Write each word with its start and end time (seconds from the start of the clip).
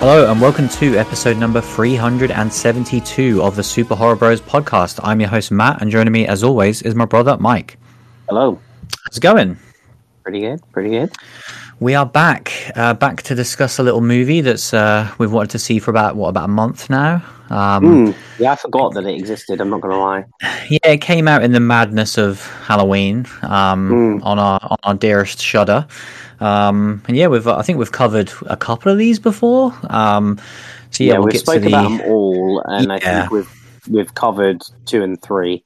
Hello, 0.00 0.32
and 0.32 0.40
welcome 0.40 0.66
to 0.66 0.96
episode 0.96 1.36
number 1.36 1.60
372 1.60 3.42
of 3.42 3.54
the 3.54 3.62
Super 3.62 3.94
Horror 3.94 4.16
Bros 4.16 4.40
podcast. 4.40 4.98
I'm 5.02 5.20
your 5.20 5.28
host, 5.28 5.50
Matt, 5.50 5.82
and 5.82 5.90
joining 5.90 6.10
me, 6.10 6.26
as 6.26 6.42
always, 6.42 6.80
is 6.80 6.94
my 6.94 7.04
brother, 7.04 7.36
Mike. 7.38 7.76
Hello. 8.26 8.58
How's 9.04 9.18
it 9.18 9.20
going? 9.20 9.58
Pretty 10.22 10.40
good. 10.40 10.62
Pretty 10.72 10.88
good. 10.88 11.12
We 11.80 11.94
are 11.94 12.04
back, 12.04 12.52
uh, 12.76 12.92
back 12.92 13.22
to 13.22 13.34
discuss 13.34 13.78
a 13.78 13.82
little 13.82 14.02
movie 14.02 14.42
that's 14.42 14.74
uh, 14.74 15.10
we've 15.16 15.32
wanted 15.32 15.48
to 15.52 15.58
see 15.58 15.78
for 15.78 15.90
about 15.90 16.14
what 16.14 16.28
about 16.28 16.44
a 16.44 16.48
month 16.52 16.90
now. 16.90 17.24
Um, 17.48 17.82
Mm, 17.82 18.14
yeah, 18.38 18.52
I 18.52 18.56
forgot 18.56 18.92
that 18.94 19.06
it 19.06 19.14
existed. 19.14 19.62
I'm 19.62 19.70
not 19.70 19.80
going 19.80 19.94
to 19.94 19.98
lie. 19.98 20.24
Yeah, 20.68 20.90
it 20.90 21.00
came 21.00 21.26
out 21.26 21.42
in 21.42 21.52
the 21.52 21.58
madness 21.60 22.18
of 22.18 22.46
Halloween 22.66 23.24
um, 23.42 23.90
Mm. 24.20 24.24
on 24.24 24.38
our 24.38 24.60
on 24.62 24.76
our 24.82 24.94
dearest 24.94 25.40
Shudder, 25.40 25.86
um, 26.38 27.02
and 27.08 27.16
yeah, 27.16 27.28
we've 27.28 27.46
I 27.46 27.62
think 27.62 27.78
we've 27.78 27.90
covered 27.90 28.30
a 28.46 28.58
couple 28.58 28.92
of 28.92 28.98
these 28.98 29.18
before. 29.18 29.72
Um, 29.88 30.38
so 30.90 31.02
yeah, 31.02 31.12
Yeah, 31.14 31.18
we'll 31.18 31.24
we've 31.24 31.32
get 31.32 31.38
to 31.40 31.46
spoken 31.46 31.62
the 31.62 31.68
about 31.68 31.88
them 31.88 32.00
all, 32.02 32.62
and 32.66 32.92
I 32.92 32.98
think 32.98 33.30
we've 33.32 33.50
we've 33.88 34.14
covered 34.14 34.62
two 34.84 35.02
and 35.02 35.20
three. 35.20 35.64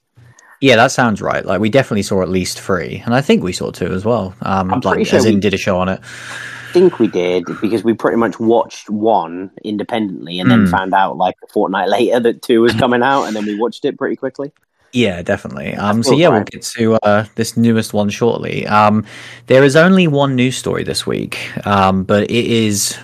Yeah 0.64 0.77
that 0.77 0.91
sounds 0.92 1.20
right. 1.20 1.45
Like 1.45 1.60
we 1.60 1.68
definitely 1.68 2.02
saw 2.02 2.23
at 2.23 2.28
least 2.28 2.60
three, 2.60 3.02
and 3.05 3.14
I 3.14 3.20
think 3.20 3.42
we 3.42 3.52
saw 3.52 3.70
two 3.70 3.92
as 3.92 4.05
well. 4.05 4.34
Um, 4.42 4.72
I'm 4.72 4.80
like 4.80 4.95
pretty 4.95 5.05
sure 5.10 5.18
as 5.18 5.24
in 5.27 5.34
we- 5.34 5.41
did 5.41 5.55
a 5.55 5.59
show 5.59 5.78
on 5.78 5.88
it. 5.88 6.00
I 6.00 6.72
think 6.72 6.98
we 6.98 7.06
did 7.06 7.45
because 7.60 7.84
we 7.84 7.92
pretty 7.95 8.16
much 8.16 8.41
watched 8.41 8.91
one 8.91 9.50
independently, 9.62 10.41
and 10.41 10.50
then 10.50 10.66
Mm. 10.66 10.70
found 10.70 10.92
out 10.95 11.16
like 11.16 11.36
a 11.45 11.46
fortnight 11.52 11.88
later 11.96 12.19
that 12.20 12.42
two 12.42 12.62
was 12.62 12.72
coming 12.74 13.02
out, 13.02 13.25
and 13.25 13.36
then 13.36 13.44
we 13.47 13.58
watched 13.61 13.84
it 13.84 13.97
pretty 13.98 14.16
quickly. 14.16 14.50
Yeah, 14.92 15.22
definitely. 15.22 15.75
Um, 15.75 16.03
so 16.03 16.14
yeah, 16.14 16.28
we'll 16.30 16.44
get 16.44 16.62
to 16.77 16.94
uh, 17.03 17.25
this 17.34 17.56
newest 17.56 17.92
one 17.94 18.10
shortly. 18.10 18.66
Um, 18.66 19.05
there 19.48 19.64
is 19.64 19.75
only 19.77 20.06
one 20.08 20.34
news 20.36 20.56
story 20.56 20.83
this 20.84 21.05
week, 21.06 21.38
um, 21.66 22.05
but 22.05 22.25
it 22.31 22.47
is 22.47 22.97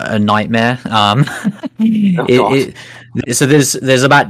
a 0.00 0.18
nightmare. 0.18 0.78
Um, 0.90 1.20
it- 1.78 2.74
it- 3.16 3.34
so 3.36 3.46
there's 3.46 3.72
there's 3.72 4.02
about 4.04 4.26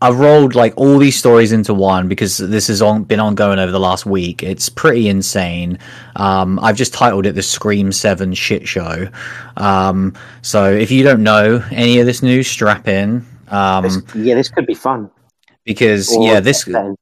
I 0.00 0.10
rolled 0.10 0.54
like 0.54 0.74
all 0.76 0.98
these 0.98 1.16
stories 1.18 1.50
into 1.50 1.74
one 1.74 2.06
because 2.06 2.38
this 2.38 2.68
has 2.68 2.80
on, 2.80 3.02
been 3.04 3.18
ongoing 3.18 3.58
over 3.58 3.72
the 3.72 3.80
last 3.80 4.06
week. 4.06 4.44
It's 4.44 4.68
pretty 4.68 5.08
insane. 5.08 5.78
Um, 6.14 6.58
I've 6.60 6.76
just 6.76 6.94
titled 6.94 7.26
it 7.26 7.34
the 7.34 7.42
Scream 7.42 7.90
Seven 7.90 8.32
Shit 8.32 8.68
Show. 8.68 9.08
Um, 9.56 10.14
so 10.42 10.70
if 10.72 10.92
you 10.92 11.02
don't 11.02 11.24
know 11.24 11.64
any 11.72 11.98
of 11.98 12.06
this 12.06 12.22
news, 12.22 12.46
strap 12.46 12.86
in. 12.86 13.26
Um, 13.48 13.82
This- 13.82 14.02
yeah, 14.14 14.34
this 14.36 14.48
could 14.48 14.66
be 14.66 14.74
fun. 14.74 15.10
Because 15.68 16.16
Or 16.16 16.26
yeah, 16.26 16.40
this 16.40 16.64
the 16.64 16.96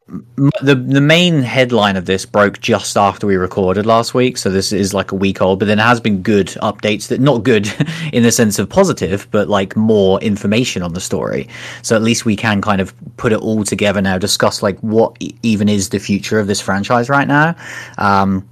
the 0.61 1.01
main 1.01 1.41
headline 1.43 1.97
of 1.97 2.07
this 2.07 2.27
broke 2.27 2.59
just 2.59 2.97
after 2.97 3.25
we 3.25 3.37
recorded 3.37 3.87
last 3.87 4.13
week, 4.13 4.37
so 4.37 4.51
this 4.51 4.73
is 4.73 4.93
like 4.93 5.13
a 5.13 5.15
week 5.15 5.41
old. 5.41 5.61
But 5.61 5.67
then 5.67 5.79
there 5.79 5.87
has 5.87 6.01
been 6.01 6.21
good 6.21 6.49
updates 6.63 7.07
that 7.09 7.21
not 7.21 7.45
good 7.45 7.73
in 8.13 8.25
the 8.25 8.33
sense 8.33 8.59
of 8.59 8.69
positive, 8.69 9.29
but 9.31 9.49
like 9.49 9.77
more 9.77 10.21
information 10.21 10.83
on 10.83 10.95
the 10.95 11.01
story. 11.01 11.49
So 11.83 11.95
at 11.95 12.03
least 12.03 12.25
we 12.25 12.35
can 12.35 12.61
kind 12.61 12.81
of 12.81 12.93
put 13.17 13.33
it 13.33 13.39
all 13.39 13.63
together 13.63 14.03
now, 14.03 14.19
discuss 14.19 14.65
like 14.65 14.81
what 14.81 15.17
even 15.45 15.69
is 15.69 15.91
the 15.91 16.01
future 16.01 16.41
of 16.41 16.49
this 16.49 16.61
franchise 16.61 17.09
right 17.09 17.29
now. 17.29 17.55
Um, 17.99 18.49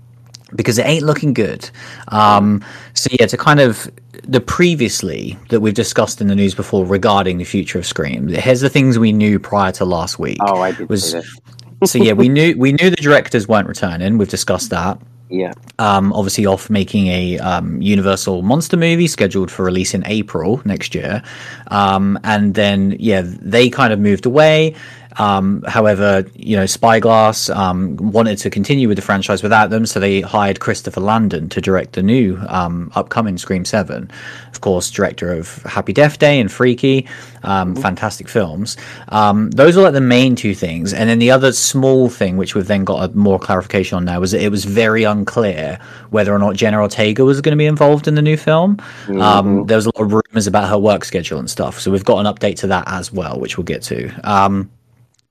because 0.55 0.79
it 0.79 0.87
ain't 0.87 1.05
looking 1.05 1.35
good. 1.35 1.69
Um, 2.09 2.65
so 2.95 3.09
yeah, 3.19 3.27
to 3.27 3.37
kind 3.37 3.61
of 3.61 3.91
the 4.27 4.41
previously 4.41 5.39
that 5.51 5.61
we've 5.61 5.75
discussed 5.75 6.21
in 6.21 6.29
the 6.29 6.35
news 6.35 6.55
before 6.55 6.87
regarding 6.87 7.39
the 7.39 7.45
future 7.45 7.79
of 7.79 7.87
Scream. 7.87 8.29
Here's 8.29 8.61
the 8.61 8.71
things 8.71 8.99
we 8.99 9.13
knew 9.13 9.39
prior 9.39 9.73
to 9.73 9.85
last 9.85 10.19
week. 10.19 10.39
Oh, 10.41 10.61
I 10.61 10.73
did 10.73 10.89
was 10.89 11.15
so 11.85 11.99
yeah 11.99 12.13
we 12.13 12.29
knew 12.29 12.57
we 12.57 12.73
knew 12.73 12.91
the 12.91 12.97
directors 12.97 13.49
weren't 13.49 13.69
returning. 13.69 14.19
We've 14.19 14.29
discussed 14.29 14.71
that. 14.71 14.99
Yeah, 15.31 15.53
um, 15.79 16.13
obviously 16.13 16.47
off 16.47 16.71
making 16.71 17.09
a 17.09 17.39
um, 17.39 17.81
universal 17.81 18.43
monster 18.43 18.77
movie 18.77 19.09
scheduled 19.09 19.51
for 19.51 19.65
release 19.65 19.95
in 19.95 20.07
april 20.07 20.61
next 20.65 20.95
year. 20.95 21.23
Um, 21.69 22.19
and 22.25 22.55
then 22.55 22.97
yeah 23.01 23.23
they 23.25 23.69
kind 23.69 23.93
of 23.93 23.99
moved 23.99 24.27
away 24.27 24.75
um, 25.19 25.63
however 25.67 26.25
you 26.35 26.57
know 26.57 26.67
spyglass 26.67 27.49
um, 27.51 27.97
wanted 27.97 28.39
to 28.39 28.51
continue 28.51 28.89
with 28.89 28.97
the 28.97 29.03
franchise 29.03 29.43
without 29.43 29.71
them 29.71 29.87
so 29.87 30.01
they 30.01 30.21
hired 30.21 30.61
christopher 30.61 31.01
landon 31.01 31.49
to 31.49 31.61
direct 31.61 31.95
the 31.95 32.03
new 32.03 32.39
um, 32.49 32.91
upcoming 32.95 33.39
scream 33.39 33.65
7 33.65 34.11
of 34.53 34.61
course 34.61 34.91
director 34.91 35.33
of 35.33 35.63
happy 35.63 35.93
death 35.93 36.19
day 36.19 36.41
and 36.41 36.51
freaky 36.51 37.07
um, 37.45 37.77
fantastic 37.77 38.29
films. 38.29 38.77
Um, 39.09 39.51
those 39.51 39.77
are 39.77 39.83
like 39.83 39.93
the 39.93 40.01
main 40.01 40.35
two 40.35 40.55
things. 40.55 40.93
And 40.93 41.09
then 41.09 41.19
the 41.19 41.31
other 41.31 41.53
small 41.53 42.09
thing 42.09 42.37
which 42.37 42.55
we've 42.55 42.67
then 42.67 42.85
got 42.85 43.11
a 43.11 43.17
more 43.17 43.39
clarification 43.39 43.97
on 43.97 44.05
now 44.05 44.21
was 44.21 44.33
that 44.33 44.43
it 44.43 44.51
was 44.51 44.65
very 44.65 45.05
unclear 45.05 45.79
whether 46.11 46.33
or 46.35 46.39
not 46.39 46.57
jenna 46.57 46.81
ortega 46.81 47.25
was 47.25 47.41
going 47.41 47.53
to 47.53 47.57
be 47.57 47.67
involved 47.67 48.09
in 48.09 48.15
the 48.15 48.23
new 48.23 48.37
film. 48.37 48.79
Um, 49.21 49.67
there 49.67 49.77
was 49.77 49.87
a 49.87 49.93
lot 49.95 50.05
of 50.05 50.13
rumors 50.13 50.47
about 50.47 50.69
her 50.69 50.79
work 50.79 51.05
schedule 51.05 51.39
and 51.39 51.51
stuff 51.51 51.79
so 51.79 51.91
we've 51.91 52.05
got 52.05 52.25
an 52.25 52.33
update 52.33 52.57
to 52.57 52.67
that 52.69 52.85
as 52.87 53.13
well 53.13 53.39
which 53.39 53.57
we'll 53.57 53.65
get 53.65 53.83
to. 53.83 54.11
Um, 54.29 54.71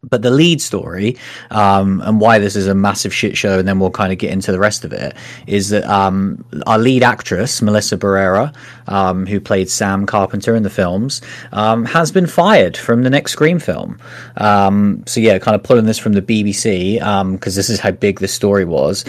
but 0.04 0.22
the 0.22 0.30
lead 0.30 0.62
story 0.62 1.18
um, 1.52 2.02
and 2.02 2.20
why 2.20 2.40
this 2.40 2.56
is 2.56 2.68
a 2.68 2.76
massive 2.76 3.14
shit 3.14 3.38
show, 3.38 3.60
and 3.60 3.68
then 3.68 3.80
we'll 3.80 3.92
kind 3.92 4.12
of 4.12 4.20
get 4.20 4.32
into 4.32 4.52
the 4.52 4.60
rest 4.60 4.86
of 4.86 4.94
it, 4.94 5.16
is 5.48 5.70
that 5.70 5.84
um, 5.86 6.44
our 6.68 6.78
lead 6.78 7.04
actress, 7.04 7.62
Melissa 7.62 7.98
Barrera, 7.98 8.54
um, 8.88 9.26
who 9.26 9.40
played 9.40 9.70
Sam 9.70 10.06
Carpenter 10.06 10.56
in 10.56 10.64
the 10.64 10.70
films, 10.70 11.22
um, 11.52 11.86
has 11.86 12.12
been 12.12 12.28
fired 12.28 12.76
from 12.76 13.04
the 13.04 13.10
next 13.10 13.32
Scream 13.32 13.60
film. 13.60 14.00
Um, 14.38 15.04
so, 15.08 15.20
yeah, 15.20 15.40
kind 15.40 15.56
of 15.56 15.64
pulling 15.64 15.86
this 15.86 15.98
from 15.98 16.14
the 16.14 16.22
BBC, 16.22 17.00
because 17.32 17.56
this 17.56 17.70
is 17.70 17.80
how 17.80 17.92
big 17.92 18.20
the 18.20 18.28
story 18.28 18.66
was. 18.66 19.06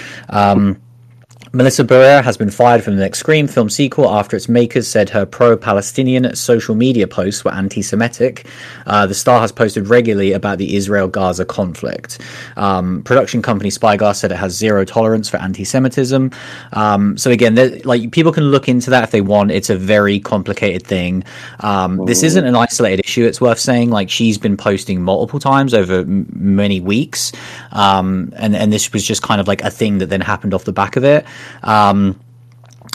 Melissa 1.55 1.85
Barrera 1.85 2.25
has 2.25 2.37
been 2.37 2.51
fired 2.51 2.83
from 2.83 2.97
the 2.97 3.03
next 3.03 3.21
Scream 3.21 3.47
film 3.47 3.71
sequel 3.71 4.11
after 4.11 4.37
its 4.37 4.49
makers 4.49 4.89
said 4.89 5.09
her 5.11 5.25
pro 5.25 5.57
Palestinian 5.57 6.35
social 6.35 6.75
media 6.75 7.07
posts 7.07 7.45
were 7.45 7.55
anti 7.55 7.81
Semitic. 7.81 8.45
Uh, 8.87 9.07
the 9.07 9.15
star 9.15 9.41
has 9.41 9.53
posted 9.53 9.87
regularly 9.87 10.33
about 10.33 10.59
the 10.59 10.75
Israel 10.75 11.07
Gaza 11.07 11.45
conflict. 11.45 12.21
Um, 12.57 13.05
production 13.05 13.41
company 13.41 13.71
Spyglass 13.71 14.19
said 14.19 14.33
it 14.33 14.37
has 14.37 14.53
zero 14.53 14.85
tolerance 14.85 15.29
for 15.29 15.37
anti 15.37 15.63
Semitism. 15.63 16.33
Um, 16.73 17.17
so, 17.17 17.31
again, 17.31 17.55
like 17.85 18.11
people 18.11 18.33
can 18.33 18.51
look 18.51 18.69
into 18.69 18.91
that 18.91 19.05
if 19.05 19.13
they 19.13 19.21
want. 19.21 19.53
It's 19.53 19.71
a 19.71 19.77
very 19.77 20.19
complicated 20.19 20.85
thing. 20.85 21.23
Um, 21.61 22.05
this 22.05 22.25
isn't 22.25 22.45
an 22.45 22.57
isolated 22.57 23.05
issue, 23.05 23.27
it's 23.27 23.41
worth 23.41 23.61
saying. 23.61 23.91
Like, 23.91 24.11
she's 24.11 24.39
been 24.39 24.57
posting 24.57 25.01
multiple 25.03 25.39
times 25.39 25.73
over 25.73 26.01
m- 26.01 26.27
many 26.35 26.81
weeks. 26.81 27.31
Um, 27.71 28.33
and, 28.35 28.57
and 28.57 28.73
this 28.73 28.93
was 28.93 29.07
just 29.07 29.23
kind 29.23 29.41
of 29.41 29.47
like 29.47 29.63
a 29.63 29.71
thing 29.71 29.99
that 29.99 30.07
then 30.07 30.21
happened 30.21 30.53
off 30.53 30.65
the 30.65 30.73
back 30.73 30.97
of 30.97 31.05
it. 31.05 31.25
Um, 31.63 32.21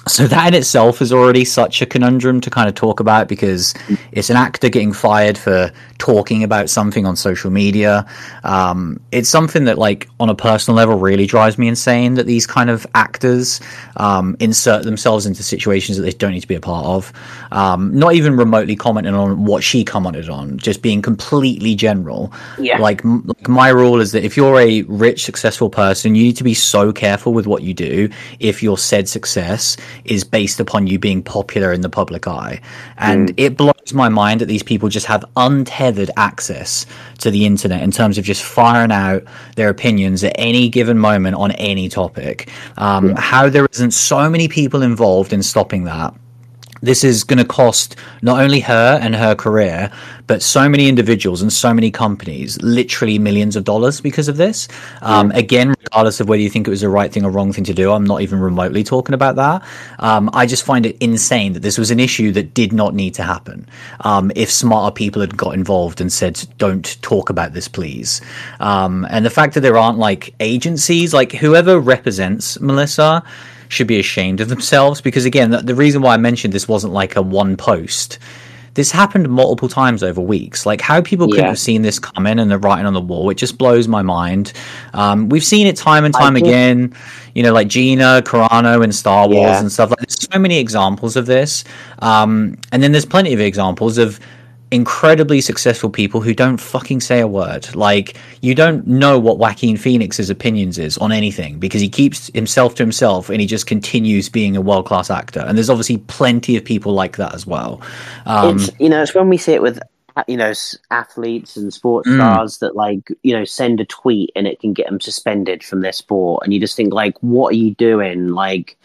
so 0.08 0.28
that 0.28 0.48
in 0.48 0.54
itself 0.54 1.02
is 1.02 1.12
already 1.12 1.46
such 1.46 1.82
a 1.82 1.86
conundrum 1.86 2.42
to 2.42 2.50
kind 2.50 2.70
of 2.70 2.76
talk 2.76 3.00
about 3.00 3.28
because 3.28 3.74
it's 4.12 4.30
an 4.30 4.38
actor 4.38 4.70
getting 4.70 4.94
fired 4.94 5.38
for 5.38 5.72
talking 5.98 6.44
about 6.44 6.70
something 6.70 7.06
on 7.06 7.16
social 7.16 7.52
media. 7.52 8.06
Um, 8.44 9.00
it's 9.12 9.30
something 9.30 9.66
that, 9.66 9.78
like, 9.78 10.08
on 10.20 10.30
a 10.30 10.36
personal 10.36 10.76
level, 10.76 10.98
really 10.98 11.26
drives 11.26 11.58
me 11.58 11.68
insane 11.68 12.16
that 12.16 12.26
these 12.26 12.48
kind 12.48 12.70
of 12.70 12.88
actors 12.96 13.60
um, 13.98 14.38
insert 14.40 14.84
themselves 14.84 15.26
into 15.26 15.44
situations 15.44 15.98
that 15.98 16.04
they 16.04 16.12
don't 16.12 16.32
need 16.32 16.42
to 16.42 16.48
be 16.48 16.56
a 16.56 16.62
part 16.62 16.86
of. 16.86 17.14
Um, 17.52 17.98
not 17.98 18.14
even 18.14 18.38
remotely 18.38 18.76
commenting 18.76 19.14
on 19.14 19.46
what 19.46 19.64
she 19.64 19.84
commented 19.84 20.30
on, 20.30 20.58
just 20.58 20.82
being 20.82 21.02
completely 21.02 21.76
general. 21.76 22.32
Yeah. 22.58 22.78
Like, 22.78 23.04
m- 23.04 23.24
like 23.26 23.48
my 23.48 23.70
rule 23.70 24.00
is 24.00 24.12
that 24.14 24.24
if 24.24 24.38
you're 24.38 24.60
a 24.60 24.84
rich, 24.84 25.24
successful 25.24 25.70
person, 25.70 26.16
you 26.16 26.24
need 26.24 26.38
to 26.38 26.44
be 26.44 26.54
so 26.54 26.94
careful 26.94 27.34
with 27.34 27.48
what 27.48 27.64
you 27.64 27.74
do 27.74 28.10
if 28.40 28.64
you're 28.64 28.78
said 28.78 29.10
success 29.10 29.78
is 30.06 30.24
based 30.24 30.60
upon 30.60 30.88
you 30.88 31.00
being 31.00 31.22
popular 31.24 31.72
in 31.74 31.82
the 31.82 31.90
public 31.90 32.28
eye. 32.28 32.62
And 32.98 33.34
it 33.38 33.58
blows 33.58 33.94
my 33.94 34.10
mind 34.10 34.42
that 34.42 34.46
these 34.46 34.64
people 34.64 34.90
just 34.90 35.06
have 35.06 35.26
untethered 35.36 36.12
access 36.18 36.86
to 37.20 37.32
the 37.32 37.46
internet 37.46 37.82
in 37.82 37.92
terms 37.92 38.18
of 38.18 38.24
just 38.24 38.44
firing 38.44 38.92
out 38.92 39.24
their 39.56 39.70
opinions 39.70 40.24
at 40.24 40.34
any 40.36 40.70
given 40.70 40.98
moment 40.98 41.36
on 41.36 41.52
any 41.54 41.90
topic. 41.90 42.50
Um, 42.78 43.16
How 43.16 43.50
there 43.50 43.68
isn't 43.72 43.92
so 43.92 44.30
many 44.30 44.48
people 44.48 44.82
involved 44.82 45.34
in 45.34 45.44
stopping 45.44 45.84
that 45.86 46.14
this 46.82 47.04
is 47.04 47.24
going 47.24 47.40
to 47.40 47.46
cost 47.46 47.96
not 48.22 48.42
only 48.42 48.60
her 48.62 49.00
and 49.02 49.16
her 49.16 49.36
career, 49.36 49.92
but 50.28 50.44
so 50.44 50.70
many 50.70 50.88
individuals 50.88 51.42
and 51.42 51.52
so 51.52 51.74
many 51.74 51.90
companies 51.90 52.62
literally 52.62 53.18
millions 53.18 53.56
of 53.56 53.64
dollars 53.64 54.00
because 54.00 54.28
of 54.28 54.38
this. 54.38 54.68
Um, 55.02 55.32
Again, 55.32 55.70
regardless 55.70 56.20
of 56.20 56.30
whether 56.30 56.42
you 56.42 56.50
think 56.50 56.68
it 56.68 56.70
was 56.70 56.82
the 56.82 56.90
right 56.90 57.12
thing 57.12 57.26
or 57.26 57.32
wrong 57.32 57.52
thing 57.52 57.64
to 57.64 57.74
do, 57.74 57.92
I'm 57.92 58.04
not 58.04 58.22
even 58.22 58.40
remotely 58.40 58.84
talking 58.84 59.16
about 59.16 59.36
that. 59.38 59.64
Um, 60.00 60.30
I 60.34 60.46
just 60.46 60.66
find 60.66 60.86
it 60.86 60.98
insane 61.00 61.54
that 61.54 61.62
this 61.62 61.78
was 61.78 61.92
an 61.92 62.00
issue 62.00 62.32
that 62.34 62.54
did 62.54 62.74
not 62.74 62.94
need 62.94 63.16
to 63.16 63.24
happen. 63.24 63.68
Um, 64.02 64.32
if 64.36 64.52
smarter 64.52 64.94
people 64.94 65.22
had 65.22 65.36
got 65.36 65.56
involved 65.56 66.02
and 66.02 66.12
said, 66.12 66.46
don't 66.58 67.02
talk 67.02 67.30
about 67.30 67.54
this, 67.54 67.68
please. 67.68 68.22
Um, 68.60 69.08
and 69.10 69.26
the 69.26 69.30
fact 69.30 69.56
that 69.56 69.62
there 69.62 69.78
aren't 69.78 69.98
like 69.98 70.36
agencies, 70.40 71.14
like 71.14 71.32
whoever 71.32 71.80
represents 71.80 72.60
Melissa, 72.60 73.24
should 73.70 73.88
be 73.88 73.98
ashamed 74.00 74.42
of 74.42 74.50
themselves 74.50 75.00
because 75.00 75.24
again 75.26 75.52
the, 75.52 75.60
the 75.62 75.76
reason 75.76 76.02
why 76.02 76.14
i 76.14 76.18
mentioned 76.18 76.54
this 76.54 76.68
wasn't 76.68 76.92
like 76.92 77.16
a 77.16 77.22
one 77.22 77.56
post 77.56 78.20
this 78.76 78.92
happened 78.92 79.28
multiple 79.28 79.68
times 79.68 80.04
over 80.04 80.22
weeks. 80.22 80.66
Like 80.66 80.80
how 80.80 81.02
people 81.02 81.28
couldn't 81.28 81.44
have 81.46 81.60
seen 81.60 81.82
this 81.82 81.98
coming 82.00 82.40
and 82.40 82.50
the 82.52 82.58
writing 82.60 82.86
on 82.86 82.94
the 82.94 83.02
wall 83.02 83.30
it 83.30 83.36
just 83.36 83.58
blows 83.58 83.88
my 83.90 84.04
mind. 84.04 84.54
Um, 84.94 85.28
we've 85.28 85.44
seen 85.44 85.66
it 85.68 85.76
time 85.76 86.06
and 86.06 86.14
time 86.14 86.36
think- 86.36 86.46
again 86.46 86.96
you 87.34 87.42
know 87.44 87.52
like 87.52 87.68
gina 87.68 88.22
carano 88.24 88.82
and 88.84 88.94
star 88.96 89.28
wars 89.28 89.42
Yeah. 89.50 89.60
and 89.60 89.72
stuff. 89.72 89.90
Like 89.90 90.00
this 90.08 90.28
so 90.32 90.40
many 90.40 90.60
examples 90.60 91.16
of 91.18 91.26
this, 91.26 91.64
um, 92.00 92.58
and 92.72 92.82
then 92.82 92.92
there's 92.92 93.06
plenty 93.08 93.34
of 93.34 93.40
examples 93.42 93.98
of 93.98 94.20
incredibly 94.72 95.42
successful 95.42 95.90
people 95.90 96.22
who 96.22 96.34
don't 96.34 96.58
fucking 96.58 97.02
say 97.02 97.20
a 97.20 97.28
word. 97.28 97.74
Like 97.76 98.16
you 98.42 98.54
don't 98.54 98.86
know 98.86 99.18
what 99.18 99.38
Joaquin 99.40 99.78
Phoenix's 99.78 100.30
opinions 100.30 100.78
is 100.78 100.98
on 101.00 101.12
anything 101.12 101.60
because 101.60 101.82
he 101.82 101.90
keeps 101.90 102.28
himself 102.34 102.76
to 102.76 102.84
himself 102.84 103.30
and 103.30 103.42
he 103.42 103.48
just 103.48 103.66
continues 103.66 104.30
being 104.30 104.56
a 104.56 104.62
world 104.62 104.86
class 104.86 105.10
actor. 105.10 105.40
And 105.40 105.58
there's 105.58 105.70
obviously 105.70 105.98
plenty 105.98 106.56
of 106.56 106.64
people 106.64 106.94
like 106.94 107.18
that 107.18 107.34
as 107.34 107.48
well. 107.48 107.82
Um, 108.26 108.58
it's 108.58 108.70
you 108.80 108.90
know 108.90 109.02
it's 109.02 109.16
when 109.16 109.30
we 109.30 109.38
see 109.38 109.54
it 109.54 109.62
with 109.62 109.80
you 110.28 110.38
know 110.38 110.52
athletes 110.92 111.56
and 111.56 111.74
sports 111.74 112.08
Mm. 112.10 112.16
stars 112.16 112.58
that 112.60 112.76
like 112.76 113.10
you 113.24 113.34
know 113.34 113.46
send 113.46 113.80
a 113.80 113.86
tweet 113.86 114.32
and 114.36 114.48
it 114.48 114.60
can 114.60 114.74
get 114.74 114.86
them 114.88 115.00
suspended 115.00 115.64
from 115.64 115.82
their 115.82 115.94
sport 115.94 116.44
and 116.44 116.54
you 116.54 116.60
just 116.60 116.76
think 116.76 116.94
like 116.94 117.16
what 117.22 117.54
are 117.54 117.58
you 117.58 117.74
doing 117.76 118.28
like 118.30 118.76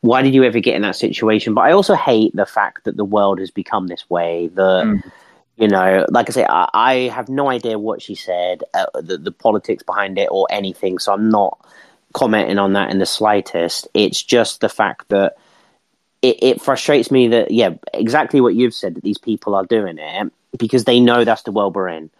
why 0.00 0.22
did 0.22 0.32
you 0.32 0.44
ever 0.44 0.60
get 0.60 0.76
in 0.76 0.82
that 0.82 0.96
situation 0.96 1.52
but 1.52 1.62
i 1.62 1.72
also 1.72 1.94
hate 1.94 2.34
the 2.34 2.46
fact 2.46 2.84
that 2.84 2.96
the 2.96 3.04
world 3.04 3.38
has 3.38 3.50
become 3.50 3.88
this 3.88 4.08
way 4.08 4.48
that 4.54 4.84
Mm. 4.86 5.02
You 5.58 5.68
know 5.68 6.06
like 6.10 6.28
i 6.28 6.32
say 6.32 6.46
i, 6.48 6.68
I 6.74 6.94
have 7.08 7.28
no 7.28 7.50
idea 7.50 7.78
what 7.78 8.00
she 8.02 8.14
said 8.14 8.62
uh, 8.74 8.86
the, 8.94 9.18
the 9.18 9.32
politics 9.32 9.82
behind 9.82 10.18
it 10.18 10.28
or 10.30 10.46
anything 10.50 10.98
so 10.98 11.12
i'm 11.12 11.28
not 11.30 11.58
commenting 12.12 12.58
on 12.58 12.72
that 12.74 12.90
in 12.90 12.98
the 12.98 13.06
slightest. 13.06 13.88
It's 13.94 14.22
just 14.22 14.60
the 14.60 14.68
fact 14.68 15.08
that 15.08 15.36
it, 16.22 16.42
it 16.42 16.60
frustrates 16.60 17.10
me 17.10 17.28
that 17.28 17.50
yeah 17.50 17.74
exactly 17.94 18.40
what 18.40 18.54
you've 18.54 18.74
said 18.74 18.94
that 18.96 19.04
these 19.04 19.18
people 19.18 19.54
are 19.54 19.64
doing 19.64 19.98
it 19.98 20.32
because 20.58 20.84
they 20.84 21.00
know 21.00 21.24
that's 21.24 21.42
the 21.42 21.52
world 21.52 21.76
we're 21.76 21.88
in. 21.88 22.10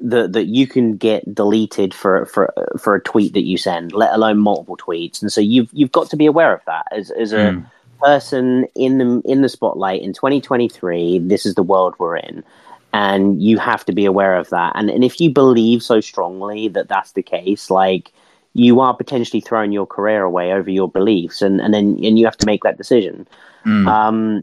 That 0.00 0.32
that 0.34 0.46
you 0.46 0.66
can 0.66 0.96
get 0.96 1.34
deleted 1.34 1.94
for 1.94 2.26
for 2.26 2.52
for 2.78 2.94
a 2.94 3.02
tweet 3.02 3.32
that 3.34 3.44
you 3.44 3.56
send 3.56 3.92
let 3.92 4.12
alone 4.12 4.38
multiple 4.38 4.76
tweets. 4.76 5.22
And 5.22 5.32
so 5.32 5.40
you've 5.40 5.70
you've 5.72 5.92
got 5.92 6.10
to 6.10 6.16
be 6.16 6.26
aware 6.26 6.52
of 6.54 6.60
that. 6.66 6.86
As 6.92 7.10
as 7.12 7.32
a 7.32 7.52
Mm. 7.52 7.66
person 8.02 8.66
in 8.74 8.98
the 8.98 9.22
in 9.24 9.40
the 9.40 9.48
spotlight 9.48 10.02
in 10.02 10.12
2023 10.12 11.18
this 11.20 11.46
is 11.46 11.54
the 11.54 11.62
world 11.62 11.94
we're 11.98 12.16
in 12.18 12.44
and 12.92 13.42
you 13.42 13.58
have 13.58 13.84
to 13.84 13.92
be 13.92 14.04
aware 14.04 14.36
of 14.36 14.48
that 14.50 14.72
and 14.74 14.90
and 14.90 15.04
if 15.04 15.20
you 15.20 15.30
believe 15.30 15.82
so 15.82 16.00
strongly 16.00 16.68
that 16.68 16.88
that's 16.88 17.12
the 17.12 17.22
case 17.22 17.70
like 17.70 18.12
you 18.54 18.80
are 18.80 18.94
potentially 18.96 19.40
throwing 19.40 19.72
your 19.72 19.86
career 19.86 20.22
away 20.22 20.52
over 20.52 20.70
your 20.70 20.88
beliefs 20.88 21.42
and 21.42 21.60
and 21.60 21.74
then 21.74 21.98
and 22.02 22.18
you 22.18 22.24
have 22.24 22.36
to 22.36 22.46
make 22.46 22.62
that 22.62 22.78
decision 22.78 23.26
Mm. 23.66 23.88
um, 23.88 24.42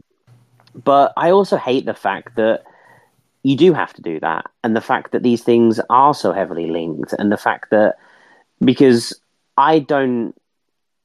but 0.74 1.12
I 1.16 1.30
also 1.30 1.56
hate 1.56 1.86
the 1.86 1.94
fact 1.94 2.36
that 2.36 2.64
you 3.42 3.56
do 3.56 3.72
have 3.72 3.92
to 3.94 4.02
do 4.02 4.20
that, 4.20 4.46
and 4.62 4.74
the 4.76 4.80
fact 4.80 5.12
that 5.12 5.22
these 5.22 5.42
things 5.42 5.80
are 5.90 6.14
so 6.14 6.32
heavily 6.32 6.66
linked, 6.70 7.12
and 7.14 7.32
the 7.32 7.36
fact 7.36 7.70
that 7.70 7.96
because 8.60 9.18
I 9.56 9.78
don't 9.78 10.34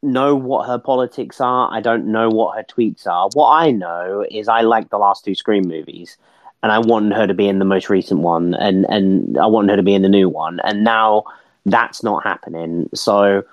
know 0.01 0.35
what 0.35 0.67
her 0.67 0.79
politics 0.79 1.41
are, 1.41 1.69
I 1.71 1.81
don't 1.81 2.07
know 2.07 2.29
what 2.29 2.57
her 2.57 2.63
tweets 2.63 3.05
are. 3.07 3.29
What 3.33 3.49
I 3.49 3.71
know 3.71 4.25
is 4.29 4.47
I 4.47 4.61
like 4.61 4.89
the 4.89 4.97
last 4.97 5.25
two 5.25 5.35
Scream 5.35 5.67
movies, 5.67 6.17
and 6.63 6.71
I 6.71 6.79
wanted 6.79 7.15
her 7.15 7.27
to 7.27 7.33
be 7.33 7.47
in 7.47 7.59
the 7.59 7.65
most 7.65 7.89
recent 7.89 8.21
one, 8.21 8.53
and 8.55 8.85
and 8.89 9.37
I 9.37 9.45
wanted 9.47 9.71
her 9.71 9.77
to 9.77 9.83
be 9.83 9.93
in 9.95 10.01
the 10.01 10.09
new 10.09 10.29
one, 10.29 10.59
and 10.63 10.83
now 10.83 11.23
that's 11.65 12.03
not 12.03 12.23
happening. 12.23 12.89
So 12.93 13.43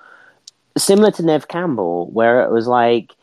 similar 0.77 1.11
to 1.11 1.23
Nev 1.23 1.47
Campbell, 1.47 2.09
where 2.11 2.41
it 2.43 2.51
was 2.51 2.67
like 2.67 3.13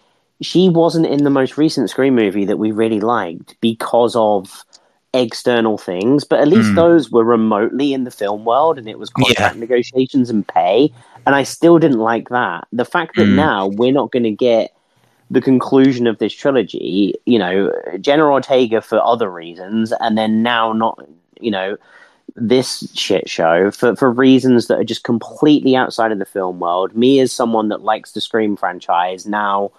she 0.41 0.69
wasn't 0.69 1.07
in 1.07 1.25
the 1.25 1.31
most 1.31 1.57
recent 1.57 1.91
Scream 1.91 2.15
movie 2.15 2.45
that 2.45 2.59
we 2.59 2.73
really 2.73 3.01
liked 3.01 3.57
because 3.61 4.17
of 4.17 4.65
external 5.15 5.79
things, 5.79 6.25
but 6.25 6.41
at 6.41 6.49
least 6.49 6.73
Mm. 6.73 6.77
those 6.77 7.11
were 7.11 7.25
remotely 7.25 7.93
in 7.93 8.05
the 8.05 8.11
film 8.11 8.45
world 8.45 8.79
and 8.79 8.89
it 8.89 8.99
was 8.99 9.11
contract 9.11 9.57
negotiations 9.57 10.29
and 10.29 10.47
pay. 10.47 10.93
And 11.25 11.35
I 11.37 11.45
still 11.45 11.79
didn't 11.79 12.01
like 12.01 12.29
that. 12.31 12.67
The 12.73 12.85
fact 12.85 13.15
that 13.17 13.29
Mm. 13.29 13.35
now 13.37 13.69
we're 13.69 13.93
not 13.93 14.11
going 14.11 14.25
to 14.25 14.33
get 14.33 14.73
the 15.31 15.41
conclusion 15.41 16.07
of 16.07 16.19
this 16.19 16.33
trilogy, 16.33 17.15
you 17.25 17.39
know, 17.39 17.73
Jenna 18.01 18.25
Ortega 18.25 18.81
for 18.81 19.03
other 19.03 19.31
reasons, 19.31 19.93
and 20.01 20.19
then 20.19 20.43
now 20.43 20.73
not, 20.73 21.05
you 21.41 21.51
know, 21.51 21.77
this 22.37 22.91
shit 22.95 23.29
show 23.29 23.71
for, 23.71 23.95
for 23.97 24.11
reasons 24.11 24.67
that 24.67 24.79
are 24.79 24.85
just 24.85 25.05
completely 25.05 25.77
outside 25.77 26.13
of 26.13 26.19
the 26.19 26.25
film 26.25 26.61
world. 26.61 26.97
Me, 26.97 27.21
as 27.21 27.33
someone 27.33 27.69
that 27.69 27.83
likes 27.83 28.13
the 28.13 28.21
Scream 28.21 28.57
franchise, 28.57 29.27
now 29.27 29.71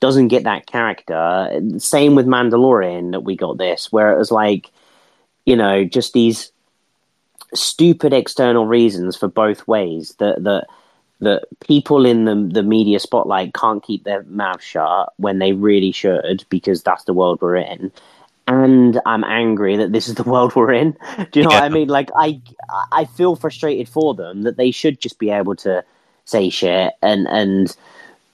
doesn't 0.00 0.28
get 0.28 0.44
that 0.44 0.66
character. 0.66 1.60
Same 1.78 2.14
with 2.14 2.26
Mandalorian 2.26 3.12
that 3.12 3.20
we 3.20 3.36
got 3.36 3.58
this, 3.58 3.90
where 3.90 4.12
it 4.12 4.18
was 4.18 4.30
like, 4.30 4.70
you 5.44 5.56
know, 5.56 5.84
just 5.84 6.12
these 6.12 6.52
stupid 7.52 8.12
external 8.12 8.66
reasons 8.66 9.16
for 9.16 9.28
both 9.28 9.66
ways 9.68 10.14
that 10.18 10.42
that 10.44 10.66
that 11.24 11.44
people 11.60 12.06
in 12.06 12.24
the 12.24 12.34
the 12.52 12.62
media 12.62 12.98
spotlight 13.00 13.54
can't 13.54 13.82
keep 13.82 14.04
their 14.04 14.22
mouth 14.24 14.62
shut 14.62 15.12
when 15.18 15.38
they 15.38 15.52
really 15.52 15.92
should 15.92 16.44
because 16.48 16.82
that's 16.82 17.04
the 17.04 17.12
world 17.14 17.40
we're 17.42 17.56
in. 17.56 17.90
And 18.46 19.00
I'm 19.06 19.24
angry 19.24 19.76
that 19.76 19.92
this 19.92 20.08
is 20.08 20.14
the 20.16 20.22
world 20.30 20.54
we're 20.54 20.72
in. 20.72 20.96
Do 21.32 21.40
you 21.40 21.44
know 21.44 21.50
what 21.54 21.62
I 21.62 21.68
mean? 21.68 21.88
Like 21.88 22.10
I 22.16 22.40
I 22.92 23.04
feel 23.06 23.36
frustrated 23.36 23.88
for 23.88 24.14
them 24.14 24.42
that 24.42 24.56
they 24.56 24.70
should 24.70 25.00
just 25.00 25.18
be 25.18 25.30
able 25.30 25.56
to 25.56 25.84
say 26.26 26.48
shit 26.50 26.92
and 27.02 27.26
and 27.28 27.74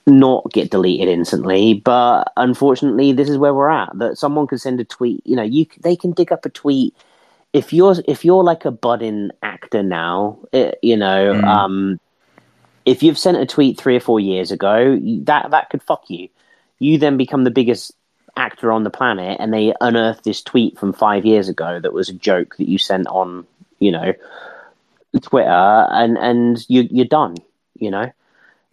not 0.07 0.51
get 0.51 0.71
deleted 0.71 1.07
instantly. 1.07 1.75
But 1.75 2.31
unfortunately, 2.37 3.11
this 3.13 3.29
is 3.29 3.37
where 3.37 3.53
we're 3.53 3.69
at. 3.69 3.97
That 3.97 4.17
someone 4.17 4.47
can 4.47 4.57
send 4.57 4.79
a 4.79 4.83
tweet. 4.85 5.21
You 5.25 5.35
know, 5.35 5.43
you 5.43 5.65
they 5.81 5.95
can 5.95 6.11
dig 6.11 6.31
up 6.31 6.45
a 6.45 6.49
tweet. 6.49 6.95
If 7.53 7.73
you're 7.73 7.95
if 8.07 8.23
you're 8.25 8.43
like 8.43 8.65
a 8.65 8.71
budding 8.71 9.31
actor 9.43 9.83
now, 9.83 10.39
it, 10.51 10.79
you 10.81 10.97
know, 10.97 11.33
Mm. 11.35 11.43
um, 11.45 11.99
if 12.85 13.03
you've 13.03 13.17
sent 13.17 13.37
a 13.37 13.45
tweet 13.45 13.77
three 13.79 13.95
or 13.95 13.99
four 13.99 14.19
years 14.19 14.51
ago, 14.51 14.99
that 15.23 15.51
that 15.51 15.69
could 15.69 15.83
fuck 15.83 16.09
you. 16.09 16.29
You 16.79 16.97
then 16.97 17.17
become 17.17 17.43
the 17.43 17.51
biggest 17.51 17.93
actor 18.35 18.71
on 18.71 18.83
the 18.83 18.89
planet, 18.89 19.37
and 19.39 19.53
they 19.53 19.73
unearth 19.81 20.23
this 20.23 20.41
tweet 20.41 20.79
from 20.79 20.93
five 20.93 21.25
years 21.25 21.49
ago 21.49 21.79
that 21.79 21.93
was 21.93 22.09
a 22.09 22.13
joke 22.13 22.55
that 22.57 22.67
you 22.67 22.77
sent 22.77 23.07
on, 23.07 23.45
you 23.79 23.91
know, 23.91 24.13
Twitter, 25.21 25.49
and 25.49 26.17
and 26.17 26.65
you 26.69 26.87
you're 26.89 27.05
done. 27.05 27.37
You 27.77 27.91
know, 27.91 28.11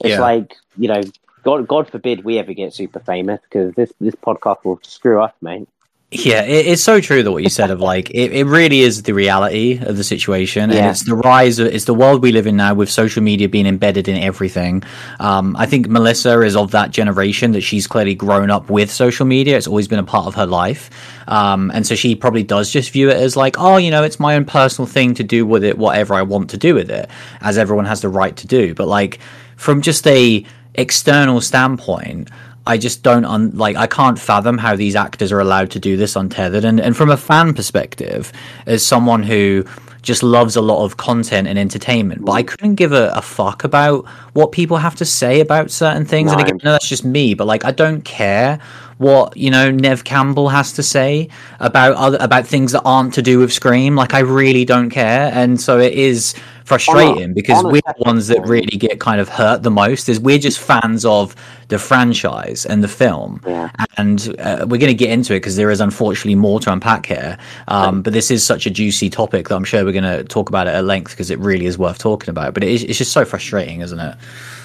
it's 0.00 0.10
Yeah. 0.10 0.20
like 0.20 0.54
you 0.76 0.88
know, 0.88 1.02
God 1.42 1.66
God 1.66 1.90
forbid 1.90 2.24
we 2.24 2.38
ever 2.38 2.52
get 2.52 2.72
super 2.72 3.00
famous 3.00 3.40
because 3.42 3.74
this 3.74 3.92
this 4.00 4.14
podcast 4.14 4.64
will 4.64 4.78
screw 4.82 5.20
up, 5.20 5.36
mate. 5.40 5.68
Yeah, 6.10 6.42
it, 6.42 6.66
it's 6.66 6.82
so 6.82 7.02
true 7.02 7.22
that 7.22 7.30
what 7.30 7.42
you 7.42 7.50
said 7.50 7.70
of 7.70 7.80
like 7.80 8.08
it, 8.08 8.32
it 8.32 8.46
really 8.46 8.80
is 8.80 9.02
the 9.02 9.12
reality 9.12 9.78
of 9.78 9.98
the 9.98 10.04
situation, 10.04 10.70
and 10.70 10.90
it's 10.90 11.02
the 11.04 11.14
rise 11.14 11.58
of 11.58 11.66
it's 11.66 11.84
the 11.84 11.92
world 11.92 12.22
we 12.22 12.32
live 12.32 12.46
in 12.46 12.56
now 12.56 12.72
with 12.72 12.90
social 12.90 13.22
media 13.22 13.46
being 13.46 13.66
embedded 13.66 14.08
in 14.08 14.16
everything. 14.16 14.82
Um, 15.20 15.54
I 15.54 15.66
think 15.66 15.86
Melissa 15.86 16.40
is 16.40 16.56
of 16.56 16.70
that 16.70 16.92
generation 16.92 17.52
that 17.52 17.60
she's 17.60 17.86
clearly 17.86 18.14
grown 18.14 18.50
up 18.50 18.70
with 18.70 18.90
social 18.90 19.26
media. 19.26 19.58
It's 19.58 19.66
always 19.66 19.86
been 19.86 19.98
a 19.98 20.04
part 20.04 20.26
of 20.26 20.34
her 20.36 20.46
life, 20.46 20.88
um, 21.28 21.70
and 21.74 21.86
so 21.86 21.94
she 21.94 22.14
probably 22.14 22.42
does 22.42 22.70
just 22.70 22.90
view 22.90 23.10
it 23.10 23.18
as 23.18 23.36
like, 23.36 23.56
oh, 23.58 23.76
you 23.76 23.90
know, 23.90 24.02
it's 24.02 24.18
my 24.18 24.36
own 24.36 24.46
personal 24.46 24.86
thing 24.86 25.12
to 25.14 25.22
do 25.22 25.44
with 25.44 25.62
it, 25.62 25.76
whatever 25.76 26.14
I 26.14 26.22
want 26.22 26.48
to 26.50 26.56
do 26.56 26.74
with 26.74 26.90
it, 26.90 27.10
as 27.42 27.58
everyone 27.58 27.84
has 27.84 28.00
the 28.00 28.08
right 28.08 28.34
to 28.34 28.46
do. 28.46 28.74
But 28.74 28.88
like 28.88 29.18
from 29.56 29.82
just 29.82 30.06
a 30.06 30.46
external 30.74 31.40
standpoint. 31.40 32.30
I 32.68 32.76
just 32.76 33.02
don't 33.02 33.24
un- 33.24 33.56
like 33.56 33.76
I 33.76 33.86
can't 33.86 34.18
fathom 34.18 34.58
how 34.58 34.76
these 34.76 34.94
actors 34.94 35.32
are 35.32 35.40
allowed 35.40 35.70
to 35.72 35.80
do 35.80 35.96
this 35.96 36.14
untethered 36.14 36.64
and 36.64 36.78
and 36.80 36.96
from 36.96 37.10
a 37.10 37.16
fan 37.16 37.54
perspective 37.54 38.30
as 38.66 38.84
someone 38.84 39.22
who 39.22 39.64
just 40.02 40.22
loves 40.22 40.54
a 40.54 40.60
lot 40.60 40.84
of 40.84 40.96
content 40.96 41.48
and 41.48 41.58
entertainment 41.58 42.24
but 42.24 42.32
I 42.32 42.42
mm. 42.42 42.48
couldn't 42.48 42.74
give 42.76 42.92
a, 42.92 43.10
a 43.14 43.22
fuck 43.22 43.64
about 43.64 44.06
what 44.34 44.52
people 44.52 44.76
have 44.76 44.94
to 44.96 45.04
say 45.04 45.40
about 45.40 45.70
certain 45.70 46.04
things. 46.04 46.30
And 46.30 46.40
again 46.40 46.60
no, 46.62 46.72
that's 46.72 46.88
just 46.88 47.04
me 47.04 47.34
but 47.34 47.46
like 47.46 47.64
I 47.64 47.72
don't 47.72 48.02
care 48.02 48.60
what 48.98 49.36
you 49.36 49.50
know 49.50 49.70
Nev 49.70 50.04
Campbell 50.04 50.48
has 50.48 50.72
to 50.74 50.82
say 50.82 51.28
about 51.60 51.94
other 51.94 52.18
about 52.20 52.46
things 52.46 52.72
that 52.72 52.82
aren't 52.84 53.14
to 53.14 53.22
do 53.22 53.38
with 53.38 53.52
Scream. 53.52 53.96
Like 53.96 54.12
I 54.12 54.20
really 54.20 54.64
don't 54.64 54.90
care. 54.90 55.30
And 55.32 55.60
so 55.60 55.78
it 55.78 55.94
is 55.94 56.34
frustrating 56.68 57.32
because 57.32 57.64
we're 57.64 57.80
the 57.80 57.94
ones 58.00 58.28
that 58.28 58.40
really 58.42 58.76
get 58.76 59.00
kind 59.00 59.20
of 59.20 59.28
hurt 59.28 59.62
the 59.62 59.70
most 59.70 60.08
is 60.08 60.20
we're 60.20 60.38
just 60.38 60.58
fans 60.60 61.04
of 61.04 61.34
the 61.68 61.78
franchise 61.78 62.66
and 62.66 62.84
the 62.84 62.88
film. 62.88 63.40
Yeah. 63.46 63.70
and 63.96 64.36
uh, 64.38 64.66
we're 64.68 64.78
going 64.78 64.88
to 64.88 64.94
get 64.94 65.10
into 65.10 65.32
it 65.32 65.40
because 65.40 65.56
there 65.56 65.70
is 65.70 65.80
unfortunately 65.80 66.34
more 66.34 66.60
to 66.60 66.72
unpack 66.72 67.06
here. 67.06 67.38
Um, 67.68 68.02
but 68.02 68.12
this 68.12 68.30
is 68.30 68.44
such 68.44 68.66
a 68.66 68.70
juicy 68.70 69.08
topic 69.10 69.48
that 69.48 69.56
i'm 69.56 69.64
sure 69.64 69.84
we're 69.84 69.92
going 69.92 70.04
to 70.04 70.24
talk 70.24 70.48
about 70.48 70.66
it 70.66 70.74
at 70.74 70.84
length 70.84 71.10
because 71.12 71.30
it 71.30 71.38
really 71.38 71.66
is 71.66 71.78
worth 71.78 71.98
talking 71.98 72.30
about. 72.30 72.54
But 72.54 72.64
it 72.64 72.70
is, 72.70 72.84
it's 72.84 72.98
just 72.98 73.12
so 73.12 73.24
frustrating 73.24 73.80
isn't 73.80 73.98
it? 73.98 74.16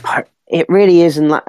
It 0.46 0.68
really 0.70 1.02
is, 1.02 1.18
and 1.18 1.30
like, 1.30 1.44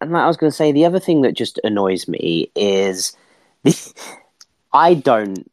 and 0.00 0.12
like 0.12 0.22
I 0.22 0.26
was 0.26 0.38
going 0.38 0.50
to 0.50 0.56
say, 0.56 0.72
the 0.72 0.86
other 0.86 1.00
thing 1.00 1.20
that 1.20 1.34
just 1.34 1.60
annoys 1.64 2.08
me 2.08 2.50
is 2.54 3.14
I 4.72 4.94
don't 4.94 5.50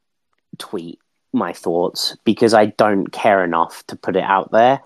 tweet 0.60 1.00
my 1.36 1.54
thoughts 1.54 2.16
because 2.24 2.54
I 2.54 2.68
don't 2.68 3.08
care 3.12 3.44
enough 3.44 3.86
to 3.88 3.96
put 3.96 4.16
it 4.16 4.24
out 4.24 4.52
there, 4.52 4.80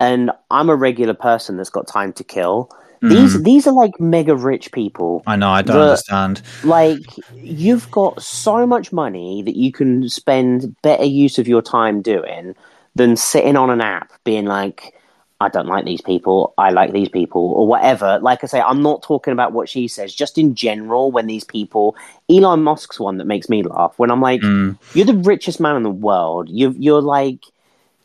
and 0.00 0.30
I'm 0.50 0.68
a 0.70 0.76
regular 0.76 1.14
person 1.14 1.56
that's 1.56 1.70
got 1.70 1.86
time 1.86 2.12
to 2.14 2.24
kill. 2.24 2.70
Mm-hmm. 3.02 3.08
These 3.10 3.42
these 3.42 3.66
are 3.66 3.74
like 3.74 4.00
mega 4.00 4.34
rich 4.34 4.72
people. 4.72 5.22
i 5.26 5.36
know 5.36 5.50
i 5.50 5.60
don't 5.60 5.76
The- 5.76 5.82
understand 5.82 6.40
Like 6.64 7.04
you've 7.34 7.90
got 7.90 8.22
so 8.22 8.66
much 8.66 8.90
money 8.90 9.42
that 9.42 9.54
you 9.54 9.70
can 9.70 10.08
spend 10.08 10.74
better 10.80 11.04
use 11.04 11.38
of 11.38 11.46
your 11.46 11.60
time 11.60 12.00
doing 12.00 12.54
than 12.94 13.14
sitting 13.16 13.54
on 13.54 13.68
an 13.68 13.82
app 13.82 14.10
being 14.24 14.46
like, 14.46 14.94
I 15.40 15.48
don't 15.48 15.66
like 15.66 15.84
these 15.84 16.00
people, 16.00 16.54
I 16.56 16.70
like 16.70 16.92
these 16.92 17.10
people, 17.10 17.52
or 17.52 17.66
whatever. 17.68 18.18
Like 18.22 18.42
I 18.42 18.46
say, 18.46 18.60
I'm 18.60 18.82
not 18.82 19.02
talking 19.02 19.32
about 19.32 19.52
what 19.52 19.68
she 19.68 19.86
says, 19.86 20.14
just 20.14 20.38
in 20.38 20.54
general, 20.54 21.12
when 21.12 21.26
these 21.26 21.44
people, 21.44 21.94
Elon 22.30 22.62
Musk's 22.62 22.98
one 22.98 23.18
that 23.18 23.26
makes 23.26 23.48
me 23.48 23.62
laugh, 23.62 23.94
when 23.98 24.10
I'm 24.10 24.22
like, 24.22 24.40
Mm. 24.40 24.78
you're 24.94 25.04
the 25.04 25.14
richest 25.14 25.60
man 25.60 25.76
in 25.76 25.82
the 25.82 25.90
world. 25.90 26.48
You're, 26.48 26.72
you're 26.72 27.02
like, 27.02 27.44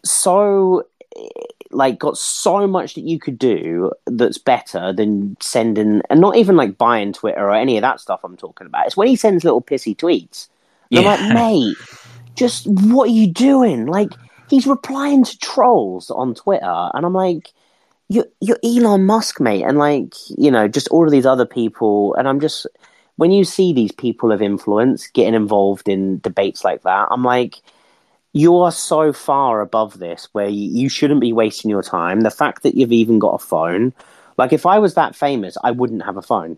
so, 0.04 0.84
like, 1.72 2.00
got 2.00 2.18
so 2.18 2.68
much 2.68 2.96
that 2.96 3.08
you 3.08 3.18
could 3.18 3.40
do 3.40 3.92
that's 4.08 4.38
better 4.38 4.92
than 4.92 5.38
sending, 5.40 6.02
and 6.10 6.20
not 6.20 6.36
even 6.36 6.58
like 6.58 6.78
buying 6.78 7.14
Twitter 7.14 7.48
or 7.48 7.54
any 7.56 7.78
of 7.78 7.82
that 7.82 8.02
stuff 8.02 8.20
I'm 8.24 8.36
talking 8.36 8.68
about. 8.68 8.88
It's 8.88 8.98
when 8.98 9.08
he 9.08 9.16
sends 9.16 9.46
little 9.46 9.62
pissy 9.62 9.96
tweets. 9.96 10.50
And 10.90 11.00
I'm 11.00 11.06
Yeah. 11.06 11.12
like, 11.12 11.22
mate, 11.34 11.78
just 12.36 12.68
what 12.68 13.08
are 13.08 13.14
you 13.14 13.28
doing? 13.28 13.86
Like, 13.86 14.12
he's 14.52 14.68
replying 14.68 15.24
to 15.24 15.38
trolls 15.40 16.12
on 16.12 16.36
Twitter, 16.36 16.90
and 16.94 17.06
I'm 17.06 17.14
like, 17.14 17.52
you're, 18.10 18.28
you're 18.42 18.60
Elon 18.64 19.06
Musk, 19.06 19.40
mate, 19.40 19.64
and 19.64 19.80
like, 19.80 20.14
you 20.28 20.52
know, 20.52 20.68
just 20.68 20.90
all 20.90 21.06
of 21.06 21.12
these 21.12 21.26
other 21.26 21.46
people, 21.46 22.14
and 22.16 22.28
I'm 22.28 22.40
just, 22.40 22.68
when 23.16 23.32
you 23.32 23.46
see 23.46 23.74
these 23.74 23.92
people 23.92 24.32
of 24.32 24.42
influence 24.42 25.08
getting 25.08 25.34
involved 25.34 25.88
in 25.88 26.20
debates 26.20 26.64
like 26.64 26.84
that, 26.84 27.08
I'm 27.10 27.24
like, 27.24 27.62
you 28.34 28.58
are 28.58 28.72
so 28.72 29.12
far 29.12 29.62
above 29.62 30.00
this 30.00 30.30
where 30.34 30.48
you, 30.48 30.70
you 30.82 30.90
shouldn't 30.90 31.22
be 31.22 31.34
wasting 31.34 31.72
your 31.72 31.84
time. 31.84 32.22
The 32.22 32.32
fact 32.32 32.64
that 32.64 32.76
you've 32.76 32.92
even 32.92 33.20
got 33.20 33.34
a 33.34 33.40
phone, 33.40 33.94
like, 34.38 34.54
if 34.54 34.66
I 34.66 34.80
was 34.80 34.94
that 34.96 35.16
famous, 35.16 35.58
I 35.64 35.72
wouldn't 35.72 36.04
have 36.04 36.18
a 36.18 36.22
phone. 36.22 36.58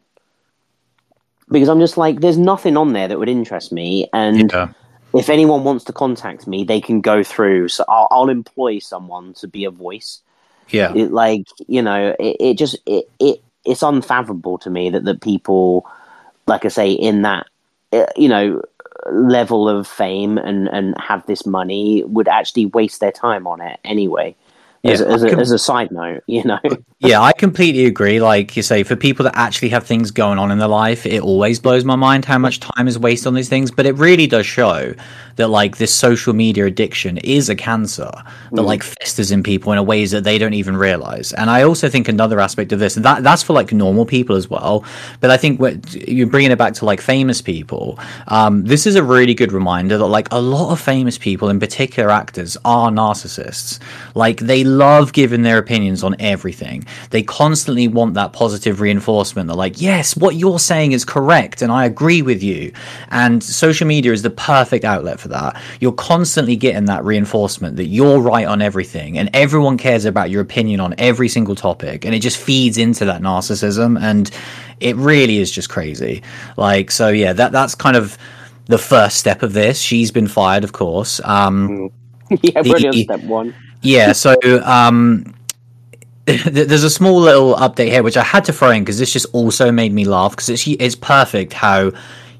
Because 1.49 1.69
I'm 1.69 1.79
just 1.79 1.97
like, 1.97 2.21
there's 2.21 2.37
nothing 2.37 2.77
on 2.77 2.93
there 2.93 3.07
that 3.07 3.19
would 3.19 3.29
interest 3.29 3.71
me, 3.71 4.07
and 4.11 4.51
Yeah. 4.51 4.73
If 5.13 5.29
anyone 5.29 5.63
wants 5.63 5.85
to 5.85 5.93
contact 5.93 6.47
me, 6.47 6.63
they 6.63 6.81
can 6.81 7.01
go 7.01 7.23
through. 7.23 7.69
So 7.69 7.85
I'll, 7.87 8.07
I'll 8.09 8.29
employ 8.29 8.79
someone 8.79 9.33
to 9.35 9.47
be 9.47 9.65
a 9.65 9.71
voice. 9.71 10.21
Yeah. 10.69 10.93
It, 10.93 11.11
like 11.11 11.47
you 11.67 11.81
know, 11.81 12.15
it, 12.19 12.37
it 12.39 12.57
just 12.57 12.77
it, 12.85 13.09
it 13.19 13.43
it's 13.65 13.83
unfathomable 13.83 14.57
to 14.59 14.69
me 14.69 14.89
that 14.89 15.05
that 15.05 15.21
people, 15.21 15.85
like 16.47 16.65
I 16.65 16.69
say, 16.69 16.91
in 16.91 17.21
that 17.23 17.47
uh, 17.91 18.05
you 18.15 18.27
know 18.27 18.61
level 19.11 19.67
of 19.67 19.87
fame 19.87 20.37
and 20.37 20.67
and 20.69 20.95
have 20.99 21.25
this 21.25 21.45
money 21.45 22.03
would 22.05 22.27
actually 22.27 22.67
waste 22.67 22.99
their 22.99 23.11
time 23.11 23.45
on 23.45 23.61
it 23.61 23.79
anyway. 23.83 24.35
As, 24.85 24.99
Yeah, 24.99 25.05
as, 25.07 25.23
I 25.23 25.27
a, 25.27 25.29
can- 25.29 25.39
as 25.39 25.51
a 25.51 25.59
side 25.59 25.91
note, 25.91 26.23
you 26.27 26.43
know, 26.43 26.59
Yeah, 26.99 27.21
I 27.21 27.31
completely 27.33 27.85
agree. 27.85 28.19
Like 28.19 28.55
you 28.57 28.63
say, 28.63 28.83
for 28.83 28.95
people 28.95 29.23
that 29.23 29.35
actually 29.35 29.69
have 29.69 29.85
things 29.85 30.11
going 30.11 30.39
on 30.39 30.51
in 30.51 30.57
their 30.57 30.67
life, 30.67 31.05
it 31.05 31.21
always 31.21 31.59
blows 31.59 31.85
my 31.85 31.95
mind 31.95 32.25
how 32.25 32.37
much 32.37 32.59
time 32.59 32.87
is 32.87 32.99
wasted 32.99 33.27
on 33.27 33.33
these 33.33 33.49
things. 33.49 33.71
But 33.71 33.85
it 33.85 33.93
really 33.95 34.27
does 34.27 34.45
show 34.45 34.93
that 35.35 35.47
like 35.49 35.77
this 35.77 35.93
social 35.93 36.33
media 36.33 36.65
addiction 36.65 37.17
is 37.19 37.49
a 37.49 37.55
cancer 37.55 38.11
that 38.51 38.61
like 38.61 38.83
festers 38.83 39.31
in 39.31 39.41
people 39.41 39.71
in 39.71 39.77
a 39.77 39.83
ways 39.83 40.11
that 40.11 40.23
they 40.23 40.37
don't 40.37 40.53
even 40.53 40.77
realize. 40.77 41.33
And 41.33 41.49
I 41.49 41.63
also 41.63 41.89
think 41.89 42.07
another 42.07 42.39
aspect 42.39 42.71
of 42.71 42.79
this 42.79 42.95
that 42.95 43.23
that's 43.23 43.41
for 43.41 43.53
like 43.53 43.71
normal 43.71 44.05
people 44.05 44.35
as 44.35 44.49
well. 44.49 44.85
But 45.21 45.29
I 45.31 45.37
think 45.37 45.59
what 45.59 45.93
you're 45.93 46.27
bringing 46.27 46.51
it 46.51 46.57
back 46.57 46.73
to 46.75 46.85
like 46.85 47.01
famous 47.01 47.41
people. 47.41 47.99
Um, 48.27 48.63
this 48.65 48.85
is 48.85 48.95
a 48.95 49.03
really 49.03 49.33
good 49.33 49.51
reminder 49.51 49.97
that 49.97 50.05
like 50.07 50.27
a 50.31 50.41
lot 50.41 50.71
of 50.71 50.79
famous 50.79 51.17
people, 51.17 51.49
in 51.49 51.59
particular 51.59 52.09
actors, 52.09 52.57
are 52.65 52.91
narcissists. 52.91 53.79
Like 54.13 54.39
they 54.41 54.63
love 54.77 55.13
giving 55.13 55.43
their 55.43 55.57
opinions 55.57 56.03
on 56.03 56.15
everything. 56.19 56.85
They 57.11 57.23
constantly 57.23 57.87
want 57.87 58.13
that 58.15 58.33
positive 58.33 58.81
reinforcement. 58.81 59.47
They're 59.47 59.55
like, 59.55 59.81
yes, 59.81 60.15
what 60.17 60.35
you're 60.35 60.59
saying 60.59 60.91
is 60.91 61.05
correct, 61.05 61.61
and 61.61 61.71
I 61.71 61.85
agree 61.85 62.21
with 62.21 62.43
you. 62.43 62.71
And 63.11 63.43
social 63.43 63.87
media 63.87 64.11
is 64.11 64.21
the 64.21 64.29
perfect 64.29 64.85
outlet 64.85 65.19
for 65.19 65.29
that. 65.29 65.61
You're 65.79 65.91
constantly 65.93 66.55
getting 66.55 66.85
that 66.85 67.03
reinforcement 67.03 67.75
that 67.77 67.85
you're 67.85 68.19
right 68.19 68.45
on 68.47 68.61
everything, 68.61 69.17
and 69.17 69.29
everyone 69.33 69.77
cares 69.77 70.05
about 70.05 70.29
your 70.29 70.41
opinion 70.41 70.79
on 70.79 70.95
every 70.97 71.29
single 71.29 71.55
topic, 71.55 72.05
and 72.05 72.13
it 72.15 72.19
just 72.19 72.37
feeds 72.37 72.77
into 72.77 73.05
that 73.05 73.21
narcissism, 73.21 73.99
and 74.01 74.31
it 74.79 74.95
really 74.97 75.37
is 75.37 75.51
just 75.51 75.69
crazy. 75.69 76.21
Like, 76.57 76.91
so 76.91 77.09
yeah, 77.09 77.33
that 77.33 77.51
that's 77.51 77.75
kind 77.75 77.95
of 77.95 78.17
the 78.67 78.77
first 78.77 79.17
step 79.17 79.43
of 79.43 79.53
this. 79.53 79.79
She's 79.79 80.11
been 80.11 80.27
fired, 80.27 80.63
of 80.63 80.71
course. 80.73 81.21
Um, 81.23 81.89
yeah, 82.41 82.61
The- 82.63 83.03
step 83.03 83.21
one. 83.21 83.55
Yeah, 83.83 84.11
so 84.13 84.35
um, 84.63 85.33
there's 86.25 86.83
a 86.83 86.89
small 86.89 87.19
little 87.19 87.55
update 87.55 87.89
here 87.89 88.03
which 88.03 88.17
I 88.17 88.23
had 88.23 88.45
to 88.45 88.53
throw 88.53 88.71
in 88.71 88.83
because 88.83 88.97
this 88.97 89.11
just 89.11 89.27
also 89.33 89.71
made 89.71 89.93
me 89.93 90.05
laugh 90.05 90.31
because 90.31 90.49
it's 90.49 90.65
it's 90.67 90.95
perfect 90.95 91.53
how 91.53 91.91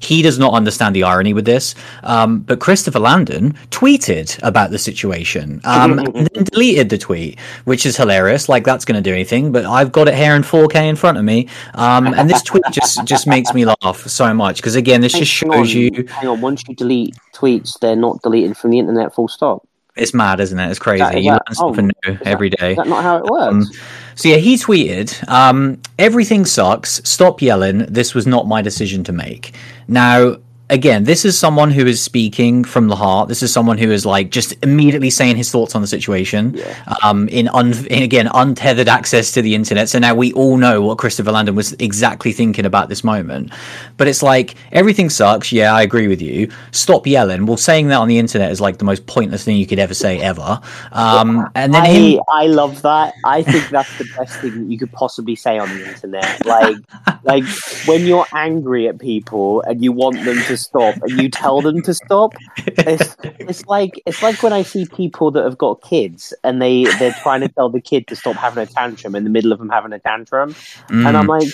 he 0.04 0.22
does 0.22 0.38
not 0.38 0.52
understand 0.52 0.94
the 0.94 1.02
irony 1.02 1.32
with 1.32 1.44
this. 1.44 1.74
Um, 2.02 2.40
but 2.40 2.60
Christopher 2.60 2.98
Landon 2.98 3.52
tweeted 3.70 4.38
about 4.42 4.70
the 4.70 4.78
situation 4.78 5.60
um, 5.64 5.98
and 6.14 6.28
then 6.32 6.44
deleted 6.44 6.90
the 6.90 6.98
tweet, 6.98 7.38
which 7.64 7.86
is 7.86 7.96
hilarious. 7.96 8.48
Like 8.48 8.64
that's 8.64 8.84
going 8.84 9.02
to 9.02 9.02
do 9.02 9.12
anything, 9.12 9.52
but 9.52 9.64
I've 9.64 9.92
got 9.92 10.08
it 10.08 10.14
here 10.14 10.34
in 10.34 10.42
4K 10.42 10.88
in 10.88 10.96
front 10.96 11.18
of 11.18 11.24
me, 11.24 11.48
um, 11.74 12.06
and 12.06 12.28
this 12.28 12.42
tweet 12.42 12.64
just 12.70 13.04
just 13.06 13.26
makes 13.26 13.52
me 13.54 13.64
laugh 13.64 14.06
so 14.06 14.32
much 14.34 14.56
because 14.56 14.76
again, 14.76 15.00
this 15.00 15.12
just 15.12 15.40
Hang 15.40 15.50
on, 15.50 15.56
shows 15.58 15.74
you 15.74 16.06
hang 16.08 16.28
on. 16.28 16.40
Once 16.40 16.62
you 16.68 16.74
delete 16.74 17.16
tweets, 17.32 17.78
they're 17.80 17.96
not 17.96 18.22
deleted 18.22 18.56
from 18.56 18.70
the 18.70 18.78
internet. 18.78 19.14
Full 19.14 19.28
stop. 19.28 19.66
It's 19.96 20.14
mad, 20.14 20.40
isn't 20.40 20.58
it? 20.58 20.70
It's 20.70 20.78
crazy. 20.78 21.04
That- 21.04 21.22
you 21.22 21.30
that- 21.30 21.42
learn 21.48 21.54
something 21.54 21.90
oh, 21.90 22.08
new 22.08 22.12
is 22.14 22.18
that- 22.20 22.26
every 22.28 22.50
day. 22.50 22.72
Is 22.72 22.76
that 22.78 22.88
not 22.88 23.02
how 23.02 23.18
it 23.18 23.24
works? 23.24 23.52
Um, 23.52 23.70
So 24.16 24.28
yeah, 24.28 24.36
he 24.36 24.56
tweeted, 24.56 25.28
um, 25.28 25.78
"Everything 25.98 26.44
sucks. 26.44 27.00
Stop 27.04 27.42
yelling. 27.42 27.78
This 27.88 28.14
was 28.14 28.26
not 28.28 28.46
my 28.46 28.62
decision 28.62 29.02
to 29.04 29.12
make." 29.12 29.54
Now, 29.88 30.36
again, 30.70 31.04
this 31.04 31.24
is 31.24 31.38
someone 31.38 31.70
who 31.70 31.86
is 31.86 32.02
speaking 32.02 32.64
from 32.64 32.88
the 32.88 32.96
heart. 32.96 33.28
This 33.28 33.42
is 33.42 33.52
someone 33.52 33.78
who 33.78 33.90
is 33.90 34.06
like 34.06 34.30
just 34.30 34.54
immediately 34.62 35.10
saying 35.10 35.36
his 35.36 35.50
thoughts 35.50 35.74
on 35.74 35.82
the 35.82 35.86
situation. 35.86 36.60
Um, 37.02 37.28
in, 37.28 37.48
un- 37.48 37.86
in 37.86 38.02
again 38.02 38.28
untethered 38.32 38.88
access 38.88 39.32
to 39.32 39.42
the 39.42 39.54
internet. 39.54 39.88
So 39.88 39.98
now 39.98 40.14
we 40.14 40.32
all 40.32 40.56
know 40.56 40.82
what 40.82 40.98
Christopher 40.98 41.32
Landon 41.32 41.54
was 41.54 41.72
exactly 41.74 42.32
thinking 42.32 42.64
about 42.64 42.88
this 42.88 43.04
moment. 43.04 43.52
But 43.96 44.08
it's 44.08 44.22
like 44.22 44.54
everything 44.72 45.10
sucks. 45.10 45.52
Yeah, 45.52 45.74
I 45.74 45.82
agree 45.82 46.08
with 46.08 46.22
you. 46.22 46.50
Stop 46.72 47.06
yelling. 47.06 47.46
Well, 47.46 47.56
saying 47.56 47.88
that 47.88 47.96
on 47.96 48.08
the 48.08 48.18
internet 48.18 48.50
is 48.50 48.60
like 48.60 48.78
the 48.78 48.84
most 48.84 49.06
pointless 49.06 49.44
thing 49.44 49.56
you 49.56 49.66
could 49.66 49.78
ever 49.78 49.94
say 49.94 50.20
ever. 50.20 50.60
Um, 50.92 51.48
and 51.54 51.74
then 51.74 51.82
I 51.82 51.88
him. 51.88 52.20
I 52.28 52.46
love 52.46 52.82
that. 52.82 53.14
I 53.24 53.42
think 53.42 53.68
that's 53.68 53.96
the 53.98 54.08
best 54.16 54.40
thing 54.40 54.70
you 54.70 54.78
could 54.78 54.92
possibly 54.92 55.36
say 55.36 55.58
on 55.58 55.68
the 55.68 55.88
internet. 55.88 56.44
Like 56.46 56.76
like 57.24 57.44
when 57.86 58.06
you're 58.06 58.26
angry 58.32 58.88
at 58.88 58.98
people 58.98 59.62
and 59.62 59.82
you 59.82 59.92
want 59.92 60.24
them 60.24 60.38
to 60.44 60.53
stop 60.56 60.96
and 61.02 61.20
you 61.20 61.28
tell 61.28 61.60
them 61.60 61.82
to 61.82 61.94
stop. 61.94 62.34
It's, 62.66 63.16
it's 63.24 63.66
like 63.66 64.00
it's 64.06 64.22
like 64.22 64.42
when 64.42 64.52
I 64.52 64.62
see 64.62 64.86
people 64.86 65.30
that 65.32 65.44
have 65.44 65.58
got 65.58 65.82
kids 65.82 66.34
and 66.44 66.60
they 66.60 66.84
they're 66.98 67.14
trying 67.22 67.40
to 67.42 67.48
tell 67.48 67.68
the 67.68 67.80
kid 67.80 68.06
to 68.08 68.16
stop 68.16 68.36
having 68.36 68.62
a 68.62 68.66
tantrum 68.66 69.14
in 69.14 69.24
the 69.24 69.30
middle 69.30 69.52
of 69.52 69.58
them 69.58 69.68
having 69.68 69.92
a 69.92 69.98
tantrum, 69.98 70.54
and 70.88 71.04
Mm. 71.04 71.14
I'm 71.14 71.26
like, 71.26 71.48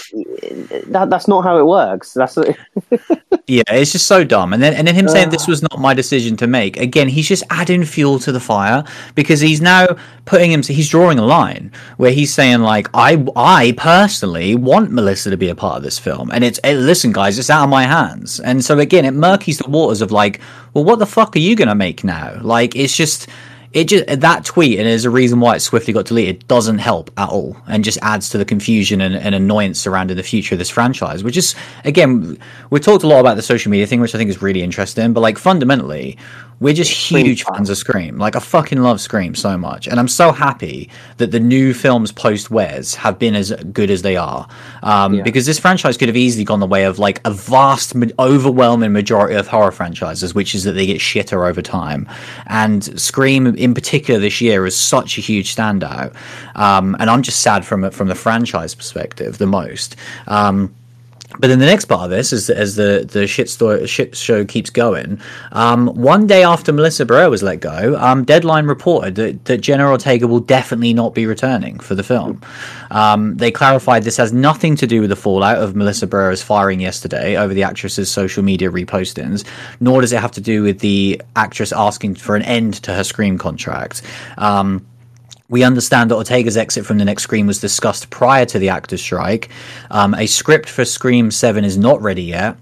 that, 0.93 1.11
that's 1.11 1.29
not 1.29 1.43
how 1.43 1.59
it 1.59 1.67
works. 1.67 2.13
That's 2.15 2.37
Yeah, 3.47 3.63
it's 3.69 3.91
just 3.91 4.07
so 4.07 4.23
dumb. 4.23 4.53
And 4.53 4.63
then 4.63 4.75
and 4.75 4.87
then 4.87 4.95
him 4.95 5.09
saying 5.09 5.31
this 5.31 5.49
was 5.49 5.61
not 5.61 5.81
my 5.81 5.93
decision 5.93 6.37
to 6.37 6.47
make. 6.47 6.77
Again, 6.77 7.09
he's 7.09 7.27
just 7.27 7.43
adding 7.51 7.85
fuel 7.85 8.21
to 8.21 8.31
the 8.31 8.39
fire 8.39 8.85
because 9.17 9.41
he's 9.41 9.61
now 9.61 9.97
putting 10.25 10.53
him 10.53 10.63
he's 10.63 10.89
drawing 10.89 11.19
a 11.19 11.25
line 11.25 11.73
where 11.97 12.13
he's 12.13 12.33
saying 12.33 12.61
like 12.61 12.89
I 12.95 13.27
I 13.35 13.75
personally 13.77 14.55
want 14.55 14.93
Melissa 14.93 15.31
to 15.31 15.37
be 15.37 15.49
a 15.49 15.57
part 15.57 15.77
of 15.77 15.83
this 15.83 15.99
film. 15.99 16.31
And 16.31 16.45
it's 16.45 16.61
hey, 16.63 16.77
listen 16.77 17.11
guys, 17.11 17.39
it's 17.41 17.51
out 17.51 17.65
of 17.65 17.71
my 17.71 17.83
hands. 17.83 18.39
And 18.39 18.65
so 18.65 18.79
again, 18.91 19.05
it 19.05 19.15
murkies 19.15 19.63
the 19.63 19.71
waters 19.71 20.03
of 20.03 20.11
like, 20.11 20.41
well 20.75 20.83
what 20.85 20.99
the 20.99 21.07
fuck 21.07 21.37
are 21.37 21.41
you 21.41 21.55
going 21.55 21.69
to 21.69 21.75
make 21.77 22.03
now? 22.03 22.41
Like 22.43 22.75
it's 22.75 22.97
just 22.97 23.29
it 23.73 23.85
just 23.85 24.05
that 24.21 24.45
tweet 24.45 24.81
and 24.81 24.89
there's 24.89 25.05
a 25.05 25.11
reason 25.11 25.39
why 25.39 25.55
it 25.55 25.61
swiftly 25.61 25.93
got 25.93 26.07
deleted 26.07 26.47
doesn't 26.49 26.79
help 26.79 27.09
at 27.17 27.29
all 27.29 27.57
and 27.69 27.85
just 27.85 27.99
adds 28.03 28.29
to 28.31 28.37
the 28.37 28.45
confusion 28.45 29.01
and, 29.01 29.15
and 29.15 29.33
annoyance 29.33 29.79
surrounding 29.79 30.17
the 30.17 30.25
future 30.25 30.57
of 30.57 30.59
this 30.59 30.69
franchise 30.69 31.23
which 31.23 31.37
is 31.37 31.55
again 31.85 32.37
we 32.71 32.81
talked 32.81 33.05
a 33.05 33.07
lot 33.07 33.21
about 33.21 33.37
the 33.37 33.43
social 33.43 33.71
media 33.71 33.87
thing 33.87 34.01
which 34.01 34.13
i 34.13 34.19
think 34.19 34.29
is 34.29 34.43
really 34.43 34.61
interesting 34.61 35.13
but 35.13 35.21
like 35.21 35.39
fundamentally 35.39 36.19
we're 36.61 36.75
just 36.75 36.93
huge 36.93 37.43
fans. 37.45 37.57
fans 37.57 37.71
of 37.71 37.79
scream. 37.79 38.19
Like 38.19 38.37
i 38.37 38.39
fucking 38.39 38.83
love 38.83 39.01
scream 39.01 39.35
so 39.35 39.57
much. 39.57 39.87
And 39.89 39.99
i'm 39.99 40.09
so 40.09 40.31
happy 40.31 40.91
that 41.17 41.31
the 41.31 41.41
new 41.41 41.73
films 41.75 42.13
post 42.13 42.51
Wes 42.51 42.95
have 42.95 43.19
been 43.19 43.35
as 43.35 43.51
good 43.73 43.91
as 43.91 44.03
they 44.03 44.17
are. 44.17 44.47
Um, 44.83 45.15
Yeah. 45.15 45.23
because 45.23 45.47
this 45.47 45.59
franchise 45.59 45.97
could 45.97 46.09
have 46.09 46.17
easily 46.17 46.45
gone 46.45 46.61
the 46.61 46.67
way 46.67 46.85
of 46.85 46.99
like 46.99 47.21
a 47.25 47.31
vast 47.31 47.95
overwhelming 48.19 48.93
majority 48.93 49.35
of 49.37 49.49
horror 49.49 49.73
franchises 49.73 50.35
which 50.35 50.55
is 50.55 50.65
that 50.65 50.73
they 50.73 50.87
get 50.87 50.99
shitter 51.01 51.49
over 51.49 51.63
time. 51.63 52.07
And 52.47 53.01
scream 53.01 53.47
in 53.47 53.73
particular 53.75 54.21
this 54.21 54.41
year 54.41 54.67
is 54.67 54.77
such 54.77 55.17
a 55.19 55.21
huge 55.21 55.57
standout. 55.57 56.15
Um, 56.55 56.95
and 57.01 57.09
i'm 57.11 57.23
just 57.23 57.41
sad 57.41 57.65
from 57.65 57.91
from 57.91 58.09
the 58.09 58.15
franchise 58.15 58.75
perspective 58.75 59.39
the 59.39 59.47
most. 59.47 59.97
Um, 60.27 60.75
but 61.39 61.49
then 61.49 61.59
the 61.59 61.67
next 61.67 61.85
part 61.85 62.05
of 62.05 62.11
this 62.11 62.33
is 62.33 62.51
as 62.51 62.77
the 62.77 63.07
the 63.11 63.27
shit 63.27 63.49
story 63.49 63.87
shit 63.87 64.17
show 64.17 64.45
keeps 64.45 64.69
going. 64.69 65.21
Um, 65.53 65.87
one 65.89 66.27
day 66.27 66.43
after 66.43 66.73
Melissa 66.73 67.07
Barrera 67.07 67.31
was 67.31 67.43
let 67.43 67.61
go, 67.61 67.97
um, 67.99 68.25
Deadline 68.25 68.67
reported 68.67 69.15
that, 69.15 69.45
that 69.45 69.59
Jenna 69.59 69.89
Ortega 69.89 70.27
will 70.27 70.41
definitely 70.41 70.93
not 70.93 71.15
be 71.15 71.27
returning 71.27 71.79
for 71.79 71.95
the 71.95 72.03
film. 72.03 72.43
Um, 72.91 73.37
they 73.37 73.51
clarified 73.51 74.03
this 74.03 74.17
has 74.17 74.33
nothing 74.33 74.75
to 74.77 74.87
do 74.87 75.01
with 75.01 75.11
the 75.11 75.17
fallout 75.17 75.59
of 75.59 75.77
Melissa 75.77 76.07
Barrera's 76.07 76.43
firing 76.43 76.81
yesterday 76.81 77.37
over 77.37 77.55
the 77.55 77.63
actress's 77.63 78.11
social 78.11 78.43
media 78.43 78.71
repostings, 78.71 79.45
nor 79.79 80.01
does 80.01 80.13
it 80.13 80.21
have 80.21 80.33
to 80.33 80.41
do 80.41 80.63
with 80.63 80.81
the 80.81 81.23
actress 81.37 81.73
asking 81.73 82.17
for 82.17 82.35
an 82.35 82.43
end 82.43 82.75
to 82.83 82.93
her 82.93 83.05
Scream 83.05 83.39
contract. 83.39 84.03
Um, 84.37 84.85
we 85.51 85.65
understand 85.65 86.11
that 86.11 86.15
Ortega's 86.15 86.57
exit 86.57 86.87
from 86.87 86.99
the 86.99 87.05
next 87.05 87.25
Scream 87.25 87.47
was 87.47 87.61
discussed 87.61 88.09
prior 88.09 88.47
to 88.47 88.59
the 88.59 88.71
actors' 88.71 89.03
strike. 89.03 89.51
Um, 89.91 90.15
a 90.15 90.27
script 90.27 90.71
for 90.71 90.85
Scream 90.85 91.31
7 91.31 91.65
is 91.65 91.77
not 91.77 92.01
ready 92.01 92.23
yet. 92.23 92.57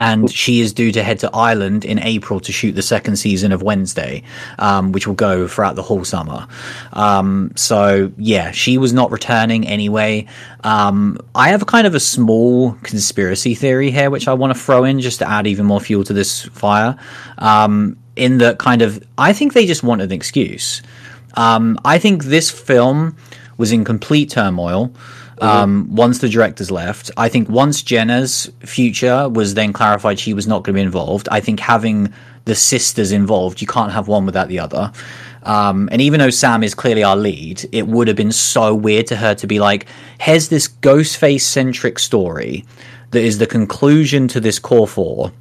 And 0.00 0.30
she 0.30 0.60
is 0.60 0.72
due 0.72 0.90
to 0.90 1.04
head 1.04 1.20
to 1.20 1.30
Ireland 1.32 1.84
in 1.84 2.00
April 2.00 2.40
to 2.40 2.52
shoot 2.52 2.72
the 2.72 2.82
second 2.82 3.16
season 3.16 3.52
of 3.52 3.62
Wednesday, 3.62 4.24
um, 4.58 4.90
which 4.90 5.06
will 5.06 5.14
go 5.14 5.46
throughout 5.46 5.76
the 5.76 5.82
whole 5.82 6.04
summer. 6.04 6.48
Um, 6.92 7.52
so, 7.54 8.12
yeah, 8.18 8.50
she 8.50 8.76
was 8.76 8.92
not 8.92 9.12
returning 9.12 9.66
anyway. 9.68 10.26
Um, 10.64 11.18
I 11.34 11.50
have 11.50 11.66
kind 11.66 11.86
of 11.86 11.94
a 11.94 12.00
small 12.00 12.72
conspiracy 12.82 13.54
theory 13.54 13.92
here, 13.92 14.10
which 14.10 14.26
I 14.26 14.34
want 14.34 14.52
to 14.52 14.58
throw 14.58 14.82
in 14.82 15.00
just 15.00 15.20
to 15.20 15.28
add 15.28 15.46
even 15.46 15.64
more 15.64 15.80
fuel 15.80 16.02
to 16.04 16.12
this 16.12 16.42
fire. 16.42 16.98
Um, 17.38 17.96
in 18.16 18.38
that 18.38 18.58
kind 18.58 18.82
of, 18.82 19.02
I 19.16 19.32
think 19.32 19.52
they 19.52 19.66
just 19.66 19.84
wanted 19.84 20.10
an 20.10 20.12
excuse. 20.12 20.82
Um, 21.34 21.78
I 21.84 21.98
think 21.98 22.24
this 22.24 22.50
film 22.50 23.16
was 23.56 23.72
in 23.72 23.84
complete 23.84 24.30
turmoil. 24.30 24.92
Um, 25.40 25.84
mm-hmm. 25.84 25.96
once 25.96 26.18
the 26.20 26.28
directors 26.28 26.70
left, 26.70 27.10
I 27.16 27.28
think 27.28 27.48
once 27.48 27.82
Jenna's 27.82 28.50
future 28.60 29.28
was 29.28 29.54
then 29.54 29.72
clarified, 29.72 30.18
she 30.20 30.32
was 30.32 30.46
not 30.46 30.62
going 30.62 30.74
to 30.74 30.78
be 30.78 30.82
involved. 30.82 31.28
I 31.30 31.40
think 31.40 31.58
having 31.58 32.12
the 32.44 32.54
sisters 32.54 33.10
involved, 33.10 33.60
you 33.60 33.66
can't 33.66 33.90
have 33.90 34.06
one 34.06 34.26
without 34.26 34.48
the 34.48 34.60
other. 34.60 34.92
Um, 35.42 35.88
and 35.90 36.00
even 36.00 36.20
though 36.20 36.30
Sam 36.30 36.62
is 36.62 36.74
clearly 36.74 37.02
our 37.02 37.16
lead, 37.16 37.68
it 37.72 37.86
would 37.86 38.06
have 38.08 38.16
been 38.16 38.32
so 38.32 38.74
weird 38.74 39.08
to 39.08 39.16
her 39.16 39.34
to 39.34 39.46
be 39.46 39.58
like, 39.58 39.86
here's 40.20 40.48
this 40.48 40.68
Ghostface 40.68 41.42
centric 41.42 41.98
story 41.98 42.64
that 43.10 43.22
is 43.22 43.38
the 43.38 43.46
conclusion 43.46 44.28
to 44.28 44.40
this 44.40 44.58
core 44.58 44.88
four 44.88 45.32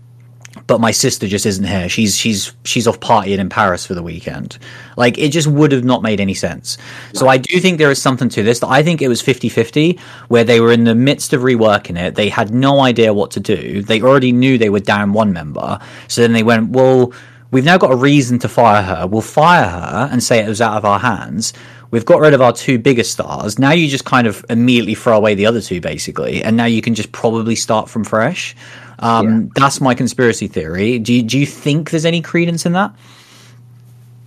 but 0.67 0.79
my 0.79 0.91
sister 0.91 1.27
just 1.27 1.45
isn't 1.45 1.65
here. 1.65 1.89
She's 1.89 2.17
she's 2.17 2.53
she's 2.63 2.87
off 2.87 2.99
partying 2.99 3.39
in 3.39 3.49
Paris 3.49 3.85
for 3.85 3.93
the 3.93 4.03
weekend. 4.03 4.57
Like 4.95 5.17
it 5.17 5.29
just 5.29 5.47
would 5.47 5.71
have 5.71 5.83
not 5.83 6.01
made 6.01 6.19
any 6.19 6.33
sense. 6.33 6.77
So 7.13 7.27
I 7.27 7.37
do 7.37 7.59
think 7.59 7.77
there 7.77 7.91
is 7.91 8.01
something 8.01 8.29
to 8.29 8.43
this. 8.43 8.63
I 8.63 8.83
think 8.83 9.01
it 9.01 9.07
was 9.07 9.21
50-50 9.21 9.99
where 10.29 10.43
they 10.43 10.59
were 10.59 10.71
in 10.71 10.85
the 10.85 10.95
midst 10.95 11.33
of 11.33 11.41
reworking 11.41 11.99
it. 11.99 12.15
They 12.15 12.29
had 12.29 12.53
no 12.53 12.81
idea 12.81 13.13
what 13.13 13.31
to 13.31 13.39
do. 13.39 13.81
They 13.81 14.01
already 14.01 14.31
knew 14.31 14.57
they 14.57 14.69
were 14.69 14.79
down 14.79 15.13
one 15.13 15.33
member. 15.33 15.79
So 16.07 16.21
then 16.21 16.33
they 16.33 16.43
went, 16.43 16.69
"Well, 16.69 17.11
we've 17.51 17.65
now 17.65 17.77
got 17.77 17.91
a 17.91 17.95
reason 17.95 18.39
to 18.39 18.49
fire 18.49 18.83
her. 18.83 19.07
We'll 19.07 19.21
fire 19.21 19.67
her 19.67 20.09
and 20.11 20.23
say 20.23 20.39
it 20.39 20.47
was 20.47 20.61
out 20.61 20.77
of 20.77 20.85
our 20.85 20.99
hands." 20.99 21.53
We've 21.93 22.05
got 22.05 22.21
rid 22.21 22.33
of 22.33 22.41
our 22.41 22.51
two 22.51 22.79
biggest 22.79 23.11
stars. 23.11 23.59
Now 23.59 23.69
you 23.69 23.87
just 23.87 24.03
kind 24.03 24.25
of 24.25 24.43
immediately 24.49 24.95
throw 24.95 25.15
away 25.15 25.35
the 25.35 25.45
other 25.45 25.61
two, 25.61 25.79
basically, 25.79 26.43
and 26.43 26.57
now 26.57 26.65
you 26.65 26.81
can 26.81 26.95
just 26.95 27.11
probably 27.11 27.53
start 27.53 27.87
from 27.87 28.03
fresh. 28.03 28.55
Um, 28.99 29.41
yeah. 29.41 29.47
That's 29.55 29.81
my 29.81 29.95
conspiracy 29.95 30.47
theory. 30.47 30.99
Do 30.99 31.13
you, 31.13 31.23
do 31.23 31.39
you 31.39 31.45
think 31.45 31.91
there's 31.91 32.05
any 32.05 32.21
credence 32.21 32.65
in 32.65 32.73
that? 32.73 32.93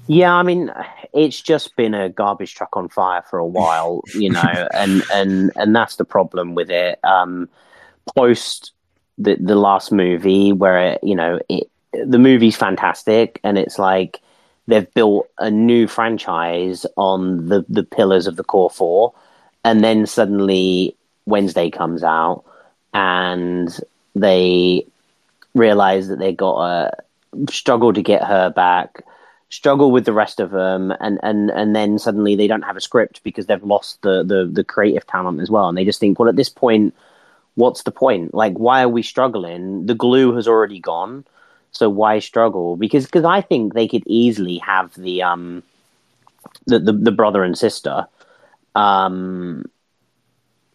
Yeah, 0.08 0.34
I 0.34 0.42
mean, 0.42 0.72
it's 1.12 1.40
just 1.40 1.74
been 1.76 1.94
a 1.94 2.08
garbage 2.08 2.54
truck 2.54 2.76
on 2.76 2.88
fire 2.88 3.22
for 3.22 3.38
a 3.38 3.46
while, 3.46 4.02
you 4.14 4.30
know, 4.30 4.68
and 4.74 5.02
and 5.12 5.50
and 5.56 5.74
that's 5.74 5.96
the 5.96 6.04
problem 6.04 6.54
with 6.54 6.70
it. 6.70 6.98
Um, 7.04 7.48
post 8.14 8.72
the 9.18 9.36
the 9.40 9.56
last 9.56 9.90
movie, 9.90 10.52
where 10.52 10.78
it, 10.92 11.00
you 11.02 11.14
know, 11.14 11.40
it, 11.48 11.68
the 11.92 12.18
movie's 12.18 12.56
fantastic, 12.56 13.40
and 13.42 13.58
it's 13.58 13.78
like 13.78 14.20
they've 14.68 14.92
built 14.94 15.28
a 15.38 15.50
new 15.50 15.88
franchise 15.88 16.86
on 16.96 17.48
the 17.48 17.64
the 17.68 17.82
pillars 17.82 18.26
of 18.26 18.36
the 18.36 18.44
core 18.44 18.70
four, 18.70 19.12
and 19.64 19.82
then 19.82 20.06
suddenly 20.06 20.94
Wednesday 21.24 21.70
comes 21.70 22.04
out, 22.04 22.44
and 22.94 23.80
they 24.20 24.86
realize 25.54 26.08
that 26.08 26.18
they 26.18 26.32
got 26.32 26.60
a 26.60 26.92
struggle 27.50 27.92
to 27.92 28.02
get 28.02 28.24
her 28.24 28.50
back, 28.50 29.02
struggle 29.50 29.90
with 29.90 30.04
the 30.04 30.12
rest 30.12 30.40
of 30.40 30.50
them, 30.50 30.92
and 31.00 31.18
and 31.22 31.50
and 31.50 31.74
then 31.74 31.98
suddenly 31.98 32.36
they 32.36 32.46
don't 32.48 32.62
have 32.62 32.76
a 32.76 32.80
script 32.80 33.22
because 33.24 33.46
they've 33.46 33.62
lost 33.64 34.02
the 34.02 34.22
the 34.24 34.46
the 34.50 34.64
creative 34.64 35.06
talent 35.06 35.40
as 35.40 35.50
well, 35.50 35.68
and 35.68 35.76
they 35.78 35.84
just 35.84 36.00
think, 36.00 36.18
well, 36.18 36.28
at 36.28 36.36
this 36.36 36.48
point, 36.48 36.94
what's 37.54 37.82
the 37.82 37.92
point? 37.92 38.34
Like, 38.34 38.54
why 38.54 38.82
are 38.82 38.88
we 38.88 39.02
struggling? 39.02 39.86
The 39.86 39.94
glue 39.94 40.34
has 40.36 40.48
already 40.48 40.80
gone, 40.80 41.24
so 41.72 41.88
why 41.90 42.18
struggle? 42.20 42.76
Because 42.76 43.06
because 43.06 43.24
I 43.24 43.40
think 43.42 43.74
they 43.74 43.88
could 43.88 44.04
easily 44.06 44.58
have 44.58 44.94
the 44.94 45.22
um 45.22 45.62
the 46.66 46.78
the, 46.78 46.92
the 46.92 47.12
brother 47.12 47.44
and 47.44 47.56
sister 47.56 48.06
um 48.74 49.64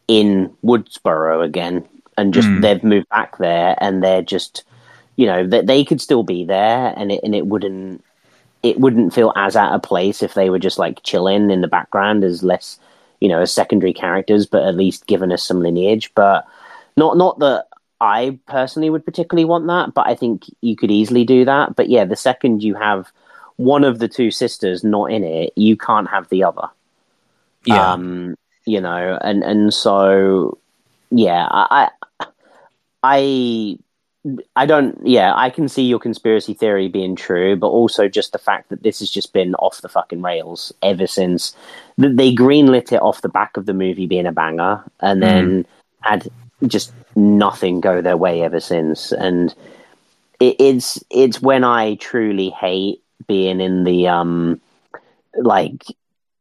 in 0.07 0.55
Woodsboro 0.63 1.43
again 1.43 1.87
and 2.21 2.33
just 2.33 2.47
mm. 2.47 2.61
they've 2.61 2.83
moved 2.83 3.09
back 3.09 3.37
there 3.39 3.75
and 3.79 4.03
they're 4.03 4.21
just 4.21 4.63
you 5.15 5.25
know 5.25 5.45
that 5.45 5.67
they, 5.67 5.79
they 5.79 5.85
could 5.85 5.99
still 5.99 6.23
be 6.23 6.45
there 6.45 6.93
and 6.95 7.11
it 7.11 7.19
and 7.23 7.35
it 7.35 7.47
wouldn't 7.47 8.03
it 8.63 8.79
wouldn't 8.79 9.13
feel 9.13 9.33
as 9.35 9.55
out 9.55 9.73
of 9.73 9.81
place 9.81 10.21
if 10.21 10.33
they 10.33 10.49
were 10.49 10.59
just 10.59 10.79
like 10.79 11.03
chilling 11.03 11.49
in 11.49 11.61
the 11.61 11.67
background 11.67 12.23
as 12.23 12.43
less 12.43 12.79
you 13.19 13.27
know 13.27 13.41
as 13.41 13.53
secondary 13.53 13.93
characters 13.93 14.45
but 14.45 14.63
at 14.63 14.75
least 14.75 15.07
giving 15.07 15.31
us 15.31 15.43
some 15.43 15.61
lineage. 15.61 16.11
But 16.15 16.47
not 16.95 17.17
not 17.17 17.39
that 17.39 17.65
I 17.99 18.39
personally 18.47 18.89
would 18.89 19.05
particularly 19.05 19.45
want 19.45 19.67
that 19.67 19.93
but 19.93 20.07
I 20.07 20.15
think 20.15 20.45
you 20.61 20.75
could 20.75 20.91
easily 20.91 21.25
do 21.25 21.45
that. 21.45 21.75
But 21.75 21.89
yeah 21.89 22.05
the 22.05 22.15
second 22.15 22.63
you 22.63 22.75
have 22.75 23.11
one 23.57 23.83
of 23.83 23.99
the 23.99 24.07
two 24.07 24.31
sisters 24.31 24.83
not 24.83 25.11
in 25.11 25.23
it 25.23 25.53
you 25.55 25.75
can't 25.75 26.09
have 26.09 26.29
the 26.29 26.43
other. 26.43 26.69
Yeah. 27.65 27.93
Um 27.93 28.35
you 28.65 28.79
know 28.79 29.17
and 29.21 29.43
and 29.43 29.73
so 29.73 30.59
yeah 31.11 31.47
I 31.49 31.89
I 33.03 33.77
I 34.55 34.65
don't. 34.67 34.99
Yeah, 35.03 35.33
I 35.35 35.49
can 35.49 35.67
see 35.67 35.83
your 35.83 35.99
conspiracy 35.99 36.53
theory 36.53 36.87
being 36.87 37.15
true, 37.15 37.55
but 37.55 37.67
also 37.67 38.07
just 38.07 38.33
the 38.33 38.37
fact 38.37 38.69
that 38.69 38.83
this 38.83 38.99
has 38.99 39.09
just 39.09 39.33
been 39.33 39.55
off 39.55 39.81
the 39.81 39.89
fucking 39.89 40.21
rails 40.21 40.71
ever 40.83 41.07
since 41.07 41.55
they 41.97 42.33
greenlit 42.33 42.91
it 42.91 43.01
off 43.01 43.23
the 43.23 43.29
back 43.29 43.57
of 43.57 43.65
the 43.65 43.73
movie 43.73 44.05
being 44.05 44.27
a 44.27 44.31
banger, 44.31 44.83
and 44.99 45.23
then 45.23 45.63
mm. 45.63 45.65
had 46.01 46.29
just 46.67 46.93
nothing 47.15 47.81
go 47.81 47.99
their 48.01 48.17
way 48.17 48.43
ever 48.43 48.59
since. 48.59 49.11
And 49.11 49.55
it, 50.39 50.55
it's 50.59 51.03
it's 51.09 51.41
when 51.41 51.63
I 51.63 51.95
truly 51.95 52.49
hate 52.51 53.01
being 53.27 53.59
in 53.59 53.85
the 53.85 54.07
um 54.07 54.61
like 55.35 55.83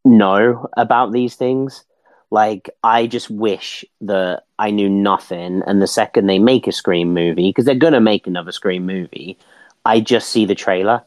know 0.04 0.68
about 0.76 1.12
these 1.12 1.34
things 1.34 1.84
like, 2.30 2.70
I 2.82 3.06
just 3.06 3.30
wish 3.30 3.84
that 4.02 4.44
I 4.58 4.70
knew 4.70 4.88
nothing. 4.88 5.62
And 5.66 5.82
the 5.82 5.86
second 5.86 6.26
they 6.26 6.38
make 6.38 6.66
a 6.66 6.72
Scream 6.72 7.12
movie, 7.12 7.48
because 7.48 7.64
they're 7.64 7.74
going 7.74 7.92
to 7.92 8.00
make 8.00 8.26
another 8.26 8.52
Scream 8.52 8.86
movie, 8.86 9.36
I 9.84 10.00
just 10.00 10.28
see 10.28 10.46
the 10.46 10.54
trailer 10.54 11.02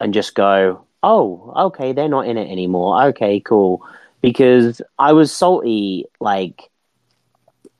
and 0.00 0.14
just 0.14 0.34
go, 0.34 0.84
oh, 1.02 1.52
okay, 1.56 1.92
they're 1.92 2.08
not 2.08 2.26
in 2.26 2.38
it 2.38 2.50
anymore. 2.50 3.04
Okay, 3.06 3.40
cool. 3.40 3.84
Because 4.20 4.80
I 4.98 5.12
was 5.12 5.32
salty, 5.32 6.06
like, 6.20 6.70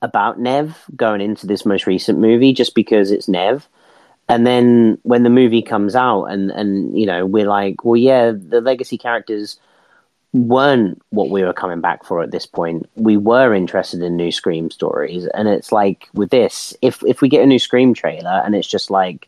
about 0.01 0.39
Nev 0.39 0.77
going 0.95 1.21
into 1.21 1.47
this 1.47 1.65
most 1.65 1.87
recent 1.87 2.19
movie 2.19 2.53
just 2.53 2.75
because 2.75 3.11
it's 3.11 3.27
Nev. 3.27 3.67
And 4.27 4.45
then 4.45 4.99
when 5.03 5.23
the 5.23 5.29
movie 5.29 5.61
comes 5.61 5.95
out 5.95 6.25
and, 6.25 6.51
and 6.51 6.97
you 6.97 7.05
know, 7.05 7.25
we're 7.25 7.47
like, 7.47 7.83
well, 7.83 7.97
yeah, 7.97 8.31
the 8.31 8.61
legacy 8.61 8.97
characters 8.97 9.59
weren't 10.33 11.01
what 11.09 11.29
we 11.29 11.43
were 11.43 11.53
coming 11.53 11.81
back 11.81 12.03
for 12.03 12.21
at 12.21 12.31
this 12.31 12.45
point. 12.45 12.89
We 12.95 13.17
were 13.17 13.53
interested 13.53 14.01
in 14.01 14.15
new 14.15 14.31
Scream 14.31 14.69
stories, 14.69 15.25
and 15.27 15.47
it's 15.47 15.71
like 15.71 16.07
with 16.13 16.29
this, 16.29 16.75
if 16.81 17.03
if 17.03 17.21
we 17.21 17.29
get 17.29 17.43
a 17.43 17.47
new 17.47 17.59
Scream 17.59 17.93
trailer 17.93 18.41
and 18.45 18.55
it's 18.55 18.67
just 18.67 18.91
like, 18.91 19.27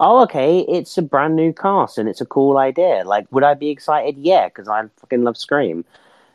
oh, 0.00 0.22
okay, 0.22 0.60
it's 0.60 0.96
a 0.98 1.02
brand 1.02 1.36
new 1.36 1.52
cast 1.52 1.98
and 1.98 2.08
it's 2.08 2.20
a 2.20 2.26
cool 2.26 2.58
idea. 2.58 3.02
Like, 3.04 3.26
would 3.32 3.44
I 3.44 3.54
be 3.54 3.68
excited? 3.68 4.16
Yeah, 4.18 4.48
because 4.48 4.68
I 4.68 4.82
fucking 5.00 5.24
love 5.24 5.36
Scream. 5.36 5.84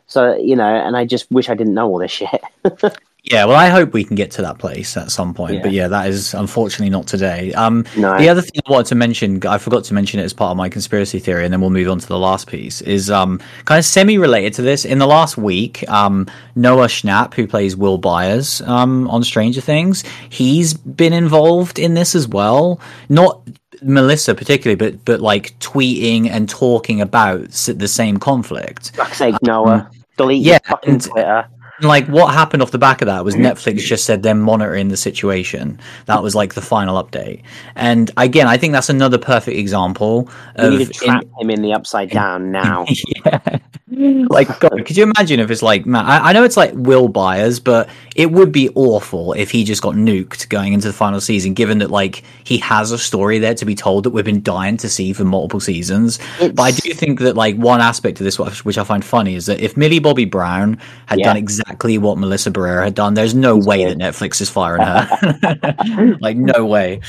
So 0.07 0.35
you 0.35 0.55
know, 0.55 0.75
and 0.75 0.95
I 0.95 1.05
just 1.05 1.31
wish 1.31 1.49
I 1.49 1.55
didn't 1.55 1.73
know 1.73 1.87
all 1.87 1.99
this 1.99 2.11
shit. 2.11 2.41
Yeah, 3.31 3.45
well, 3.45 3.55
I 3.55 3.69
hope 3.69 3.91
we 3.91 4.03
can 4.03 4.15
get 4.15 4.29
to 4.31 4.43
that 4.43 4.59
place 4.59 4.95
at 4.95 5.09
some 5.09 5.33
point. 5.33 5.55
Yeah. 5.55 5.61
But 5.63 5.71
yeah, 5.71 5.87
that 5.87 6.07
is 6.07 6.35
unfortunately 6.35 6.91
not 6.91 7.07
today. 7.07 7.53
Um, 7.53 7.83
no. 7.97 8.17
The 8.19 8.29
other 8.29 8.41
thing 8.41 8.61
I 8.67 8.71
wanted 8.71 8.87
to 8.87 8.95
mention, 8.95 9.45
I 9.47 9.57
forgot 9.57 9.83
to 9.85 9.95
mention 9.95 10.19
it 10.19 10.23
as 10.23 10.33
part 10.33 10.51
of 10.51 10.57
my 10.57 10.69
conspiracy 10.69 11.17
theory, 11.17 11.43
and 11.43 11.51
then 11.51 11.59
we'll 11.59 11.71
move 11.71 11.89
on 11.89 11.97
to 11.97 12.07
the 12.07 12.19
last 12.19 12.47
piece, 12.47 12.81
is 12.81 13.09
um, 13.09 13.39
kind 13.65 13.79
of 13.79 13.85
semi 13.85 14.19
related 14.19 14.53
to 14.55 14.61
this. 14.61 14.85
In 14.85 14.99
the 14.99 15.07
last 15.07 15.37
week, 15.37 15.87
um, 15.89 16.27
Noah 16.55 16.85
Schnapp, 16.85 17.33
who 17.33 17.47
plays 17.47 17.75
Will 17.75 17.97
Byers 17.97 18.61
um, 18.61 19.07
on 19.09 19.23
Stranger 19.23 19.61
Things, 19.61 20.03
he's 20.29 20.75
been 20.75 21.13
involved 21.13 21.79
in 21.79 21.95
this 21.95 22.13
as 22.13 22.27
well. 22.27 22.79
Not 23.09 23.41
Melissa 23.81 24.35
particularly, 24.35 24.75
but 24.75 25.03
but 25.03 25.19
like 25.19 25.57
tweeting 25.59 26.29
and 26.29 26.47
talking 26.47 27.01
about 27.01 27.49
the 27.49 27.87
same 27.87 28.17
conflict. 28.17 28.95
Fuck's 28.95 29.17
sake, 29.17 29.35
Noah. 29.41 29.89
Um, 29.89 29.89
Delete 30.17 30.43
yeah, 30.43 30.59
and, 30.83 31.01
Twitter 31.03 31.45
like 31.81 32.07
what 32.07 32.33
happened 32.33 32.61
off 32.63 32.71
the 32.71 32.77
back 32.77 33.01
of 33.01 33.07
that 33.07 33.25
was 33.25 33.35
Netflix 33.35 33.79
just 33.79 34.05
said 34.05 34.23
they're 34.23 34.33
monitoring 34.35 34.87
the 34.89 34.97
situation. 34.97 35.79
That 36.05 36.23
was 36.23 36.33
like 36.35 36.53
the 36.53 36.61
final 36.61 37.01
update. 37.03 37.43
And 37.75 38.11
again, 38.17 38.47
I 38.47 38.57
think 38.57 38.73
that's 38.73 38.89
another 38.89 39.17
perfect 39.17 39.57
example 39.57 40.29
We 40.57 40.63
of 40.65 40.73
need 40.79 40.87
to 40.87 40.93
trap 40.93 41.23
in- 41.23 41.29
him 41.41 41.49
in 41.49 41.61
the 41.61 41.73
upside 41.73 42.09
down 42.21 42.51
now. 42.51 42.85
yeah. 43.25 43.59
Like, 43.87 44.59
God, 44.59 44.85
could 44.85 44.97
you 44.97 45.03
imagine 45.03 45.39
if 45.39 45.49
it's 45.51 45.61
like, 45.61 45.85
man, 45.85 46.05
I, 46.05 46.29
I 46.29 46.33
know 46.33 46.43
it's 46.43 46.57
like 46.57 46.71
Will 46.73 47.07
Byers, 47.07 47.59
but 47.59 47.87
it 48.15 48.31
would 48.31 48.51
be 48.51 48.69
awful 48.75 49.31
if 49.33 49.51
he 49.51 49.63
just 49.63 49.81
got 49.81 49.93
nuked 49.95 50.49
going 50.49 50.73
into 50.73 50.87
the 50.87 50.93
final 50.93 51.21
season, 51.21 51.53
given 51.53 51.77
that, 51.77 51.91
like, 51.91 52.23
he 52.43 52.57
has 52.57 52.91
a 52.91 52.97
story 52.97 53.37
there 53.39 53.53
to 53.55 53.63
be 53.63 53.75
told 53.75 54.03
that 54.03 54.09
we've 54.09 54.25
been 54.25 54.41
dying 54.41 54.75
to 54.77 54.89
see 54.89 55.13
for 55.13 55.23
multiple 55.23 55.59
seasons. 55.61 56.19
But 56.39 56.59
I 56.59 56.71
do 56.71 56.93
think 56.93 57.19
that, 57.19 57.37
like, 57.37 57.55
one 57.55 57.79
aspect 57.79 58.19
of 58.19 58.25
this, 58.25 58.37
which 58.39 58.65
which 58.65 58.77
I 58.77 58.83
find 58.83 59.05
funny, 59.05 59.35
is 59.35 59.45
that 59.45 59.61
if 59.61 59.77
Millie 59.77 59.99
Bobby 59.99 60.25
Brown 60.25 60.77
had 61.05 61.19
Yeah. 61.19 61.25
done 61.27 61.37
exactly 61.37 61.64
what 61.99 62.17
Melissa 62.17 62.51
Barrera 62.51 62.83
had 62.83 62.95
done, 62.95 63.13
there's 63.13 63.35
no 63.35 63.57
way 63.57 63.85
that 63.85 63.97
Netflix 63.97 64.41
is 64.41 64.49
firing 64.49 64.83
her. 64.83 66.17
like, 66.21 66.37
no 66.37 66.65
way. 66.65 67.01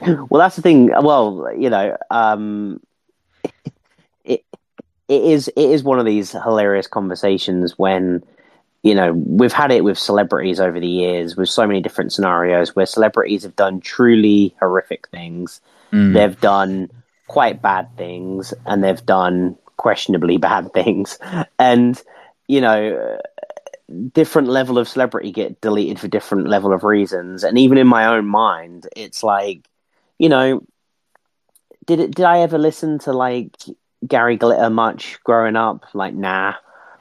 Well, 0.00 0.40
that's 0.40 0.56
the 0.56 0.62
thing. 0.62 0.88
Well, 0.88 1.48
you 1.56 1.70
know, 1.70 1.96
um, 2.10 2.80
it 4.24 4.44
it 5.08 5.22
is 5.22 5.48
it 5.48 5.70
is 5.70 5.82
one 5.82 5.98
of 5.98 6.06
these 6.06 6.32
hilarious 6.32 6.86
conversations 6.86 7.78
when 7.78 8.22
you 8.82 8.94
know 8.94 9.12
we've 9.12 9.52
had 9.52 9.70
it 9.70 9.84
with 9.84 9.98
celebrities 9.98 10.60
over 10.60 10.80
the 10.80 10.86
years 10.86 11.36
with 11.36 11.48
so 11.48 11.66
many 11.66 11.80
different 11.80 12.12
scenarios 12.12 12.74
where 12.74 12.86
celebrities 12.86 13.42
have 13.42 13.56
done 13.56 13.80
truly 13.80 14.54
horrific 14.60 15.08
things. 15.08 15.60
Mm. 15.92 16.14
They've 16.14 16.40
done 16.40 16.90
quite 17.26 17.62
bad 17.62 17.88
things, 17.96 18.52
and 18.66 18.82
they've 18.82 19.04
done 19.04 19.56
questionably 19.76 20.36
bad 20.38 20.72
things, 20.72 21.18
and 21.58 22.00
you 22.48 22.60
know. 22.60 23.18
Different 24.12 24.48
level 24.48 24.78
of 24.78 24.88
celebrity 24.88 25.30
get 25.30 25.60
deleted 25.60 26.00
for 26.00 26.08
different 26.08 26.48
level 26.48 26.72
of 26.72 26.84
reasons, 26.84 27.44
and 27.44 27.58
even 27.58 27.76
in 27.76 27.86
my 27.86 28.06
own 28.06 28.26
mind, 28.26 28.88
it's 28.96 29.22
like 29.22 29.68
you 30.18 30.28
know, 30.28 30.64
did 31.86 32.00
it? 32.00 32.14
Did 32.14 32.24
I 32.24 32.40
ever 32.40 32.58
listen 32.58 32.98
to 33.00 33.12
like 33.12 33.56
Gary 34.06 34.36
Glitter 34.36 34.70
much 34.70 35.18
growing 35.24 35.56
up? 35.56 35.84
Like, 35.94 36.14
nah. 36.14 36.54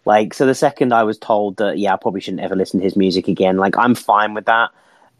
Like, 0.05 0.33
so 0.33 0.45
the 0.45 0.55
second 0.55 0.93
I 0.93 1.03
was 1.03 1.17
told 1.17 1.57
that, 1.57 1.77
yeah, 1.77 1.93
I 1.93 1.97
probably 1.97 2.19
shouldn't 2.19 2.43
ever 2.43 2.57
listen 2.57 2.81
to 2.81 2.83
his 2.83 2.97
music 2.97 3.29
again. 3.29 3.55
Like, 3.55 3.77
I'm 3.77 3.95
fine 3.95 4.33
with 4.33 4.45
that. 4.45 4.71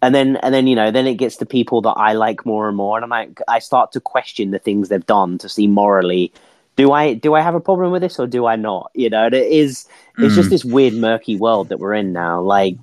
And 0.02 0.14
then, 0.14 0.36
and 0.38 0.54
then, 0.54 0.68
you 0.68 0.76
know, 0.76 0.92
then 0.92 1.08
it 1.08 1.16
gets 1.16 1.38
to 1.38 1.46
people 1.46 1.82
that 1.84 1.92
I 1.94 2.12
like 2.12 2.46
more 2.46 2.68
and 2.68 2.76
more, 2.76 2.98
and 2.98 3.06
I'm 3.06 3.10
like, 3.10 3.40
I 3.48 3.60
start 3.60 3.94
to 3.94 4.02
question 4.02 4.52
the 4.52 4.60
things 4.60 4.90
they've 4.90 5.06
done 5.06 5.38
to 5.38 5.48
see 5.48 5.68
morally. 5.68 6.34
Do 6.76 6.92
I 6.92 7.14
do 7.14 7.36
I 7.36 7.42
have 7.42 7.56
a 7.56 7.60
problem 7.60 7.92
with 7.92 8.02
this 8.02 8.20
or 8.20 8.28
do 8.28 8.46
I 8.46 8.56
not? 8.56 8.92
You 8.94 9.10
know, 9.10 9.28
it 9.28 9.34
is 9.34 9.88
it's 10.18 10.36
just 10.36 10.48
hmm. 10.48 10.52
this 10.52 10.66
weird 10.66 10.94
murky 10.94 11.38
world 11.38 11.70
that 11.70 11.80
we're 11.80 11.94
in 11.94 12.14
now. 12.14 12.42
Like, 12.42 12.78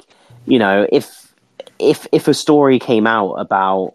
you 0.47 0.59
know, 0.59 0.87
if 0.93 1.33
if 1.79 2.07
if 2.13 2.29
a 2.29 2.35
story 2.35 2.79
came 2.79 3.07
out 3.07 3.35
about 3.35 3.95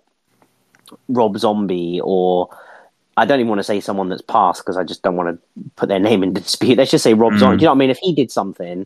Rob 1.07 1.37
Zombie 1.37 2.01
or 2.03 2.49
I 3.17 3.25
don't 3.25 3.39
even 3.39 3.49
want 3.49 3.59
to 3.59 3.63
say 3.63 3.79
someone 3.79 4.09
that's 4.09 4.21
passed 4.21 4.61
because 4.61 4.77
I 4.77 4.83
just 4.83 5.01
don't 5.01 5.15
want 5.15 5.39
to 5.39 5.63
put 5.77 5.87
their 5.87 5.99
name 6.09 6.23
in 6.23 6.33
dispute. 6.33 6.77
Let's 6.77 6.91
just 6.91 7.03
say 7.03 7.13
Rob 7.13 7.37
Zombie. 7.37 7.55
Hmm. 7.55 7.59
Do 7.59 7.61
you 7.63 7.67
know 7.67 7.71
what 7.71 7.77
I 7.77 7.79
mean? 7.79 7.89
If 7.89 7.97
he 7.97 8.13
did 8.13 8.31
something 8.31 8.85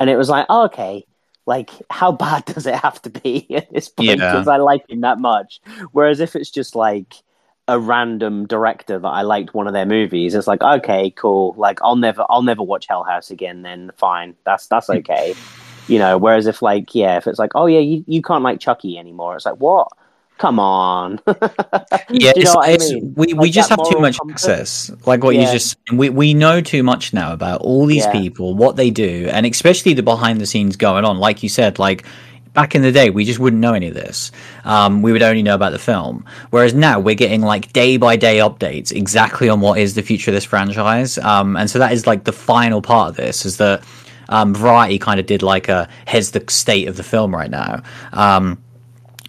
and 0.00 0.10
it 0.10 0.16
was 0.16 0.28
like, 0.28 0.46
oh, 0.48 0.64
okay, 0.64 1.06
like 1.46 1.70
how 1.90 2.12
bad 2.24 2.44
does 2.46 2.66
it 2.66 2.74
have 2.74 3.00
to 3.02 3.10
be 3.10 3.46
at 3.54 3.72
this 3.72 3.88
point? 3.88 4.18
Yeah. 4.18 4.32
Because 4.32 4.48
I 4.48 4.56
like 4.56 4.88
him 4.88 5.02
that 5.02 5.18
much. 5.18 5.60
Whereas 5.92 6.20
if 6.20 6.34
it's 6.36 6.50
just 6.50 6.74
like 6.74 7.14
a 7.68 7.78
random 7.78 8.46
director 8.46 8.98
that 8.98 9.08
I 9.08 9.22
liked 9.22 9.54
one 9.54 9.66
of 9.66 9.74
their 9.74 9.86
movies, 9.86 10.34
it's 10.34 10.46
like, 10.46 10.62
okay, 10.62 11.10
cool. 11.10 11.54
Like 11.56 11.78
I'll 11.82 11.96
never, 11.96 12.24
I'll 12.28 12.42
never 12.42 12.62
watch 12.62 12.86
Hell 12.88 13.04
House 13.04 13.30
again. 13.30 13.62
Then 13.62 13.92
fine, 13.96 14.34
that's 14.44 14.66
that's 14.66 14.86
hmm. 14.86 14.94
okay. 14.94 15.34
you 15.86 15.98
know. 15.98 16.18
Whereas 16.18 16.46
if 16.46 16.62
like, 16.62 16.94
yeah, 16.94 17.18
if 17.18 17.26
it's 17.26 17.38
like, 17.38 17.52
oh 17.54 17.66
yeah, 17.66 17.80
you, 17.80 18.04
you 18.06 18.22
can't 18.22 18.42
like 18.42 18.58
Chucky 18.58 18.98
anymore. 18.98 19.36
It's 19.36 19.46
like 19.46 19.60
what? 19.60 19.88
Come 20.38 20.60
on. 20.60 21.20
yeah, 21.26 21.34
you 22.10 22.32
it's, 22.36 22.54
know 22.54 22.62
I 22.62 22.76
mean? 22.78 23.12
we, 23.16 23.34
we 23.34 23.50
just 23.50 23.68
have 23.70 23.80
too 23.90 23.98
much 23.98 24.18
compass. 24.18 24.44
access. 24.48 25.06
Like 25.06 25.24
what 25.24 25.34
you 25.34 25.42
Yeah. 25.42 25.52
just 25.52 25.76
we 25.92 26.10
we 26.10 26.32
know 26.32 26.60
too 26.60 26.84
much 26.84 27.12
now 27.12 27.32
about 27.32 27.60
all 27.60 27.86
these 27.86 28.04
Yeah. 28.04 28.12
people, 28.12 28.54
what 28.54 28.76
they 28.76 28.90
do, 28.90 29.28
and 29.32 29.44
especially 29.44 29.94
the 29.94 30.02
behind 30.02 30.40
the 30.40 30.46
scenes 30.46 30.76
going 30.76 31.04
on. 31.04 31.18
Like 31.18 31.42
you 31.42 31.48
said, 31.48 31.80
like 31.80 32.04
back 32.52 32.74
in 32.74 32.82
the 32.82 32.92
day, 32.92 33.10
we 33.10 33.24
just 33.24 33.38
wouldn't 33.38 33.60
know 33.60 33.74
any 33.74 33.88
of 33.88 33.94
this. 33.94 34.32
Um, 34.64 35.02
we 35.02 35.12
would 35.12 35.22
only 35.22 35.42
know 35.42 35.54
about 35.54 35.72
the 35.72 35.78
film. 35.78 36.24
Whereas 36.50 36.74
now 36.74 37.00
we're 37.00 37.14
getting 37.14 37.42
like 37.42 37.72
day 37.72 37.96
by 37.96 38.16
day 38.16 38.38
updates 38.38 38.92
exactly 38.92 39.48
on 39.48 39.60
what 39.60 39.78
is 39.78 39.94
the 39.94 40.02
future 40.02 40.30
of 40.30 40.34
this 40.34 40.44
franchise. 40.44 41.18
Um, 41.18 41.56
and 41.56 41.70
so 41.70 41.78
that 41.78 41.92
is 41.92 42.06
like 42.06 42.24
the 42.24 42.32
final 42.32 42.82
part 42.82 43.10
of 43.10 43.16
this 43.16 43.46
is 43.46 43.56
that 43.58 43.82
um, 44.28 44.54
Variety 44.54 44.98
kind 44.98 45.18
of 45.18 45.26
did 45.26 45.42
like 45.42 45.68
a 45.68 45.88
here's 46.06 46.32
the 46.32 46.44
state 46.48 46.88
of 46.88 46.96
the 46.96 47.02
film 47.02 47.34
right 47.34 47.50
now. 47.50 47.82
Um, 48.12 48.62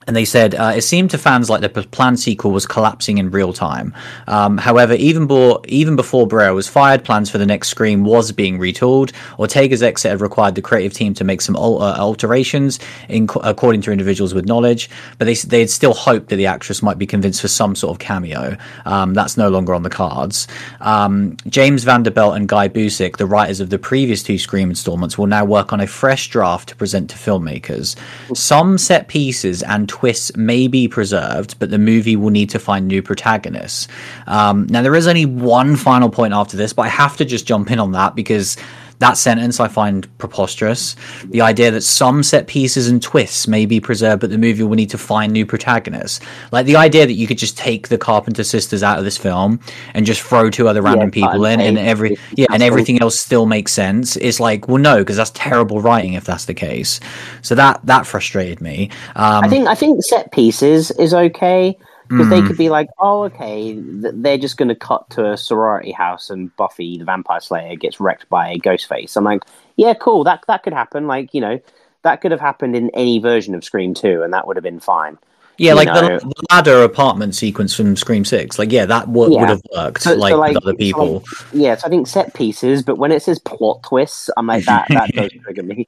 and 0.09 0.15
they 0.15 0.25
said 0.25 0.55
uh, 0.55 0.73
it 0.75 0.81
seemed 0.81 1.11
to 1.11 1.19
fans 1.19 1.51
like 1.51 1.61
the 1.61 1.69
planned 1.69 2.19
sequel 2.19 2.49
was 2.49 2.65
collapsing 2.65 3.19
in 3.19 3.29
real 3.29 3.53
time. 3.53 3.93
Um, 4.25 4.57
however, 4.57 4.95
even, 4.95 5.27
bo- 5.27 5.61
even 5.67 5.95
before 5.95 6.27
Barrera 6.27 6.55
was 6.55 6.67
fired, 6.67 7.03
plans 7.03 7.29
for 7.29 7.37
the 7.37 7.45
next 7.45 7.67
Scream 7.67 8.03
was 8.03 8.31
being 8.31 8.57
retooled. 8.57 9.13
Ortega's 9.37 9.83
exit 9.83 10.09
had 10.09 10.19
required 10.19 10.55
the 10.55 10.63
creative 10.63 10.93
team 10.93 11.13
to 11.13 11.23
make 11.23 11.41
some 11.41 11.55
al- 11.55 11.79
uh, 11.79 11.95
alterations, 11.99 12.79
in- 13.07 13.29
according 13.43 13.83
to 13.83 13.91
individuals 13.91 14.33
with 14.33 14.47
knowledge. 14.47 14.89
But 15.19 15.25
they 15.25 15.35
they 15.35 15.59
had 15.59 15.69
still 15.69 15.93
hoped 15.93 16.29
that 16.29 16.37
the 16.37 16.47
actress 16.47 16.81
might 16.81 16.97
be 16.97 17.05
convinced 17.05 17.41
for 17.41 17.47
some 17.47 17.75
sort 17.75 17.91
of 17.91 17.99
cameo. 17.99 18.57
Um, 18.85 19.13
that's 19.13 19.37
no 19.37 19.49
longer 19.49 19.75
on 19.75 19.83
the 19.83 19.91
cards. 19.91 20.47
Um, 20.81 21.37
James 21.47 21.83
Vanderbilt 21.83 22.35
and 22.35 22.49
Guy 22.49 22.67
Busick, 22.67 23.17
the 23.17 23.27
writers 23.27 23.59
of 23.59 23.69
the 23.69 23.77
previous 23.77 24.23
two 24.23 24.39
Scream 24.39 24.71
installments, 24.71 25.19
will 25.19 25.27
now 25.27 25.45
work 25.45 25.71
on 25.71 25.79
a 25.79 25.85
fresh 25.85 26.29
draft 26.29 26.69
to 26.69 26.75
present 26.75 27.11
to 27.11 27.15
filmmakers. 27.15 27.95
Some 28.33 28.79
set 28.79 29.07
pieces 29.07 29.61
and 29.61 29.87
twists 29.99 30.35
may 30.37 30.67
be 30.67 30.87
preserved, 30.87 31.59
but 31.59 31.69
the 31.69 31.77
movie 31.77 32.15
will 32.15 32.29
need 32.29 32.49
to 32.51 32.59
find 32.59 32.87
new 32.87 33.01
protagonists. 33.01 33.89
Um, 34.27 34.65
now, 34.69 34.81
there 34.81 34.95
is 34.95 35.07
only 35.07 35.25
one 35.25 35.75
final 35.75 36.09
point 36.09 36.33
after 36.33 36.55
this, 36.55 36.71
but 36.71 36.83
I 36.83 36.87
have 36.87 37.17
to 37.17 37.25
just 37.25 37.45
jump 37.45 37.69
in 37.69 37.79
on 37.79 37.91
that 37.91 38.15
because 38.15 38.55
that 38.99 39.17
sentence 39.17 39.59
I 39.59 39.67
find 39.67 40.07
preposterous. 40.17 40.95
The 41.25 41.41
idea 41.41 41.71
that 41.71 41.81
some 41.81 42.21
set 42.21 42.47
pieces 42.47 42.87
and 42.87 43.01
twists 43.01 43.47
may 43.47 43.65
be 43.65 43.79
preserved, 43.79 44.21
but 44.21 44.29
the 44.29 44.37
movie 44.37 44.63
will 44.63 44.75
need 44.75 44.89
to 44.91 44.97
find 44.97 45.33
new 45.33 45.45
protagonists. 45.45 46.19
Like 46.51 46.65
the 46.65 46.75
idea 46.75 47.05
that 47.07 47.13
you 47.13 47.25
could 47.25 47.37
just 47.37 47.57
take 47.57 47.87
the 47.87 47.97
Carpenter 47.97 48.43
sisters 48.43 48.83
out 48.83 48.99
of 48.99 49.05
this 49.05 49.17
film 49.17 49.59
and 49.93 50.05
just 50.05 50.21
throw 50.21 50.49
two 50.49 50.67
other 50.67 50.81
random 50.81 51.09
cut 51.09 51.13
people 51.13 51.45
in, 51.45 51.59
and 51.59 51.77
and 51.77 51.87
every 51.87 52.17
yeah, 52.35 52.47
and 52.51 52.61
everything 52.61 53.01
else 53.01 53.19
still 53.19 53.45
makes 53.45 53.71
sense. 53.71 54.15
It's 54.17 54.39
like, 54.39 54.67
well, 54.67 54.77
no, 54.77 54.99
because 54.99 55.17
that's 55.17 55.31
terrible 55.31 55.81
writing 55.81 56.13
if 56.13 56.25
that's 56.25 56.45
the 56.45 56.53
case. 56.53 56.99
So 57.41 57.55
that 57.55 57.79
that 57.85 58.05
frustrated 58.05 58.61
me. 58.61 58.89
Um, 59.15 59.45
I 59.45 59.47
think 59.47 59.67
I 59.67 59.75
think 59.75 60.03
set 60.03 60.31
pieces 60.31 60.91
is 60.91 61.13
okay 61.13 61.77
because 62.09 62.25
Hmm. 62.25 62.29
they 62.31 62.41
could 62.41 62.57
be 62.57 62.69
like, 62.69 62.89
oh, 62.99 63.23
okay, 63.25 63.77
they're 63.79 64.37
just 64.37 64.57
going 64.57 64.67
to 64.69 64.75
cut 64.75 65.09
to 65.11 65.31
a 65.31 65.37
sorority 65.37 65.91
house 65.91 66.29
and 66.29 66.53
Buffy 66.57 66.97
the 66.97 67.05
Vampire 67.05 67.39
Slayer 67.39 67.75
gets 67.75 67.99
wrecked 67.99 68.27
by 68.29 68.49
a 68.49 68.57
Ghostface. 68.57 69.15
I'm 69.15 69.23
like, 69.23 69.43
yeah, 69.77 69.93
cool, 69.93 70.23
that 70.25 70.43
that 70.47 70.63
could 70.63 70.73
happen. 70.73 71.07
Like, 71.07 71.33
you 71.33 71.41
know, 71.41 71.59
that 72.01 72.21
could 72.21 72.31
have 72.31 72.41
happened 72.41 72.75
in 72.75 72.89
any 72.93 73.19
version 73.19 73.53
of 73.55 73.63
Scream 73.63 73.93
Two, 73.93 74.23
and 74.23 74.33
that 74.33 74.47
would 74.47 74.57
have 74.57 74.63
been 74.63 74.79
fine. 74.79 75.17
yeah, 75.57 75.71
you 75.71 75.75
like 75.75 75.93
the, 75.93 76.19
the 76.25 76.43
ladder 76.49 76.83
apartment 76.83 77.35
sequence 77.35 77.75
from 77.75 77.95
Scream 77.97 78.23
Six. 78.25 78.57
Like, 78.57 78.71
yeah, 78.71 78.85
that 78.85 79.07
w- 79.07 79.33
Yeah. 79.33 79.41
would 79.41 79.49
have 79.49 79.61
worked. 79.75 80.01
So- 80.01 80.11
so, 80.11 80.17
like, 80.17 80.33
like, 80.33 80.53
with 80.55 80.63
other 80.63 80.71
so, 80.71 80.77
people. 80.77 81.13
like, 81.15 81.23
yeah, 81.51 81.75
so 81.75 81.85
I 81.87 81.89
think 81.89 82.07
set 82.07 82.33
pieces, 82.33 82.81
but 82.81 82.97
when 82.97 83.11
it 83.11 83.21
says 83.21 83.39
plot 83.39 83.83
twists, 83.83 84.29
I'm 84.37 84.47
like, 84.47 84.63
that 84.65 84.87
that 84.89 85.11
does 85.13 85.31
trigger 85.43 85.63
me. 85.63 85.87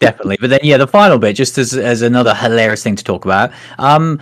definitely. 0.00 0.36
But 0.40 0.50
then, 0.50 0.60
yeah, 0.62 0.76
the 0.76 0.86
final 0.86 1.18
bit, 1.18 1.34
just 1.36 1.56
as 1.56 1.72
as 1.74 2.02
another 2.02 2.34
hilarious 2.34 2.82
thing 2.82 2.96
to 2.96 3.04
talk 3.04 3.24
about. 3.24 3.50
Um, 3.78 4.20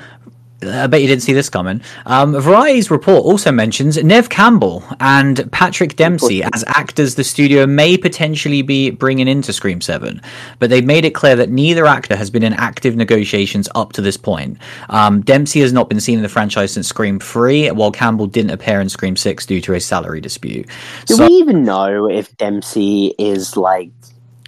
I 0.63 0.87
bet 0.87 1.03
you 1.03 1.07
didn't 1.07 1.23
see 1.23 1.35
this 1.35 1.51
coming. 1.51 1.83
Um, 2.07 2.33
Variety's 2.41 2.91
report 2.91 3.25
also 3.25 3.53
mentions 3.53 4.03
Nev 4.03 4.31
Campbell 4.31 4.83
and 5.01 5.51
Patrick 5.53 5.97
Dempsey 5.97 6.43
as 6.43 6.65
actors 6.69 7.15
the 7.15 7.25
studio 7.25 7.67
may 7.67 7.99
potentially 7.99 8.63
be 8.63 8.89
bringing 8.91 9.29
into 9.29 9.53
Scream 9.53 9.83
7, 9.83 10.21
but 10.59 10.71
they've 10.71 10.85
made 10.85 11.05
it 11.05 11.15
clear 11.15 11.37
that 11.37 11.51
neither 11.51 11.85
actor 11.85 12.17
has 12.17 12.31
been 12.31 12.43
in 12.43 12.55
active 12.55 12.97
negotiations 12.97 13.69
up 13.75 13.93
to 13.93 14.01
this 14.01 14.17
point. 14.17 14.57
Um, 14.89 15.21
Dempsey 15.21 15.61
has 15.61 15.75
not 15.75 15.91
been 15.91 16.01
seen 16.01 16.17
in 16.19 16.23
the 16.23 16.29
franchise 16.29 16.73
since 16.73 16.89
Scream 16.89 17.19
3, 17.21 17.73
while 17.73 17.93
Campbell 17.93 18.27
didn't 18.27 18.51
appear 18.51 18.81
in 18.81 18.89
Scream 18.89 19.17
6 19.17 19.45
due 19.45 19.61
to 19.61 19.75
a 19.75 19.81
salary 19.81 20.23
dispute. 20.23 20.67
Do 21.05 21.17
So- 21.17 21.27
we 21.27 21.35
even 21.35 21.65
know 21.65 22.09
if 22.09 22.35
Dempsey 22.39 23.15
is 23.19 23.59
like? 23.59 23.91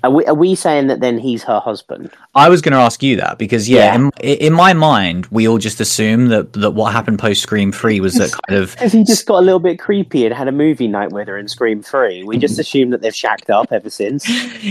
Are 0.05 0.11
we, 0.11 0.25
are 0.27 0.35
we 0.35 0.55
saying 0.55 0.87
that 0.89 1.01
then 1.01 1.19
he's 1.19 1.43
her 1.43 1.59
husband? 1.61 2.11
I 2.35 2.49
was 2.49 2.63
going 2.63 2.73
to 2.73 2.79
ask 2.79 3.03
you 3.03 3.17
that 3.17 3.39
because 3.39 3.69
yeah, 3.69 3.97
Yeah. 3.97 4.11
In, 4.23 4.37
in 4.39 4.53
my 4.53 4.73
mind, 4.73 5.27
we 5.27 5.49
all 5.49 5.59
just 5.59 5.81
assume 5.81 6.29
that 6.29 6.53
that 6.55 6.73
what 6.73 6.93
happened 6.93 7.19
post 7.19 7.43
Scream 7.43 7.73
Three 7.73 8.01
was 8.01 8.15
that 8.15 8.31
kind 8.47 8.63
of 8.63 8.73
Because 8.73 8.93
he 8.93 9.05
just 9.05 9.27
got 9.27 9.39
a 9.39 9.45
little 9.45 9.59
bit 9.59 9.79
creepy 9.79 10.25
and 10.25 10.35
had 10.35 10.49
a 10.49 10.53
movie 10.53 10.89
night 10.89 11.11
with 11.11 11.27
her 11.29 11.37
in 11.37 11.49
Scream 11.49 11.83
3. 11.83 12.25
We 12.25 12.39
just 12.39 12.59
assume 12.61 12.91
that 12.91 13.01
they've 13.01 13.15
shacked 13.15 13.51
up 13.51 13.73
ever 13.73 13.91
since. 13.91 14.29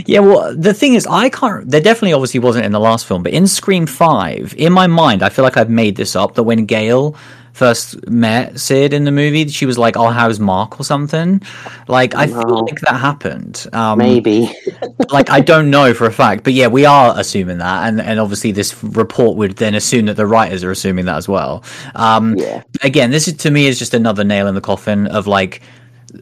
yeah. 0.08 0.20
Well, 0.20 0.56
the 0.56 0.74
thing 0.74 0.94
is, 0.94 1.06
I 1.08 1.30
can't. 1.30 1.70
There 1.70 1.82
definitely 1.82 2.13
obviously 2.13 2.40
wasn't 2.40 2.66
in 2.66 2.72
the 2.72 2.80
last 2.80 3.06
film, 3.06 3.24
but 3.24 3.34
in 3.34 3.48
Scream 3.48 3.86
Five, 3.86 4.54
in 4.58 4.72
my 4.72 4.88
mind, 4.88 5.24
I 5.24 5.30
feel 5.30 5.44
like 5.44 5.58
I've 5.58 5.70
made 5.70 5.96
this 5.98 6.16
up 6.16 6.36
that 6.36 6.44
when 6.44 6.66
Gail 6.66 7.16
first 7.58 8.08
met 8.10 8.60
Sid 8.60 8.93
in 8.93 9.04
the 9.04 9.12
movie, 9.12 9.48
she 9.48 9.65
was 9.65 9.78
like, 9.78 9.98
"Oh, 9.98 10.08
how's 10.10 10.39
Mark?" 10.39 10.80
or 10.80 10.84
something. 10.84 11.41
Like, 11.88 12.13
I 12.15 12.28
feel 12.28 12.43
Oh. 12.46 12.63
like 12.65 12.80
that 12.82 12.96
happened. 13.00 13.65
Um, 13.74 13.98
Maybe. 13.98 14.50
like 15.12 15.30
I 15.30 15.39
don't 15.41 15.70
know 15.70 15.93
for 15.93 16.06
a 16.06 16.12
fact, 16.13 16.43
but 16.43 16.54
yeah, 16.54 16.67
we 16.67 16.86
are 16.86 17.13
assuming 17.17 17.58
that, 17.58 17.88
and 17.88 18.00
and 18.00 18.20
obviously 18.20 18.52
this 18.52 18.82
report 18.84 19.38
would 19.38 19.58
then 19.58 19.74
assume 19.76 20.06
that 20.06 20.15
the 20.17 20.28
writers 20.28 20.63
are 20.63 20.72
assuming 20.72 21.06
that 21.06 21.17
as 21.17 21.28
well. 21.28 21.63
Um, 21.96 22.36
Yeah. 22.38 22.62
Again, 22.84 23.12
this 23.12 23.28
is 23.28 23.34
to 23.38 23.52
me 23.52 23.65
is 23.67 23.80
just 23.80 23.93
another 23.93 24.24
nail 24.24 24.48
in 24.48 24.56
the 24.56 24.62
coffin 24.62 25.08
of 25.08 25.26
like 25.28 25.62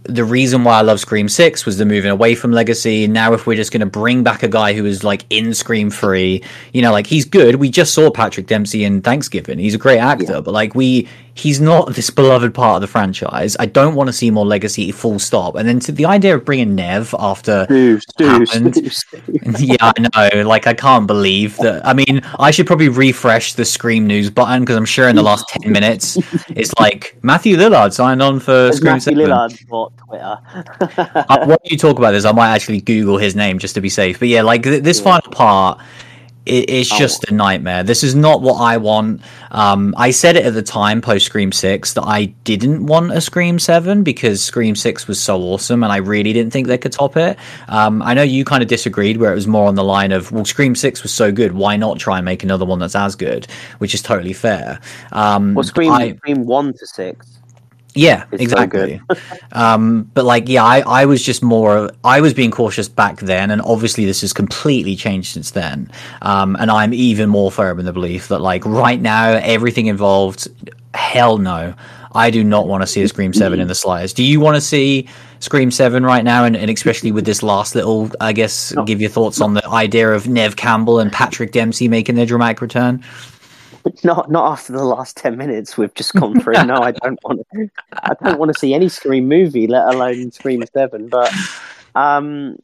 the 0.04 0.24
reason 0.24 0.63
why 0.63 0.80
I 0.80 0.82
love 0.82 1.00
Scream 1.00 1.30
Six 1.30 1.63
was 1.65 1.78
the 1.78 1.86
moving 1.86 2.10
away 2.10 2.34
from 2.34 2.52
Legacy. 2.52 3.08
Now, 3.08 3.34
if 3.34 3.45
we're 3.45 3.56
just 3.56 3.71
going 3.71 3.82
to 3.82 3.86
bring 3.86 4.24
back 4.24 4.41
a 4.41 4.48
guy 4.48 4.74
who 4.74 4.84
is 4.86 5.04
like 5.04 5.26
in 5.30 5.54
Scream 5.54 5.91
Three, 5.91 6.43
you 6.74 6.82
know, 6.82 6.91
like 6.91 7.06
he's 7.06 7.24
good. 7.24 7.56
We 7.58 7.69
just 7.69 7.93
saw 7.93 8.10
Patrick 8.10 8.48
Dempsey 8.48 8.84
in 8.84 9.02
Thanksgiving. 9.02 9.60
He's 9.60 9.76
a 9.76 9.78
great 9.78 10.00
actor, 10.00 10.26
Yeah. 10.34 10.39
but 10.41 10.54
like 10.54 10.74
we, 10.74 11.08
he's 11.38 11.60
not 11.60 11.93
this 11.95 12.10
beloved 12.10 12.54
part 12.54 12.78
of 12.78 12.82
the 12.82 12.88
franchise. 12.88 13.58
I 13.60 13.65
don't 13.65 13.93
want 13.93 14.08
to 14.08 14.13
see 14.13 14.32
more 14.32 14.45
Legacy. 14.45 14.89
Full 14.91 15.19
stop. 15.19 15.56
And 15.56 15.67
then 15.67 15.80
to 15.82 15.91
the 15.91 16.06
idea 16.06 16.34
of 16.36 16.45
bringing 16.45 16.76
Nev 16.76 17.13
after 17.19 17.62
happened. 18.19 18.76
Yeah, 19.60 19.76
I 19.82 20.32
know. 20.34 20.48
Like, 20.48 20.65
I 20.67 20.74
can't 20.74 21.06
believe 21.08 21.58
that. 21.58 21.86
I 21.86 21.93
mean, 21.93 22.21
I 22.39 22.52
should 22.52 22.65
probably 22.67 22.89
refresh 22.89 23.54
the 23.54 23.65
Scream 23.65 24.08
News 24.08 24.30
button 24.30 24.62
because 24.62 24.76
I'm 24.78 24.86
sure 24.86 25.08
in 25.10 25.15
the 25.15 25.21
last 25.24 25.48
10 25.50 25.71
minutes 25.71 26.17
it's 26.50 26.74
like 26.80 27.17
Matthew 27.21 27.58
Lillard 27.58 27.93
signed 27.93 28.21
on 28.21 28.39
for 28.39 28.71
Scream 28.71 28.93
Matthew 28.93 29.13
7. 29.15 29.17
Lillard 29.30 29.67
bought 29.67 29.93
Twitter? 29.98 30.38
Uh, 31.28 31.45
while 31.45 31.58
you 31.65 31.78
talk 31.78 31.98
about 31.98 32.12
this, 32.12 32.26
I 32.26 32.32
might 32.32 32.50
actually 32.54 32.80
Google 32.82 33.17
his 33.17 33.36
name 33.36 33.60
just 33.60 33.74
to 33.76 33.82
be 33.82 33.89
safe. 33.89 34.19
But 34.19 34.28
yeah, 34.30 34.41
like 34.41 34.63
th- 34.63 34.84
this 34.84 35.00
final 35.02 35.30
part. 35.32 35.80
It, 36.45 36.69
it's 36.69 36.91
Oh. 36.93 36.98
just 37.00 37.24
a 37.30 37.34
nightmare. 37.34 37.82
This 37.84 38.04
is 38.04 38.13
not 38.15 38.41
what 38.41 38.62
I 38.62 38.78
want. 38.78 39.21
Um, 39.56 39.96
I 39.98 40.12
said 40.12 40.36
it 40.36 40.46
at 40.46 40.54
the 40.54 40.62
time, 40.62 41.02
post 41.02 41.26
Scream 41.26 41.52
Six, 41.52 41.94
that 41.94 42.04
I 42.04 42.26
didn't 42.44 42.86
want 42.86 43.12
a 43.13 43.22
Scream 43.22 43.58
Seven 43.58 44.04
because 44.04 44.44
Scream 44.44 44.76
Six 44.76 45.08
was 45.08 45.20
so 45.20 45.41
awesome, 45.41 45.82
and 45.82 45.91
I 45.91 45.98
really 45.98 46.34
didn't 46.34 46.52
think 46.52 46.68
they 46.68 46.78
could 46.78 46.91
top 46.91 47.15
it. 47.15 47.38
Um, 47.70 48.02
I 48.04 48.13
know 48.13 48.22
you 48.22 48.44
kind 48.44 48.62
of 48.62 48.68
disagreed, 48.68 49.18
where 49.18 49.32
it 49.32 49.36
was 49.36 49.48
more 49.48 49.68
on 49.68 49.76
the 49.76 49.84
line 49.84 50.12
of, 50.12 50.32
"Well, 50.32 50.44
Scream 50.44 50.76
Six 50.76 51.04
was 51.04 51.13
so 51.13 51.32
good, 51.32 51.54
why 51.54 51.78
not 51.78 51.98
try 52.00 52.18
and 52.18 52.26
make 52.26 52.44
another 52.44 52.65
one 52.65 52.80
that's 52.80 52.96
as 52.96 53.15
good?" 53.15 53.48
Which 53.78 53.94
is 53.94 54.02
totally 54.02 54.34
fair. 54.34 54.80
Um, 55.13 55.54
well, 55.54 55.63
Scream, 55.63 55.91
I- 55.91 56.15
Scream 56.18 56.46
1 56.46 56.74
to 56.74 56.86
6. 56.86 57.35
Yeah, 57.95 58.25
It's 58.31 58.51
so 58.51 58.62
exactly. 58.62 59.01
um, 59.53 60.10
but 60.13 60.25
like, 60.25 60.49
yeah, 60.49 60.63
I, 60.63 60.81
I 60.81 61.05
was 61.05 61.23
just 61.23 61.41
more, 61.41 61.89
I 62.03 62.19
was 62.19 62.34
being 62.34 62.51
cautious 62.51 62.89
back 62.89 63.19
then, 63.21 63.51
and 63.51 63.62
obviously 63.62 64.05
this 64.05 64.21
has 64.21 64.34
completely 64.34 64.95
changed 64.95 65.34
since 65.34 65.51
then. 65.51 65.89
Um, 66.21 66.58
and 66.60 66.69
I'm 66.69 66.93
even 66.93 67.29
more 67.29 67.49
firm 67.51 67.79
in 67.79 67.86
the 67.86 67.93
belief 67.93 68.27
that 68.27 68.39
like 68.39 68.65
right 68.65 68.99
now, 68.99 69.29
everything 69.41 69.88
involved, 69.88 70.47
hell 70.93 71.38
no, 71.38 71.73
I 72.13 72.31
do 72.31 72.43
not 72.43 72.67
want 72.67 72.81
to 72.81 72.88
see 72.88 73.01
a 73.01 73.08
Scream 73.08 73.34
Seven 73.34 73.60
in 73.60 73.67
the 73.67 73.75
slightest. 73.75 74.15
Do 74.15 74.23
you 74.23 74.39
want 74.39 74.55
to 74.55 74.62
see 74.62 75.08
Scream 75.39 75.69
Seven 75.69 76.03
right 76.03 76.23
now, 76.23 76.45
and, 76.45 76.55
and 76.55 76.71
especially 76.71 77.12
with 77.12 77.25
this 77.25 77.43
last 77.43 77.75
little, 77.75 78.10
I 78.21 78.34
guess, 78.34 78.73
give 78.86 79.01
your 79.01 79.10
thoughts 79.10 79.41
on 79.41 79.53
the 79.53 79.67
idea 79.67 80.12
of 80.12 80.27
Nev 80.27 80.55
Campbell 80.55 80.99
and 80.99 81.12
Patrick 81.12 81.51
Dempsey 81.51 81.88
making 81.88 82.15
their 82.15 82.25
dramatic 82.25 82.62
return? 82.62 83.03
Not 84.04 84.32
not 84.32 84.52
after 84.52 84.74
the 84.74 84.84
last 84.84 85.15
ten 85.15 85.38
minutes 85.38 85.78
we've 85.78 85.93
just 85.93 86.13
gone 86.13 86.39
through. 86.39 86.54
no, 86.65 86.78
I 86.78 86.91
don't 86.91 87.19
want 87.24 87.45
to. 87.54 87.69
I 87.93 88.13
don't 88.24 88.39
want 88.39 88.52
to 88.52 88.60
see 88.60 88.74
any 88.74 88.89
Scream 88.89 89.28
movie, 89.28 89.67
let 89.67 89.93
alone 89.93 90.32
Scream 90.32 90.63
Seven. 90.74 91.08
But 91.08 91.32
um, 91.93 92.58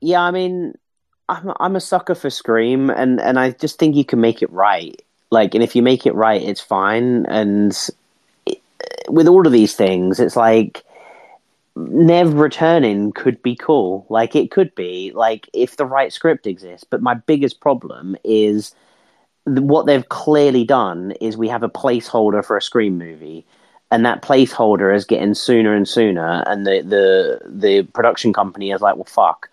yeah, 0.00 0.22
I 0.22 0.30
mean, 0.30 0.74
I'm 1.28 1.52
I'm 1.60 1.76
a 1.76 1.80
sucker 1.80 2.14
for 2.14 2.30
Scream, 2.30 2.88
and 2.88 3.20
and 3.20 3.38
I 3.38 3.50
just 3.50 3.78
think 3.78 3.94
you 3.94 4.04
can 4.04 4.20
make 4.20 4.42
it 4.42 4.50
right. 4.50 5.00
Like, 5.30 5.54
and 5.54 5.62
if 5.62 5.76
you 5.76 5.82
make 5.82 6.06
it 6.06 6.14
right, 6.14 6.40
it's 6.40 6.60
fine. 6.60 7.26
And 7.26 7.76
it, 8.46 8.60
with 9.08 9.28
all 9.28 9.46
of 9.46 9.52
these 9.52 9.74
things, 9.74 10.20
it's 10.20 10.36
like 10.36 10.84
Nev 11.76 12.34
returning 12.34 13.12
could 13.12 13.42
be 13.42 13.54
cool. 13.56 14.06
Like, 14.08 14.34
it 14.34 14.50
could 14.50 14.74
be 14.74 15.12
like 15.14 15.50
if 15.52 15.76
the 15.76 15.84
right 15.84 16.12
script 16.12 16.46
exists. 16.46 16.86
But 16.88 17.02
my 17.02 17.14
biggest 17.14 17.60
problem 17.60 18.16
is 18.24 18.74
what 19.46 19.86
they've 19.86 20.08
clearly 20.08 20.64
done 20.64 21.12
is 21.20 21.36
we 21.36 21.48
have 21.48 21.62
a 21.62 21.68
placeholder 21.68 22.44
for 22.44 22.56
a 22.56 22.62
Scream 22.62 22.98
movie, 22.98 23.46
and 23.90 24.04
that 24.04 24.22
placeholder 24.22 24.94
is 24.94 25.04
getting 25.04 25.34
sooner 25.34 25.74
and 25.74 25.88
sooner. 25.88 26.42
And 26.46 26.66
the 26.66 26.82
the 26.82 27.40
the 27.48 27.82
production 27.82 28.32
company 28.32 28.72
is 28.72 28.80
like, 28.80 28.96
well, 28.96 29.04
fuck, 29.04 29.50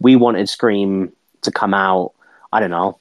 we 0.00 0.16
wanted 0.16 0.48
Scream 0.48 1.12
to 1.42 1.50
come 1.50 1.74
out. 1.74 2.12
I 2.52 2.60
don't 2.60 2.70
know, 2.70 2.98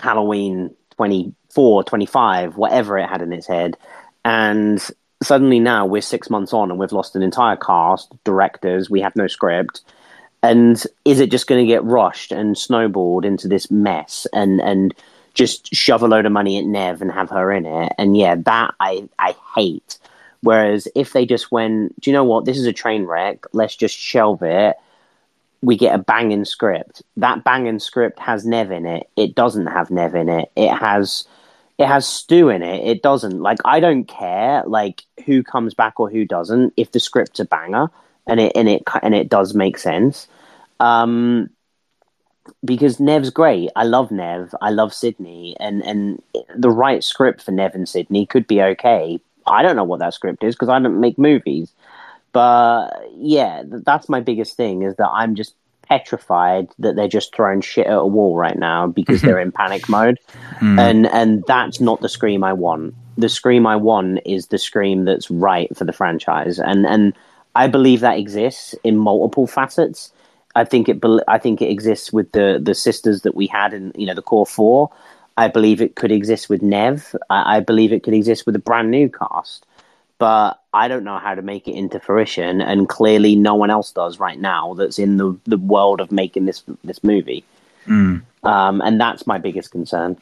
Halloween 0.00 0.74
24, 0.96 1.84
25, 1.84 2.56
whatever 2.56 2.98
it 2.98 3.08
had 3.08 3.22
in 3.22 3.32
its 3.32 3.46
head, 3.46 3.76
and 4.24 4.90
suddenly 5.22 5.58
now 5.58 5.84
we're 5.86 6.02
six 6.02 6.30
months 6.30 6.52
on 6.52 6.70
and 6.70 6.78
we've 6.78 6.92
lost 6.92 7.16
an 7.16 7.22
entire 7.22 7.56
cast, 7.56 8.12
directors, 8.24 8.88
we 8.88 9.00
have 9.00 9.16
no 9.16 9.26
script. 9.26 9.82
And 10.42 10.82
is 11.04 11.18
it 11.18 11.30
just 11.30 11.48
going 11.48 11.60
to 11.60 11.66
get 11.66 11.82
rushed 11.82 12.30
and 12.30 12.56
snowballed 12.56 13.24
into 13.24 13.48
this 13.48 13.70
mess 13.70 14.26
and, 14.32 14.60
and 14.60 14.94
just 15.38 15.72
shove 15.74 16.02
a 16.02 16.08
load 16.08 16.26
of 16.26 16.32
money 16.32 16.58
at 16.58 16.64
Nev 16.66 17.00
and 17.00 17.12
have 17.12 17.30
her 17.30 17.52
in 17.52 17.64
it? 17.64 17.92
And 17.96 18.16
yeah, 18.16 18.34
that 18.34 18.74
I, 18.80 19.08
I 19.18 19.36
hate. 19.54 19.98
Whereas 20.42 20.88
if 20.94 21.12
they 21.12 21.24
just 21.24 21.52
went, 21.52 21.98
do 22.00 22.10
you 22.10 22.14
know 22.14 22.24
what? 22.24 22.44
This 22.44 22.58
is 22.58 22.66
a 22.66 22.72
train 22.72 23.04
wreck. 23.04 23.44
Let's 23.52 23.76
just 23.76 23.96
shelve 23.96 24.42
it. 24.42 24.76
We 25.62 25.76
get 25.76 25.94
a 25.94 25.98
banging 25.98 26.44
script. 26.44 27.02
That 27.16 27.44
banging 27.44 27.78
script 27.78 28.18
has 28.18 28.44
Nev 28.44 28.70
in 28.70 28.86
it. 28.86 29.08
It 29.16 29.34
doesn't 29.34 29.66
have 29.66 29.90
Nev 29.90 30.14
in 30.14 30.28
it. 30.28 30.50
It 30.56 30.70
has 30.70 31.26
it 31.78 31.86
has 31.86 32.06
Stu 32.06 32.48
in 32.48 32.62
it. 32.62 32.86
It 32.86 33.02
doesn't. 33.02 33.40
Like 33.40 33.58
I 33.64 33.80
don't 33.80 34.04
care 34.04 34.62
like 34.66 35.02
who 35.24 35.42
comes 35.42 35.74
back 35.74 35.98
or 35.98 36.10
who 36.10 36.24
doesn't 36.24 36.74
if 36.76 36.92
the 36.92 37.00
script's 37.00 37.40
a 37.40 37.44
banger 37.44 37.88
and 38.26 38.38
it 38.38 38.52
and 38.54 38.68
it 38.68 38.82
and 39.02 39.14
it 39.14 39.28
does 39.28 39.54
make 39.54 39.78
sense. 39.78 40.28
Um 40.78 41.50
because 42.64 43.00
Nev's 43.00 43.30
great. 43.30 43.70
I 43.76 43.84
love 43.84 44.10
Nev. 44.10 44.54
I 44.60 44.70
love 44.70 44.92
Sidney 44.94 45.56
and 45.60 45.82
and 45.82 46.22
the 46.56 46.70
right 46.70 47.02
script 47.04 47.42
for 47.42 47.52
Nev 47.52 47.74
and 47.74 47.88
Sidney 47.88 48.26
could 48.26 48.46
be 48.46 48.62
okay. 48.62 49.20
I 49.46 49.62
don't 49.62 49.76
know 49.76 49.84
what 49.84 50.00
that 50.00 50.14
script 50.14 50.44
is 50.44 50.54
because 50.54 50.68
I 50.68 50.78
don't 50.78 51.00
make 51.00 51.18
movies. 51.18 51.72
But 52.32 52.90
yeah, 53.16 53.62
that's 53.66 54.08
my 54.08 54.20
biggest 54.20 54.56
thing 54.56 54.82
is 54.82 54.94
that 54.96 55.08
I'm 55.08 55.34
just 55.34 55.54
petrified 55.82 56.68
that 56.78 56.96
they're 56.96 57.08
just 57.08 57.34
throwing 57.34 57.62
shit 57.62 57.86
at 57.86 57.94
a 57.98 58.06
wall 58.06 58.36
right 58.36 58.58
now 58.58 58.86
because 58.86 59.22
they're 59.22 59.40
in 59.40 59.52
panic 59.62 59.88
mode 59.88 60.18
Mm. 60.60 60.78
and 60.78 61.06
and 61.06 61.44
that's 61.46 61.80
not 61.80 62.00
the 62.00 62.08
scream 62.08 62.42
I 62.44 62.52
want. 62.52 62.94
The 63.16 63.28
scream 63.28 63.66
I 63.66 63.76
want 63.76 64.20
is 64.26 64.48
the 64.48 64.58
scream 64.58 65.04
that's 65.04 65.30
right 65.30 65.74
for 65.76 65.84
the 65.84 65.92
franchise, 65.92 66.58
and 66.58 66.84
and 66.84 67.14
I 67.54 67.68
believe 67.68 68.00
that 68.00 68.18
exists 68.18 68.74
in 68.84 68.96
multiple 68.96 69.46
facets. 69.46 70.12
I 70.58 70.64
think 70.64 70.88
it. 70.88 70.98
I 71.28 71.38
think 71.38 71.62
it 71.62 71.70
exists 71.70 72.12
with 72.12 72.32
the 72.32 72.58
the 72.62 72.74
sisters 72.74 73.22
that 73.22 73.34
we 73.34 73.46
had 73.46 73.72
in 73.72 73.92
you 73.96 74.06
know 74.06 74.14
the 74.14 74.22
core 74.22 74.46
four. 74.46 74.90
I 75.36 75.46
believe 75.46 75.80
it 75.80 75.94
could 75.94 76.10
exist 76.10 76.48
with 76.48 76.62
Nev. 76.62 77.14
I, 77.30 77.56
I 77.56 77.60
believe 77.60 77.92
it 77.92 78.02
could 78.02 78.14
exist 78.14 78.44
with 78.44 78.56
a 78.56 78.58
brand 78.58 78.90
new 78.90 79.08
cast, 79.08 79.64
but 80.18 80.60
I 80.74 80.88
don't 80.88 81.04
know 81.04 81.18
how 81.18 81.34
to 81.36 81.42
make 81.42 81.68
it 81.68 81.76
into 81.76 82.00
fruition, 82.00 82.60
and 82.60 82.88
clearly 82.88 83.36
no 83.36 83.54
one 83.54 83.70
else 83.70 83.92
does 83.92 84.18
right 84.18 84.40
now. 84.40 84.74
That's 84.74 84.98
in 84.98 85.16
the 85.16 85.38
the 85.44 85.58
world 85.58 86.00
of 86.00 86.10
making 86.10 86.46
this 86.46 86.62
this 86.82 87.04
movie, 87.04 87.44
Mm. 87.86 88.22
um, 88.42 88.80
and 88.80 89.00
that's 89.00 89.26
my 89.26 89.38
biggest 89.38 89.70
concern. 89.70 90.16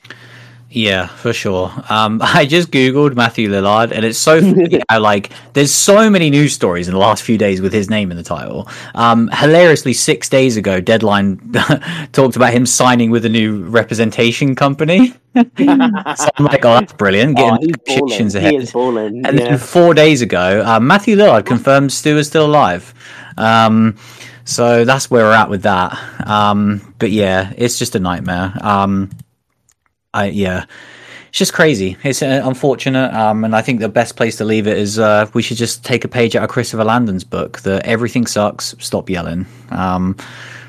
Yeah, 0.69 1.07
for 1.07 1.33
sure. 1.33 1.73
Um, 1.89 2.21
I 2.25 2.45
just 2.45 2.71
googled 2.71 3.15
Matthew 3.15 3.49
Lillard, 3.49 3.93
and 3.93 4.05
it's 4.05 4.19
so 4.19 4.41
funny 4.41 4.81
how 4.89 5.01
like 5.01 5.31
there's 5.53 5.73
so 5.73 6.11
many 6.11 6.29
news 6.29 6.53
stories 6.55 6.89
in 6.89 6.95
the 6.95 7.01
last 7.01 7.23
few 7.23 7.39
days 7.39 7.61
with 7.61 7.73
his 7.73 7.89
name 7.89 8.11
in 8.11 8.17
the 8.17 8.23
title. 8.23 8.69
Um, 8.95 9.31
hilariously, 9.33 9.93
six 9.93 10.29
days 10.29 10.57
ago, 10.57 10.81
Deadline 10.81 11.39
talked 12.13 12.37
about 12.37 12.53
him 12.53 12.67
signing 12.67 13.11
with 13.11 13.25
a 13.25 13.29
new 13.29 13.65
representation 13.65 14.55
company. 14.57 15.15
so 15.37 15.45
I'm 15.57 16.45
like, 16.45 16.65
oh, 16.65 16.75
that's 16.81 16.93
brilliant, 16.95 17.39
Oh, 17.39 17.57
getting 17.57 17.69
he's 17.69 17.77
balling. 17.87 18.01
predictions 18.01 18.33
He 18.33 18.39
ahead. 18.41 18.55
is 18.55 18.73
balling. 18.73 19.25
And 19.27 19.39
yeah. 19.39 19.49
then 19.51 19.59
four 19.59 19.95
days 19.95 20.21
ago, 20.23 20.63
uh, 20.67 20.81
Matthew 20.81 21.17
Lillard 21.17 21.47
confirmed 21.47 21.93
Stu 21.93 22.17
is 22.19 22.27
still 22.27 22.47
alive. 22.47 22.93
Um, 23.39 23.97
so 24.45 24.85
that's 24.85 25.11
where 25.11 25.25
we're 25.25 25.33
at 25.35 25.51
with 25.51 25.63
that. 25.63 25.97
Um, 26.27 26.95
but 26.99 27.11
yeah, 27.11 27.53
it's 27.57 27.79
just 27.79 27.95
a 27.95 28.01
nightmare. 28.01 28.53
I 30.17 30.27
yeah, 30.29 30.65
it's 31.29 31.39
just 31.39 31.53
crazy. 31.53 31.97
It's 32.03 32.23
uh, 32.23 32.41
unfortunate, 32.45 33.13
um, 33.13 33.45
and 33.45 33.55
I 33.55 33.61
think 33.61 33.81
the 33.81 33.89
best 33.89 34.17
place 34.17 34.37
to 34.37 34.45
leave 34.45 34.67
it 34.67 34.79
is 34.79 34.99
uh, 34.99 35.29
we 35.35 35.43
should 35.43 35.59
just 35.59 35.85
take 35.85 36.05
a 36.05 36.09
page 36.09 36.35
out 36.35 36.43
of 36.43 36.49
Christopher 36.49 36.85
Landon's 36.85 37.25
book. 37.25 37.61
That 37.61 37.85
everything 37.85 38.27
sucks. 38.27 38.75
Stop 38.79 39.11
yelling. 39.11 39.45
Um, 39.71 40.17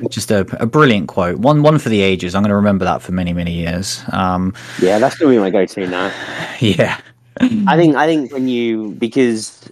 just 0.09 0.29
a, 0.31 0.41
a 0.61 0.65
brilliant 0.65 1.07
quote. 1.07 1.37
One 1.37 1.63
one 1.63 1.79
for 1.79 1.87
the 1.87 2.01
ages. 2.01 2.35
I'm 2.35 2.43
going 2.43 2.49
to 2.49 2.55
remember 2.55 2.83
that 2.83 3.01
for 3.01 3.13
many 3.13 3.31
many 3.31 3.53
years. 3.53 4.03
Um, 4.11 4.53
yeah, 4.81 4.99
that's 4.99 5.17
gonna 5.17 5.31
be 5.31 5.39
my 5.39 5.49
go-to 5.49 5.87
now. 5.87 6.11
yeah. 6.59 6.99
I 7.39 7.77
think 7.77 7.95
I 7.95 8.05
think 8.05 8.33
when 8.33 8.47
you 8.47 8.91
because 8.99 9.71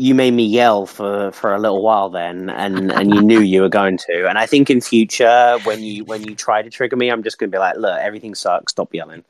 you 0.00 0.14
made 0.14 0.32
me 0.32 0.44
yell 0.44 0.86
for 0.86 1.30
for 1.32 1.54
a 1.54 1.58
little 1.58 1.82
while 1.82 2.08
then, 2.08 2.48
and 2.48 2.90
and 2.90 3.14
you 3.14 3.20
knew 3.20 3.40
you 3.40 3.60
were 3.60 3.68
going 3.68 3.98
to, 3.98 4.28
and 4.28 4.38
I 4.38 4.46
think 4.46 4.70
in 4.70 4.80
future 4.80 5.58
when 5.64 5.82
you 5.82 6.04
when 6.04 6.22
you 6.26 6.34
try 6.34 6.62
to 6.62 6.70
trigger 6.70 6.96
me, 6.96 7.10
I'm 7.10 7.22
just 7.22 7.38
gonna 7.38 7.50
be 7.50 7.58
like, 7.58 7.76
look, 7.76 7.98
everything 8.00 8.34
sucks. 8.34 8.72
Stop 8.72 8.94
yelling, 8.94 9.24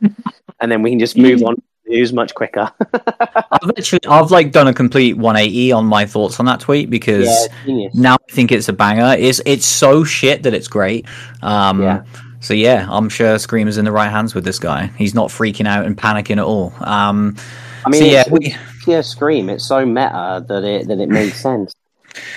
and 0.61 0.71
then 0.71 0.83
we 0.83 0.91
can 0.91 1.01
just 1.01 1.17
move 1.17 1.43
on 1.43 1.57
to 1.57 1.63
news 1.87 2.13
much 2.13 2.35
quicker. 2.35 2.71
I've 2.95 3.71
actually, 3.77 4.01
I've 4.09 4.31
like 4.31 4.53
done 4.53 4.69
a 4.69 4.73
complete 4.73 5.17
180 5.17 5.73
on 5.73 5.87
my 5.87 6.07
thoughts 6.07 6.39
on 6.39 6.47
that 6.47 6.61
tweet 6.61 6.89
because 6.89 7.49
Yeah, 7.67 7.89
now 7.93 8.15
I 8.15 8.33
think 8.33 8.53
it's 8.53 8.69
a 8.69 8.73
banger. 8.73 9.17
It's 9.19 9.41
it's 9.45 9.67
so 9.67 10.05
shit 10.05 10.45
that 10.45 10.55
it's 10.55 10.69
great. 10.69 11.07
Um, 11.43 11.83
Yeah. 11.83 12.05
So 12.43 12.55
yeah, 12.55 12.87
I'm 12.89 13.11
sure 13.11 13.39
Screamer's 13.39 13.77
in 13.77 13.85
the 13.85 13.93
right 13.93 14.09
hands 14.09 14.35
with 14.35 14.45
this 14.45 14.59
guy. 14.59 14.87
He's 14.97 15.15
not 15.15 15.29
freaking 15.29 15.67
out 15.67 15.85
and 15.85 15.95
panicking 15.95 16.39
at 16.39 16.45
all. 16.45 16.73
Um, 16.81 17.37
I 17.85 17.91
mean, 17.91 18.01
so 18.03 18.07
yeah, 18.07 18.25
we, 18.31 18.55
pure 18.85 19.03
scream. 19.03 19.49
It's 19.49 19.65
so 19.65 19.85
meta 19.87 20.45
that 20.49 20.65
it 20.65 20.89
that 20.89 20.99
it 21.01 21.09
makes 21.09 21.41
sense. 21.41 21.75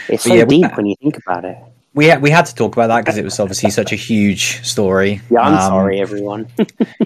It's 0.09 0.23
so 0.23 0.33
Yeah, 0.33 0.43
we- 0.45 0.61
deep 0.61 0.75
when 0.77 0.85
you 0.85 0.95
think 1.01 1.17
about 1.17 1.45
it. 1.45 1.57
we 1.95 2.05
had, 2.07 2.21
we 2.21 2.29
had 2.29 2.45
to 2.47 2.55
talk 2.55 2.73
about 2.75 2.87
that 2.87 3.01
because 3.01 3.17
it 3.17 3.23
was 3.23 3.39
obviously 3.39 3.69
such 3.71 3.91
a 3.91 3.95
huge 3.95 4.63
story. 4.65 5.21
Yeah, 5.29 5.41
I'm 5.41 5.53
Um, 5.55 5.59
sorry, 5.61 5.99
everyone. 6.01 6.47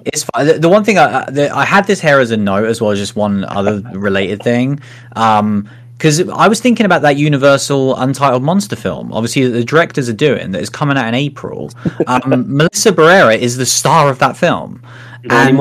It's 0.05 0.23
fine. 0.23 0.47
The, 0.47 0.53
the 0.53 0.69
one 0.69 0.83
thing 0.83 0.97
I, 0.97 1.23
I- 1.25 1.29
the, 1.29 1.55
I 1.55 1.65
had 1.65 1.85
this 1.87 1.99
here 2.01 2.19
as 2.19 2.31
a 2.31 2.37
note 2.37 2.65
as 2.65 2.79
well 2.81 2.91
as 2.91 2.99
just 2.99 3.15
one 3.15 3.43
other 3.45 3.81
related 3.93 4.41
thing. 4.43 4.79
because 5.13 6.27
I 6.29 6.47
was 6.47 6.59
thinking 6.61 6.85
about 6.85 7.01
that 7.01 7.17
Universal 7.17 7.95
Untitled 7.97 8.43
Monster 8.43 8.75
film. 8.75 9.11
Obviously, 9.13 9.43
that 9.45 9.51
the 9.51 9.63
directors 9.65 10.07
are 10.09 10.13
doing 10.13 10.51
that 10.51 10.61
is 10.61 10.69
coming 10.69 10.95
out 10.97 11.07
in 11.07 11.13
April. 11.15 11.71
Um, 12.05 12.21
Melissa 12.57 12.91
Barrera 12.91 13.37
is 13.37 13.57
the 13.57 13.65
star 13.65 14.09
of 14.09 14.19
that 14.19 14.37
film, 14.37 14.81
and. 15.29 15.59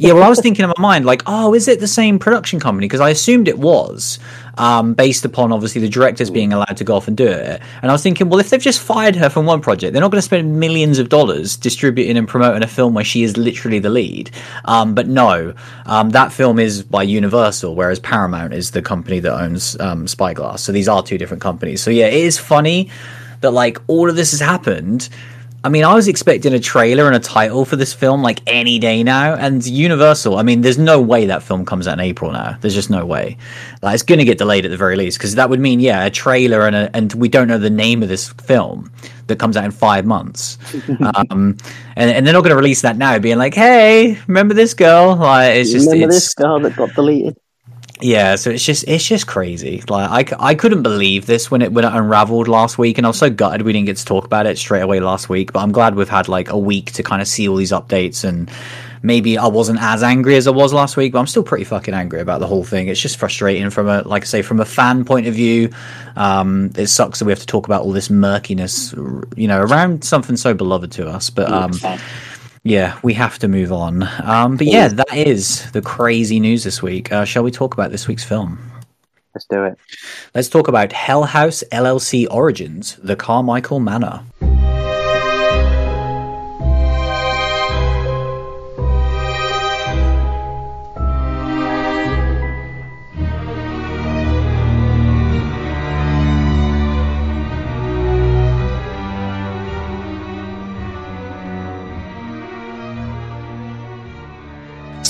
Yeah, 0.00 0.14
well, 0.14 0.22
I 0.22 0.30
was 0.30 0.40
thinking 0.40 0.62
in 0.62 0.68
my 0.68 0.80
mind 0.80 1.04
like, 1.04 1.22
oh, 1.26 1.52
is 1.52 1.68
it 1.68 1.78
the 1.78 1.86
same 1.86 2.18
production 2.18 2.58
company? 2.58 2.86
Because 2.86 3.00
I 3.00 3.10
assumed 3.10 3.48
it 3.48 3.58
was, 3.58 4.18
um, 4.56 4.94
based 4.94 5.26
upon 5.26 5.52
obviously 5.52 5.82
the 5.82 5.90
directors 5.90 6.30
being 6.30 6.54
allowed 6.54 6.78
to 6.78 6.84
go 6.84 6.96
off 6.96 7.06
and 7.06 7.18
do 7.18 7.26
it. 7.26 7.60
And 7.82 7.90
I 7.90 7.92
was 7.92 8.02
thinking, 8.02 8.30
well, 8.30 8.40
if 8.40 8.48
they've 8.48 8.60
just 8.60 8.80
fired 8.80 9.14
her 9.16 9.28
from 9.28 9.44
one 9.44 9.60
project, 9.60 9.92
they're 9.92 10.00
not 10.00 10.10
going 10.10 10.18
to 10.18 10.22
spend 10.22 10.58
millions 10.58 10.98
of 10.98 11.10
dollars 11.10 11.54
distributing 11.54 12.16
and 12.16 12.26
promoting 12.26 12.62
a 12.62 12.66
film 12.66 12.94
where 12.94 13.04
she 13.04 13.22
is 13.22 13.36
literally 13.36 13.78
the 13.78 13.90
lead. 13.90 14.30
Um, 14.64 14.94
but 14.94 15.06
no, 15.06 15.52
um, 15.84 16.10
that 16.10 16.32
film 16.32 16.58
is 16.58 16.82
by 16.82 17.02
Universal, 17.02 17.74
whereas 17.74 18.00
Paramount 18.00 18.54
is 18.54 18.70
the 18.70 18.80
company 18.80 19.20
that 19.20 19.38
owns 19.38 19.78
um, 19.80 20.08
Spyglass. 20.08 20.62
So 20.62 20.72
these 20.72 20.88
are 20.88 21.02
two 21.02 21.18
different 21.18 21.42
companies. 21.42 21.82
So 21.82 21.90
yeah, 21.90 22.06
it 22.06 22.14
is 22.14 22.38
funny 22.38 22.90
that 23.42 23.50
like 23.50 23.78
all 23.86 24.08
of 24.08 24.16
this 24.16 24.30
has 24.30 24.40
happened. 24.40 25.10
I 25.62 25.68
mean, 25.68 25.84
I 25.84 25.94
was 25.94 26.08
expecting 26.08 26.54
a 26.54 26.58
trailer 26.58 27.06
and 27.06 27.14
a 27.14 27.20
title 27.20 27.66
for 27.66 27.76
this 27.76 27.92
film 27.92 28.22
like 28.22 28.40
any 28.46 28.78
day 28.78 29.02
now, 29.02 29.34
and 29.34 29.64
Universal. 29.66 30.38
I 30.38 30.42
mean, 30.42 30.62
there's 30.62 30.78
no 30.78 31.02
way 31.02 31.26
that 31.26 31.42
film 31.42 31.66
comes 31.66 31.86
out 31.86 31.94
in 31.94 32.00
April 32.00 32.32
now. 32.32 32.56
There's 32.60 32.72
just 32.72 32.88
no 32.88 33.04
way. 33.04 33.36
Like, 33.82 33.92
it's 33.92 34.02
going 34.02 34.20
to 34.20 34.24
get 34.24 34.38
delayed 34.38 34.64
at 34.64 34.70
the 34.70 34.78
very 34.78 34.96
least 34.96 35.18
because 35.18 35.34
that 35.34 35.50
would 35.50 35.60
mean, 35.60 35.78
yeah, 35.78 36.06
a 36.06 36.10
trailer 36.10 36.66
and 36.66 36.74
a, 36.74 36.96
and 36.96 37.12
we 37.12 37.28
don't 37.28 37.46
know 37.46 37.58
the 37.58 37.68
name 37.68 38.02
of 38.02 38.08
this 38.08 38.30
film 38.30 38.90
that 39.26 39.38
comes 39.38 39.54
out 39.54 39.64
in 39.64 39.70
five 39.70 40.06
months. 40.06 40.56
um, 40.88 41.58
and, 41.94 42.10
and 42.10 42.26
they're 42.26 42.32
not 42.32 42.40
going 42.40 42.50
to 42.50 42.56
release 42.56 42.80
that 42.80 42.96
now, 42.96 43.18
being 43.18 43.36
like, 43.36 43.52
"Hey, 43.52 44.18
remember 44.28 44.54
this 44.54 44.72
girl?" 44.72 45.16
Like, 45.16 45.56
it's 45.56 45.72
just 45.72 45.90
Remember 45.90 46.06
it's, 46.06 46.24
this 46.24 46.34
girl 46.34 46.60
that 46.60 46.74
got 46.74 46.94
deleted? 46.94 47.36
Yeah, 48.02 48.36
so 48.36 48.50
it's 48.50 48.64
just 48.64 48.84
it's 48.86 49.06
just 49.06 49.26
crazy. 49.26 49.82
Like 49.88 50.32
I, 50.32 50.36
I 50.50 50.54
couldn't 50.54 50.82
believe 50.82 51.26
this 51.26 51.50
when 51.50 51.62
it 51.62 51.72
when 51.72 51.84
it 51.84 51.92
unraveled 51.92 52.48
last 52.48 52.78
week, 52.78 52.98
and 52.98 53.06
I 53.06 53.10
was 53.10 53.18
so 53.18 53.30
gutted 53.30 53.62
we 53.62 53.72
didn't 53.72 53.86
get 53.86 53.96
to 53.98 54.04
talk 54.04 54.24
about 54.24 54.46
it 54.46 54.58
straight 54.58 54.80
away 54.80 55.00
last 55.00 55.28
week. 55.28 55.52
But 55.52 55.60
I'm 55.60 55.72
glad 55.72 55.94
we've 55.94 56.08
had 56.08 56.28
like 56.28 56.50
a 56.50 56.58
week 56.58 56.92
to 56.92 57.02
kind 57.02 57.22
of 57.22 57.28
see 57.28 57.48
all 57.48 57.56
these 57.56 57.72
updates, 57.72 58.24
and 58.24 58.50
maybe 59.02 59.38
I 59.38 59.46
wasn't 59.46 59.80
as 59.80 60.02
angry 60.02 60.36
as 60.36 60.46
I 60.46 60.50
was 60.50 60.72
last 60.72 60.96
week, 60.96 61.12
but 61.12 61.20
I'm 61.20 61.26
still 61.26 61.42
pretty 61.42 61.64
fucking 61.64 61.94
angry 61.94 62.20
about 62.20 62.40
the 62.40 62.46
whole 62.46 62.64
thing. 62.64 62.88
It's 62.88 63.00
just 63.00 63.18
frustrating 63.18 63.70
from 63.70 63.88
a 63.88 64.02
like 64.02 64.22
I 64.22 64.26
say 64.26 64.42
from 64.42 64.60
a 64.60 64.64
fan 64.64 65.04
point 65.04 65.26
of 65.26 65.34
view. 65.34 65.70
Um, 66.16 66.72
it 66.76 66.88
sucks 66.88 67.18
that 67.18 67.24
we 67.24 67.32
have 67.32 67.40
to 67.40 67.46
talk 67.46 67.66
about 67.66 67.82
all 67.82 67.92
this 67.92 68.10
murkiness, 68.10 68.92
you 69.36 69.48
know, 69.48 69.60
around 69.60 70.04
something 70.04 70.36
so 70.36 70.54
beloved 70.54 70.92
to 70.92 71.08
us. 71.08 71.30
But 71.30 71.50
um, 71.50 71.72
yeah, 71.82 71.98
we 73.02 73.14
have 73.14 73.38
to 73.38 73.48
move 73.48 73.72
on. 73.72 74.02
Um, 74.22 74.56
but 74.56 74.66
yeah, 74.66 74.88
that 74.88 75.16
is 75.16 75.70
the 75.72 75.82
crazy 75.82 76.40
news 76.40 76.64
this 76.64 76.82
week. 76.82 77.10
Uh, 77.10 77.24
shall 77.24 77.42
we 77.42 77.50
talk 77.50 77.74
about 77.74 77.90
this 77.90 78.06
week's 78.06 78.24
film? 78.24 78.58
Let's 79.34 79.46
do 79.46 79.64
it. 79.64 79.78
Let's 80.34 80.48
talk 80.48 80.68
about 80.68 80.92
Hell 80.92 81.24
House 81.24 81.62
LLC 81.72 82.26
Origins, 82.30 82.96
The 82.96 83.16
Carmichael 83.16 83.80
Manor. 83.80 84.22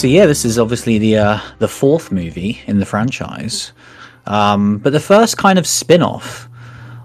So 0.01 0.07
yeah, 0.07 0.25
this 0.25 0.47
is 0.47 0.59
obviously 0.59 0.97
the 0.97 1.19
uh, 1.19 1.41
the 1.59 1.69
fourth 1.69 2.11
movie 2.11 2.63
in 2.67 2.79
the 2.79 2.87
franchise, 2.87 3.75
um, 4.25 4.79
but 4.79 4.95
the 4.95 4.99
first 4.99 5.37
kind 5.37 5.59
of 5.59 5.67
spin-off. 5.67 6.49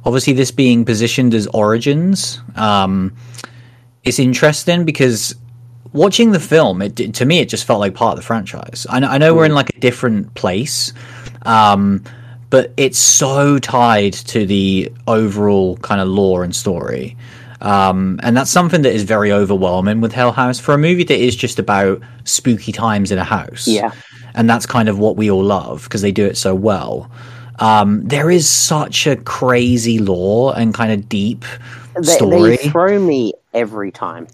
Obviously, 0.05 0.31
this 0.31 0.49
being 0.49 0.85
positioned 0.85 1.33
as 1.33 1.45
Origins, 1.47 2.39
um, 2.55 3.13
it's 4.05 4.17
interesting 4.17 4.85
because 4.85 5.35
watching 5.91 6.31
the 6.31 6.39
film, 6.39 6.81
it 6.81 6.95
to 6.95 7.25
me 7.25 7.39
it 7.39 7.49
just 7.49 7.65
felt 7.65 7.81
like 7.81 7.95
part 7.95 8.13
of 8.13 8.15
the 8.15 8.25
franchise. 8.25 8.87
I 8.89 9.01
know, 9.01 9.09
I 9.09 9.17
know 9.17 9.35
we're 9.35 9.43
in 9.43 9.55
like 9.55 9.75
a 9.75 9.79
different 9.81 10.33
place, 10.35 10.93
um, 11.41 12.01
but 12.49 12.71
it's 12.77 12.97
so 12.97 13.59
tied 13.59 14.13
to 14.13 14.45
the 14.45 14.89
overall 15.05 15.75
kind 15.79 15.99
of 15.99 16.07
lore 16.07 16.45
and 16.45 16.55
story. 16.55 17.17
Um, 17.61 18.19
and 18.23 18.35
that's 18.35 18.51
something 18.51 18.81
that 18.81 18.93
is 18.93 19.03
very 19.03 19.31
overwhelming 19.31 20.01
with 20.01 20.11
Hell 20.11 20.31
House 20.33 20.59
for 20.59 20.73
a 20.73 20.77
movie 20.77 21.03
that 21.05 21.17
is 21.19 21.35
just 21.35 21.57
about 21.59 22.01
spooky 22.25 22.71
times 22.71 23.11
in 23.11 23.17
a 23.17 23.23
house. 23.23 23.67
Yeah. 23.67 23.91
And 24.33 24.49
that's 24.49 24.65
kind 24.65 24.89
of 24.89 24.99
what 24.99 25.15
we 25.15 25.31
all 25.31 25.43
love 25.43 25.83
because 25.83 26.01
they 26.01 26.11
do 26.11 26.25
it 26.25 26.35
so 26.37 26.53
well. 26.53 27.09
Um, 27.59 28.05
there 28.05 28.29
is 28.29 28.49
such 28.49 29.07
a 29.07 29.15
crazy 29.15 29.99
lore 29.99 30.53
and 30.57 30.73
kind 30.73 30.91
of 30.91 31.07
deep 31.07 31.45
They, 31.95 32.01
story. 32.03 32.57
they 32.57 32.69
throw 32.69 32.99
me 32.99 33.31
every 33.53 33.91
time, 33.91 34.27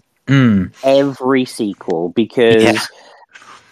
every 0.82 1.44
sequel, 1.44 2.08
because 2.08 2.62
Yeah. 2.64 2.78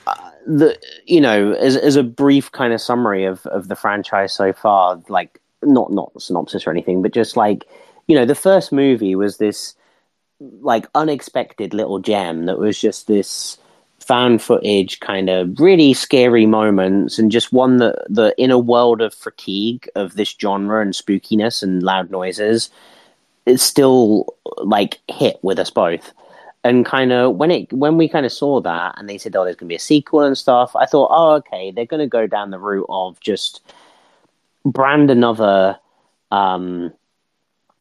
uh, 0.06 0.14
the 0.46 0.78
you 1.04 1.20
know, 1.20 1.52
as 1.54 1.76
as 1.76 1.96
a 1.96 2.04
brief 2.04 2.52
kind 2.52 2.72
of 2.72 2.80
summary 2.80 3.24
of 3.24 3.44
of 3.46 3.66
the 3.66 3.74
franchise 3.74 4.32
so 4.32 4.52
far, 4.52 5.02
like 5.08 5.40
not 5.64 5.92
not 5.92 6.12
synopsis 6.22 6.64
or 6.64 6.70
anything, 6.70 7.02
but 7.02 7.12
just 7.12 7.36
like 7.36 7.66
you 8.10 8.16
know, 8.16 8.26
the 8.26 8.34
first 8.34 8.72
movie 8.72 9.14
was 9.14 9.36
this 9.36 9.76
like 10.62 10.88
unexpected 10.96 11.72
little 11.72 12.00
gem 12.00 12.46
that 12.46 12.58
was 12.58 12.80
just 12.80 13.06
this 13.06 13.56
found 14.00 14.42
footage 14.42 14.98
kind 14.98 15.30
of 15.30 15.60
really 15.60 15.94
scary 15.94 16.44
moments 16.44 17.20
and 17.20 17.30
just 17.30 17.52
one 17.52 17.76
that 17.76 18.04
the 18.08 18.34
in 18.36 18.50
a 18.50 18.58
world 18.58 19.00
of 19.00 19.14
fatigue 19.14 19.88
of 19.94 20.16
this 20.16 20.34
genre 20.40 20.82
and 20.82 20.92
spookiness 20.92 21.62
and 21.62 21.84
loud 21.84 22.10
noises 22.10 22.68
it 23.46 23.58
still 23.58 24.34
like 24.58 24.98
hit 25.06 25.38
with 25.42 25.60
us 25.60 25.70
both. 25.70 26.12
And 26.64 26.84
kind 26.84 27.12
of 27.12 27.36
when 27.36 27.52
it 27.52 27.72
when 27.72 27.96
we 27.96 28.08
kind 28.08 28.26
of 28.26 28.32
saw 28.32 28.60
that 28.62 28.96
and 28.98 29.08
they 29.08 29.18
said 29.18 29.36
oh 29.36 29.44
there's 29.44 29.54
going 29.54 29.68
to 29.68 29.72
be 29.72 29.76
a 29.76 29.78
sequel 29.78 30.22
and 30.22 30.36
stuff 30.36 30.74
i 30.74 30.84
thought 30.84 31.08
oh 31.10 31.36
okay 31.36 31.70
they're 31.70 31.86
going 31.86 32.00
to 32.00 32.06
go 32.06 32.26
down 32.26 32.50
the 32.50 32.58
route 32.58 32.84
of 32.90 33.18
just 33.20 33.62
brand 34.66 35.10
another 35.10 35.78
um 36.32 36.92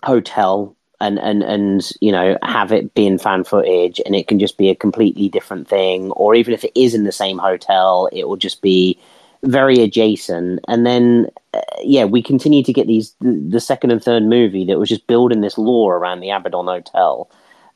hotel 0.03 0.75
and 1.01 1.19
and 1.19 1.43
and 1.43 1.91
you 2.01 2.11
know 2.11 2.37
have 2.43 2.71
it 2.71 2.93
be 2.93 3.05
in 3.05 3.17
found 3.17 3.47
footage 3.47 4.01
and 4.05 4.15
it 4.15 4.27
can 4.27 4.39
just 4.39 4.57
be 4.57 4.69
a 4.69 4.75
completely 4.75 5.29
different 5.29 5.67
thing. 5.67 6.11
Or 6.11 6.35
even 6.35 6.53
if 6.53 6.63
it 6.63 6.71
is 6.79 6.93
in 6.93 7.03
the 7.03 7.11
same 7.11 7.37
hotel 7.37 8.09
it 8.11 8.27
will 8.27 8.37
just 8.37 8.61
be 8.61 8.99
very 9.43 9.81
adjacent. 9.81 10.59
And 10.67 10.85
then 10.85 11.29
uh, 11.53 11.61
yeah 11.81 12.05
we 12.05 12.21
continue 12.21 12.63
to 12.63 12.73
get 12.73 12.87
these 12.87 13.13
the, 13.21 13.31
the 13.49 13.61
second 13.61 13.91
and 13.91 14.03
third 14.03 14.23
movie 14.23 14.65
that 14.65 14.79
was 14.79 14.89
just 14.89 15.07
building 15.07 15.41
this 15.41 15.57
lore 15.57 15.97
around 15.97 16.19
the 16.19 16.31
abaddon 16.31 16.67
hotel. 16.67 17.29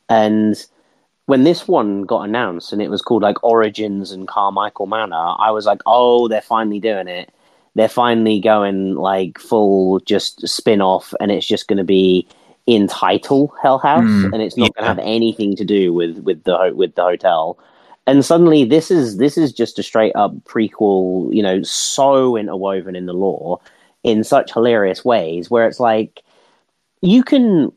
And 0.09 0.63
when 1.25 1.43
this 1.43 1.67
one 1.67 2.03
got 2.03 2.27
announced 2.27 2.73
and 2.73 2.81
it 2.81 2.89
was 2.89 3.01
called 3.01 3.21
like 3.21 3.41
origins 3.43 4.11
and 4.11 4.27
carmichael 4.27 4.85
manor 4.85 5.35
i 5.39 5.49
was 5.51 5.65
like 5.65 5.81
oh 5.85 6.27
they're 6.27 6.41
finally 6.41 6.79
doing 6.79 7.07
it 7.07 7.33
they're 7.75 7.89
finally 7.89 8.39
going 8.39 8.95
like 8.95 9.39
full 9.39 9.99
just 10.01 10.47
spin 10.47 10.81
off 10.81 11.13
and 11.19 11.31
it's 11.31 11.47
just 11.47 11.67
going 11.67 11.77
to 11.77 11.83
be 11.83 12.27
in 12.65 12.87
title 12.87 13.53
Hell 13.61 13.79
House 13.79 14.03
Mm, 14.03 14.33
and 14.33 14.41
it's 14.41 14.57
not 14.57 14.65
yeah. 14.75 14.81
going 14.81 14.95
to 14.95 15.01
have 15.01 15.07
anything 15.07 15.55
to 15.55 15.65
do 15.65 15.93
with 15.93 16.19
with 16.19 16.43
the 16.43 16.71
with 16.75 16.95
the 16.95 17.03
hotel 17.03 17.57
and 18.07 18.23
suddenly 18.23 18.63
this 18.63 18.91
is 18.91 19.17
this 19.17 19.37
is 19.37 19.51
just 19.51 19.79
a 19.79 19.83
straight 19.83 20.15
up 20.15 20.33
prequel 20.45 21.33
you 21.33 21.43
know 21.43 21.61
so 21.63 22.37
interwoven 22.37 22.95
in 22.95 23.05
the 23.05 23.13
lore 23.13 23.59
in 24.03 24.23
such 24.23 24.53
hilarious 24.53 25.03
ways 25.03 25.49
where 25.49 25.67
it's 25.67 25.79
like 25.79 26.21
you 27.01 27.23
can 27.23 27.71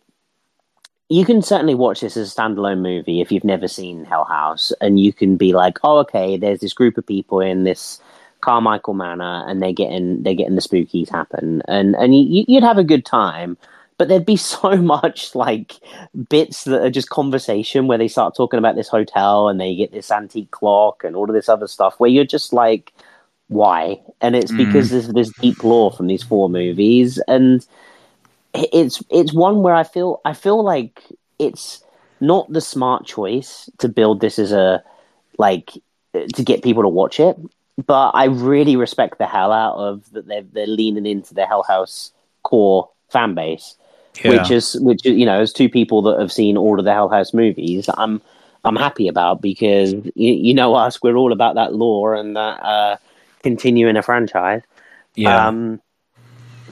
you 1.09 1.25
can 1.25 1.43
certainly 1.43 1.75
watch 1.75 2.01
this 2.01 2.17
as 2.17 2.33
a 2.33 2.35
standalone 2.35 2.81
movie 2.81 3.21
if 3.21 3.31
you've 3.31 3.45
never 3.45 3.69
seen 3.69 4.05
Hell 4.05 4.25
House, 4.25 4.73
and 4.81 4.99
you 4.99 5.13
can 5.13 5.37
be 5.37 5.53
like, 5.53 5.79
"Oh, 5.85 5.99
okay, 5.99 6.37
there's 6.37 6.61
this 6.61 6.73
group 6.73 6.99
of 6.99 7.07
people 7.07 7.41
in 7.41 7.65
this 7.65 8.01
Carmichael 8.47 8.95
Manor, 8.95 9.45
and 9.49 9.61
they're 9.63 9.73
getting 9.83 10.23
they're 10.23 10.41
getting 10.41 10.55
the 10.57 10.63
spookies 10.69 11.11
happen," 11.11 11.63
and 11.69 11.97
and 11.97 12.15
you, 12.17 12.45
you'd 12.49 12.63
have 12.71 12.79
a 12.79 12.85
good 12.95 13.05
time. 13.07 13.59
but 13.99 14.09
there'd 14.09 14.27
be 14.27 14.37
so 14.57 14.77
much 14.77 15.35
like 15.35 15.73
bits 16.29 16.65
that 16.65 16.83
are 16.83 16.91
just 16.99 17.09
conversation 17.11 17.87
where 17.89 17.99
they 17.99 18.09
start 18.09 18.37
talking 18.37 18.59
about 18.59 18.77
this 18.77 18.89
hotel 18.89 19.49
and 19.49 19.61
they 19.61 19.75
get 19.77 19.93
this 19.93 20.11
antique 20.11 20.51
clock 20.51 21.05
and 21.05 21.17
all 21.17 21.29
of 21.31 21.35
this 21.35 21.49
other 21.49 21.67
stuff 21.67 21.99
where 21.99 22.11
you're 22.11 22.25
just 22.39 22.53
like, 22.53 22.93
why? 23.49 24.01
And 24.21 24.37
it's 24.37 24.53
Mm. 24.53 24.57
because 24.65 24.91
there's 24.91 25.09
this 25.21 25.33
deep 25.43 25.65
lore 25.65 25.93
from 25.93 26.07
these 26.09 26.23
four 26.23 26.49
movies, 26.51 27.19
and 27.29 27.67
it's 28.55 29.03
it's 29.11 29.35
one 29.35 29.63
where 29.63 29.75
I 29.75 29.85
feel 29.85 30.21
I 30.25 30.33
feel 30.35 30.63
like 30.65 31.03
it's 31.39 31.83
not 32.21 32.51
the 32.53 32.61
smart 32.61 33.05
choice 33.07 33.71
to 33.79 33.89
build 33.89 34.21
this 34.21 34.39
as 34.39 34.53
a 34.53 34.83
like 35.39 35.73
to 36.15 36.45
get 36.45 36.63
people 36.63 36.83
to 36.83 36.89
watch 36.89 37.21
it. 37.21 37.37
But 37.85 38.11
I 38.11 38.25
really 38.25 38.77
respect 38.77 39.19
the 39.19 39.27
hell 39.27 39.53
out 39.53 39.77
of 39.77 40.11
that 40.13 40.27
they're 40.27 40.45
they're 40.51 40.67
leaning 40.67 41.07
into 41.07 41.35
the 41.35 41.47
Hell 41.47 41.63
House 41.63 42.13
core 42.43 42.89
fan 43.11 43.35
base, 43.35 43.77
which 44.25 44.51
is 44.51 44.77
which 44.81 45.05
is, 45.05 45.17
you 45.17 45.27
know 45.27 45.41
as 45.41 45.53
two 45.53 45.69
people 45.69 46.03
that 46.03 46.19
have 46.19 46.33
seen 46.33 46.57
all 46.57 46.79
of 46.79 46.85
the 46.85 46.95
Hell 46.95 47.11
House 47.11 47.35
movies, 47.35 47.91
I'm 47.99 48.23
I'm 48.65 48.77
happy 48.77 49.09
about 49.09 49.43
because 49.43 49.93
you, 49.93 50.33
you 50.33 50.55
know 50.55 50.75
us, 50.75 51.03
we're 51.03 51.17
all 51.17 51.33
about 51.33 51.57
that 51.57 51.75
lore 51.75 52.15
and 52.15 52.35
that 52.37 52.63
uh, 52.63 52.97
continuing 53.43 53.97
a 53.97 54.03
franchise. 54.03 54.63
yeah. 55.15 55.47
Um, 55.47 55.81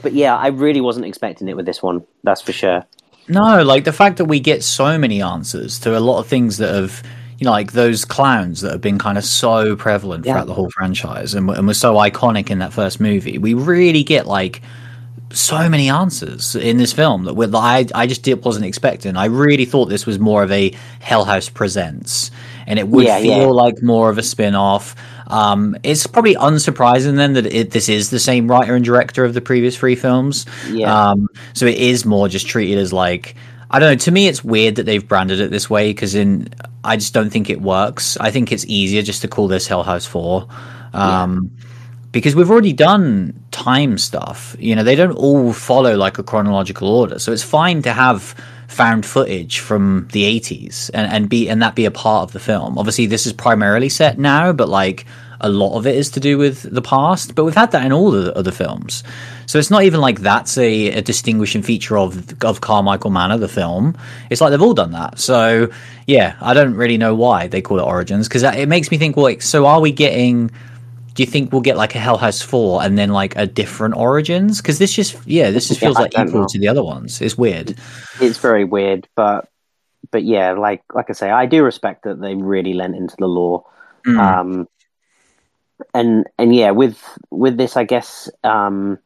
but 0.02 0.12
yeah, 0.12 0.36
I 0.36 0.48
really 0.48 0.82
wasn't 0.82 1.06
expecting 1.06 1.48
it 1.48 1.56
with 1.56 1.66
this 1.66 1.82
one. 1.82 2.04
That's 2.22 2.42
for 2.42 2.52
sure. 2.52 2.84
No, 3.26 3.62
like 3.62 3.84
the 3.84 3.92
fact 3.92 4.18
that 4.18 4.26
we 4.26 4.38
get 4.38 4.62
so 4.62 4.98
many 4.98 5.22
answers 5.22 5.78
to 5.80 5.96
a 5.96 6.00
lot 6.00 6.18
of 6.18 6.26
things 6.26 6.58
that 6.58 6.74
have, 6.74 7.02
you 7.38 7.44
know, 7.44 7.50
like 7.50 7.72
those 7.72 8.04
clowns 8.04 8.60
that 8.60 8.72
have 8.72 8.80
been 8.80 8.98
kind 8.98 9.18
of 9.18 9.24
so 9.24 9.76
prevalent 9.76 10.24
Yeah. 10.24 10.32
throughout 10.34 10.46
the 10.46 10.54
whole 10.54 10.70
franchise 10.70 11.34
and, 11.34 11.48
and 11.50 11.66
were 11.66 11.74
so 11.74 11.94
iconic 11.94 12.50
in 12.50 12.58
that 12.60 12.72
first 12.72 13.00
movie. 13.00 13.38
We 13.38 13.54
really 13.54 14.02
get 14.04 14.26
like 14.26 14.62
so 15.32 15.68
many 15.68 15.90
answers 15.90 16.54
in 16.54 16.76
this 16.76 16.92
film 16.92 17.24
that, 17.24 17.34
that 17.34 17.54
I, 17.56 17.86
I 17.94 18.06
just 18.06 18.22
did, 18.22 18.44
wasn't 18.44 18.66
expecting. 18.66 19.16
I 19.16 19.24
really 19.26 19.64
thought 19.64 19.86
this 19.86 20.06
was 20.06 20.18
more 20.20 20.44
of 20.44 20.52
a 20.52 20.72
Hell 21.00 21.24
House 21.24 21.48
Presents, 21.48 22.30
and 22.68 22.78
it 22.78 22.86
would 22.86 23.04
Yeah, 23.04 23.18
feel 23.20 23.38
yeah. 23.38 23.46
like 23.46 23.82
more 23.82 24.10
of 24.10 24.18
a 24.18 24.22
spin 24.22 24.54
off. 24.54 24.94
Um, 25.26 25.76
it's 25.82 26.06
probably 26.06 26.36
unsurprising 26.36 27.16
then 27.16 27.32
that 27.32 27.46
it, 27.46 27.72
this 27.72 27.88
is 27.88 28.10
the 28.10 28.20
same 28.20 28.48
writer 28.48 28.76
and 28.76 28.84
director 28.84 29.24
of 29.24 29.34
the 29.34 29.40
previous 29.40 29.76
three 29.76 29.96
films. 29.96 30.46
Yeah. 30.70 31.10
Um, 31.10 31.28
so 31.52 31.66
it 31.66 31.78
is 31.78 32.04
more 32.04 32.28
just 32.28 32.46
treated 32.46 32.78
as 32.78 32.92
like 32.92 33.34
I 33.70 33.78
don't 33.78 33.90
know. 33.90 33.96
To 33.96 34.10
me, 34.10 34.28
it's 34.28 34.44
weird 34.44 34.76
that 34.76 34.84
they've 34.86 35.06
branded 35.06 35.40
it 35.40 35.50
this 35.50 35.68
way 35.68 35.90
because 35.90 36.14
in 36.14 36.48
I 36.84 36.96
just 36.96 37.14
don't 37.14 37.30
think 37.30 37.50
it 37.50 37.60
works. 37.60 38.16
I 38.18 38.30
think 38.30 38.52
it's 38.52 38.64
easier 38.66 39.02
just 39.02 39.22
to 39.22 39.28
call 39.28 39.48
this 39.48 39.66
Hell 39.66 39.82
House 39.82 40.06
Four. 40.06 40.46
Um, 40.92 41.50
Because 42.12 42.36
we've 42.36 42.50
already 42.50 42.72
done 42.72 43.42
time 43.50 43.98
stuff, 43.98 44.54
you 44.60 44.76
know, 44.76 44.84
they 44.84 44.94
don't 44.94 45.16
all 45.16 45.52
follow 45.52 45.96
like 45.96 46.16
a 46.18 46.22
chronological 46.22 46.88
order. 46.88 47.18
So 47.18 47.32
it's 47.32 47.42
fine 47.42 47.82
to 47.82 47.92
have 47.92 48.36
found 48.68 49.04
footage 49.04 49.58
from 49.58 50.06
the 50.12 50.22
80s 50.40 50.90
and, 50.94 51.10
and 51.12 51.28
be 51.28 51.48
and 51.48 51.60
that 51.62 51.74
be 51.74 51.86
a 51.86 51.90
part 51.90 52.22
of 52.22 52.32
the 52.32 52.38
film. 52.38 52.78
Obviously, 52.78 53.06
this 53.06 53.26
is 53.26 53.32
primarily 53.32 53.88
set 53.88 54.16
now, 54.18 54.52
but 54.52 54.68
like 54.68 55.06
a 55.40 55.48
lot 55.48 55.76
of 55.76 55.86
it 55.88 55.96
is 55.96 56.10
to 56.10 56.20
do 56.20 56.38
with 56.38 56.62
the 56.62 56.82
past. 56.82 57.34
But 57.34 57.44
we've 57.44 57.54
had 57.54 57.72
that 57.72 57.84
in 57.84 57.92
all 57.92 58.12
the 58.12 58.32
other 58.36 58.52
films, 58.52 59.02
so 59.54 59.60
it's 59.60 59.70
not 59.70 59.84
even 59.84 60.00
like 60.00 60.18
that's 60.18 60.58
a, 60.58 60.88
a 60.88 61.00
distinguishing 61.00 61.62
feature 61.62 61.96
of 61.96 62.42
of 62.42 62.60
Carmichael 62.60 63.12
Manor, 63.12 63.38
the 63.38 63.46
film. 63.46 63.96
It's 64.28 64.40
like 64.40 64.50
they've 64.50 64.60
all 64.60 64.74
done 64.74 64.90
that. 64.90 65.20
So 65.20 65.70
yeah, 66.08 66.34
I 66.40 66.54
don't 66.54 66.74
really 66.74 66.98
know 66.98 67.14
why 67.14 67.46
they 67.46 67.62
call 67.62 67.78
it 67.78 67.84
Origins 67.84 68.26
because 68.26 68.42
it 68.42 68.68
makes 68.68 68.90
me 68.90 68.98
think. 68.98 69.16
Well, 69.16 69.26
like, 69.26 69.42
so 69.42 69.66
are 69.66 69.80
we 69.80 69.92
getting? 69.92 70.48
Do 71.14 71.22
you 71.22 71.26
think 71.28 71.52
we'll 71.52 71.60
get 71.60 71.76
like 71.76 71.94
a 71.94 72.00
Hell 72.00 72.16
House 72.16 72.42
Four 72.42 72.82
and 72.82 72.98
then 72.98 73.10
like 73.10 73.36
a 73.36 73.46
different 73.46 73.94
Origins? 73.94 74.60
Because 74.60 74.80
this 74.80 74.92
just 74.92 75.24
yeah, 75.24 75.52
this 75.52 75.68
just 75.68 75.78
feels 75.78 75.98
I 75.98 76.00
like 76.00 76.18
equal 76.18 76.40
know. 76.40 76.46
to 76.48 76.58
the 76.58 76.66
other 76.66 76.82
ones. 76.82 77.20
It's 77.20 77.38
weird. 77.38 77.76
it's 78.20 78.38
very 78.38 78.64
weird, 78.64 79.06
but 79.14 79.48
but 80.10 80.24
yeah, 80.24 80.54
like 80.54 80.82
like 80.92 81.10
I 81.10 81.12
say, 81.12 81.30
I 81.30 81.46
do 81.46 81.62
respect 81.62 82.02
that 82.02 82.20
they 82.20 82.34
really 82.34 82.72
lent 82.72 82.96
into 82.96 83.14
the 83.20 83.28
lore. 83.28 83.64
Mm. 84.04 84.18
Um, 84.18 84.68
and 85.94 86.26
and 86.40 86.52
yeah, 86.52 86.72
with 86.72 87.00
with 87.30 87.56
this, 87.56 87.76
I 87.76 87.84
guess 87.84 88.28
um, 88.42 88.98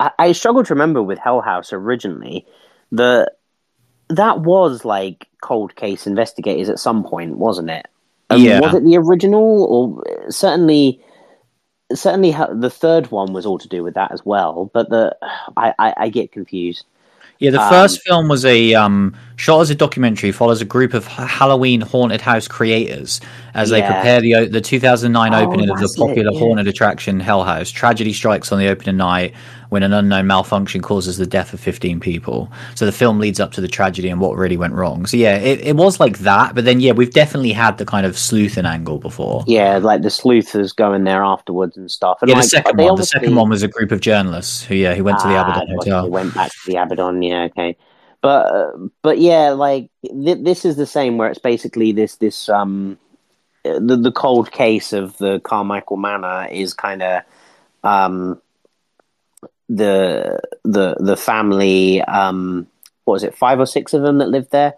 I, 0.00 0.10
I 0.18 0.32
struggle 0.32 0.64
to 0.64 0.74
remember 0.74 1.02
with 1.02 1.18
Hell 1.18 1.40
House 1.40 1.72
originally 1.72 2.46
that 2.92 3.32
that 4.08 4.40
was 4.40 4.84
like 4.84 5.28
cold 5.42 5.74
case 5.76 6.06
investigators 6.06 6.68
at 6.68 6.78
some 6.78 7.04
point, 7.04 7.36
wasn't 7.36 7.70
it? 7.70 7.86
Um, 8.30 8.40
Yeah. 8.40 8.60
Was 8.60 8.74
it 8.74 8.84
the 8.84 8.96
original, 8.96 9.64
or 9.64 10.30
certainly? 10.30 11.00
Certainly, 11.94 12.32
the 12.32 12.68
third 12.70 13.12
one 13.12 13.32
was 13.32 13.46
all 13.46 13.58
to 13.58 13.68
do 13.68 13.84
with 13.84 13.94
that 13.94 14.10
as 14.10 14.24
well. 14.26 14.68
But 14.74 14.90
the 14.90 15.16
I, 15.56 15.72
I, 15.78 15.94
I 15.96 16.08
get 16.08 16.32
confused. 16.32 16.84
Yeah, 17.38 17.50
the 17.50 17.60
Um, 17.60 17.68
first 17.68 18.02
film 18.02 18.28
was 18.28 18.44
a 18.46 18.74
um, 18.74 19.14
shot 19.36 19.60
as 19.60 19.70
a 19.70 19.74
documentary, 19.74 20.32
follows 20.32 20.62
a 20.62 20.64
group 20.64 20.94
of 20.94 21.06
Halloween 21.06 21.82
haunted 21.82 22.22
house 22.22 22.48
creators 22.48 23.20
as 23.54 23.68
they 23.70 23.82
prepare 23.82 24.20
the 24.22 24.46
the 24.46 24.60
2009 24.62 25.34
Oh, 25.34 25.44
opening 25.44 25.68
of 25.68 25.76
the 25.76 25.82
that's 25.82 25.96
it, 25.96 26.00
popular 26.00 26.32
yeah. 26.32 26.38
haunted 26.40 26.66
attraction 26.66 27.20
Hell 27.20 27.44
House. 27.44 27.70
Tragedy 27.70 28.12
strikes 28.14 28.50
on 28.52 28.58
the 28.58 28.68
opening 28.68 28.96
night 28.96 29.34
when 29.68 29.82
an 29.82 29.92
unknown 29.92 30.26
malfunction 30.26 30.80
causes 30.82 31.16
the 31.16 31.26
death 31.26 31.52
of 31.52 31.60
15 31.60 32.00
people. 32.00 32.50
So 32.74 32.86
the 32.86 32.92
film 32.92 33.18
leads 33.18 33.40
up 33.40 33.52
to 33.52 33.60
the 33.60 33.68
tragedy 33.68 34.08
and 34.08 34.20
what 34.20 34.36
really 34.36 34.56
went 34.56 34.74
wrong. 34.74 35.06
So 35.06 35.16
yeah, 35.16 35.36
it, 35.36 35.60
it 35.60 35.76
was 35.76 36.00
like 36.00 36.18
that, 36.18 36.54
but 36.54 36.64
then 36.64 36.80
yeah, 36.80 36.92
we've 36.92 37.12
definitely 37.12 37.52
had 37.52 37.78
the 37.78 37.86
kind 37.86 38.06
of 38.06 38.18
sleuthing 38.18 38.66
angle 38.66 38.98
before. 38.98 39.44
Yeah, 39.46 39.78
like 39.78 40.02
the 40.02 40.10
sleuthers 40.10 40.72
going 40.72 41.04
there 41.04 41.22
afterwards 41.22 41.76
and 41.76 41.90
stuff. 41.90 42.18
And 42.22 42.30
Yeah, 42.30 42.36
like, 42.36 42.44
the 42.44 42.48
second 42.48 42.78
one. 42.78 42.96
The 42.96 43.06
second 43.06 43.34
one 43.34 43.48
was 43.48 43.62
a 43.62 43.68
group 43.68 43.92
of 43.92 44.00
journalists 44.00 44.62
who, 44.62 44.74
yeah, 44.74 44.94
who 44.94 45.04
went 45.04 45.18
to 45.20 45.28
the 45.28 45.36
Ah, 45.36 45.42
Abaddon 45.42 45.76
Hotel. 45.76 46.02
They 46.04 46.10
went 46.10 46.34
back 46.34 46.50
to 46.50 46.66
the 46.66 46.76
Abaddon. 46.76 47.22
Yeah, 47.22 47.42
okay. 47.44 47.76
But 48.22 48.52
uh, 48.52 48.72
but 49.02 49.18
yeah, 49.18 49.50
like 49.50 49.90
th- 50.02 50.42
this 50.42 50.64
is 50.64 50.76
the 50.76 50.86
same 50.86 51.18
where 51.18 51.28
it's 51.28 51.38
basically 51.38 51.92
this 51.92 52.16
this 52.16 52.48
um 52.48 52.98
the 53.62 53.96
the 53.96 54.12
cold 54.12 54.50
case 54.50 54.92
of 54.92 55.16
the 55.18 55.40
Carmichael 55.40 55.96
Manor 55.96 56.48
is 56.50 56.74
kind 56.74 57.02
of 57.02 57.22
um 57.84 58.40
the 59.68 60.40
the 60.64 60.96
the 61.00 61.16
family 61.16 62.00
um 62.02 62.66
what 63.04 63.14
was 63.14 63.24
it 63.24 63.36
five 63.36 63.58
or 63.60 63.66
six 63.66 63.94
of 63.94 64.02
them 64.02 64.18
that 64.18 64.28
lived 64.28 64.50
there? 64.50 64.74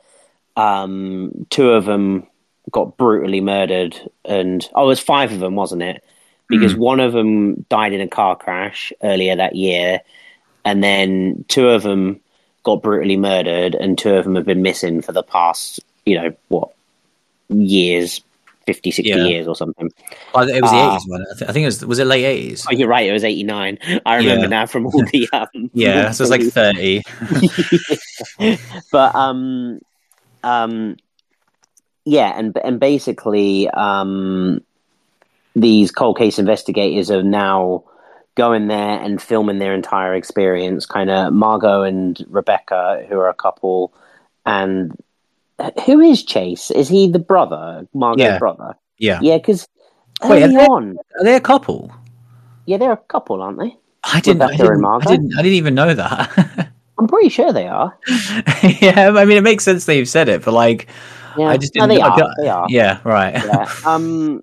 Um 0.57 1.47
two 1.51 1.71
of 1.71 1.85
them 1.85 2.27
got 2.71 2.97
brutally 2.97 3.41
murdered 3.41 3.99
and 4.25 4.69
oh 4.75 4.85
it 4.85 4.89
was 4.89 5.01
five 5.01 5.33
of 5.33 5.41
them 5.41 5.55
wasn't 5.55 5.83
it? 5.83 6.05
Because 6.49 6.75
one 6.75 6.99
of 6.99 7.13
them 7.13 7.67
died 7.69 7.93
in 7.93 8.01
a 8.01 8.09
car 8.09 8.35
crash 8.35 8.93
earlier 9.03 9.37
that 9.37 9.55
year 9.55 10.01
and 10.65 10.83
then 10.83 11.45
two 11.49 11.69
of 11.69 11.83
them 11.83 12.21
got 12.63 12.83
brutally 12.83 13.17
murdered 13.17 13.75
and 13.75 13.99
two 13.99 14.15
of 14.15 14.25
them 14.25 14.35
have 14.35 14.47
been 14.47 14.63
missing 14.63 15.03
for 15.03 15.13
the 15.13 15.23
past 15.23 15.81
you 16.05 16.21
know 16.21 16.35
what 16.49 16.71
years 17.49 18.21
50 18.69 18.91
60 18.91 19.09
Yeah. 19.09 19.25
years 19.25 19.49
or 19.49 19.57
something 19.57 19.89
Oh, 20.35 20.43
it 20.43 20.61
was 20.63 20.71
the 20.71 20.77
Ah. 20.77 20.97
80s 20.99 21.09
one. 21.09 21.23
I, 21.23 21.35
th- 21.39 21.49
I 21.51 21.53
think 21.55 21.63
it 21.65 21.71
was, 21.73 21.85
was 21.87 21.99
it 21.99 22.07
late 22.07 22.25
80s? 22.25 22.67
oh 22.69 22.73
you're 22.77 22.89
right 22.97 23.09
it 23.09 23.13
was 23.13 23.25
89 23.25 23.79
i 24.05 24.17
remember 24.17 24.43
Yeah. 24.45 24.57
now 24.59 24.67
from 24.67 24.87
all 24.87 25.03
the 25.13 25.29
um, 25.33 25.71
Yeah, 25.87 26.11
so 26.13 26.25
it's 26.25 26.31
like 26.31 26.43
30. 26.53 27.03
but 28.93 29.15
um 29.15 29.79
um 30.45 30.97
yeah 32.05 32.33
and 32.39 32.57
and 32.65 32.79
basically 32.81 33.69
um 33.71 34.61
these 35.57 35.91
cold 35.91 36.17
case 36.19 36.39
investigators 36.39 37.11
are 37.11 37.23
now 37.25 37.85
going 38.37 38.69
there 38.69 39.01
and 39.03 39.21
filming 39.21 39.59
their 39.59 39.75
entire 39.75 40.15
experience 40.15 40.87
kind 40.87 41.11
of 41.11 41.33
margot 41.33 41.83
and 41.83 42.25
rebecca 42.29 43.05
who 43.09 43.19
are 43.19 43.29
a 43.29 43.35
couple 43.35 43.93
and 44.47 44.93
who 45.87 46.01
is 46.01 46.23
chase 46.23 46.71
is 46.71 46.89
he 46.89 47.09
the 47.11 47.19
brother 47.19 47.87
margot's 47.95 48.23
Yeah. 48.23 48.39
brother 48.39 48.75
Yeah. 48.99 49.19
yeah 49.23 49.37
because 49.39 49.67
Wait, 50.25 50.43
early 50.43 50.57
are 50.57 50.59
they- 50.59 50.67
on 50.67 50.97
Are 51.19 51.25
they 51.25 51.35
a 51.37 51.41
couple? 51.41 51.91
yeah 52.67 52.77
they're 52.77 52.93
a 52.93 52.97
couple 52.97 53.43
aren't 53.43 53.59
they 53.59 53.77
I 54.05 54.21
didn't, 54.21 54.43
I 54.43 54.57
didn't, 54.57 54.85
I 54.85 54.99
didn't, 55.01 55.33
I 55.39 55.43
didn't 55.43 55.55
even 55.57 55.75
know 55.75 55.93
that. 55.95 56.71
i'm 56.99 57.07
pretty 57.09 57.29
sure 57.29 57.53
they 57.53 57.67
are 57.69 57.97
yeah, 58.81 59.13
I 59.17 59.25
mean, 59.25 59.37
it 59.39 59.43
makes 59.43 59.65
sense 59.65 59.85
that 59.87 59.95
you've 59.97 60.09
said 60.09 60.29
it, 60.29 60.45
but 60.45 60.53
like, 60.55 60.87
yeah 61.37 61.49
I 61.49 61.57
just 61.57 61.73
didn't 61.75 61.89
they 61.91 62.01
I 62.01 62.09
are 62.09 62.35
they 62.41 62.49
are 62.49 62.67
Yeah, 62.69 63.01
right. 63.05 63.35
yeah. 63.35 63.67
Um, 63.87 64.43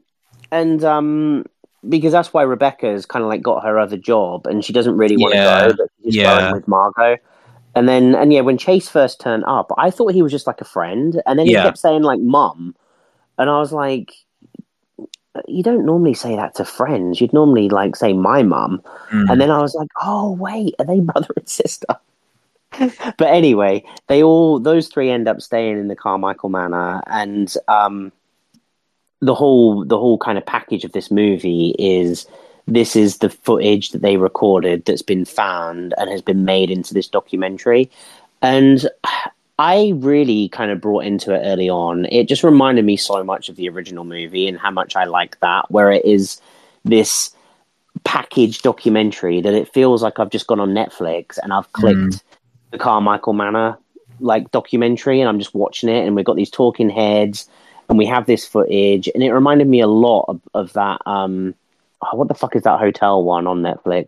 and 0.52 0.84
um, 0.84 1.46
because 1.90 2.12
that's 2.14 2.34
why 2.34 2.44
Rebecca's 2.44 3.06
kind 3.06 3.24
of 3.24 3.30
like 3.30 3.42
got 3.42 3.64
her 3.64 3.78
other 3.80 3.98
job, 3.98 4.48
and 4.48 4.64
she 4.64 4.72
doesn't 4.72 4.96
really 4.96 5.18
want 5.18 5.34
to 5.34 5.38
Yeah. 5.38 5.68
go, 5.68 5.74
but 5.78 5.90
she's 6.04 6.16
Yeah. 6.16 6.40
going 6.40 6.54
with 6.54 6.68
Margot. 6.68 7.18
And 7.76 7.90
then, 7.90 8.16
and 8.16 8.32
yeah, 8.32 8.42
when 8.42 8.58
Chase 8.58 8.88
first 8.88 9.20
turned 9.20 9.44
up, 9.46 9.72
I 9.78 9.92
thought 9.92 10.14
he 10.14 10.22
was 10.22 10.32
just 10.32 10.48
like 10.48 10.62
a 10.62 10.66
friend, 10.66 11.22
and 11.26 11.38
then 11.38 11.46
he 11.46 11.54
Yeah. 11.54 11.64
kept 11.64 11.78
saying 11.78 12.04
like 12.04 12.22
"mum," 12.22 12.76
and 13.38 13.50
I 13.50 13.60
was 13.60 13.74
like, 13.74 14.14
"You 15.48 15.62
don't 15.62 15.86
normally 15.86 16.14
say 16.14 16.36
that 16.36 16.56
to 16.56 16.66
friends. 16.66 17.20
You'd 17.20 17.34
normally 17.34 17.68
like 17.70 17.96
say 17.96 18.14
my 18.14 18.44
mum." 18.44 18.82
Mm. 19.12 19.30
And 19.30 19.42
then 19.42 19.52
I 19.52 19.60
was 19.62 19.76
like, 19.76 19.90
"Oh 20.02 20.32
wait, 20.32 20.76
are 20.80 20.86
they 20.86 21.00
brother 21.12 21.34
and 21.36 21.50
sister?" 21.50 21.88
but 23.18 23.28
anyway, 23.28 23.84
they 24.08 24.24
all 24.24 24.60
those 24.60 24.88
three 24.88 25.10
end 25.10 25.28
up 25.28 25.42
staying 25.42 25.78
in 25.78 25.88
the 25.88 25.96
Carmichael 25.96 26.50
Manor, 26.50 27.02
and 27.08 27.54
um, 27.68 28.12
the 29.22 29.36
whole 29.36 29.84
the 29.86 29.98
whole 29.98 30.18
kind 30.18 30.38
of 30.38 30.46
package 30.46 30.86
of 30.86 30.92
this 30.92 31.12
movie 31.12 31.76
is 31.80 32.26
this 32.68 32.96
is 32.96 33.18
the 33.18 33.30
footage 33.30 33.92
that 33.92 34.02
they 34.02 34.18
recorded 34.18 34.86
that's 34.86 35.02
been 35.02 35.26
found 35.26 35.94
and 35.98 36.10
has 36.10 36.22
been 36.22 36.46
made 36.46 36.72
into 36.72 36.94
this 36.94 37.08
documentary. 37.08 37.90
And 38.42 38.88
I 39.58 39.94
really 39.96 40.50
kind 40.50 40.72
of 40.72 40.82
brought 40.82 41.06
into 41.06 41.34
it 41.34 41.44
early 41.46 41.70
on. 41.70 42.06
It 42.06 42.28
just 42.28 42.44
reminded 42.44 42.84
me 42.86 42.98
so 42.98 43.24
much 43.24 43.50
of 43.50 43.56
the 43.56 43.70
original 43.70 44.04
movie 44.04 44.48
and 44.48 44.58
how 44.58 44.72
much 44.72 44.96
I 44.96 45.06
like 45.06 45.40
that, 45.40 45.70
where 45.72 45.92
it 45.92 46.04
is 46.04 46.42
this 46.84 47.36
package 48.04 48.62
documentary 48.62 49.42
that 49.42 49.54
it 49.54 49.74
feels 49.74 50.04
like 50.04 50.20
I've 50.20 50.30
just 50.30 50.48
gone 50.48 50.60
on 50.60 50.72
Netflix 50.72 51.38
and 51.42 51.54
I've 51.54 51.72
clicked 51.72 51.98
mm. 51.98 52.24
the 52.72 52.78
Carmichael 52.78 53.34
Manor 53.34 53.78
like 54.20 54.52
documentary 54.52 55.20
and 55.20 55.30
I'm 55.30 55.40
just 55.40 55.54
watching 55.54 55.90
it 55.90 56.06
and 56.06 56.16
we've 56.16 56.26
got 56.26 56.36
these 56.36 56.50
talking 56.50 56.90
heads 56.90 57.50
and 57.90 57.98
we 57.98 58.06
have 58.06 58.26
this 58.26 58.46
footage 58.46 59.10
and 59.14 59.24
it 59.24 59.32
reminded 59.34 59.68
me 59.68 59.82
a 59.82 59.88
lot 59.88 60.26
of, 60.28 60.42
of 60.54 60.74
that 60.74 61.02
um 61.06 61.54
oh, 62.12 62.18
what 62.18 62.28
the 62.28 62.34
fuck 62.34 62.56
is 62.56 62.64
that 62.64 62.80
hotel 62.80 63.24
one 63.24 63.48
on 63.48 63.62
Netflix? 63.62 64.08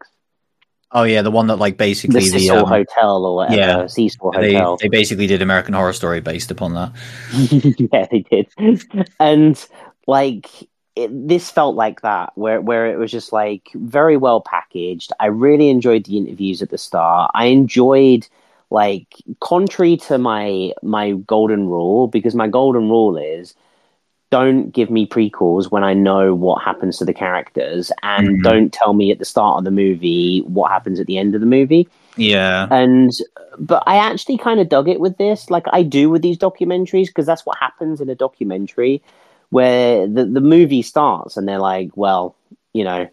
Oh 0.92 1.04
yeah, 1.04 1.22
the 1.22 1.32
one 1.32 1.48
that 1.48 1.58
like 1.58 1.76
basically 1.78 2.22
the 2.22 2.40
Cecil 2.40 2.60
um, 2.60 2.68
Hotel 2.68 3.26
or 3.26 3.36
whatever. 3.36 3.58
Yeah, 3.58 3.88
Cecil 3.88 4.32
Hotel. 4.32 4.78
They, 4.78 4.86
they 4.86 4.90
basically 4.90 5.28
did 5.28 5.42
American 5.42 5.74
Horror 5.74 5.94
Story 5.94 6.22
based 6.22 6.50
upon 6.50 6.76
that. 6.76 6.94
yeah, 7.92 8.08
they 8.10 8.20
did, 8.20 9.10
and 9.20 9.66
like 10.08 10.50
it, 10.96 11.28
this 11.28 11.52
felt 11.52 11.76
like 11.76 12.02
that, 12.02 12.32
where 12.36 12.62
where 12.62 12.88
it 12.88 12.98
was 12.98 13.12
just 13.12 13.34
like 13.34 13.70
very 13.76 14.16
well 14.16 14.40
packaged. 14.40 15.12
I 15.20 15.26
really 15.28 15.70
enjoyed 15.70 16.06
the 16.06 16.18
interviews 16.18 16.62
at 16.62 16.70
the 16.70 16.78
start. 16.78 17.32
I 17.34 17.46
enjoyed 17.46 18.26
like 18.70 19.08
contrary 19.42 19.98
to 19.98 20.18
my 20.18 20.72
my 20.82 21.12
golden 21.12 21.68
rule 21.68 22.08
because 22.08 22.34
my 22.34 22.48
golden 22.48 22.90
rule 22.90 23.18
is 23.18 23.56
don't 24.30 24.72
give 24.72 24.90
me 24.90 25.08
prequels 25.08 25.72
when 25.72 25.84
I 25.84 25.94
know 25.94 26.36
what 26.36 26.62
happens 26.62 26.98
to 26.98 27.06
the 27.06 27.14
characters, 27.14 27.92
and 28.04 28.28
mm-hmm. 28.28 28.42
don't 28.42 28.74
tell 28.74 28.94
me 28.94 29.12
at 29.12 29.20
the 29.20 29.26
start 29.26 29.60
of 29.60 29.64
the 29.64 29.72
movie 29.72 30.40
what 30.42 30.72
happens 30.72 31.00
at 31.00 31.08
the 31.08 31.18
end 31.18 31.34
of 31.34 31.42
the 31.42 31.48
movie. 31.48 31.88
Yeah. 32.18 32.68
And, 32.72 33.12
but 33.60 33.84
I 33.86 33.98
actually 33.98 34.38
kind 34.38 34.60
of 34.60 34.70
dug 34.70 34.90
it 34.90 35.00
with 35.00 35.18
this, 35.18 35.50
like 35.50 35.66
I 35.72 35.84
do 35.84 36.10
with 36.10 36.24
these 36.24 36.38
documentaries, 36.38 37.08
because 37.08 37.26
that's 37.26 37.46
what 37.46 37.58
happens 37.58 38.02
in 38.02 38.10
a 38.10 38.16
documentary 38.16 39.02
where 39.50 40.08
the, 40.08 40.26
the 40.26 40.42
movie 40.42 40.82
starts 40.82 41.38
and 41.38 41.48
they're 41.48 41.60
like, 41.60 41.92
well, 41.96 42.36
you 42.74 42.84
know, 42.84 43.08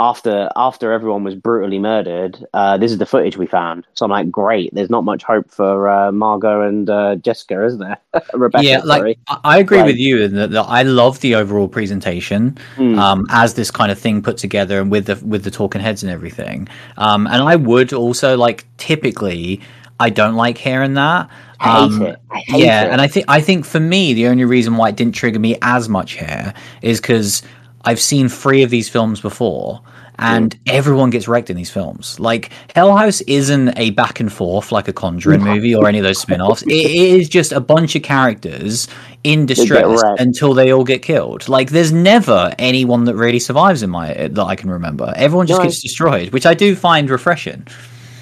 after 0.00 0.50
after 0.56 0.92
everyone 0.92 1.22
was 1.22 1.34
brutally 1.34 1.78
murdered, 1.78 2.44
uh, 2.54 2.76
this 2.76 2.90
is 2.90 2.98
the 2.98 3.06
footage 3.06 3.36
we 3.36 3.46
found. 3.46 3.86
So 3.94 4.04
I'm 4.04 4.10
like, 4.10 4.30
great. 4.30 4.74
There's 4.74 4.90
not 4.90 5.04
much 5.04 5.22
hope 5.22 5.50
for 5.50 5.88
uh, 5.88 6.10
Margot 6.10 6.62
and 6.62 6.90
uh, 6.90 7.16
Jessica, 7.16 7.64
is 7.64 7.78
there? 7.78 7.98
Rebecca. 8.34 8.64
Yeah, 8.64 8.80
like 8.84 9.18
I 9.44 9.58
agree 9.58 9.78
like, 9.78 9.86
with 9.86 9.96
you 9.96 10.22
in 10.22 10.34
that, 10.36 10.50
that, 10.50 10.64
I 10.64 10.82
love 10.82 11.20
the 11.20 11.34
overall 11.34 11.68
presentation 11.68 12.58
mm. 12.76 12.98
um, 12.98 13.26
as 13.30 13.54
this 13.54 13.70
kind 13.70 13.92
of 13.92 13.98
thing 13.98 14.22
put 14.22 14.38
together 14.38 14.80
and 14.80 14.90
with 14.90 15.06
the 15.06 15.16
with 15.24 15.44
the 15.44 15.50
talking 15.50 15.80
heads 15.80 16.02
and 16.02 16.10
everything. 16.10 16.68
Um, 16.96 17.26
and 17.26 17.42
I 17.42 17.56
would 17.56 17.92
also 17.92 18.36
like 18.36 18.66
typically. 18.78 19.60
I 20.00 20.10
don't 20.10 20.34
like 20.34 20.58
hearing 20.58 20.94
that. 20.94 21.30
I 21.60 21.64
hate 21.64 21.92
um, 21.92 22.02
it. 22.02 22.20
I 22.28 22.38
hate 22.38 22.64
yeah, 22.64 22.86
it. 22.86 22.90
and 22.90 23.00
I 23.00 23.06
think 23.06 23.26
I 23.28 23.40
think 23.40 23.64
for 23.64 23.78
me 23.78 24.14
the 24.14 24.26
only 24.26 24.44
reason 24.44 24.76
why 24.76 24.88
it 24.88 24.96
didn't 24.96 25.14
trigger 25.14 25.38
me 25.38 25.56
as 25.62 25.88
much 25.88 26.14
here 26.14 26.52
is 26.80 27.00
because 27.00 27.42
I've 27.84 28.00
seen 28.00 28.28
three 28.28 28.62
of 28.62 28.70
these 28.70 28.88
films 28.88 29.20
before, 29.20 29.80
and 30.18 30.58
everyone 30.66 31.10
gets 31.10 31.26
wrecked 31.26 31.50
in 31.50 31.56
these 31.56 31.70
films. 31.70 32.18
Like 32.20 32.52
Hell 32.74 32.96
House 32.96 33.20
isn't 33.22 33.76
a 33.76 33.90
back 33.90 34.20
and 34.20 34.32
forth 34.32 34.70
like 34.70 34.88
a 34.88 34.92
Conjuring 34.92 35.42
movie 35.42 35.74
or 35.74 35.88
any 35.88 35.98
of 35.98 36.04
those 36.04 36.18
spin-offs. 36.22 36.62
it 36.62 36.70
is 36.70 37.28
just 37.28 37.52
a 37.52 37.60
bunch 37.60 37.96
of 37.96 38.02
characters 38.02 38.88
in 39.24 39.46
distress 39.46 40.02
until 40.18 40.54
they 40.54 40.72
all 40.72 40.84
get 40.84 41.02
killed. 41.02 41.48
Like 41.48 41.70
there's 41.70 41.92
never 41.92 42.54
anyone 42.58 43.04
that 43.04 43.16
really 43.16 43.38
survives 43.38 43.82
in 43.82 43.90
my 43.90 44.12
that 44.14 44.44
I 44.44 44.56
can 44.56 44.70
remember. 44.70 45.12
Everyone 45.16 45.46
just 45.46 45.58
no. 45.58 45.64
gets 45.64 45.80
destroyed, 45.80 46.32
which 46.32 46.46
I 46.46 46.54
do 46.54 46.76
find 46.76 47.10
refreshing. 47.10 47.66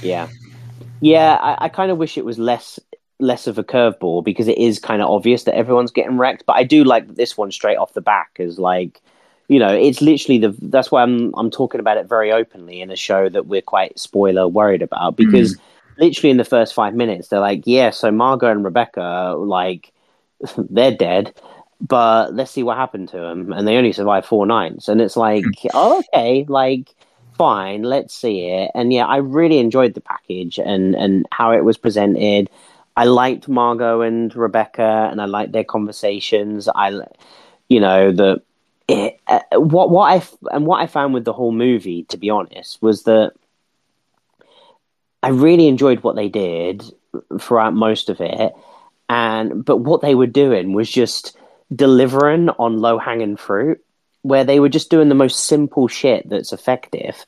Yeah, 0.03 0.29
yeah. 1.01 1.39
I, 1.41 1.67
I 1.67 1.69
kind 1.69 1.91
of 1.91 1.99
wish 1.99 2.17
it 2.17 2.25
was 2.25 2.39
less 2.39 2.79
less 3.19 3.47
of 3.47 3.59
a 3.59 3.65
curveball 3.65 4.25
because 4.25 4.49
it 4.49 4.57
is 4.57 4.79
kind 4.79 5.03
of 5.03 5.11
obvious 5.11 5.45
that 5.45 5.55
everyone's 5.55 5.91
getting 5.91 6.17
wrecked. 6.17 6.45
But 6.47 6.57
I 6.57 6.65
do 6.65 6.85
like 6.85 7.07
that 7.07 7.17
this 7.17 7.37
one 7.37 7.53
straight 7.53 7.77
off 7.77 7.93
the 7.93 8.01
back 8.01 8.37
as 8.39 8.59
like 8.59 9.03
you 9.51 9.59
know, 9.59 9.74
it's 9.74 10.01
literally 10.01 10.38
the. 10.38 10.55
That's 10.62 10.92
why 10.92 11.03
I'm 11.03 11.34
I'm 11.34 11.51
talking 11.51 11.80
about 11.80 11.96
it 11.96 12.09
very 12.09 12.30
openly 12.30 12.80
in 12.80 12.92
a 12.92 12.96
show 12.96 13.28
that 13.28 13.46
we're 13.46 13.61
quite 13.61 13.98
spoiler 13.98 14.46
worried 14.46 14.80
about 14.80 15.16
because 15.16 15.57
mm. 15.57 15.61
literally 15.98 16.30
in 16.30 16.36
the 16.36 16.44
first 16.44 16.72
five 16.72 16.94
minutes 16.94 17.28
they're 17.28 17.40
like, 17.40 17.62
yeah, 17.66 17.90
so 17.90 18.12
Margot 18.12 18.46
and 18.46 18.64
Rebecca 18.64 19.34
like 19.36 19.92
they're 20.57 20.96
dead, 20.96 21.34
but 21.80 22.32
let's 22.32 22.53
see 22.53 22.62
what 22.62 22.76
happened 22.76 23.09
to 23.09 23.16
them, 23.16 23.53
and 23.53 23.66
they 23.66 23.76
only 23.76 23.92
survived 23.92 24.24
four 24.24 24.46
nights, 24.46 24.86
and 24.86 25.01
it's 25.01 25.16
like, 25.16 25.44
oh, 25.74 26.01
okay, 26.14 26.46
like 26.48 26.94
fine, 27.36 27.82
let's 27.82 28.14
see 28.14 28.46
it, 28.46 28.70
and 28.76 28.92
yeah, 28.92 29.07
I 29.07 29.16
really 29.16 29.59
enjoyed 29.59 29.94
the 29.94 30.01
package 30.01 30.61
and 30.61 30.94
and 30.94 31.26
how 31.32 31.51
it 31.51 31.64
was 31.64 31.76
presented. 31.76 32.48
I 32.96 33.05
liked 33.07 33.48
Margot 33.48 34.03
and 34.03 34.34
Rebecca, 34.36 35.09
and 35.11 35.20
I 35.20 35.24
liked 35.24 35.51
their 35.51 35.64
conversations. 35.64 36.68
I, 36.68 36.92
you 37.68 37.80
know, 37.80 38.12
the 38.12 38.40
uh, 39.26 39.41
what 39.53 39.91
what 39.91 40.12
I 40.12 40.55
and 40.55 40.66
what 40.66 40.80
I 40.80 40.86
found 40.86 41.14
with 41.14 41.24
the 41.24 41.32
whole 41.32 41.53
movie, 41.53 42.05
to 42.05 42.16
be 42.16 42.30
honest, 42.30 42.80
was 42.82 43.05
that 43.05 43.32
I 45.22 45.28
really 45.28 45.68
enjoyed 45.68 46.03
what 46.03 46.16
they 46.16 46.28
did 46.28 46.82
throughout 47.41 47.74
most 47.74 48.09
of 48.09 48.20
it, 48.20 48.53
and 49.09 49.64
but 49.64 49.78
what 49.78 50.01
they 50.01 50.14
were 50.14 50.26
doing 50.26 50.72
was 50.72 50.91
just 50.91 51.36
delivering 51.74 52.49
on 52.51 52.78
low 52.80 52.99
hanging 52.99 53.36
fruit, 53.36 53.84
where 54.22 54.45
they 54.45 54.61
were 54.61 54.68
just 54.68 54.91
doing 54.91 55.09
the 55.09 55.14
most 55.14 55.45
simple 55.45 55.88
shit 55.88 56.28
that's 56.28 56.53
effective, 56.53 57.26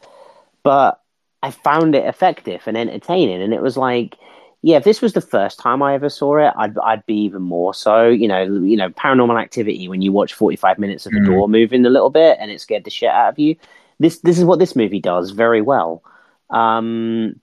but 0.62 1.00
I 1.42 1.50
found 1.50 1.94
it 1.94 2.06
effective 2.06 2.62
and 2.66 2.76
entertaining, 2.76 3.42
and 3.42 3.52
it 3.52 3.62
was 3.62 3.76
like 3.76 4.16
yeah, 4.62 4.76
if 4.76 4.84
this 4.84 5.02
was 5.02 5.12
the 5.12 5.20
first 5.20 5.58
time 5.58 5.82
I 5.82 5.94
ever 5.94 6.08
saw 6.08 6.36
it, 6.36 6.54
I'd 6.56 6.78
I'd 6.78 7.04
be 7.04 7.16
even 7.16 7.42
more 7.42 7.74
so. 7.74 8.08
You 8.08 8.28
know, 8.28 8.42
you 8.42 8.76
know, 8.76 8.90
Paranormal 8.90 9.40
Activity 9.40 9.88
when 9.88 10.02
you 10.02 10.12
watch 10.12 10.34
forty 10.34 10.56
five 10.56 10.78
minutes 10.78 11.04
of 11.04 11.12
the 11.12 11.18
mm. 11.18 11.26
door 11.26 11.48
moving 11.48 11.84
a 11.84 11.90
little 11.90 12.10
bit 12.10 12.38
and 12.40 12.50
it 12.50 12.60
scared 12.60 12.84
the 12.84 12.90
shit 12.90 13.10
out 13.10 13.30
of 13.30 13.38
you. 13.40 13.56
This 13.98 14.20
this 14.20 14.38
is 14.38 14.44
what 14.44 14.60
this 14.60 14.76
movie 14.76 15.00
does 15.00 15.30
very 15.30 15.60
well. 15.60 16.04
Um, 16.48 17.40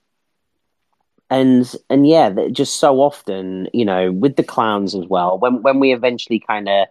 and 1.29 1.75
and 1.89 2.07
yeah, 2.07 2.33
just 2.51 2.79
so 2.79 3.01
often, 3.01 3.67
you 3.73 3.83
know, 3.83 4.13
with 4.13 4.37
the 4.37 4.43
clowns 4.43 4.95
as 4.95 5.05
well. 5.05 5.37
When 5.37 5.61
when 5.61 5.81
we 5.81 5.93
eventually 5.93 6.39
kind 6.39 6.69
of 6.69 6.87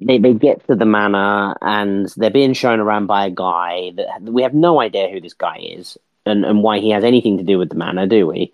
they 0.00 0.18
they 0.18 0.34
get 0.34 0.66
to 0.66 0.74
the 0.74 0.84
manor 0.84 1.56
and 1.62 2.12
they're 2.16 2.30
being 2.30 2.54
shown 2.54 2.80
around 2.80 3.06
by 3.06 3.26
a 3.26 3.30
guy 3.30 3.92
that 3.94 4.22
we 4.22 4.42
have 4.42 4.54
no 4.54 4.80
idea 4.80 5.08
who 5.08 5.20
this 5.20 5.34
guy 5.34 5.58
is 5.58 5.96
and 6.26 6.44
and 6.44 6.64
why 6.64 6.80
he 6.80 6.90
has 6.90 7.04
anything 7.04 7.38
to 7.38 7.44
do 7.44 7.56
with 7.56 7.68
the 7.68 7.76
manor, 7.76 8.06
do 8.06 8.26
we? 8.26 8.52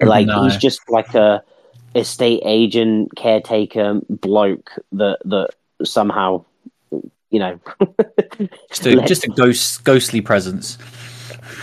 Like 0.00 0.26
no. 0.26 0.44
he's 0.44 0.56
just 0.56 0.80
like 0.88 1.14
a 1.14 1.42
estate 1.94 2.42
agent, 2.44 3.14
caretaker 3.16 4.00
bloke 4.08 4.70
that 4.92 5.18
that 5.24 5.50
somehow, 5.84 6.44
you 7.30 7.38
know, 7.38 7.60
just 8.68 8.86
a, 8.86 8.96
just 9.02 9.24
a 9.24 9.28
ghost 9.28 9.84
ghostly 9.84 10.20
presence. 10.20 10.78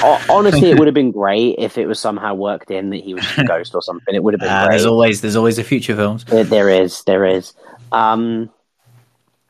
Honestly, 0.02 0.72
it 0.72 0.78
would 0.80 0.88
have 0.88 0.94
been 0.94 1.12
great 1.12 1.56
if 1.58 1.78
it 1.78 1.88
was 1.88 2.00
somehow 2.00 2.34
worked 2.34 2.72
in 2.72 2.90
that 2.92 3.04
he 3.04 3.14
was 3.14 3.26
a 3.38 3.44
ghost 3.44 3.76
or 3.76 3.82
something. 3.82 4.16
It 4.16 4.24
would 4.24 4.34
have 4.34 4.42
been. 4.42 4.50
Uh, 4.50 4.70
there's 4.70 4.86
always 4.86 5.22
there's 5.22 5.36
always 5.36 5.58
a 5.58 5.64
future 5.64 5.96
films. 5.96 6.24
There, 6.26 6.44
there 6.44 6.70
is, 6.70 7.04
there 7.04 7.26
is. 7.26 7.54
Um, 7.92 8.50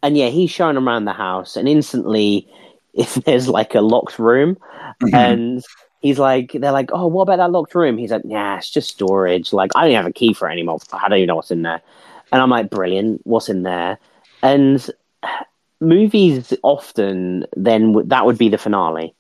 and 0.01 0.17
yeah, 0.17 0.30
he's 0.30 0.49
showing 0.49 0.77
around 0.77 1.05
the 1.05 1.13
house, 1.13 1.55
and 1.55 1.67
instantly, 1.67 2.47
if 2.93 3.15
there's 3.15 3.47
like 3.47 3.75
a 3.75 3.82
locked 3.82 4.19
room, 4.19 4.57
mm-hmm. 5.03 5.15
and 5.15 5.63
he's 6.00 6.20
like, 6.20 6.52
they're 6.54 6.72
like, 6.72 6.89
oh, 6.93 7.08
what 7.08 7.24
about 7.24 7.38
that 7.38 7.52
locked 7.52 7.76
room? 7.76 7.97
He's 7.97 8.12
like, 8.12 8.24
yeah, 8.26 8.58
it's 8.58 8.70
just 8.70 8.89
storage. 8.89 9.54
Like, 9.54 9.72
I 9.76 9.86
don't 9.86 9.95
have 9.95 10.06
a 10.06 10.14
key 10.14 10.34
for 10.34 10.50
it 10.50 10.54
anymore. 10.54 10.80
I 10.93 11.10
don't 11.10 11.18
even 11.20 11.28
know 11.28 11.36
what's 11.36 11.52
in 11.52 11.62
there. 11.62 11.82
And 12.32 12.41
I'm 12.41 12.50
like, 12.50 12.70
brilliant. 12.70 13.22
What's 13.26 13.50
in 13.50 13.64
there? 13.64 13.97
And 14.41 14.89
movies 15.80 16.54
often 16.64 17.45
then 17.56 17.95
that 18.08 18.26
would 18.26 18.38
be 18.38 18.50
the 18.50 18.58
finale. 18.58 19.14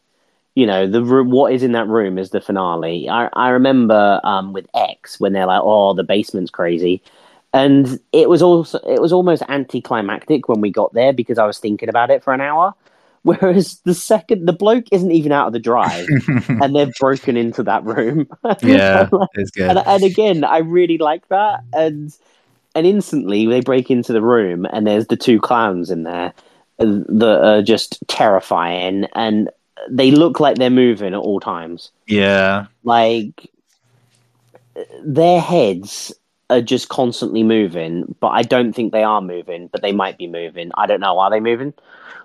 You 0.55 0.65
know, 0.65 0.87
the 0.87 1.01
what 1.23 1.53
is 1.53 1.63
in 1.63 1.71
that 1.73 1.87
room 1.87 2.17
is 2.17 2.31
the 2.31 2.41
finale. 2.41 3.07
I 3.09 3.29
I 3.33 3.49
remember 3.49 4.19
um, 4.23 4.51
with 4.51 4.67
X 4.73 5.19
when 5.19 5.33
they're 5.33 5.45
like, 5.45 5.61
oh, 5.63 5.93
the 5.93 6.03
basement's 6.03 6.51
crazy. 6.51 7.01
And 7.53 7.99
it 8.11 8.29
was 8.29 8.41
also 8.41 8.79
it 8.79 9.01
was 9.01 9.13
almost 9.13 9.43
anticlimactic 9.47 10.49
when 10.49 10.61
we 10.61 10.71
got 10.71 10.93
there 10.93 11.13
because 11.13 11.37
I 11.37 11.45
was 11.45 11.59
thinking 11.59 11.89
about 11.89 12.11
it 12.11 12.23
for 12.23 12.33
an 12.33 12.41
hour. 12.41 12.73
Whereas 13.23 13.81
the 13.83 13.93
second, 13.93 14.45
the 14.45 14.53
bloke 14.53 14.85
isn't 14.91 15.11
even 15.11 15.31
out 15.31 15.47
of 15.47 15.53
the 15.53 15.59
drive, 15.59 16.07
and 16.47 16.75
they've 16.75 16.93
broken 16.99 17.35
into 17.35 17.63
that 17.63 17.83
room. 17.83 18.27
yeah, 18.63 19.09
it's 19.33 19.51
good. 19.51 19.69
And, 19.69 19.79
and, 19.79 20.03
again, 20.03 20.43
I 20.45 20.59
really 20.59 20.97
like 20.97 21.27
that. 21.27 21.61
And 21.73 22.15
and 22.75 22.87
instantly 22.87 23.45
they 23.45 23.59
break 23.59 23.91
into 23.91 24.13
the 24.13 24.21
room, 24.21 24.65
and 24.71 24.87
there's 24.87 25.07
the 25.07 25.17
two 25.17 25.41
clowns 25.41 25.91
in 25.91 26.03
there 26.03 26.33
uh, 26.79 26.85
that 27.09 27.41
are 27.43 27.61
just 27.61 27.99
terrifying, 28.07 29.05
and 29.15 29.49
they 29.89 30.11
look 30.11 30.39
like 30.39 30.57
they're 30.57 30.69
moving 30.69 31.13
at 31.13 31.19
all 31.19 31.41
times. 31.41 31.91
Yeah, 32.07 32.67
like 32.83 33.51
their 35.03 35.41
heads 35.41 36.13
are 36.49 36.61
just 36.61 36.89
constantly 36.89 37.43
moving, 37.43 38.15
but 38.19 38.29
I 38.29 38.41
don't 38.41 38.73
think 38.73 38.91
they 38.91 39.03
are 39.03 39.21
moving, 39.21 39.67
but 39.67 39.81
they 39.81 39.91
might 39.91 40.17
be 40.17 40.27
moving. 40.27 40.71
I 40.75 40.87
don't 40.87 40.99
know. 40.99 41.19
Are 41.19 41.29
they 41.29 41.39
moving? 41.39 41.73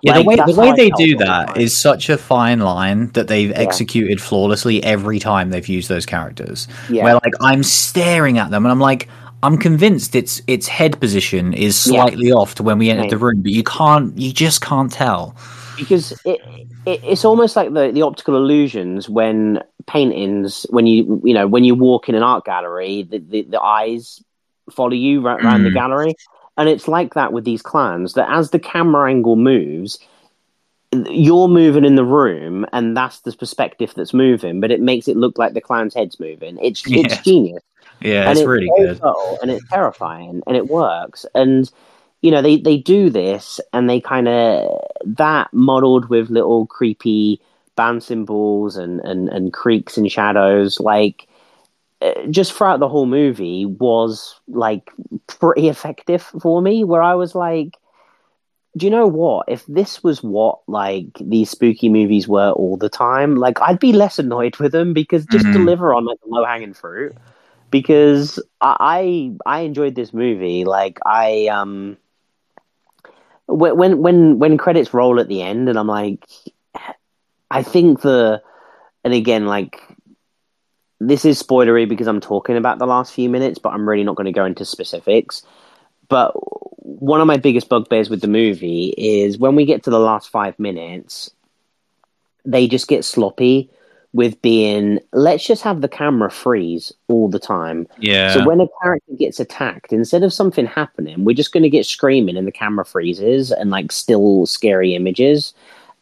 Yeah, 0.01 0.17
Like, 0.17 0.23
the 0.23 0.27
way, 0.27 0.53
the 0.53 0.61
way 0.61 0.71
they 0.73 0.89
do 0.91 1.15
the 1.17 1.53
is 1.55 1.75
such 1.79 2.09
a 2.09 2.17
fine 2.17 2.59
line 2.59 3.07
that 3.13 3.27
they've 3.27 3.51
executed 3.53 4.21
flawlessly 4.21 4.83
every 4.83 5.19
time 5.19 5.49
they've 5.49 5.67
used 5.67 5.89
those 5.89 6.05
characters. 6.05 6.67
Yeah. 6.89 7.03
Where 7.03 7.13
like 7.15 7.33
I'm 7.39 7.63
staring 7.63 8.37
at 8.37 8.51
them 8.51 8.65
and 8.65 8.71
I'm 8.71 8.79
like, 8.79 9.07
I'm 9.43 9.57
convinced 9.57 10.15
its 10.15 10.41
its 10.47 10.67
head 10.67 10.99
position 10.99 11.53
is 11.53 11.85
Yeah. 11.87 12.01
slightly 12.03 12.31
off 12.31 12.55
to 12.55 12.63
when 12.63 12.77
we 12.77 12.89
enter 12.89 13.01
Right. 13.03 13.09
the 13.11 13.17
room, 13.17 13.41
but 13.41 13.51
you 13.51 13.63
can't, 13.63 14.17
you 14.17 14.33
just 14.33 14.61
can't 14.61 14.91
tell. 14.91 15.35
Because 15.77 16.11
it, 16.25 16.41
it 16.85 16.99
it's 17.03 17.25
almost 17.25 17.55
like 17.55 17.73
the, 17.73 17.91
the 17.91 18.01
optical 18.01 18.35
illusions 18.35 19.09
when 19.09 19.61
paintings 19.87 20.65
when 20.69 20.87
you 20.87 21.21
you 21.23 21.33
know 21.33 21.47
when 21.47 21.63
you 21.63 21.75
walk 21.75 22.09
in 22.09 22.15
an 22.15 22.23
art 22.23 22.45
gallery 22.45 23.03
the, 23.03 23.19
the, 23.19 23.41
the 23.43 23.61
eyes 23.61 24.23
follow 24.71 24.91
you 24.93 25.21
ra- 25.21 25.35
around 25.35 25.63
the 25.63 25.69
Mm. 25.69 25.73
gallery 25.75 26.15
and 26.57 26.69
it's 26.69 26.87
like 26.87 27.13
that 27.13 27.33
with 27.33 27.43
these 27.43 27.61
clans 27.61 28.13
that 28.13 28.27
as 28.29 28.49
the 28.51 28.59
camera 28.59 29.09
angle 29.09 29.35
moves 29.35 29.99
you're 31.09 31.47
moving 31.49 31.83
in 31.83 31.95
the 31.95 32.05
room 32.05 32.65
and 32.71 32.95
that's 32.95 33.19
the 33.21 33.31
perspective 33.33 33.93
that's 33.95 34.13
moving 34.13 34.61
but 34.61 34.71
it 34.71 34.79
makes 34.79 35.07
it 35.07 35.17
look 35.17 35.37
like 35.37 35.53
the 35.53 35.61
clown's 35.61 35.93
head's 35.93 36.19
moving 36.19 36.57
it's 36.61 36.83
Yeah. 36.89 37.01
it's 37.01 37.17
genius 37.21 37.61
Yeah, 38.01 38.21
and 38.29 38.31
it's 38.31 38.41
and 38.41 38.49
really 38.49 38.71
good. 38.77 38.99
and 39.41 39.51
it's 39.51 39.67
terrifying 39.69 40.41
and 40.47 40.55
it 40.55 40.67
works 40.67 41.25
and 41.35 41.69
you 42.25 42.31
know 42.31 42.41
they 42.41 42.57
they 42.57 42.77
do 42.77 43.09
this 43.09 43.61
and 43.73 43.89
they 43.89 44.01
kind 44.01 44.27
of 44.29 44.69
that 45.05 45.53
modeled 45.53 46.09
with 46.09 46.29
little 46.31 46.67
creepy 46.67 47.41
band 47.75 48.03
cymbals 48.03 48.77
and 48.77 48.99
and 49.01 49.29
and 49.29 49.53
creaks 49.53 49.97
and 49.97 50.11
shadows 50.11 50.79
like 50.79 51.27
uh, 52.01 52.11
just 52.29 52.53
throughout 52.53 52.79
the 52.79 52.89
whole 52.89 53.05
movie 53.07 53.65
was 53.65 54.39
like 54.47 54.91
pretty 55.27 55.69
effective 55.75 56.21
for 56.41 56.61
me 56.61 56.83
where 56.83 57.01
i 57.03 57.15
was 57.15 57.35
like 57.35 57.77
do 58.77 58.85
you 58.85 58.91
know 58.91 59.07
what 59.07 59.45
if 59.49 59.65
this 59.67 60.03
was 60.03 60.23
what 60.23 60.59
like 60.67 61.07
these 61.21 61.49
spooky 61.49 61.89
movies 61.89 62.27
were 62.27 62.51
all 62.51 62.77
the 62.77 62.89
time 62.89 63.35
like 63.35 63.59
i'd 63.61 63.79
be 63.79 63.93
less 63.93 64.19
annoyed 64.19 64.55
with 64.57 64.71
them 64.71 64.93
because 64.93 65.25
just 65.25 65.51
Mhm. 65.51 65.51
deliver 65.51 65.93
on 65.93 66.05
like 66.05 66.17
low 66.25 66.45
hanging 66.45 66.73
fruit 66.73 67.13
because 67.71 68.39
I, 68.61 69.31
I 69.45 69.57
I 69.57 69.59
enjoyed 69.61 69.95
this 69.95 70.13
movie. 70.13 70.65
Like 70.65 70.99
I 71.05 71.47
um 71.47 71.97
when 73.47 74.01
when 74.01 74.39
when 74.39 74.57
credits 74.57 74.93
roll 74.93 75.19
at 75.19 75.27
the 75.27 75.41
end, 75.41 75.69
and 75.69 75.77
I'm 75.77 75.87
like, 75.87 76.25
I 77.51 77.63
think 77.63 78.01
the 78.01 78.41
and 79.03 79.13
again 79.13 79.45
like 79.45 79.79
this 80.99 81.25
is 81.25 81.41
spoilery 81.41 81.87
because 81.87 82.07
I'm 82.07 82.21
talking 82.21 82.57
about 82.57 82.79
the 82.79 82.87
last 82.87 83.13
few 83.13 83.29
minutes, 83.29 83.59
but 83.59 83.73
I'm 83.73 83.87
really 83.87 84.03
not 84.03 84.15
going 84.15 84.25
to 84.25 84.31
go 84.31 84.45
into 84.45 84.65
specifics. 84.65 85.43
But 86.07 86.31
one 86.85 87.19
of 87.21 87.27
my 87.27 87.37
biggest 87.37 87.69
bugbears 87.69 88.09
with 88.09 88.21
the 88.21 88.27
movie 88.27 88.93
is 88.97 89.37
when 89.37 89.55
we 89.55 89.65
get 89.65 89.83
to 89.83 89.89
the 89.89 89.99
last 89.99 90.29
five 90.29 90.57
minutes, 90.57 91.31
they 92.45 92.67
just 92.67 92.87
get 92.87 93.03
sloppy 93.03 93.69
with 94.15 94.41
being 94.41 94.97
let's 95.11 95.45
just 95.45 95.61
have 95.61 95.81
the 95.81 95.89
camera 95.89 96.31
freeze 96.31 96.93
all 97.09 97.27
the 97.27 97.37
time. 97.37 97.85
Yeah. 97.99 98.33
So 98.33 98.45
when 98.45 98.61
a 98.61 98.67
character 98.81 99.11
gets 99.19 99.41
attacked, 99.41 99.91
instead 99.91 100.23
of 100.23 100.31
something 100.31 100.65
happening, 100.65 101.25
we're 101.25 101.35
just 101.35 101.51
going 101.51 101.63
to 101.63 101.69
get 101.69 101.85
screaming 101.85 102.37
and 102.37 102.47
the 102.47 102.51
camera 102.51 102.85
freezes 102.85 103.51
and 103.51 103.71
like 103.71 103.91
still 103.91 104.45
scary 104.45 104.95
images. 104.95 105.53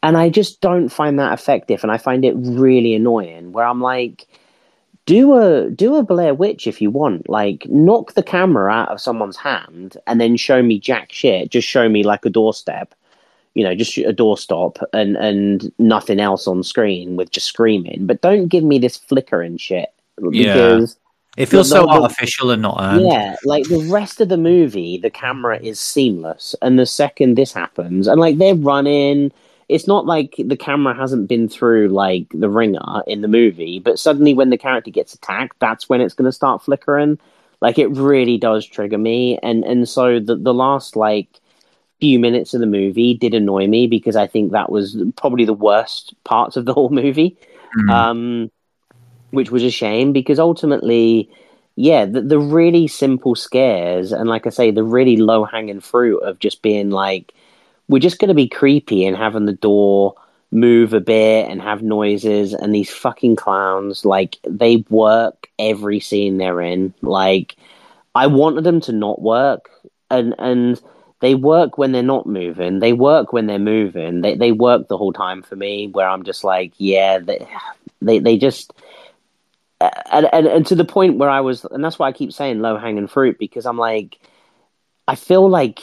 And 0.03 0.15
I 0.15 0.29
just 0.29 0.61
don't 0.61 0.89
find 0.89 1.17
that 1.17 1.33
effective, 1.33 1.81
and 1.81 1.91
I 1.91 1.97
find 1.97 2.23
it 2.23 2.35
really 2.35 2.93
annoying. 2.93 3.51
Where 3.51 3.65
I'm 3.65 3.81
like, 3.81 4.27
do 5.07 5.33
a 5.33 5.71
do 5.71 5.95
a 5.95 6.03
Blair 6.03 6.35
Witch 6.35 6.67
if 6.67 6.81
you 6.81 6.91
want, 6.91 7.27
like 7.29 7.65
knock 7.67 8.13
the 8.13 8.21
camera 8.21 8.71
out 8.71 8.89
of 8.89 9.01
someone's 9.01 9.37
hand 9.37 9.97
and 10.05 10.21
then 10.21 10.37
show 10.37 10.61
me 10.61 10.77
jack 10.77 11.11
shit. 11.11 11.49
Just 11.49 11.67
show 11.67 11.89
me 11.89 12.03
like 12.03 12.25
a 12.25 12.29
doorstep, 12.29 12.93
you 13.55 13.63
know, 13.63 13.75
just 13.75 13.97
a 13.97 14.13
doorstop 14.13 14.81
and 14.93 15.15
and 15.17 15.71
nothing 15.79 16.19
else 16.19 16.47
on 16.47 16.63
screen 16.63 17.15
with 17.15 17.31
just 17.31 17.47
screaming. 17.47 18.05
But 18.07 18.21
don't 18.21 18.47
give 18.47 18.63
me 18.63 18.79
this 18.79 18.97
flickering 18.97 19.57
shit 19.57 19.89
Yeah. 20.31 20.53
because. 20.53 20.97
it 21.37 21.47
feels 21.47 21.69
the- 21.69 21.75
so 21.77 21.81
the- 21.83 21.89
artificial 21.89 22.51
and 22.51 22.61
not 22.61 22.77
earned. 22.79 23.07
Yeah, 23.07 23.35
like 23.43 23.65
the 23.67 23.87
rest 23.91 24.21
of 24.21 24.29
the 24.29 24.37
movie, 24.37 24.97
the 24.97 25.09
camera 25.09 25.59
is 25.61 25.79
seamless, 25.79 26.55
and 26.61 26.77
the 26.77 26.85
second 26.85 27.35
this 27.35 27.51
happens, 27.53 28.07
and 28.07 28.19
like 28.19 28.37
they're 28.37 28.53
running, 28.55 29.31
it's 29.69 29.87
not 29.87 30.05
like 30.05 30.35
the 30.37 30.57
camera 30.57 30.93
hasn't 30.93 31.27
been 31.27 31.47
through 31.49 31.87
like 31.89 32.27
the 32.33 32.49
ringer 32.49 33.01
in 33.07 33.21
the 33.21 33.27
movie, 33.27 33.79
but 33.79 33.97
suddenly 33.97 34.33
when 34.35 34.49
the 34.51 34.57
character 34.57 34.91
gets 34.91 35.13
attacked, 35.15 35.57
that's 35.59 35.87
when 35.89 36.01
it's 36.01 36.13
going 36.13 36.25
to 36.27 36.31
start 36.31 36.61
flickering. 36.61 37.17
Like 37.61 37.79
it 37.79 37.87
really 37.87 38.37
does 38.37 38.65
trigger 38.67 38.97
me, 38.99 39.39
and 39.41 39.63
and 39.63 39.87
so 39.89 40.19
the 40.19 40.35
the 40.35 40.53
last 40.53 40.95
like 40.95 41.27
few 42.03 42.19
minutes 42.19 42.53
of 42.53 42.59
the 42.59 42.65
movie 42.65 43.13
did 43.13 43.33
annoy 43.33 43.65
me 43.65 43.87
because 43.87 44.17
I 44.17 44.27
think 44.27 44.51
that 44.51 44.69
was 44.69 45.01
probably 45.15 45.45
the 45.45 45.53
worst 45.53 46.13
parts 46.25 46.57
of 46.57 46.65
the 46.65 46.73
whole 46.77 46.89
movie 46.89 47.37
Mm. 47.75 47.89
um, 47.89 48.51
which 49.31 49.49
was 49.49 49.63
a 49.63 49.71
shame 49.71 50.13
because 50.13 50.39
ultimately, 50.39 51.29
yeah, 51.75 52.05
the, 52.05 52.21
the 52.21 52.39
really 52.39 52.87
simple 52.87 53.35
scares 53.35 54.11
and, 54.11 54.29
like 54.29 54.45
I 54.45 54.51
say, 54.51 54.69
the 54.69 54.83
really 54.83 55.17
low 55.17 55.43
hanging 55.43 55.79
fruit 55.79 56.19
of 56.19 56.37
just 56.37 56.61
being 56.61 56.91
like, 56.91 57.33
we're 57.87 57.99
just 57.99 58.19
going 58.19 58.29
to 58.29 58.35
be 58.35 58.47
creepy 58.47 59.05
and 59.05 59.17
having 59.17 59.45
the 59.45 59.53
door 59.53 60.13
move 60.51 60.93
a 60.93 60.99
bit 61.01 61.49
and 61.49 61.63
have 61.63 61.81
noises 61.81 62.53
and 62.53 62.75
these 62.75 62.91
fucking 62.91 63.35
clowns, 63.37 64.05
like, 64.05 64.37
they 64.47 64.85
work 64.89 65.49
every 65.57 65.99
scene 65.99 66.37
they're 66.37 66.61
in. 66.61 66.93
Like, 67.01 67.55
I 68.13 68.27
wanted 68.27 68.63
them 68.65 68.81
to 68.81 68.91
not 68.91 69.19
work 69.19 69.71
and, 70.11 70.35
and, 70.37 70.79
they 71.23 71.35
work 71.35 71.77
when 71.77 71.93
they're 71.93 72.03
not 72.03 72.27
moving. 72.27 72.79
They 72.79 72.91
work 72.91 73.31
when 73.31 73.47
they're 73.47 73.57
moving. 73.57 74.19
They 74.19 74.35
they 74.35 74.51
work 74.51 74.89
the 74.89 74.97
whole 74.97 75.13
time 75.13 75.41
for 75.41 75.55
me. 75.55 75.87
Where 75.87 76.07
I'm 76.07 76.23
just 76.23 76.43
like, 76.43 76.73
yeah, 76.77 77.19
they 77.19 77.47
they, 78.01 78.19
they 78.19 78.37
just 78.37 78.73
and, 80.11 80.27
and 80.33 80.47
and 80.47 80.67
to 80.67 80.75
the 80.75 80.85
point 80.85 81.17
where 81.17 81.29
I 81.29 81.39
was, 81.41 81.63
and 81.65 81.83
that's 81.83 81.97
why 81.97 82.09
I 82.09 82.11
keep 82.11 82.33
saying 82.33 82.59
low 82.59 82.77
hanging 82.77 83.07
fruit 83.07 83.37
because 83.39 83.65
I'm 83.65 83.77
like, 83.77 84.19
I 85.07 85.15
feel 85.15 85.49
like 85.49 85.79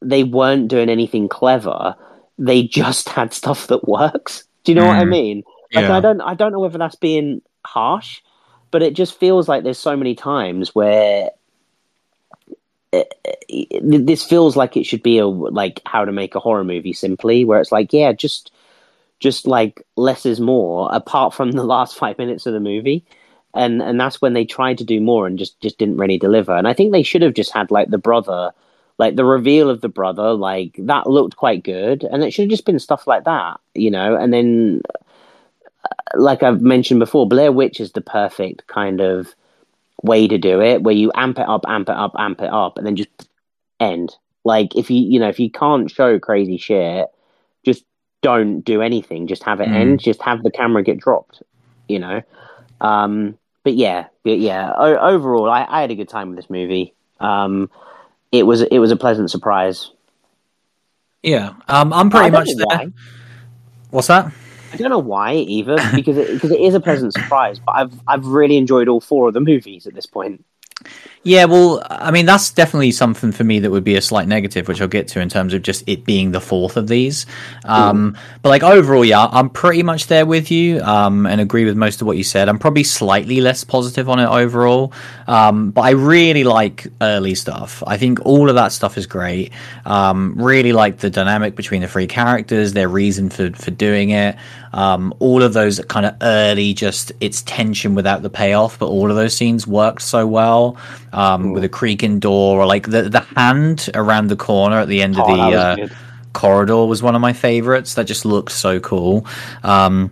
they 0.00 0.24
weren't 0.24 0.68
doing 0.68 0.88
anything 0.88 1.28
clever. 1.28 1.94
They 2.38 2.62
just 2.62 3.10
had 3.10 3.32
stuff 3.34 3.66
that 3.66 3.86
works. 3.86 4.44
Do 4.64 4.72
you 4.72 4.76
know 4.76 4.86
what 4.86 4.98
I 4.98 5.04
Mm. 5.04 5.10
mean? 5.10 5.42
Like, 5.74 5.84
Yeah. 5.84 5.96
I 5.96 6.00
don't 6.00 6.20
I 6.22 6.34
don't 6.34 6.52
know 6.52 6.60
whether 6.60 6.78
that's 6.78 6.96
being 6.96 7.42
harsh, 7.64 8.22
but 8.70 8.82
it 8.82 8.94
just 8.94 9.18
feels 9.18 9.48
like 9.48 9.64
there's 9.64 9.78
so 9.78 9.96
many 9.96 10.14
times 10.14 10.74
where 10.74 11.30
this 12.92 14.22
feels 14.22 14.56
like 14.56 14.76
it 14.76 14.84
should 14.84 15.02
be 15.02 15.18
a 15.18 15.26
like 15.26 15.80
how 15.86 16.04
to 16.04 16.12
make 16.12 16.34
a 16.34 16.40
horror 16.40 16.64
movie 16.64 16.92
simply, 16.92 17.44
where 17.44 17.60
it's 17.60 17.72
like, 17.72 17.92
yeah, 17.92 18.12
just 18.12 18.52
just 19.20 19.46
like 19.46 19.82
less 19.96 20.26
is 20.26 20.40
more. 20.40 20.88
Apart 20.92 21.34
from 21.34 21.52
the 21.52 21.64
last 21.64 21.96
five 21.96 22.18
minutes 22.18 22.46
of 22.46 22.52
the 22.52 22.60
movie, 22.60 23.04
and 23.54 23.82
and 23.82 23.98
that's 23.98 24.20
when 24.20 24.34
they 24.34 24.44
tried 24.44 24.78
to 24.78 24.84
do 24.84 25.00
more 25.00 25.26
and 25.26 25.38
just 25.38 25.60
just 25.60 25.78
didn't 25.78 25.96
really 25.96 26.18
deliver. 26.18 26.54
And 26.54 26.68
I 26.68 26.74
think 26.74 26.92
they 26.92 27.02
should 27.02 27.22
have 27.22 27.34
just 27.34 27.52
had 27.52 27.70
like 27.70 27.88
the 27.88 27.98
brother, 27.98 28.52
like 28.98 29.16
the 29.16 29.24
reveal 29.24 29.70
of 29.70 29.80
the 29.80 29.88
brother, 29.88 30.32
like 30.32 30.76
that 30.78 31.08
looked 31.08 31.36
quite 31.36 31.64
good, 31.64 32.04
and 32.04 32.22
it 32.22 32.32
should 32.32 32.42
have 32.44 32.50
just 32.50 32.66
been 32.66 32.78
stuff 32.78 33.06
like 33.06 33.24
that, 33.24 33.58
you 33.74 33.90
know. 33.90 34.16
And 34.16 34.32
then, 34.34 34.82
uh, 35.84 36.18
like 36.18 36.42
I've 36.42 36.60
mentioned 36.60 37.00
before, 37.00 37.26
Blair 37.26 37.52
Witch 37.52 37.80
is 37.80 37.92
the 37.92 38.02
perfect 38.02 38.66
kind 38.66 39.00
of 39.00 39.34
way 40.02 40.26
to 40.28 40.38
do 40.38 40.60
it, 40.60 40.82
where 40.82 40.94
you 40.94 41.10
amp 41.14 41.38
it 41.38 41.48
up, 41.48 41.64
amp 41.68 41.88
it 41.88 41.96
up, 41.96 42.12
amp 42.18 42.40
it 42.40 42.50
up, 42.52 42.76
and 42.78 42.86
then 42.86 42.96
just 42.96 43.08
end. 43.80 44.14
Like 44.44 44.74
if 44.76 44.90
you 44.90 45.00
you 45.02 45.20
know 45.20 45.28
if 45.28 45.38
you 45.38 45.50
can't 45.50 45.90
show 45.90 46.18
crazy 46.18 46.56
shit, 46.58 47.06
just 47.64 47.84
don't 48.22 48.60
do 48.62 48.82
anything. 48.82 49.26
Just 49.26 49.42
have 49.44 49.60
it 49.60 49.68
Mm. 49.68 49.74
end. 49.74 50.00
Just 50.00 50.22
have 50.22 50.42
the 50.42 50.50
camera 50.50 50.82
get 50.82 50.98
dropped. 50.98 51.42
You 51.88 51.98
know. 52.00 52.22
Um, 52.80 53.38
but 53.64 53.74
yeah, 53.74 54.06
but 54.24 54.38
yeah. 54.38 54.72
O- 54.76 54.96
overall, 55.14 55.48
I, 55.48 55.64
I 55.68 55.80
had 55.82 55.90
a 55.92 55.94
good 55.94 56.08
time 56.08 56.28
with 56.30 56.36
this 56.36 56.50
movie. 56.50 56.94
Um, 57.20 57.70
it 58.32 58.44
was 58.44 58.62
it 58.62 58.78
was 58.78 58.90
a 58.90 58.96
pleasant 58.96 59.30
surprise. 59.30 59.90
Yeah. 61.22 61.52
Um, 61.68 61.92
I'm 61.92 62.10
pretty 62.10 62.30
much 62.30 62.48
there. 62.56 62.66
why. 62.66 62.86
What's 63.90 64.08
that? 64.08 64.32
I 64.72 64.76
don't 64.76 64.90
know 64.90 64.98
why 64.98 65.34
either 65.34 65.76
because 65.94 66.16
it, 66.16 66.32
because 66.32 66.50
it 66.50 66.60
is 66.60 66.74
a 66.74 66.80
pleasant 66.80 67.12
surprise. 67.12 67.58
But 67.58 67.72
I've 67.72 68.00
I've 68.08 68.26
really 68.26 68.56
enjoyed 68.56 68.88
all 68.88 69.00
four 69.00 69.28
of 69.28 69.34
the 69.34 69.40
movies 69.40 69.86
at 69.86 69.94
this 69.94 70.06
point. 70.06 70.44
Yeah, 71.24 71.44
well, 71.44 71.80
I 71.88 72.10
mean, 72.10 72.26
that's 72.26 72.50
definitely 72.50 72.90
something 72.90 73.30
for 73.30 73.44
me 73.44 73.60
that 73.60 73.70
would 73.70 73.84
be 73.84 73.94
a 73.94 74.00
slight 74.00 74.26
negative, 74.26 74.66
which 74.66 74.80
I'll 74.80 74.88
get 74.88 75.06
to 75.08 75.20
in 75.20 75.28
terms 75.28 75.54
of 75.54 75.62
just 75.62 75.84
it 75.86 76.04
being 76.04 76.32
the 76.32 76.40
fourth 76.40 76.76
of 76.76 76.88
these. 76.88 77.26
Um, 77.64 78.18
but 78.42 78.48
like 78.48 78.64
overall, 78.64 79.04
yeah, 79.04 79.26
I'm 79.26 79.48
pretty 79.48 79.84
much 79.84 80.08
there 80.08 80.26
with 80.26 80.50
you 80.50 80.80
um, 80.82 81.26
and 81.26 81.40
agree 81.40 81.64
with 81.64 81.76
most 81.76 82.00
of 82.00 82.08
what 82.08 82.16
you 82.16 82.24
said. 82.24 82.48
I'm 82.48 82.58
probably 82.58 82.82
slightly 82.82 83.40
less 83.40 83.62
positive 83.62 84.08
on 84.08 84.18
it 84.18 84.26
overall, 84.26 84.92
um, 85.28 85.70
but 85.70 85.82
I 85.82 85.90
really 85.90 86.42
like 86.42 86.88
early 87.00 87.36
stuff. 87.36 87.84
I 87.86 87.98
think 87.98 88.26
all 88.26 88.48
of 88.48 88.56
that 88.56 88.72
stuff 88.72 88.98
is 88.98 89.06
great. 89.06 89.52
Um, 89.86 90.34
really 90.36 90.72
like 90.72 90.98
the 90.98 91.10
dynamic 91.10 91.54
between 91.54 91.82
the 91.82 91.88
three 91.88 92.08
characters, 92.08 92.72
their 92.72 92.88
reason 92.88 93.30
for 93.30 93.52
for 93.52 93.70
doing 93.70 94.10
it. 94.10 94.36
Um, 94.72 95.14
all 95.18 95.42
of 95.42 95.52
those 95.52 95.78
kind 95.80 96.06
of 96.06 96.16
early, 96.22 96.74
just 96.74 97.12
it's 97.20 97.42
tension 97.42 97.94
without 97.94 98.22
the 98.22 98.30
payoff, 98.30 98.78
but 98.78 98.86
all 98.86 99.08
of 99.10 99.16
those 99.16 99.36
scenes 99.36 99.66
worked 99.66 100.02
so 100.02 100.26
well 100.26 100.78
um, 101.12 101.52
with 101.52 101.64
a 101.64 101.68
creaking 101.68 102.18
door 102.18 102.60
or 102.60 102.66
like 102.66 102.90
the 102.90 103.08
the 103.08 103.20
hand 103.36 103.90
around 103.94 104.28
the 104.28 104.36
corner 104.36 104.76
at 104.80 104.88
the 104.88 105.02
end 105.02 105.18
of 105.18 105.24
Oh, 105.26 105.30
the 105.30 105.36
that 105.36 105.78
was 105.78 105.90
uh, 105.90 105.94
corridor 106.32 106.86
was 106.86 107.02
one 107.02 107.14
of 107.14 107.20
my 107.20 107.32
favorites. 107.32 107.94
That 107.94 108.06
just 108.06 108.24
looked 108.24 108.52
so 108.52 108.80
cool. 108.80 109.26
Um, 109.62 110.10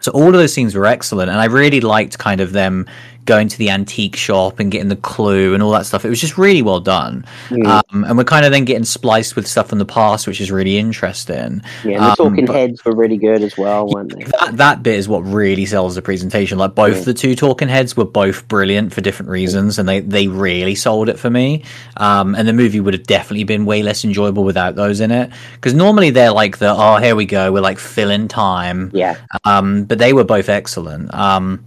so 0.00 0.12
all 0.12 0.28
of 0.28 0.34
those 0.34 0.52
scenes 0.52 0.74
were 0.74 0.86
excellent, 0.86 1.30
and 1.30 1.38
I 1.38 1.44
really 1.44 1.80
liked 1.80 2.18
kind 2.18 2.40
of 2.40 2.52
them 2.52 2.86
going 3.26 3.48
to 3.48 3.58
the 3.58 3.70
antique 3.70 4.16
shop 4.16 4.58
and 4.58 4.72
getting 4.72 4.88
the 4.88 4.96
clue 4.96 5.54
and 5.54 5.62
all 5.62 5.70
that 5.70 5.86
stuff. 5.86 6.04
It 6.04 6.08
was 6.08 6.20
just 6.20 6.36
really 6.38 6.62
well 6.62 6.80
done. 6.80 7.24
Mm. 7.48 7.66
Um, 7.92 8.04
and 8.04 8.18
we're 8.18 8.24
kind 8.24 8.44
of 8.44 8.50
then 8.52 8.64
getting 8.64 8.84
spliced 8.84 9.36
with 9.36 9.46
stuff 9.46 9.68
from 9.68 9.78
the 9.78 9.84
past, 9.84 10.26
which 10.26 10.40
is 10.40 10.50
really 10.50 10.78
interesting. 10.78 11.62
Yeah, 11.84 11.96
and 11.96 12.02
the 12.04 12.10
Um, 12.10 12.16
talking 12.16 12.46
but- 12.46 12.56
heads 12.56 12.84
were 12.84 12.94
really 12.94 13.16
good 13.18 13.42
as 13.42 13.56
well, 13.56 13.86
weren't 13.88 14.16
they? 14.16 14.24
that, 14.24 14.56
that 14.56 14.82
bit 14.82 14.94
is 14.96 15.08
what 15.08 15.20
really 15.20 15.66
sells 15.66 15.94
the 15.94 16.02
presentation. 16.02 16.58
Like 16.58 16.74
both 16.74 16.98
Yeah. 16.98 17.02
the 17.04 17.14
two 17.14 17.36
talking 17.36 17.68
heads 17.68 17.96
were 17.96 18.04
both 18.04 18.48
brilliant 18.48 18.92
for 18.92 19.00
different 19.00 19.30
reasons, 19.30 19.78
and 19.78 19.88
they 19.88 20.00
they 20.00 20.26
really 20.28 20.74
sold 20.74 21.08
it 21.08 21.18
for 21.18 21.30
me. 21.30 21.62
Um, 21.98 22.34
and 22.34 22.48
the 22.48 22.52
movie 22.52 22.80
would 22.80 22.94
have 22.94 23.06
definitely 23.06 23.44
been 23.44 23.64
way 23.64 23.82
less 23.82 24.04
enjoyable 24.04 24.44
without 24.44 24.74
those 24.76 25.00
in 25.00 25.10
it. 25.10 25.30
Because 25.54 25.74
normally 25.74 26.10
they're 26.10 26.32
like 26.32 26.58
the 26.58 26.74
oh 26.76 26.96
here 26.96 27.14
we 27.14 27.26
go 27.26 27.52
we're 27.52 27.60
like 27.60 27.78
filling 27.78 28.28
time. 28.28 28.90
Yeah, 28.92 29.16
Um, 29.44 29.84
but 29.84 29.98
they 29.98 30.12
were 30.12 30.24
both 30.24 30.48
excellent. 30.48 31.12
Um, 31.14 31.64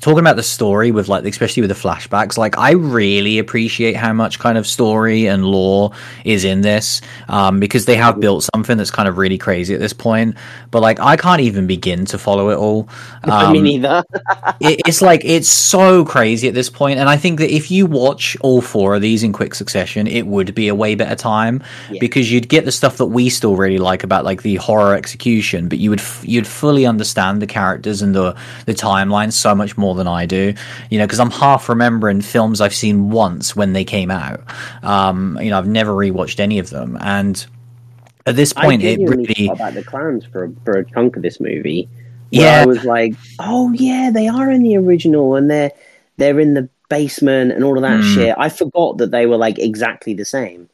talking 0.00 0.18
about 0.18 0.34
the 0.36 0.42
story 0.42 0.90
with 0.90 1.08
like 1.08 1.24
especially 1.24 1.60
with 1.60 1.70
the 1.70 1.88
flashbacks 1.88 2.36
like 2.36 2.58
i 2.58 2.72
really 2.72 3.38
appreciate 3.38 3.94
how 3.94 4.12
much 4.12 4.38
kind 4.40 4.58
of 4.58 4.66
story 4.66 5.26
and 5.26 5.44
lore 5.44 5.92
is 6.24 6.44
in 6.44 6.62
this 6.62 7.00
um, 7.28 7.60
because 7.60 7.84
they 7.84 7.94
have 7.94 8.18
built 8.18 8.48
something 8.54 8.76
that's 8.76 8.90
kind 8.90 9.08
of 9.08 9.18
really 9.18 9.38
crazy 9.38 9.72
at 9.72 9.80
this 9.80 9.92
point 9.92 10.36
but 10.72 10.82
like 10.82 10.98
i 10.98 11.16
can't 11.16 11.40
even 11.40 11.66
begin 11.68 12.04
to 12.04 12.18
follow 12.18 12.50
it 12.50 12.56
all 12.56 12.88
Um, 13.24 13.54
either. 13.66 14.02
it, 14.60 14.80
it's 14.86 15.00
like 15.02 15.22
it's 15.24 15.48
so 15.48 16.04
crazy 16.04 16.48
at 16.48 16.54
this 16.54 16.70
point 16.70 16.98
and 16.98 17.08
i 17.08 17.16
think 17.16 17.38
that 17.38 17.50
if 17.54 17.70
you 17.70 17.86
watch 17.86 18.36
all 18.40 18.60
four 18.60 18.96
of 18.96 19.02
these 19.02 19.22
in 19.22 19.32
quick 19.32 19.54
succession 19.54 20.06
it 20.08 20.26
would 20.26 20.54
be 20.54 20.68
a 20.68 20.74
way 20.74 20.94
better 20.96 21.14
time 21.14 21.62
Yeah. 21.90 21.98
because 22.00 22.32
you'd 22.32 22.48
get 22.48 22.64
the 22.64 22.72
stuff 22.72 22.96
that 22.96 23.06
we 23.06 23.28
still 23.28 23.54
really 23.54 23.78
like 23.78 24.02
about 24.02 24.24
like 24.24 24.42
the 24.42 24.56
horror 24.56 24.94
execution 24.94 25.68
but 25.68 25.78
you 25.78 25.90
would 25.90 26.00
f- 26.00 26.24
you'd 26.26 26.46
fully 26.48 26.84
understand 26.84 27.40
the 27.40 27.46
characters 27.46 28.02
and 28.02 28.14
the 28.14 28.34
the 28.66 28.74
timeline 28.74 29.32
so 29.32 29.54
much 29.54 29.67
more 29.76 29.94
than 29.94 30.06
i 30.06 30.24
do 30.24 30.54
you 30.90 30.98
know 30.98 31.04
because 31.06 31.20
i'm 31.20 31.30
half 31.30 31.68
remembering 31.68 32.20
films 32.22 32.60
i've 32.60 32.74
seen 32.74 33.10
once 33.10 33.54
when 33.54 33.72
they 33.72 33.84
came 33.84 34.10
out 34.10 34.40
um 34.84 35.38
you 35.42 35.50
know 35.50 35.58
i've 35.58 35.66
never 35.66 35.92
rewatched 35.92 36.40
any 36.40 36.58
of 36.58 36.70
them 36.70 36.96
and 37.00 37.46
at 38.26 38.36
this 38.36 38.52
point 38.52 38.82
it 38.82 38.98
really 39.00 39.48
about 39.48 39.74
the 39.74 39.82
clowns 39.82 40.24
for 40.26 40.44
a, 40.44 40.52
for 40.64 40.72
a 40.78 40.84
chunk 40.84 41.16
of 41.16 41.22
this 41.22 41.40
movie. 41.40 41.88
Yeah. 42.30 42.60
I 42.60 42.66
was 42.66 42.84
like, 42.84 43.14
oh 43.38 43.72
yeah, 43.72 44.10
they 44.12 44.28
are 44.28 44.50
in 44.50 44.62
the 44.62 44.76
original, 44.76 45.34
and 45.34 45.50
they're 45.50 45.72
they're 46.18 46.38
in 46.38 46.52
the 46.52 46.68
basement 46.90 47.52
and 47.52 47.64
all 47.64 47.76
of 47.76 47.82
that 47.82 48.00
Hmm. 48.00 48.14
shit. 48.14 48.34
I 48.36 48.50
forgot 48.50 48.98
that 48.98 49.12
they 49.12 49.24
were 49.24 49.38
like 49.38 49.58
exactly 49.58 50.12
the 50.12 50.26
same. 50.26 50.68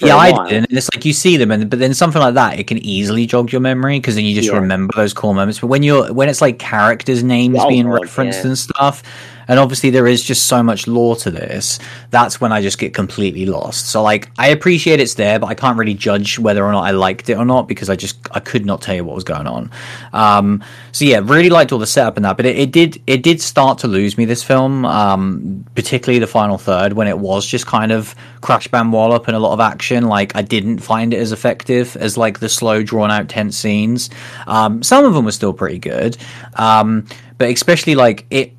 Yeah, 0.00 0.16
I 0.16 0.48
did. 0.48 0.64
And 0.68 0.78
it's 0.78 0.88
like 0.94 1.04
you 1.04 1.12
see 1.12 1.36
them, 1.36 1.50
and 1.50 1.68
but 1.68 1.78
then 1.78 1.94
something 1.94 2.20
like 2.20 2.34
that, 2.34 2.58
it 2.58 2.66
can 2.66 2.78
easily 2.78 3.26
jog 3.26 3.50
your 3.52 3.60
memory 3.60 3.98
because 3.98 4.14
then 4.14 4.24
you 4.24 4.34
just 4.34 4.48
Yeah. 4.48 4.56
remember 4.58 4.92
those 4.96 5.12
core 5.12 5.34
moments. 5.34 5.60
But 5.60 5.66
when 5.68 5.82
you're 5.82 6.12
when 6.12 6.28
it's 6.28 6.40
like 6.40 6.58
characters' 6.58 7.22
names 7.22 7.58
Oh, 7.60 7.68
being 7.68 7.84
God, 7.86 8.02
referenced 8.02 8.40
yeah. 8.40 8.48
and 8.48 8.58
stuff, 8.58 9.02
and 9.48 9.58
obviously 9.58 9.90
there 9.90 10.06
is 10.06 10.22
just 10.22 10.46
so 10.46 10.62
much 10.62 10.86
lore 10.86 11.16
to 11.16 11.30
this, 11.30 11.78
that's 12.10 12.40
when 12.40 12.52
I 12.52 12.60
just 12.60 12.78
get 12.78 12.94
completely 12.94 13.46
lost. 13.46 13.86
So 13.86 14.02
like 14.02 14.30
I 14.38 14.48
appreciate 14.48 15.00
it's 15.00 15.14
there, 15.14 15.38
but 15.38 15.46
I 15.46 15.54
can't 15.54 15.78
really 15.78 15.94
judge 15.94 16.38
whether 16.38 16.64
or 16.64 16.70
not 16.70 16.84
I 16.84 16.90
liked 16.90 17.30
it 17.30 17.38
or 17.38 17.44
not 17.44 17.66
because 17.66 17.88
I 17.88 17.96
just 17.96 18.18
I 18.30 18.40
could 18.40 18.66
not 18.66 18.82
tell 18.82 18.94
you 18.94 19.04
what 19.04 19.14
was 19.14 19.24
going 19.24 19.46
on. 19.46 19.70
Um, 20.12 20.62
so 20.92 21.06
yeah, 21.06 21.20
really 21.22 21.48
liked 21.48 21.72
all 21.72 21.78
the 21.78 21.86
setup 21.86 22.16
and 22.16 22.24
that, 22.24 22.36
but 22.36 22.46
it, 22.46 22.58
it 22.58 22.70
did 22.70 23.02
it 23.06 23.22
did 23.22 23.40
start 23.40 23.78
to 23.78 23.88
lose 23.88 24.18
me 24.18 24.26
this 24.26 24.42
film, 24.42 24.84
um, 24.84 25.64
particularly 25.74 26.18
the 26.18 26.26
final 26.26 26.58
third 26.58 26.92
when 26.92 27.08
it 27.08 27.18
was 27.18 27.46
just 27.46 27.66
kind 27.66 27.90
of 27.90 28.14
crash 28.42 28.68
bam 28.68 28.92
wallop 28.92 29.28
and 29.28 29.36
a 29.36 29.40
lot 29.40 29.54
of 29.54 29.60
action. 29.60 30.04
Like 30.04 30.36
I 30.36 30.42
didn't 30.42 30.78
find 30.78 31.14
it 31.14 31.18
as 31.18 31.32
effective 31.32 31.96
as 31.96 32.18
like 32.18 32.40
the 32.40 32.48
slow 32.48 32.82
drawn 32.82 33.10
out 33.10 33.28
tense 33.28 33.56
scenes. 33.56 34.10
Um, 34.46 34.82
some 34.82 35.06
of 35.06 35.14
them 35.14 35.24
were 35.24 35.32
still 35.32 35.54
pretty 35.54 35.78
good, 35.78 36.18
um, 36.54 37.06
but 37.38 37.50
especially 37.50 37.94
like 37.94 38.26
it 38.30 38.52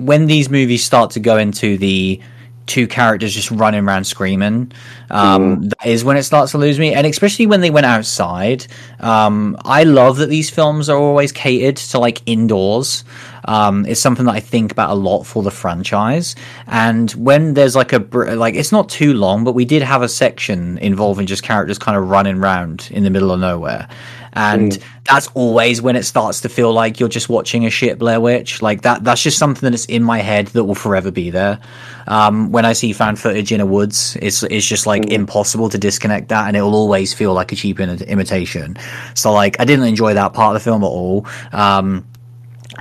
when 0.00 0.26
these 0.26 0.48
movies 0.48 0.84
start 0.84 1.12
to 1.12 1.20
go 1.20 1.36
into 1.36 1.76
the 1.78 2.20
two 2.70 2.86
characters 2.86 3.34
just 3.34 3.50
running 3.50 3.84
around 3.84 4.04
screaming 4.04 4.70
um, 5.10 5.62
that 5.62 5.86
is 5.86 6.04
when 6.04 6.16
it 6.16 6.22
starts 6.22 6.52
to 6.52 6.58
lose 6.58 6.78
me. 6.78 6.94
And 6.94 7.04
especially 7.04 7.46
when 7.46 7.62
they 7.62 7.70
went 7.70 7.84
outside 7.84 8.66
um, 9.00 9.56
i 9.64 9.82
love 9.82 10.18
that 10.18 10.28
these 10.28 10.50
films 10.50 10.88
are 10.88 10.96
always 10.96 11.32
catered 11.32 11.76
to 11.76 11.98
like 11.98 12.22
indoors. 12.26 13.04
Um, 13.44 13.86
it's 13.86 14.00
something 14.00 14.26
that 14.26 14.34
i 14.34 14.40
think 14.40 14.70
about 14.70 14.90
a 14.90 14.94
lot 14.94 15.24
for 15.24 15.42
the 15.42 15.50
franchise. 15.50 16.36
And 16.68 17.10
when 17.12 17.54
there's 17.54 17.74
like 17.74 17.92
a 17.92 17.98
br- 17.98 18.30
like 18.32 18.54
it's 18.54 18.70
not 18.70 18.88
too 18.88 19.14
long 19.14 19.42
but 19.42 19.54
we 19.54 19.64
did 19.64 19.82
have 19.82 20.02
a 20.02 20.08
section 20.08 20.78
involving 20.78 21.26
just 21.26 21.42
characters 21.42 21.78
kind 21.78 21.96
of 21.96 22.08
running 22.08 22.36
around 22.36 22.88
in 22.92 23.02
the 23.02 23.10
middle 23.10 23.32
of 23.32 23.40
nowhere 23.40 23.88
and 24.32 24.78
that's 25.04 25.28
always 25.34 25.82
when 25.82 25.96
it 25.96 26.04
starts 26.04 26.40
to 26.42 26.48
feel 26.48 26.72
like 26.72 27.00
you're 27.00 27.08
just 27.08 27.28
watching 27.28 27.66
a 27.66 27.70
shit 27.70 27.98
Blair 27.98 28.20
Witch. 28.20 28.62
Like 28.62 28.82
that, 28.82 29.04
that's 29.04 29.22
just 29.22 29.38
something 29.38 29.70
that's 29.70 29.86
in 29.86 30.02
my 30.02 30.18
head 30.18 30.48
that 30.48 30.64
will 30.64 30.74
forever 30.74 31.10
be 31.10 31.30
there. 31.30 31.58
Um, 32.06 32.52
when 32.52 32.64
I 32.64 32.72
see 32.72 32.92
found 32.92 33.18
footage 33.18 33.52
in 33.52 33.60
a 33.60 33.66
woods, 33.66 34.16
it's 34.20 34.42
it's 34.44 34.66
just 34.66 34.86
like 34.86 35.10
impossible 35.10 35.68
to 35.70 35.78
disconnect 35.78 36.28
that, 36.28 36.48
and 36.48 36.56
it 36.56 36.62
will 36.62 36.74
always 36.74 37.12
feel 37.14 37.34
like 37.34 37.52
a 37.52 37.56
cheap 37.56 37.80
in- 37.80 38.02
imitation. 38.02 38.76
So 39.14 39.32
like, 39.32 39.58
I 39.60 39.64
didn't 39.64 39.86
enjoy 39.86 40.14
that 40.14 40.32
part 40.32 40.54
of 40.54 40.60
the 40.60 40.64
film 40.64 40.82
at 40.82 40.86
all. 40.86 41.26
Um, 41.52 42.06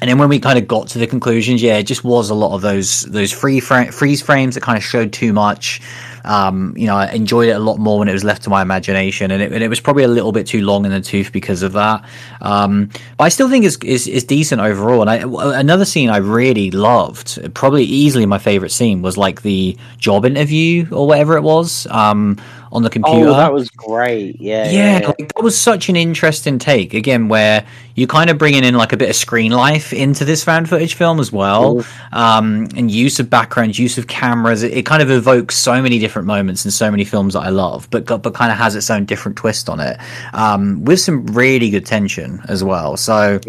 and 0.02 0.10
then 0.10 0.18
when 0.18 0.30
we 0.30 0.40
kind 0.40 0.58
of 0.58 0.68
got 0.68 0.88
to 0.90 1.00
the 1.00 1.08
conclusions, 1.08 1.62
yeah, 1.62 1.78
it 1.78 1.84
just 1.84 2.04
was 2.04 2.30
a 2.30 2.36
lot 2.36 2.56
of 2.56 2.62
those 2.62 3.02
those 3.02 3.32
free 3.32 3.60
fra- 3.60 3.92
freeze 3.92 4.22
frames 4.22 4.56
that 4.56 4.62
kind 4.62 4.78
of 4.78 4.84
showed 4.84 5.12
too 5.12 5.34
much. 5.34 5.82
Um, 6.24 6.74
you 6.78 6.88
know, 6.88 6.96
I 6.96 7.12
enjoyed 7.12 7.50
it 7.50 7.54
a 7.54 7.60
lot 7.60 7.78
more 7.78 8.00
when 8.00 8.08
it 8.08 8.14
was 8.14 8.24
left 8.24 8.44
to 8.44 8.50
my 8.50 8.62
imagination, 8.62 9.32
and 9.32 9.42
it, 9.42 9.52
and 9.52 9.64
it 9.64 9.70
was 9.70 9.80
probably 9.80 10.04
a 10.04 10.08
little 10.08 10.32
bit 10.32 10.48
too 10.48 10.62
long 10.62 10.86
in 10.86 10.92
the 10.92 11.02
tooth 11.02 11.32
because 11.32 11.64
of 11.64 11.74
that. 11.74 12.04
Um, 12.42 12.90
but 13.18 13.26
I 13.26 13.30
still 13.30 13.50
think 13.50 13.66
it's, 13.66 13.78
it's, 13.84 14.08
it's 14.08 14.26
decent 14.26 14.62
overall. 14.62 15.02
And 15.02 15.10
I, 15.10 15.60
another 15.60 15.86
scene 15.86 16.10
I 16.10 16.18
really 16.18 16.72
loved, 16.72 17.54
probably 17.54 17.84
easily 17.84 18.26
my 18.26 18.40
favorite 18.40 18.72
scene, 18.72 19.02
was 19.02 19.18
like 19.18 19.42
the 19.42 19.78
job 19.98 20.26
interview 20.26 20.88
or 20.92 21.08
whatever 21.08 21.36
it 21.38 21.44
was 21.44 21.88
um, 21.88 22.38
on 22.72 22.84
the 22.84 22.90
computer 22.90 23.30
Oh, 23.30 23.34
that 23.36 23.54
was 23.54 23.70
great. 23.70 24.40
Yeah, 24.40 24.70
yeah, 24.70 25.00
yeah. 25.00 25.08
like 25.08 25.34
that 25.34 25.44
was 25.44 25.58
such 25.58 25.90
an 25.90 25.96
interesting 25.96 26.60
take 26.60 26.94
again, 26.94 27.28
where 27.28 27.66
you 27.96 28.08
kind 28.08 28.30
of 28.30 28.38
bringing 28.38 28.64
in 28.64 28.76
like 28.76 28.94
a 28.94 28.98
bit 28.98 29.10
of 29.10 29.16
screen 29.16 29.52
life 29.52 29.92
into 29.92 30.26
this 30.26 30.44
found 30.44 30.70
footage 30.70 30.94
film 30.94 31.20
as 31.20 31.32
well, 31.32 31.86
um, 32.12 32.68
and 32.76 32.90
use 32.92 33.20
of 33.20 33.30
backgrounds, 33.30 33.80
use 33.80 33.98
of 33.98 34.08
cameras. 34.08 34.64
It, 34.64 34.74
it 34.74 34.86
kind 34.86 35.02
of 35.02 35.10
evokes 35.12 35.56
so 35.56 35.82
many 35.82 36.00
different 36.00 36.28
moments 36.28 36.66
in 36.66 36.72
so 36.72 36.90
many 36.92 37.06
films 37.06 37.34
that 37.34 37.42
I 37.42 37.50
love, 37.50 37.88
but 37.92 38.06
got, 38.06 38.24
but 38.24 38.34
kind 38.34 38.52
of 38.52 38.58
has 38.58 38.76
its 38.76 38.90
own 38.90 39.06
different 39.06 39.38
twist 39.38 39.70
on 39.70 39.80
it, 39.80 39.98
um, 40.34 40.84
with 40.86 41.00
some 41.00 41.26
really 41.28 41.70
good 41.70 41.86
tension 41.86 42.42
as 42.48 42.64
well. 42.64 42.98
So 42.98 43.40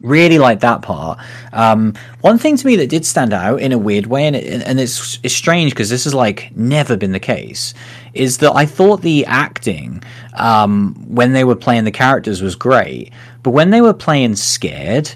really 0.00 0.38
like 0.38 0.60
that 0.60 0.82
part. 0.82 1.18
Um, 1.52 1.94
one 2.20 2.38
thing 2.38 2.56
to 2.56 2.66
me 2.66 2.76
that 2.76 2.88
did 2.88 3.04
stand 3.04 3.32
out 3.32 3.60
in 3.60 3.72
a 3.72 3.78
weird 3.78 4.06
way, 4.06 4.26
and, 4.26 4.36
it, 4.36 4.62
and 4.62 4.78
it's, 4.78 5.18
it's 5.22 5.34
strange 5.34 5.72
because 5.72 5.90
this 5.90 6.04
has 6.04 6.14
like 6.14 6.54
never 6.56 6.96
been 6.96 7.12
the 7.12 7.20
case, 7.20 7.74
is 8.16 8.38
that 8.38 8.52
I 8.52 8.66
thought 8.66 9.02
the 9.02 9.24
acting 9.26 10.02
um, 10.34 10.94
when 11.08 11.32
they 11.32 11.44
were 11.44 11.56
playing 11.56 11.84
the 11.84 11.90
characters 11.90 12.42
was 12.42 12.54
great, 12.54 13.12
but 13.42 13.50
when 13.50 13.70
they 13.70 13.80
were 13.80 13.94
playing 13.94 14.36
scared, 14.36 15.12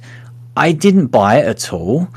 I 0.56 0.72
didn't 0.72 1.06
buy 1.06 1.38
it 1.38 1.46
at 1.46 1.72
all. 1.72 2.08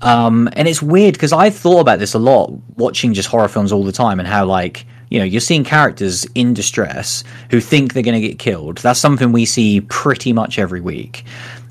Um, 0.00 0.50
and 0.52 0.68
it's 0.68 0.82
weird 0.82 1.14
because 1.14 1.32
I've 1.32 1.54
thought 1.54 1.80
about 1.80 1.98
this 1.98 2.14
a 2.14 2.18
lot 2.18 2.52
watching 2.76 3.14
just 3.14 3.28
horror 3.28 3.48
films 3.48 3.72
all 3.72 3.84
the 3.84 3.92
time 3.92 4.20
and 4.20 4.28
how 4.28 4.44
like 4.44 4.84
you 5.10 5.18
know 5.18 5.24
you're 5.24 5.40
seeing 5.40 5.64
characters 5.64 6.26
in 6.34 6.52
distress 6.52 7.24
who 7.50 7.60
think 7.60 7.94
they're 7.94 8.02
going 8.02 8.20
to 8.20 8.28
get 8.28 8.38
killed. 8.38 8.78
That's 8.78 9.00
something 9.00 9.32
we 9.32 9.46
see 9.46 9.80
pretty 9.80 10.32
much 10.32 10.58
every 10.58 10.80
week. 10.80 11.24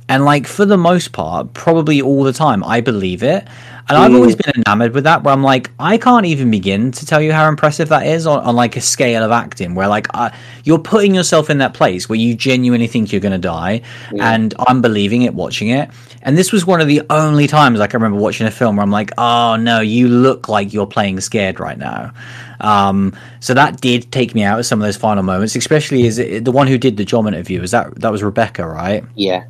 And 0.09 0.26
like 0.26 0.47
for 0.47 0.66
the 0.66 0.78
most 0.78 1.11
part, 1.11 1.53
probably 1.53 2.01
all 2.01 2.24
the 2.24 2.34
time, 2.34 2.64
I 2.64 2.82
believe 2.82 3.24
it. 3.24 3.47
And 3.89 3.97
I've 3.97 4.13
always 4.13 4.36
been 4.36 4.53
enamored 4.65 4.93
with 4.93 5.03
that. 5.03 5.23
Where 5.23 5.34
I'm 5.34 5.43
like, 5.43 5.71
I 5.77 5.97
can't 5.97 6.25
even 6.25 6.49
begin 6.49 6.91
to 6.91 7.05
tell 7.05 7.21
you 7.21 7.34
how 7.34 7.49
impressive 7.49 7.89
that 7.89 8.07
is 8.07 8.25
on, 8.25 8.39
on 8.43 8.55
like 8.55 8.75
a 8.77 8.81
scale 8.81 9.23
of 9.23 9.31
acting. 9.31 9.75
Where 9.75 9.88
like 9.88 10.07
uh, 10.13 10.29
you're 10.63 10.79
putting 10.79 11.13
yourself 11.13 11.49
in 11.49 11.57
that 11.57 11.73
place 11.73 12.07
where 12.07 12.17
you 12.17 12.36
genuinely 12.36 12.88
think 12.88 13.11
you're 13.11 13.21
going 13.21 13.34
to 13.34 13.38
die, 13.38 13.81
and 14.21 14.53
I'm 14.67 14.81
believing 14.81 15.23
it, 15.23 15.34
watching 15.34 15.69
it. 15.69 15.89
And 16.21 16.38
this 16.38 16.51
was 16.53 16.65
one 16.65 16.79
of 16.79 16.88
the 16.88 17.01
only 17.09 17.47
times 17.47 17.81
I 17.81 17.88
can 17.88 18.01
remember 18.01 18.21
watching 18.21 18.47
a 18.47 18.51
film 18.51 18.77
where 18.77 18.84
I'm 18.84 18.91
like, 18.91 19.11
oh 19.17 19.57
no, 19.57 19.81
you 19.81 20.07
look 20.07 20.47
like 20.47 20.73
you're 20.73 20.88
playing 20.88 21.19
scared 21.19 21.59
right 21.59 21.77
now. 21.77 22.13
Um, 22.61 23.15
so 23.41 23.53
that 23.53 23.81
did 23.81 24.11
take 24.11 24.34
me 24.34 24.43
out 24.43 24.57
of 24.57 24.65
some 24.65 24.81
of 24.81 24.86
those 24.86 24.95
final 24.95 25.23
moments, 25.23 25.55
especially 25.55 26.07
as 26.07 26.17
it, 26.17 26.45
the 26.45 26.51
one 26.51 26.67
who 26.67 26.77
did 26.77 26.95
the 26.95 27.03
job 27.03 27.27
interview. 27.27 27.61
Is 27.61 27.71
that 27.71 27.99
that 27.99 28.11
was 28.11 28.23
Rebecca, 28.23 28.65
right? 28.65 29.03
yeah. 29.15 29.45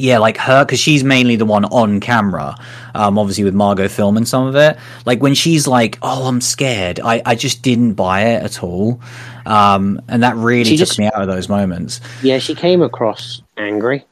Yeah, 0.00 0.18
like 0.18 0.36
her, 0.38 0.64
because 0.64 0.80
she's 0.80 1.04
mainly 1.04 1.36
the 1.36 1.44
one 1.44 1.64
on 1.66 2.00
camera, 2.00 2.56
um, 2.94 3.18
obviously 3.18 3.44
with 3.44 3.54
Margot 3.54 3.88
filming 3.88 4.24
some 4.24 4.46
of 4.46 4.56
it. 4.56 4.76
Like 5.06 5.20
when 5.22 5.34
she's 5.34 5.66
like, 5.66 5.98
"Oh, 6.02 6.26
I'm 6.26 6.40
scared," 6.40 6.98
I, 7.00 7.22
I 7.24 7.34
just 7.34 7.62
didn't 7.62 7.94
buy 7.94 8.22
it 8.22 8.42
at 8.42 8.62
all, 8.62 9.00
um, 9.46 10.00
and 10.08 10.22
that 10.22 10.36
really 10.36 10.64
She 10.64 10.76
took 10.76 10.88
just- 10.88 10.98
me 10.98 11.06
out 11.06 11.20
of 11.20 11.28
those 11.28 11.48
moments. 11.48 12.00
Yeah, 12.22 12.38
she 12.38 12.54
came 12.54 12.82
across 12.82 13.42
angry. 13.56 14.04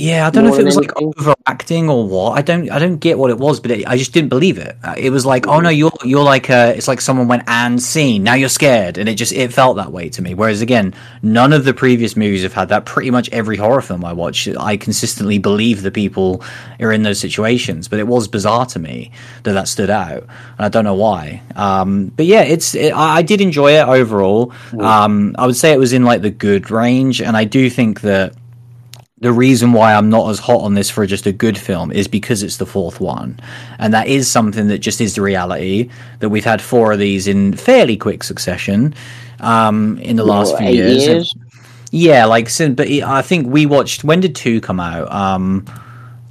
Yeah, 0.00 0.28
I 0.28 0.30
don't 0.30 0.44
know 0.44 0.54
if 0.54 0.60
it 0.60 0.64
was 0.64 0.76
than 0.76 0.84
like 0.84 1.02
overacting 1.02 1.90
or 1.90 2.06
what. 2.06 2.38
I 2.38 2.42
don't, 2.42 2.70
I 2.70 2.78
don't 2.78 2.98
get 2.98 3.18
what 3.18 3.30
it 3.30 3.38
was, 3.38 3.58
but 3.58 3.72
it, 3.72 3.84
I 3.84 3.96
just 3.96 4.12
didn't 4.12 4.28
believe 4.28 4.56
it. 4.56 4.76
Uh, 4.84 4.94
It 4.96 5.10
was 5.10 5.26
like, 5.26 5.48
oh 5.48 5.58
no, 5.58 5.70
you're, 5.70 5.90
you're 6.04 6.22
like, 6.22 6.48
uh, 6.48 6.72
it's 6.76 6.86
like 6.86 7.00
someone 7.00 7.26
went 7.26 7.42
and 7.48 7.82
scene. 7.82 8.22
Now 8.22 8.34
you're 8.34 8.48
scared, 8.48 8.96
and 8.96 9.08
it 9.08 9.16
just, 9.16 9.32
it 9.32 9.52
felt 9.52 9.76
that 9.76 9.90
way 9.90 10.08
to 10.10 10.22
me. 10.22 10.34
Whereas 10.34 10.60
again, 10.62 10.94
none 11.20 11.52
of 11.52 11.64
the 11.64 11.74
previous 11.74 12.16
movies 12.16 12.44
have 12.44 12.52
had 12.52 12.68
that. 12.68 12.84
Pretty 12.84 13.10
much 13.10 13.28
every 13.30 13.56
horror 13.56 13.82
film 13.82 14.04
I 14.04 14.12
watch, 14.12 14.46
I 14.46 14.76
consistently 14.76 15.38
believe 15.38 15.82
the 15.82 15.90
people 15.90 16.44
are 16.78 16.92
in 16.92 17.02
those 17.02 17.18
situations. 17.18 17.88
But 17.88 17.98
it 17.98 18.06
was 18.06 18.28
bizarre 18.28 18.66
to 18.66 18.78
me 18.78 19.10
that 19.42 19.54
that 19.54 19.66
stood 19.66 19.90
out, 19.90 20.22
and 20.22 20.60
I 20.60 20.68
don't 20.68 20.84
know 20.84 20.94
why. 20.94 21.42
Um, 21.56 22.12
but 22.16 22.26
yeah, 22.26 22.42
it's, 22.42 22.76
it, 22.76 22.92
I, 22.92 23.16
I 23.16 23.22
did 23.22 23.40
enjoy 23.40 23.72
it 23.72 23.88
overall. 23.88 24.52
Um, 24.78 25.34
I 25.36 25.46
would 25.46 25.56
say 25.56 25.72
it 25.72 25.78
was 25.80 25.92
in 25.92 26.04
like 26.04 26.22
the 26.22 26.30
good 26.30 26.70
range, 26.70 27.20
and 27.20 27.36
I 27.36 27.42
do 27.42 27.68
think 27.68 28.02
that 28.02 28.34
the 29.20 29.32
reason 29.32 29.72
why 29.72 29.94
I'm 29.94 30.10
not 30.10 30.30
as 30.30 30.38
hot 30.38 30.60
on 30.60 30.74
this 30.74 30.90
for 30.90 31.04
just 31.06 31.26
a 31.26 31.32
good 31.32 31.58
film 31.58 31.90
is 31.90 32.06
because 32.06 32.42
it's 32.42 32.58
the 32.58 32.66
fourth 32.66 33.00
one. 33.00 33.40
And 33.78 33.92
that 33.92 34.06
is 34.06 34.30
something 34.30 34.68
that 34.68 34.78
just 34.78 35.00
is 35.00 35.16
the 35.16 35.22
reality 35.22 35.90
that 36.20 36.28
we've 36.28 36.44
had 36.44 36.62
four 36.62 36.92
of 36.92 36.98
these 36.98 37.26
in 37.26 37.54
fairly 37.54 37.96
quick 37.96 38.22
succession 38.22 38.94
um, 39.40 39.98
in 39.98 40.16
the 40.16 40.24
last 40.24 40.56
few 40.56 40.68
years. 40.68 41.06
years? 41.06 41.34
Yeah, 41.90 42.26
like, 42.26 42.48
but 42.76 42.88
I 42.88 43.22
think 43.22 43.48
we 43.48 43.66
watched, 43.66 44.04
when 44.04 44.20
did 44.20 44.34
two 44.36 44.60
come 44.60 44.78
out? 44.78 45.10
Um, 45.10 45.64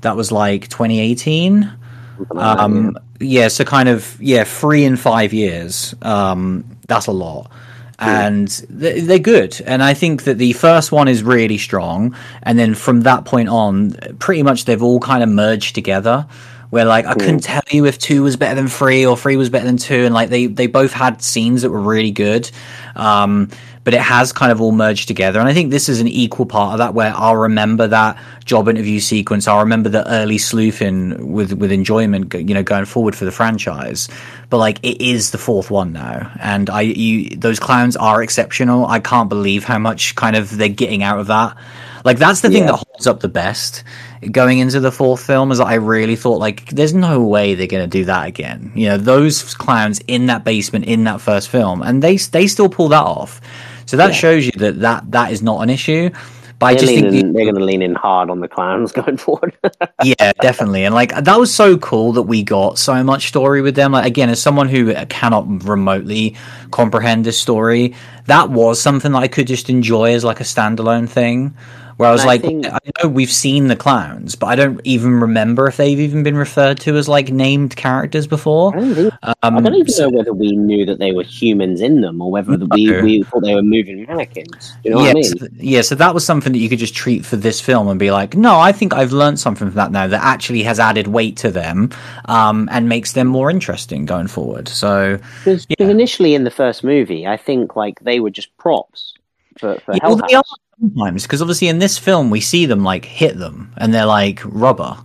that 0.01 0.15
was 0.15 0.31
like 0.31 0.69
2018. 0.69 1.63
Something 1.63 2.37
like 2.37 2.57
that, 2.57 2.63
Um, 2.63 2.97
yeah, 3.19 3.47
so 3.47 3.63
kind 3.63 3.89
of 3.89 4.15
yeah, 4.21 4.43
three 4.43 4.83
in 4.83 4.95
five 4.95 5.33
years. 5.33 5.95
Um, 6.01 6.63
that's 6.87 7.07
a 7.07 7.11
lot, 7.11 7.51
and 7.99 8.47
th- 8.79 9.03
they're 9.05 9.19
good. 9.19 9.59
And 9.65 9.81
I 9.81 9.93
think 9.93 10.23
that 10.23 10.37
the 10.37 10.53
first 10.53 10.91
one 10.91 11.07
is 11.07 11.23
really 11.23 11.57
strong, 11.57 12.15
and 12.43 12.57
then 12.57 12.75
from 12.75 13.01
that 13.01 13.25
point 13.25 13.49
on, 13.49 13.93
pretty 14.19 14.43
much 14.43 14.65
they've 14.65 14.81
all 14.81 14.99
kind 14.99 15.23
of 15.23 15.29
merged 15.29 15.75
together. 15.75 16.27
Where 16.69 16.83
like 16.83 17.05
I 17.05 17.13
couldn't 17.13 17.43
tell 17.43 17.61
you 17.71 17.85
if 17.85 17.97
two 17.97 18.23
was 18.23 18.35
better 18.35 18.55
than 18.55 18.67
three 18.67 19.05
or 19.05 19.15
three 19.15 19.37
was 19.37 19.49
better 19.49 19.65
than 19.65 19.77
two, 19.77 20.03
and 20.03 20.13
like 20.13 20.29
they 20.29 20.47
they 20.47 20.67
both 20.67 20.91
had 20.91 21.21
scenes 21.21 21.61
that 21.61 21.69
were 21.69 21.79
really 21.79 22.11
good. 22.11 22.51
Um, 22.93 23.49
but 23.87 23.93
it 23.93 24.01
has 24.01 24.33
kind 24.33 24.51
of 24.51 24.59
all 24.59 24.73
merged 24.73 25.07
together. 25.07 25.39
And 25.39 25.47
I 25.47 25.53
think 25.53 25.71
this 25.71 25.87
is 25.87 26.01
an 26.01 26.09
equal 26.09 26.45
part 26.45 26.73
of 26.73 26.79
that 26.79 26.93
where 26.93 27.13
I'll 27.15 27.37
remember 27.37 27.87
that 27.87 28.21
job 28.43 28.67
interview 28.67 28.99
sequence. 28.99 29.47
I'll 29.47 29.61
remember 29.61 29.87
the 29.87 30.05
early 30.11 30.37
sleuthing 30.37 31.31
with, 31.31 31.53
with 31.53 31.71
enjoyment, 31.71 32.33
you 32.33 32.53
know, 32.53 32.63
going 32.63 32.83
forward 32.83 33.15
for 33.15 33.23
the 33.23 33.31
franchise. 33.31 34.09
But 34.49 34.57
like, 34.57 34.79
it 34.83 35.01
is 35.01 35.31
the 35.31 35.37
fourth 35.37 35.71
one 35.71 35.93
now. 35.93 36.33
And 36.41 36.69
I, 36.69 36.81
you, 36.81 37.29
those 37.37 37.61
clowns 37.61 37.95
are 37.95 38.21
exceptional. 38.21 38.85
I 38.85 38.99
can't 38.99 39.29
believe 39.29 39.63
how 39.63 39.79
much 39.79 40.15
kind 40.15 40.35
of 40.35 40.57
they're 40.57 40.67
getting 40.67 41.01
out 41.01 41.19
of 41.19 41.27
that. 41.27 41.55
Like, 42.03 42.17
that's 42.17 42.41
the 42.41 42.49
thing 42.49 42.63
Yeah. 42.63 42.71
that 42.73 42.83
holds 42.85 43.07
up 43.07 43.21
the 43.21 43.29
best 43.29 43.85
going 44.31 44.59
into 44.59 44.79
the 44.79 44.91
fourth 44.91 45.25
film 45.25 45.51
is 45.51 45.59
that 45.59 45.67
I 45.67 45.75
really 45.75 46.15
thought 46.15 46.39
like 46.39 46.65
there's 46.71 46.93
no 46.93 47.23
way 47.23 47.53
they're 47.55 47.67
going 47.67 47.87
to 47.89 47.97
do 47.99 48.05
that 48.05 48.27
again. 48.27 48.71
You 48.75 48.89
know, 48.89 48.97
those 48.97 49.53
clowns 49.53 50.01
in 50.07 50.25
that 50.25 50.43
basement 50.43 50.85
in 50.85 51.03
that 51.05 51.21
first 51.21 51.49
film 51.49 51.81
and 51.81 52.01
they 52.01 52.17
they 52.17 52.47
still 52.47 52.69
pull 52.69 52.89
that 52.89 53.03
off. 53.03 53.39
So 53.87 53.97
that 53.97 54.07
Yeah. 54.07 54.13
shows 54.13 54.45
you 54.45 54.51
that, 54.57 54.79
that 54.81 55.11
that 55.11 55.31
is 55.31 55.41
not 55.41 55.61
an 55.61 55.69
issue. 55.69 56.11
But 56.59 56.65
I 56.67 56.75
just 56.75 56.93
think 56.93 57.11
they're 57.11 57.43
going 57.43 57.55
to 57.55 57.63
lean 57.63 57.83
in 57.83 57.93
hard 57.93 58.31
on 58.31 58.39
the 58.39 58.47
clans 58.47 58.91
going 59.01 59.17
forward. 59.17 59.55
yeah, 60.03 60.33
definitely. 60.41 60.85
And 60.85 60.95
like 60.95 61.13
that 61.15 61.39
was 61.39 61.53
so 61.53 61.77
cool 61.77 62.13
that 62.13 62.23
we 62.23 62.41
got 62.43 62.79
so 62.79 63.03
much 63.03 63.27
story 63.27 63.61
with 63.61 63.75
them. 63.75 63.91
Like 63.91 64.07
again, 64.07 64.29
as 64.29 64.41
someone 64.41 64.67
who 64.67 64.93
cannot 65.05 65.45
remotely 65.65 66.35
comprehend 66.71 67.25
this 67.25 67.39
story, 67.39 67.93
that 68.25 68.49
was 68.49 68.81
something 68.81 69.11
that 69.11 69.19
I 69.19 69.27
could 69.27 69.45
just 69.47 69.69
enjoy 69.69 70.13
as 70.13 70.23
like 70.23 70.39
a 70.39 70.43
standalone 70.43 71.07
thing. 71.07 71.55
Where 71.97 72.09
I 72.09 72.11
was 72.11 72.21
I 72.21 72.25
like, 72.25 72.41
think- 72.41 72.67
I 72.67 72.77
know 73.01 73.09
we've 73.09 73.31
seen 73.31 73.67
the 73.69 73.75
clowns, 73.75 74.35
but 74.35 74.47
I 74.47 74.55
don't 74.55 74.79
even 74.83 75.19
remember 75.19 75.67
if 75.67 75.77
they've 75.77 75.99
even 75.99 76.21
been 76.21 76.37
referred 76.37 76.79
to 76.81 76.95
as 76.95 77.09
like 77.09 77.29
named 77.31 77.75
characters 77.75 78.27
before. 78.27 78.75
I 78.75 78.79
don't, 78.79 78.93
think, 78.95 79.13
Um, 79.23 79.35
I 79.41 79.61
don't 79.61 79.73
even 79.73 79.87
so- 79.91 80.09
know 80.09 80.17
whether 80.17 80.31
we 80.33 80.51
knew 80.55 80.85
that 80.85 80.99
they 80.99 81.11
were 81.11 81.23
humans 81.23 81.81
in 81.81 82.01
them 82.01 82.21
or 82.21 82.29
whether 82.29 82.55
we, 82.55 82.85
No. 82.85 83.01
we 83.01 83.23
thought 83.23 83.41
they 83.43 83.55
were 83.55 83.63
moving 83.63 84.05
mannequins. 84.07 84.73
Do 84.83 84.89
you 84.89 84.91
know 84.91 85.01
yeah, 85.01 85.07
what 85.07 85.09
I 85.09 85.13
mean? 85.15 85.23
so, 85.39 85.47
yeah, 85.57 85.81
so 85.81 85.95
that 85.95 86.13
was 86.13 86.23
something 86.23 86.53
that 86.53 86.59
you 86.59 86.69
could 86.69 86.77
just 86.77 86.93
treat 86.93 87.25
for 87.25 87.35
this 87.35 87.59
film 87.59 87.87
and 87.87 87.99
be 87.99 88.11
like, 88.11 88.35
no, 88.37 88.59
I 88.59 88.71
think 88.73 88.93
I've 88.93 89.11
learned 89.11 89.39
something 89.39 89.67
from 89.67 89.75
that 89.75 89.91
now 89.91 90.05
that 90.05 90.23
actually 90.23 90.61
has 90.63 90.79
added 90.79 91.07
weight 91.07 91.35
to 91.37 91.49
them 91.49 91.89
um, 92.25 92.69
and 92.71 92.87
makes 92.87 93.13
them 93.13 93.25
more 93.25 93.49
interesting 93.49 94.05
going 94.05 94.27
forward. 94.27 94.67
So, 94.67 95.17
Because 95.43 95.65
Yeah. 95.79 95.87
initially 95.87 96.35
in 96.35 96.43
the 96.43 96.51
first 96.51 96.83
movie, 96.83 97.25
I 97.25 97.37
think 97.37 97.75
like 97.75 97.99
they 98.01 98.19
were 98.19 98.29
just 98.29 98.55
props 98.57 99.15
for, 99.57 99.79
for 99.83 99.93
Yeah, 99.95 99.99
well, 100.09 100.21
they 100.27 100.35
are. 100.35 100.43
Sometimes 100.79 101.23
because 101.23 101.41
obviously 101.41 101.67
in 101.67 101.79
this 101.79 101.97
film 101.97 102.29
we 102.29 102.41
see 102.41 102.65
them 102.65 102.83
like 102.83 103.05
hit 103.05 103.37
them 103.37 103.73
and 103.77 103.93
they're 103.93 104.05
like 104.05 104.41
rubber. 104.45 104.97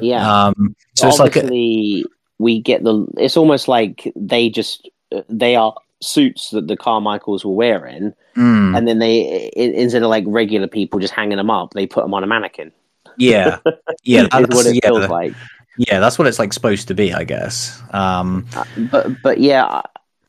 Yeah. 0.00 0.46
Um, 0.46 0.74
so 0.94 1.08
it's 1.08 1.18
like 1.18 1.36
a, 1.36 2.04
we 2.42 2.60
get 2.60 2.84
the. 2.84 3.06
It's 3.16 3.36
almost 3.36 3.68
like 3.68 4.12
they 4.16 4.50
just 4.50 4.90
they 5.28 5.56
are 5.56 5.74
suits 6.00 6.50
that 6.50 6.66
the 6.66 6.76
Carmichaels 6.76 7.44
were 7.44 7.52
wearing, 7.52 8.12
mm, 8.36 8.76
and 8.76 8.86
then 8.86 8.98
they 8.98 9.50
instead 9.54 10.02
of 10.02 10.10
like 10.10 10.24
regular 10.26 10.66
people 10.66 10.98
just 10.98 11.14
hanging 11.14 11.36
them 11.36 11.50
up, 11.50 11.72
they 11.72 11.86
put 11.86 12.02
them 12.02 12.12
on 12.14 12.24
a 12.24 12.26
mannequin. 12.26 12.72
yeah, 13.16 13.58
yeah, 14.02 14.26
that's, 14.30 14.54
what 14.54 14.66
it 14.66 14.74
yeah, 14.82 14.88
feels 14.88 15.08
like. 15.08 15.34
yeah, 15.78 16.00
that's 16.00 16.18
what 16.18 16.26
it's 16.26 16.38
like 16.38 16.52
supposed 16.52 16.88
to 16.88 16.94
be, 16.94 17.14
I 17.14 17.24
guess. 17.24 17.80
Um, 17.92 18.46
but 18.90 19.22
but 19.22 19.38
yeah, 19.38 19.82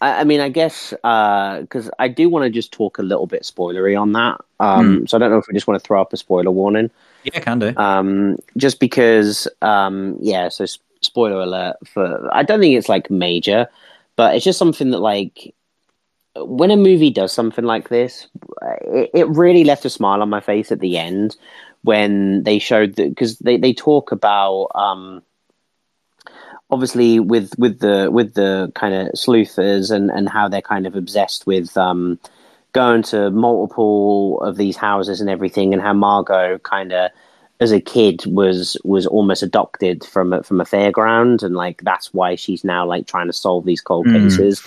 I, 0.04 0.20
I 0.20 0.24
mean, 0.26 0.41
I 0.41 0.49
guess 0.49 0.89
because 0.91 1.89
I 1.97 2.10
do 2.10 2.28
want 2.28 2.43
to 2.43 2.49
just 2.49 2.74
talk 2.74 2.97
a 2.97 3.04
little 3.04 3.26
bit 3.26 3.43
spoilery 3.43 3.99
on 3.99 4.12
that. 4.14 4.41
Um, 4.60 5.08
So 5.08 5.18
I 5.18 5.20
don't 5.20 5.32
know 5.32 5.38
if 5.38 5.47
we 5.47 5.54
just 5.54 5.66
want 5.66 5.82
to 5.82 5.88
throw 5.88 6.01
up 6.01 6.12
a 6.12 6.18
spoiler 6.18 6.51
warning, 6.51 6.91
yeah, 7.24 7.39
can 7.39 7.60
do. 7.60 7.74
um, 7.78 8.38
just 8.58 8.80
because, 8.80 9.47
um, 9.62 10.18
yeah. 10.20 10.49
So 10.49 10.66
spoiler 11.01 11.41
alert 11.41 11.78
for. 11.88 12.30
I 12.34 12.43
don't 12.43 12.60
think 12.60 12.78
it's 12.78 12.89
like 12.89 13.10
major, 13.10 13.68
but 14.18 14.36
it's 14.36 14.45
just 14.45 14.60
something 14.60 14.91
that 14.91 14.99
like 14.99 15.54
when 16.36 16.72
a 16.72 16.78
movie 16.78 17.12
does 17.12 17.32
something 17.32 17.64
like 17.64 17.89
this, 17.89 18.28
it, 18.82 19.10
it 19.14 19.28
really 19.30 19.64
left 19.64 19.86
a 19.86 19.89
smile 19.89 20.22
on 20.22 20.30
my 20.30 20.41
face 20.41 20.72
at 20.72 20.82
the 20.82 20.97
end 20.97 21.38
when 21.84 22.43
they 22.43 22.60
showed 22.60 22.95
that 22.95 23.10
because 23.10 23.39
they, 23.39 23.58
they 23.58 23.74
talk 23.74 24.12
about 24.12 24.70
um, 24.76 25.22
obviously 26.74 27.19
with 27.19 27.53
with 27.59 27.80
the 27.80 28.09
with 28.11 28.34
the 28.34 28.71
kind 28.74 28.93
of 28.95 29.17
sleuthers 29.17 29.91
and 29.91 30.09
and 30.09 30.28
how 30.28 30.47
they're 30.49 30.61
kind 30.61 30.88
of 30.88 30.95
obsessed 30.95 31.45
with 31.45 31.78
um, 31.78 32.19
going 32.74 33.03
to 33.03 33.30
multiple 33.30 34.41
of 34.41 34.57
these 34.57 34.76
houses 34.76 35.21
and 35.21 35.30
everything, 35.30 35.71
and 35.71 35.82
how 35.82 35.93
Margot 35.93 36.57
kind 36.59 36.91
of 36.91 37.11
as 37.59 37.71
a 37.71 37.80
kid 37.80 38.26
was 38.26 38.76
was 38.84 39.05
almost 39.05 39.43
adopted 39.43 40.03
from 40.03 40.34
a, 40.34 40.41
from 40.41 40.59
a 40.59 40.65
fairground, 40.65 41.43
and 41.43 41.55
like 41.55 41.82
that's 41.84 42.11
why 42.13 42.34
she's 42.36 42.63
now 42.63 42.86
like 42.86 43.05
trying 43.05 43.28
to 43.28 43.34
solve 43.34 43.65
these 43.65 43.82
cold 43.82 44.07
Mm. 44.07 44.24
cases, 44.24 44.61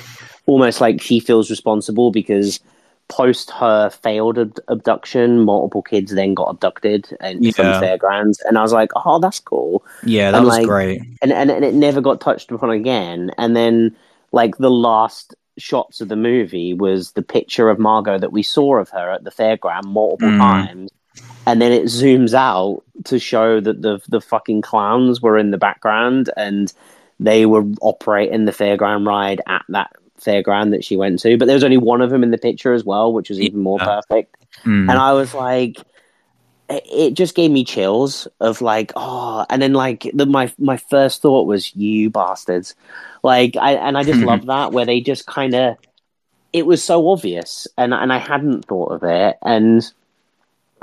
almost 0.46 0.80
like 0.80 1.02
she 1.02 1.18
feels 1.18 1.50
responsible 1.50 2.12
because 2.12 2.60
post 3.08 3.50
her 3.52 3.90
failed 3.90 4.38
ab- 4.38 4.58
abduction, 4.68 5.40
multiple 5.40 5.82
kids 5.82 6.12
then 6.14 6.34
got 6.34 6.48
abducted 6.50 7.08
and 7.20 7.54
from 7.54 7.66
Yeah. 7.66 7.80
fairgrounds, 7.80 8.40
and 8.40 8.58
I 8.58 8.62
was 8.62 8.72
like, 8.72 8.90
oh, 8.96 9.18
that's 9.18 9.40
cool 9.40 9.84
Yeah, 10.02 10.30
that 10.32 10.38
and, 10.38 10.46
was 10.46 10.56
like, 10.56 10.66
great. 10.66 11.02
and, 11.22 11.32
and 11.32 11.50
and 11.50 11.64
it 11.64 11.74
never 11.74 12.00
got 12.00 12.20
touched 12.20 12.50
upon 12.50 12.70
again. 12.70 13.30
And 13.38 13.54
then 13.56 13.94
like 14.32 14.56
the 14.58 14.70
last 14.70 15.34
shots 15.58 16.00
of 16.00 16.08
the 16.08 16.16
movie 16.16 16.74
was 16.74 17.12
the 17.12 17.22
picture 17.22 17.70
of 17.70 17.78
Margot 17.78 18.18
that 18.18 18.32
we 18.32 18.42
saw 18.42 18.76
of 18.76 18.90
her 18.90 19.10
at 19.10 19.24
the 19.24 19.30
fairground 19.30 19.84
multiple 19.84 20.28
Mm. 20.28 20.38
times. 20.38 20.90
And 21.46 21.62
then 21.62 21.70
it 21.72 21.84
zooms 21.84 22.34
out 22.34 22.82
to 23.04 23.18
show 23.20 23.60
that 23.60 23.80
the 23.82 24.00
the 24.08 24.20
fucking 24.20 24.62
clowns 24.62 25.22
were 25.22 25.38
in 25.38 25.52
the 25.52 25.58
background 25.58 26.28
and 26.36 26.72
they 27.20 27.46
were 27.46 27.64
operating 27.80 28.44
the 28.44 28.52
fairground 28.52 29.06
ride 29.06 29.40
at 29.46 29.62
that 29.68 29.92
fairground 30.26 30.70
that 30.72 30.84
she 30.84 30.96
went 30.96 31.20
to. 31.20 31.36
But 31.38 31.46
there 31.46 31.54
was 31.56 31.64
only 31.64 31.76
one 31.78 32.00
of 32.02 32.10
them 32.10 32.22
in 32.22 32.30
the 32.32 32.38
picture 32.38 32.74
as 32.74 32.84
well, 32.84 33.12
which 33.12 33.28
was 33.30 33.40
even 33.40 33.60
more 33.60 33.78
Yeah. 33.80 34.00
perfect 34.00 34.36
Mm. 34.64 34.90
and 34.90 34.98
I 34.98 35.12
was 35.12 35.34
like, 35.34 35.76
it 36.68 36.84
it 36.92 37.14
just 37.14 37.34
gave 37.34 37.50
me 37.50 37.64
chills 37.64 38.26
of 38.40 38.60
like, 38.60 38.92
oh, 38.96 39.44
and 39.48 39.62
then 39.62 39.72
like 39.74 40.10
the, 40.12 40.26
my 40.26 40.52
my 40.58 40.76
first 40.76 41.22
thought 41.22 41.46
was, 41.46 41.74
you 41.76 42.10
bastards, 42.10 42.74
like, 43.22 43.56
I 43.56 43.74
and 43.74 43.96
I 43.96 44.02
just 44.04 44.22
love 44.30 44.46
that 44.46 44.72
where 44.72 44.84
they 44.86 45.00
just 45.00 45.26
kind 45.26 45.54
of, 45.54 45.76
it 46.52 46.66
was 46.66 46.82
so 46.82 47.08
obvious, 47.10 47.66
and 47.78 47.94
and 47.94 48.12
I 48.12 48.18
hadn't 48.18 48.64
thought 48.66 48.92
of 48.92 49.02
it, 49.04 49.36
and 49.42 49.82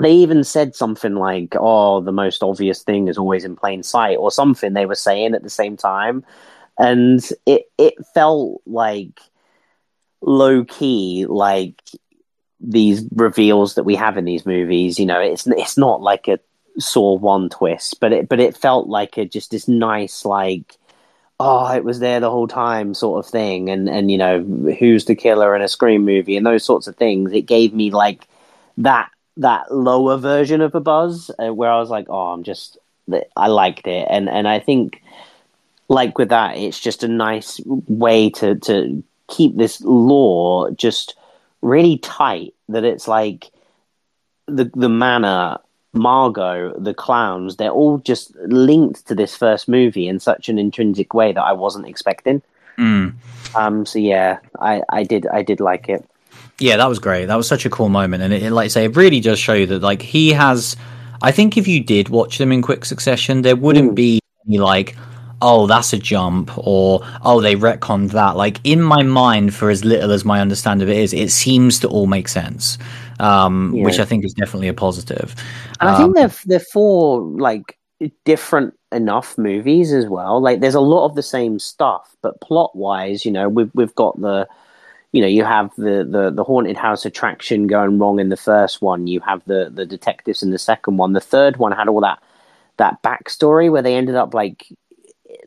they 0.00 0.12
even 0.12 0.42
said 0.44 0.74
something 0.74 1.14
like, 1.14 1.54
oh, 1.58 2.00
the 2.00 2.12
most 2.12 2.42
obvious 2.42 2.82
thing 2.82 3.08
is 3.08 3.18
always 3.18 3.44
in 3.44 3.56
plain 3.56 3.82
sight, 3.82 4.16
or 4.18 4.30
something 4.30 4.72
they 4.72 4.86
were 4.86 4.94
saying 4.94 5.34
at 5.34 5.42
the 5.42 5.50
same 5.50 5.76
time, 5.76 6.24
and 6.78 7.20
it 7.46 7.64
it 7.78 7.94
felt 8.14 8.60
like 8.66 9.20
low 10.24 10.64
key 10.64 11.26
like 11.28 11.80
these 12.60 13.04
reveals 13.14 13.74
that 13.74 13.84
we 13.84 13.94
have 13.94 14.16
in 14.16 14.24
these 14.24 14.46
movies. 14.46 14.98
You 14.98 15.06
know, 15.06 15.20
it's 15.20 15.46
it's 15.46 15.76
not 15.76 16.00
like 16.00 16.28
a 16.28 16.38
Saw 16.76 17.14
one 17.14 17.50
twist, 17.50 18.00
but 18.00 18.12
it 18.12 18.28
but 18.28 18.40
it 18.40 18.56
felt 18.56 18.88
like 18.88 19.16
a 19.16 19.24
just 19.24 19.52
this 19.52 19.68
nice 19.68 20.24
like 20.24 20.76
oh 21.38 21.72
it 21.72 21.84
was 21.84 22.00
there 22.00 22.18
the 22.18 22.30
whole 22.30 22.48
time 22.48 22.94
sort 22.94 23.24
of 23.24 23.30
thing, 23.30 23.70
and 23.70 23.88
and 23.88 24.10
you 24.10 24.18
know 24.18 24.42
who's 24.80 25.04
the 25.04 25.14
killer 25.14 25.54
in 25.54 25.62
a 25.62 25.68
Scream 25.68 26.04
movie 26.04 26.36
and 26.36 26.44
those 26.44 26.64
sorts 26.64 26.88
of 26.88 26.96
things. 26.96 27.32
It 27.32 27.42
gave 27.42 27.72
me 27.72 27.92
like 27.92 28.26
that 28.78 29.08
that 29.36 29.72
lower 29.72 30.16
version 30.16 30.60
of 30.60 30.74
a 30.74 30.80
buzz 30.80 31.30
uh, 31.38 31.54
where 31.54 31.70
I 31.70 31.78
was 31.78 31.90
like, 31.90 32.06
oh, 32.08 32.32
I'm 32.32 32.42
just 32.42 32.76
I 33.36 33.46
liked 33.46 33.86
it, 33.86 34.08
and 34.10 34.28
and 34.28 34.48
I 34.48 34.58
think 34.58 35.00
like 35.88 36.18
with 36.18 36.30
that, 36.30 36.56
it's 36.56 36.80
just 36.80 37.04
a 37.04 37.08
nice 37.08 37.60
way 37.64 38.30
to 38.30 38.56
to 38.56 39.04
keep 39.28 39.56
this 39.56 39.80
lore 39.82 40.70
just 40.72 41.16
really 41.62 41.98
tight. 41.98 42.54
That 42.68 42.84
it's 42.84 43.08
like 43.08 43.50
the 44.46 44.70
the 44.74 44.88
manor, 44.88 45.58
Margot, 45.92 46.78
the 46.78 46.94
clowns, 46.94 47.56
they're 47.56 47.70
all 47.70 47.98
just 47.98 48.34
linked 48.36 49.06
to 49.08 49.14
this 49.14 49.36
first 49.36 49.68
movie 49.68 50.08
in 50.08 50.20
such 50.20 50.48
an 50.48 50.58
intrinsic 50.58 51.14
way 51.14 51.32
that 51.32 51.42
I 51.42 51.52
wasn't 51.52 51.86
expecting. 51.86 52.42
Mm. 52.78 53.14
Um. 53.54 53.86
So 53.86 53.98
yeah, 53.98 54.38
I 54.60 54.82
I 54.88 55.04
did 55.04 55.26
I 55.26 55.42
did 55.42 55.60
like 55.60 55.88
it. 55.88 56.04
Yeah, 56.58 56.76
that 56.76 56.88
was 56.88 56.98
great. 56.98 57.26
That 57.26 57.36
was 57.36 57.48
such 57.48 57.66
a 57.66 57.70
cool 57.70 57.88
moment, 57.88 58.22
and 58.22 58.32
it, 58.32 58.52
like 58.52 58.66
I 58.66 58.68
say, 58.68 58.84
it 58.84 58.96
really 58.96 59.20
does 59.20 59.38
show 59.38 59.54
you 59.54 59.66
that 59.66 59.82
like 59.82 60.02
he 60.02 60.32
has. 60.32 60.76
I 61.22 61.32
think 61.32 61.56
if 61.56 61.66
you 61.66 61.82
did 61.82 62.10
watch 62.10 62.38
them 62.38 62.52
in 62.52 62.60
quick 62.62 62.84
succession, 62.84 63.42
there 63.42 63.56
wouldn't 63.56 63.92
mm. 63.92 63.94
be 63.94 64.20
any, 64.46 64.58
like, 64.58 64.94
oh, 65.44 65.66
that's 65.66 65.92
a 65.92 65.98
jump, 65.98 66.50
or 66.56 67.00
oh, 67.22 67.40
they 67.40 67.54
retconned 67.54 68.12
that. 68.12 68.36
Like 68.36 68.58
in 68.64 68.82
my 68.82 69.02
mind, 69.02 69.54
for 69.54 69.68
as 69.68 69.84
little 69.84 70.10
as 70.10 70.24
my 70.24 70.40
understanding 70.40 70.88
of 70.88 70.90
it 70.90 70.98
is, 70.98 71.12
it 71.12 71.30
seems 71.30 71.78
to 71.80 71.88
all 71.88 72.06
make 72.06 72.28
sense, 72.28 72.78
um, 73.20 73.74
yeah. 73.74 73.84
which 73.84 73.98
I 73.98 74.06
think 74.06 74.24
is 74.24 74.32
definitely 74.32 74.68
a 74.68 74.74
positive. 74.74 75.34
And 75.80 75.90
um, 75.90 75.94
I 75.94 75.98
think 75.98 76.08
um, 76.08 76.12
they're 76.14 76.38
they're 76.46 76.66
four 76.72 77.20
like 77.20 77.78
different 78.24 78.74
enough 78.90 79.36
movies 79.36 79.92
as 79.92 80.06
well. 80.06 80.40
Like 80.40 80.60
there's 80.60 80.74
a 80.74 80.80
lot 80.80 81.04
of 81.04 81.14
the 81.14 81.22
same 81.22 81.58
stuff, 81.58 82.16
but 82.22 82.40
plot 82.40 82.74
wise, 82.74 83.26
you 83.26 83.30
know, 83.30 83.48
we've 83.48 83.70
we've 83.74 83.94
got 83.94 84.18
the 84.20 84.48
you 85.12 85.20
know, 85.20 85.28
you 85.28 85.44
have 85.44 85.72
the, 85.76 86.04
the, 86.10 86.32
the 86.34 86.42
haunted 86.42 86.76
house 86.76 87.06
attraction 87.06 87.68
going 87.68 88.00
wrong 88.00 88.18
in 88.18 88.30
the 88.30 88.36
first 88.36 88.82
one. 88.82 89.06
You 89.06 89.20
have 89.20 89.44
the, 89.44 89.70
the 89.72 89.86
detectives 89.86 90.42
in 90.42 90.50
the 90.50 90.58
second 90.58 90.96
one. 90.96 91.12
The 91.12 91.20
third 91.20 91.56
one 91.56 91.70
had 91.70 91.86
all 91.86 92.00
that 92.00 92.20
that 92.76 93.02
backstory 93.02 93.70
where 93.70 93.82
they 93.82 93.94
ended 93.94 94.16
up 94.16 94.34
like 94.34 94.66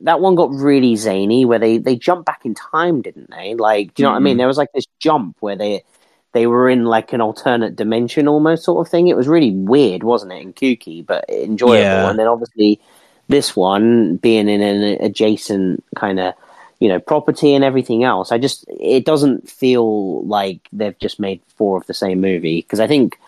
that 0.02 0.20
one 0.20 0.36
got 0.36 0.52
really 0.52 0.95
zany 0.95 1.45
where 1.45 1.60
they 1.60 1.78
they 1.78 1.95
jumped 1.95 2.26
back 2.26 2.41
in 2.45 2.54
time, 2.54 3.02
didn't 3.02 3.30
they? 3.30 3.56
Like, 3.56 3.93
do 3.93 4.04
you 4.04 4.06
know 4.06 4.10
mm-hmm. 4.10 4.14
what 4.14 4.18
I 4.18 4.20
mean? 4.20 4.32
Mm-hmm. 4.34 4.38
There 4.39 4.48
was 4.48 4.58
like 4.58 4.72
this 4.74 4.86
jump 5.00 5.38
where 5.39 5.56
they 5.56 5.84
they 6.34 6.48
were 6.48 6.70
in 6.70 6.86
like 6.86 7.14
an 7.14 7.22
alternate 7.22 7.76
dimension 7.76 8.28
almost 8.28 8.64
sort 8.64 8.86
of 8.86 8.91
thing. 8.91 9.08
It 9.08 9.18
was 9.18 9.28
really 9.28 9.52
weird, 9.52 10.04
wasn't 10.04 10.34
it? 10.34 10.43
And 10.43 10.56
kooky, 10.56 11.06
but 11.06 11.26
enjoyable. 11.30 11.82
Yeah. 11.82 12.10
And 12.10 12.20
then 12.20 12.28
obviously 12.28 12.80
this 13.28 13.56
one 13.56 14.18
being 14.18 14.48
in 14.48 14.62
an 14.62 14.84
adjacent 15.02 15.84
kind 15.95 16.20
of 16.20 16.34
you 16.80 16.88
know 16.88 17.00
property 17.00 17.54
and 17.54 17.64
everything 17.64 18.04
else 18.04 18.32
i 18.32 18.38
just 18.38 18.66
it 18.68 19.06
doesn't 19.06 19.50
feel 19.50 20.24
like 20.26 20.68
they've 20.72 20.98
just 21.00 21.20
made 21.20 21.41
four 21.56 21.78
of 21.78 21.88
the 21.88 21.93
same 21.93 22.22
movie 22.22 22.62
because 22.62 22.80
i 22.80 22.88
think 22.88 23.20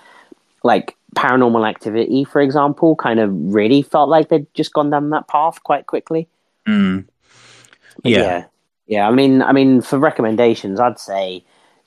like 0.64 0.96
paranormal 1.16 1.68
activity 1.68 2.24
for 2.24 2.42
example 2.42 2.96
kind 2.96 3.20
of 3.20 3.32
really 3.34 3.82
felt 3.82 4.10
like 4.10 4.30
they'd 4.30 4.54
just 4.54 4.74
gone 4.74 4.90
down 4.90 5.10
that 5.10 5.28
path 5.28 5.62
quite 5.64 5.88
quickly 5.88 6.28
mm. 6.70 7.06
yeah. 8.04 8.20
yeah 8.20 8.46
yeah 8.88 9.08
i 9.08 9.12
mean 9.12 9.42
i 9.42 9.52
mean 9.52 9.82
for 9.82 9.98
recommendations 9.98 10.80
i'd 10.80 11.00
say 11.00 11.44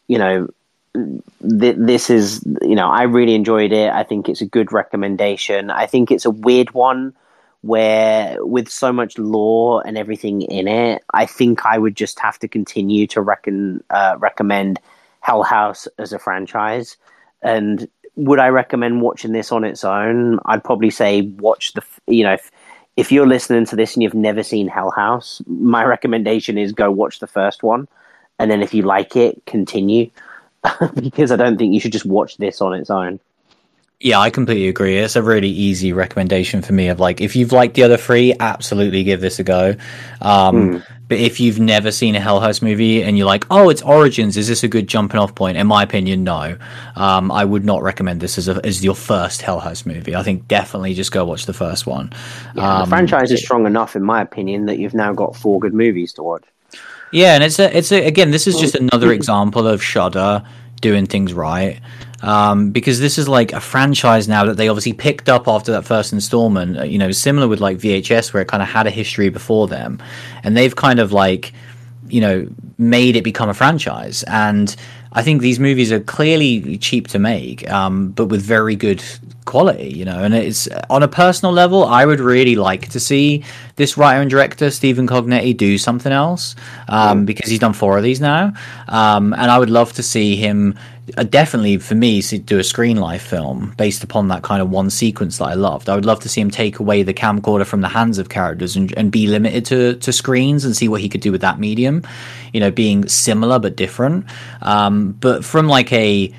you 0.09 0.19
know 0.19 0.49
th- 0.95 1.77
this 1.79 2.11
is 2.11 2.45
you 2.63 2.75
know 2.75 2.89
i 2.89 3.03
really 3.03 3.35
enjoyed 3.35 3.73
it 3.73 3.91
i 3.91 4.03
think 4.03 4.29
it's 4.29 4.41
a 4.41 4.47
good 4.47 4.73
recommendation 4.73 5.71
i 5.71 5.87
think 5.87 6.11
it's 6.11 6.25
a 6.25 6.31
weird 6.31 6.73
one 6.75 7.15
where 7.63 8.45
with 8.45 8.69
so 8.69 8.93
much 8.93 9.17
lore 9.19 9.83
and 9.87 9.97
everything 9.97 10.43
in 10.43 10.69
it, 10.69 11.03
I 11.15 11.27
think 11.27 11.65
I 11.65 11.79
would 11.79 11.97
just 11.97 12.19
have 12.19 12.39
to 12.41 12.49
continue 12.49 13.07
to 13.09 13.23
reckon, 13.23 13.83
uh, 13.91 14.17
recommend 14.19 14.81
Hell 15.21 15.45
House 15.45 15.87
as 15.99 16.13
a 16.13 16.19
franchise. 16.19 16.97
And 17.41 17.89
would 18.17 18.41
I 18.41 18.49
recommend 18.49 19.01
watching 19.01 19.33
this 19.33 19.53
on 19.53 19.63
its 19.63 19.85
own? 19.85 20.41
I'd 20.45 20.65
probably 20.65 20.91
say 20.91 21.23
watch 21.23 21.73
the, 21.75 21.83
you 22.09 22.25
know, 22.25 22.35
if, 22.35 22.51
if 22.97 23.11
you're 23.11 23.27
listening 23.27 23.65
to 23.67 23.77
this 23.77 23.95
and 23.95 24.03
you've 24.03 24.15
never 24.15 24.43
seen 24.43 24.69
Hell 24.69 24.91
House, 24.91 25.41
my 25.47 25.85
recommendation 25.85 26.59
is 26.59 26.73
go 26.73 26.91
watch 26.91 27.21
the 27.21 27.27
first 27.27 27.63
one. 27.63 27.89
And 28.39 28.51
then 28.51 28.63
if 28.63 28.75
you 28.75 28.83
like 28.83 29.17
it, 29.17 29.45
continue. 29.47 30.11
because 30.95 31.33
I 31.33 31.37
don't 31.37 31.57
think 31.57 31.75
you 31.75 31.81
should 31.81 31.93
just 31.93 32.07
watch 32.07 32.37
this 32.37 32.61
on 32.61 32.75
its 32.75 32.91
own. 32.91 33.19
Yeah, 34.01 34.19
I 34.19 34.31
completely 34.31 34.69
agree. 34.69 34.99
It's 34.99 35.15
a 35.15 35.23
really 35.23 35.49
easy 35.49 35.93
recommendation 35.93 36.61
for 36.61 36.73
me 36.73 36.89
of 36.89 36.99
like 36.99 37.21
if 37.21 37.37
you've 37.37 37.53
liked 37.53 37.75
the 37.75 37.85
other 37.85 37.97
three, 37.97 38.35
absolutely 38.41 39.05
give 39.05 39.21
this 39.21 39.39
a 39.39 39.45
go. 39.45 39.77
Um, 40.21 40.81
mm. 40.81 40.87
But 41.13 41.21
if 41.21 41.41
you've 41.41 41.61
never 41.61 41.93
seen 41.93 42.15
a 42.15 42.21
Hell 42.21 42.41
House 42.41 42.63
movie 42.63 43.03
and 43.03 43.19
you're 43.19 43.27
like, 43.27 43.45
oh, 43.51 43.69
it's 43.69 43.83
Origins, 43.83 44.39
is 44.39 44.49
this 44.49 44.63
a 44.63 44.69
good 44.69 44.87
jumping 44.89 45.21
off 45.21 45.35
point? 45.35 45.59
In 45.59 45.67
my 45.67 45.83
opinion, 45.83 46.25
no. 46.25 46.57
Um, 46.97 47.31
I 47.31 47.45
would 47.45 47.67
not 47.67 47.83
recommend 47.83 48.23
this 48.23 48.39
as 48.39 48.49
a, 48.49 48.59
as 48.65 48.83
your 48.83 48.95
first 48.95 49.43
Hell 49.43 49.61
House 49.61 49.85
movie. 49.85 50.17
I 50.17 50.23
think 50.23 50.49
definitely 50.49 50.95
just 50.95 51.13
go 51.13 51.27
watch 51.27 51.45
the 51.45 51.53
first 51.53 51.87
one. 51.87 52.15
Yeah, 52.55 52.77
um, 52.77 52.85
the 52.85 52.89
franchise 52.89 53.31
is 53.31 53.43
strong 53.43 53.67
enough, 53.67 53.95
in 53.95 54.03
my 54.03 54.23
opinion, 54.23 54.65
that 54.65 54.79
you've 54.79 54.95
now 54.95 55.13
got 55.13 55.37
four 55.37 55.61
good 55.61 55.75
movies 55.75 56.15
to 56.15 56.23
watch. 56.23 56.45
Yeah, 57.11 57.35
and 57.35 57.45
it's 57.45 57.59
a 57.59 57.77
it's 57.77 57.93
a 57.93 58.07
again, 58.07 58.31
this 58.31 58.47
is 58.47 58.59
just 58.59 58.75
another 58.75 59.13
example 59.13 59.69
of 59.69 59.85
Shudder 59.85 60.43
doing 60.81 61.05
things 61.05 61.35
right. 61.35 61.79
Um, 62.23 62.71
because 62.71 63.01
this 63.01 63.19
is 63.19 63.29
like 63.29 63.53
a 63.53 63.61
franchise 63.61 64.29
now 64.29 64.45
that 64.45 64.57
they 64.57 64.69
obviously 64.69 64.93
picked 64.93 65.29
up 65.29 65.49
after 65.49 65.73
that 65.73 65.85
first 65.85 66.13
installment. 66.13 66.79
Uh, 66.79 66.85
you 66.85 66.99
know, 66.99 67.11
similar 67.11 67.49
with 67.49 67.61
like 67.61 67.79
VHS, 67.79 68.33
where 68.33 68.43
it 68.43 68.49
kind 68.49 68.63
of 68.63 68.69
had 68.69 68.87
a 68.87 68.91
history 68.91 69.29
before 69.29 69.67
them, 69.67 70.01
and 70.45 70.57
they've 70.57 70.75
kind 70.75 71.01
of 71.01 71.13
like, 71.13 71.53
you 72.09 72.21
know, 72.21 72.49
made 72.79 73.17
it 73.17 73.23
become 73.23 73.49
a 73.49 73.55
franchise. 73.55 74.23
And 74.25 74.75
I 75.13 75.23
think 75.23 75.43
these 75.43 75.59
movies 75.59 75.91
are 75.93 76.01
clearly 76.01 76.79
cheap 76.79 77.09
to 77.09 77.19
make, 77.19 77.69
um, 77.71 78.11
but 78.11 78.27
with 78.27 78.43
very 78.43 78.77
good 78.77 79.03
quality, 79.45 79.89
you 79.89 80.05
know. 80.05 80.23
And 80.23 80.35
it's 80.35 80.69
on 80.91 81.03
a 81.03 81.09
personal 81.09 81.53
level, 81.53 81.85
I 81.85 82.05
would 82.07 82.21
really 82.21 82.57
like 82.57 82.89
to 82.91 83.01
see 83.01 83.45
this 83.77 83.97
writer 83.97 84.21
and 84.21 84.31
director 84.31 84.71
Stephen 84.71 85.07
Cognetti 85.07 85.57
do 85.57 85.79
something 85.79 86.13
else 86.13 86.55
um, 86.89 87.25
because 87.25 87.51
he's 87.51 87.59
done 87.59 87.73
four 87.73 87.97
of 87.97 88.05
these 88.05 88.21
now, 88.21 88.53
um, 88.89 89.33
and 89.33 89.51
I 89.51 89.59
would 89.59 89.71
love 89.71 89.93
to 89.95 90.03
see 90.03 90.37
him 90.37 90.75
uh, 91.17 91.25
definitely 91.25 91.79
for 91.79 91.97
me 91.97 92.23
do 92.23 92.61
a 92.61 92.65
screen 92.65 92.97
life 92.97 93.23
film 93.23 93.75
based 93.77 94.05
upon 94.05 94.29
that 94.29 94.43
kind 94.43 94.63
of 94.63 94.71
one 94.71 94.89
sequence 94.89 95.39
that 95.39 95.47
I 95.47 95.55
loved. 95.55 95.89
I 95.89 95.97
would 95.97 96.05
love 96.05 96.21
to 96.21 96.29
see 96.29 96.41
him 96.41 96.51
take 96.51 96.79
away 96.79 97.03
the 97.03 97.13
camcorder 97.13 97.67
from 97.67 97.81
the 97.81 97.89
hands 97.89 98.19
of 98.19 98.29
characters 98.29 98.77
and, 98.77 98.97
and 98.97 99.11
be 99.11 99.27
limited 99.27 99.65
to, 99.67 99.95
to 99.97 100.13
screens 100.13 100.65
and 100.65 100.77
see 100.77 100.87
what 100.87 101.01
he 101.01 101.09
could 101.09 101.21
do 101.21 101.33
with 101.33 101.41
that 101.41 101.59
medium, 101.59 102.07
you 102.53 102.61
know, 102.61 102.71
being 102.71 103.09
similar 103.09 103.59
but 103.59 103.77
different. 103.77 104.27
Um, 104.63 105.13
but 105.13 105.45
from 105.45 105.67
like 105.67 105.93
a 105.93 106.33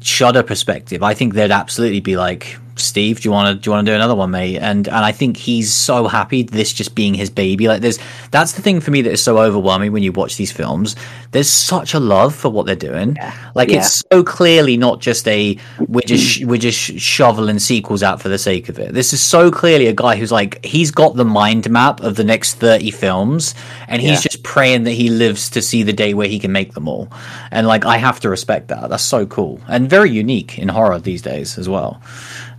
Shudder 0.00 0.42
perspective, 0.42 1.02
I 1.02 1.14
think 1.14 1.34
there'd 1.34 1.50
absolutely 1.50 2.00
be 2.00 2.16
like 2.16 2.58
Steve, 2.76 3.20
do 3.20 3.28
you 3.28 3.32
want 3.32 3.48
to 3.48 3.60
do 3.60 3.68
you 3.68 3.72
want 3.72 3.86
to 3.86 3.92
do 3.92 3.94
another 3.94 4.14
one, 4.14 4.30
mate? 4.30 4.58
And 4.58 4.88
and 4.88 5.04
I 5.04 5.12
think 5.12 5.36
he's 5.36 5.72
so 5.72 6.08
happy 6.08 6.42
this 6.42 6.72
just 6.72 6.94
being 6.94 7.14
his 7.14 7.30
baby. 7.30 7.68
Like 7.68 7.82
there's 7.82 7.98
that's 8.30 8.52
the 8.52 8.62
thing 8.62 8.80
for 8.80 8.90
me 8.90 9.02
that 9.02 9.12
is 9.12 9.22
so 9.22 9.38
overwhelming 9.38 9.92
when 9.92 10.02
you 10.02 10.12
watch 10.12 10.36
these 10.36 10.52
films. 10.52 10.96
There's 11.32 11.50
such 11.50 11.94
a 11.94 12.00
love 12.00 12.34
for 12.34 12.50
what 12.50 12.66
they're 12.66 12.74
doing. 12.76 13.16
Yeah. 13.16 13.34
Like 13.54 13.70
yeah. 13.70 13.78
it's 13.78 14.02
so 14.10 14.22
clearly 14.22 14.76
not 14.76 15.00
just 15.00 15.28
a 15.28 15.58
we're 15.80 16.00
just 16.02 16.44
we're 16.44 16.58
just 16.58 16.78
shoveling 16.78 17.58
sequels 17.58 18.02
out 18.02 18.20
for 18.20 18.28
the 18.28 18.38
sake 18.38 18.68
of 18.68 18.78
it. 18.78 18.92
This 18.92 19.12
is 19.12 19.22
so 19.22 19.50
clearly 19.50 19.86
a 19.86 19.92
guy 19.92 20.16
who's 20.16 20.32
like 20.32 20.64
he's 20.64 20.90
got 20.90 21.16
the 21.16 21.24
mind 21.24 21.70
map 21.70 22.00
of 22.00 22.16
the 22.16 22.24
next 22.24 22.54
30 22.54 22.90
films 22.90 23.54
and 23.88 24.00
he's 24.00 24.24
yeah. 24.24 24.30
just 24.30 24.42
praying 24.42 24.84
that 24.84 24.92
he 24.92 25.10
lives 25.10 25.50
to 25.50 25.62
see 25.62 25.82
the 25.82 25.92
day 25.92 26.14
where 26.14 26.28
he 26.28 26.38
can 26.38 26.52
make 26.52 26.74
them 26.74 26.88
all. 26.88 27.08
And 27.50 27.66
like 27.66 27.84
I 27.84 27.98
have 27.98 28.20
to 28.20 28.30
respect 28.30 28.68
that. 28.68 28.88
That's 28.88 29.04
so 29.04 29.26
cool 29.26 29.60
and 29.68 29.88
very 29.88 30.10
unique 30.10 30.58
in 30.58 30.68
horror 30.68 30.98
these 30.98 31.22
days 31.22 31.58
as 31.58 31.68
well. 31.68 32.00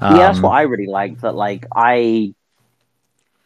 Um, 0.03 0.17
yeah, 0.17 0.27
that's 0.27 0.41
what 0.41 0.49
um, 0.49 0.55
I 0.55 0.61
really 0.63 0.87
like. 0.87 1.21
That 1.21 1.35
like 1.35 1.65
I, 1.75 2.33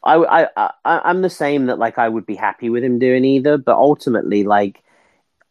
I, 0.04 0.16
I, 0.16 0.72
I, 0.86 1.02
I'm 1.06 1.22
the 1.22 1.30
same. 1.30 1.68
That 1.68 1.80
like 1.80 1.98
I 1.98 2.10
would 2.10 2.26
be 2.26 2.36
happy 2.36 2.70
with 2.70 2.84
him 2.84 3.00
doing 3.00 3.26
either, 3.26 3.58
but 3.58 3.76
ultimately, 3.76 4.44
like 4.44 4.84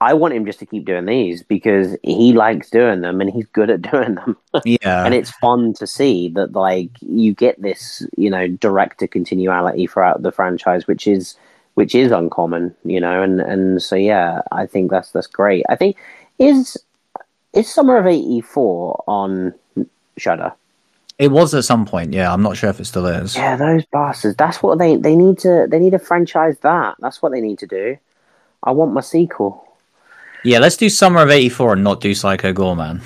I 0.01 0.15
want 0.15 0.35
him 0.35 0.45
just 0.45 0.59
to 0.59 0.67
keep 0.67 0.85
doing 0.85 1.07
these 1.07 1.43
because 1.43 1.97
he 2.03 2.33
likes 2.33 2.69
doing 2.69 3.01
them 3.01 3.21
and 3.21 3.31
he's 3.31 3.47
good 3.47 3.71
at 3.71 3.83
doing 3.91 4.17
them. 4.17 4.37
Yeah, 4.65 5.05
and 5.05 5.15
it's 5.15 5.31
fun 5.31 5.73
to 5.75 5.87
see 5.87 6.29
that 6.31 6.53
like 6.53 6.91
you 7.01 7.33
get 7.33 7.61
this, 7.63 8.07
you 8.17 8.31
know, 8.31 8.49
director 8.49 9.07
to 9.07 9.09
continuality 9.09 9.87
throughout 9.87 10.23
the 10.23 10.33
franchise, 10.33 10.87
which 10.87 11.07
is 11.07 11.37
which 11.75 11.95
is 11.95 12.11
uncommon, 12.11 12.75
you 12.85 13.01
know, 13.01 13.23
and 13.23 13.41
and 13.41 13.83
so 13.83 13.97
yeah, 13.97 14.43
I 14.53 14.67
think 14.67 14.91
that's 14.91 15.13
that's 15.13 15.27
great. 15.27 15.65
I 15.69 15.77
think 15.77 15.97
is 16.39 16.77
is 17.53 17.73
Summer 17.73 17.97
of 17.97 18.07
'84 18.07 19.05
on 19.07 19.55
Shudder. 20.19 20.53
It 21.19 21.31
was 21.31 21.55
at 21.55 21.65
some 21.65 21.87
point, 21.87 22.13
yeah. 22.13 22.31
I'm 22.31 22.43
not 22.43 22.57
sure 22.57 22.69
if 22.69 22.79
it 22.79 22.85
still 22.85 23.07
is. 23.07 23.35
Yeah, 23.35 23.57
those 23.57 23.85
bastards. 23.87 24.37
That's 24.37 24.63
what 24.63 24.79
they 24.79 24.97
they 24.97 25.17
need 25.17 25.39
to 25.39 25.67
they 25.71 25.79
need 25.79 25.91
to 25.91 25.99
franchise 25.99 26.59
that. 26.59 26.97
That's 26.99 27.23
what 27.23 27.33
they 27.33 27.41
need 27.41 27.59
to 27.61 27.67
do. 27.67 27.97
I 28.63 28.73
want 28.73 28.93
my 28.93 29.01
sequel. 29.01 29.63
Yeah, 30.45 30.59
let's 30.61 30.77
do 30.77 30.89
Summer 30.89 31.23
of 31.23 31.31
'84 31.31 31.73
and 31.73 31.85
not 31.85 32.01
do 32.01 32.15
Psycho 32.15 32.53
Goreman. 32.53 33.01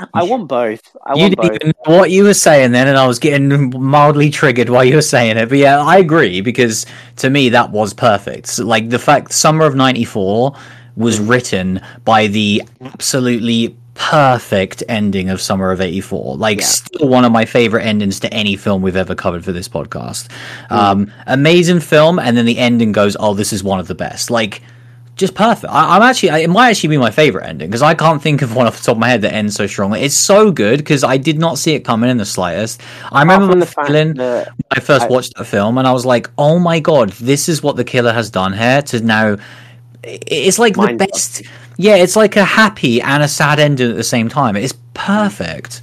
I 0.14 0.22
want 0.22 0.46
both. 0.46 0.96
I 1.04 1.14
you 1.14 1.22
want 1.22 1.36
both. 1.36 1.72
what 1.86 2.10
you 2.10 2.22
were 2.22 2.34
saying 2.34 2.72
then, 2.72 2.86
and 2.86 2.96
I 2.96 3.06
was 3.06 3.18
getting 3.18 3.72
mildly 3.80 4.30
triggered 4.30 4.68
while 4.68 4.84
you 4.84 4.94
were 4.94 5.02
saying 5.02 5.38
it. 5.38 5.48
But 5.48 5.58
yeah, 5.58 5.80
I 5.80 5.96
agree 5.96 6.40
because 6.40 6.86
to 7.16 7.30
me 7.30 7.48
that 7.48 7.70
was 7.70 7.94
perfect. 7.94 8.58
Like 8.58 8.90
the 8.90 8.98
fact 8.98 9.32
Summer 9.32 9.64
of 9.64 9.74
'94 9.74 10.54
was 10.96 11.18
written 11.18 11.80
by 12.04 12.26
the 12.26 12.62
absolutely 12.82 13.76
perfect 13.98 14.82
ending 14.88 15.30
of 15.30 15.40
Summer 15.40 15.70
of 15.70 15.80
84. 15.80 16.36
Like, 16.36 16.60
Yeah. 16.60 16.66
still 16.66 17.08
one 17.08 17.24
of 17.24 17.32
my 17.32 17.44
favorite 17.44 17.82
endings 17.84 18.20
to 18.20 18.32
any 18.32 18.56
film 18.56 18.82
we've 18.82 18.96
ever 18.96 19.14
covered 19.14 19.44
for 19.44 19.52
this 19.52 19.68
podcast. 19.68 20.28
Um, 20.70 21.10
amazing 21.26 21.80
film, 21.80 22.18
and 22.18 22.36
then 22.36 22.44
the 22.46 22.58
ending 22.58 22.92
goes, 22.92 23.16
oh, 23.18 23.34
this 23.34 23.52
is 23.52 23.64
one 23.64 23.80
of 23.80 23.88
the 23.88 23.94
best. 23.94 24.30
Like, 24.30 24.62
just 25.16 25.34
perfect. 25.34 25.72
I, 25.72 25.96
I'm 25.96 26.02
actually, 26.02 26.28
I, 26.30 26.38
it 26.40 26.50
might 26.50 26.68
actually 26.68 26.90
be 26.90 26.98
my 26.98 27.10
favorite 27.10 27.46
ending 27.46 27.68
because 27.70 27.80
I 27.80 27.94
can't 27.94 28.20
think 28.20 28.42
of 28.42 28.54
one 28.54 28.66
off 28.66 28.76
the 28.76 28.84
top 28.84 28.96
of 28.96 28.98
my 29.00 29.08
head 29.08 29.22
that 29.22 29.32
ends 29.32 29.54
so 29.54 29.66
strongly. 29.66 30.02
It's 30.02 30.14
so 30.14 30.50
good 30.50 30.76
because 30.78 31.02
I 31.02 31.16
did 31.16 31.38
not 31.38 31.56
see 31.58 31.72
it 31.74 31.80
coming 31.86 32.10
in 32.10 32.18
the 32.18 32.26
slightest. 32.26 32.82
I 33.10 33.22
remember 33.22 33.54
the 33.54 33.60
the 33.60 33.66
feeling 33.66 34.12
that- 34.14 34.48
I 34.70 34.80
first 34.80 35.06
I- 35.06 35.08
watched 35.08 35.34
that 35.36 35.44
film, 35.46 35.78
and 35.78 35.88
I 35.88 35.92
was 35.92 36.04
like, 36.04 36.28
"Oh 36.36 36.58
my 36.58 36.80
god, 36.80 37.12
this 37.12 37.48
is 37.48 37.62
what 37.62 37.76
the 37.76 37.84
killer 37.84 38.12
has 38.12 38.28
done 38.28 38.52
here." 38.52 38.82
To 38.82 39.00
now, 39.00 39.36
it's 40.04 40.58
like 40.58 40.74
the 40.76 40.92
best. 40.98 41.42
Yeah, 41.76 41.96
it's 41.96 42.16
like 42.16 42.36
a 42.36 42.44
happy 42.44 43.00
and 43.00 43.22
a 43.22 43.28
sad 43.28 43.58
ending 43.58 43.90
at 43.90 43.96
the 43.96 44.04
same 44.04 44.28
time. 44.28 44.56
It's 44.56 44.74
perfect. 44.94 45.82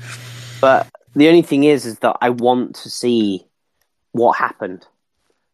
But 0.60 0.88
the 1.16 1.28
only 1.28 1.42
thing 1.42 1.64
is, 1.64 1.86
is 1.86 2.00
that 2.00 2.18
I 2.22 2.30
want 2.30 2.76
to 2.78 2.90
see 2.90 3.46
what 4.12 4.38
happened. 4.38 4.86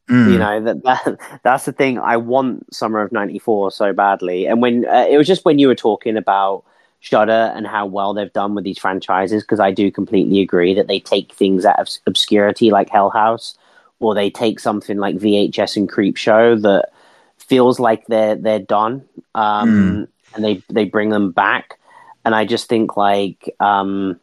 Mm. 0.10 0.32
You 0.32 0.40
know 0.40 0.64
that, 0.64 0.84
that 0.84 1.40
that's 1.44 1.66
the 1.66 1.72
thing. 1.72 2.00
I 2.00 2.18
want 2.18 2.74
Summer 2.74 3.02
of 3.02 3.12
'94 3.12 3.72
so 3.72 3.94
badly, 3.94 4.48
and 4.48 4.62
when 4.62 4.86
uh, 4.88 5.06
it 5.10 5.18
was 5.18 5.28
just 5.28 5.46
when 5.46 5.60
you 5.60 5.68
were 5.68 5.76
talking 5.76 6.18
about 6.18 6.64
Shudder 7.00 7.54
and 7.56 7.68
how 7.68 7.86
well 7.86 8.14
they've 8.14 8.34
done 8.34 8.56
with 8.56 8.64
these 8.64 8.80
franchises, 8.80 9.44
because 9.44 9.60
I 9.60 9.72
do 9.72 9.92
completely 9.92 10.42
agree 10.42 10.74
that 10.74 10.88
they 10.88 11.00
take 11.00 11.34
things 11.34 11.64
out 11.64 11.80
of 11.80 11.90
obscurity 12.08 12.72
like 12.72 12.90
Hell 12.90 13.12
House, 13.12 13.56
or 14.00 14.16
they 14.16 14.30
take 14.32 14.60
something 14.60 14.98
like 14.98 15.16
VHS 15.18 15.78
and 15.78 15.90
Creepshow 15.90 16.62
that 16.64 16.90
feels 17.38 17.80
like 17.80 18.06
they're 18.08 18.36
they're 18.36 18.60
done, 18.60 19.06
um, 19.36 20.08
and 20.34 20.44
they 20.44 20.62
they 20.70 20.86
bring 20.86 21.10
them 21.10 21.32
back, 21.32 21.80
and 22.26 22.34
I 22.36 22.46
just 22.46 22.68
think 22.68 22.98
like. 22.98 23.54
Um, 23.60 24.20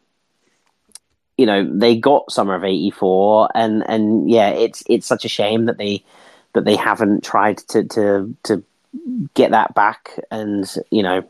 you 1.37 1.45
know 1.45 1.69
they 1.71 1.95
got 1.95 2.31
summer 2.31 2.55
of 2.55 2.63
84 2.63 3.49
and 3.53 3.87
and 3.87 4.27
yeah 4.27 4.49
it's 4.49 4.81
it's 4.89 5.05
such 5.05 5.23
a 5.23 5.29
shame 5.29 5.65
that 5.65 5.77
they 5.77 6.03
that 6.53 6.65
they 6.65 6.75
haven't 6.75 7.23
tried 7.23 7.59
to 7.69 7.83
to 7.83 8.35
to 8.41 8.63
get 9.35 9.51
that 9.51 9.75
back 9.75 10.19
and 10.31 10.65
you 10.89 11.03
know 11.03 11.23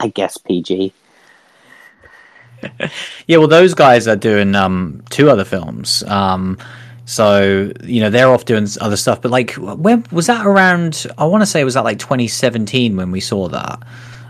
i 0.00 0.08
guess 0.08 0.36
pg 0.36 0.92
Yeah, 3.26 3.38
well, 3.38 3.48
those 3.48 3.74
guys 3.74 4.06
are 4.06 4.16
doing 4.16 4.54
um, 4.54 5.02
two 5.10 5.30
other 5.30 5.44
films. 5.44 6.02
Um, 6.04 6.58
so 7.06 7.72
you 7.82 8.00
know 8.00 8.10
they're 8.10 8.30
off 8.30 8.44
doing 8.44 8.66
other 8.80 8.96
stuff. 8.96 9.20
But 9.20 9.30
like, 9.30 9.52
when 9.54 10.04
was 10.10 10.26
that 10.26 10.46
around? 10.46 11.06
I 11.18 11.24
want 11.24 11.42
to 11.42 11.46
say 11.46 11.64
was 11.64 11.74
that 11.74 11.84
like 11.84 11.98
2017 11.98 12.96
when 12.96 13.10
we 13.10 13.20
saw 13.20 13.48
that. 13.48 13.82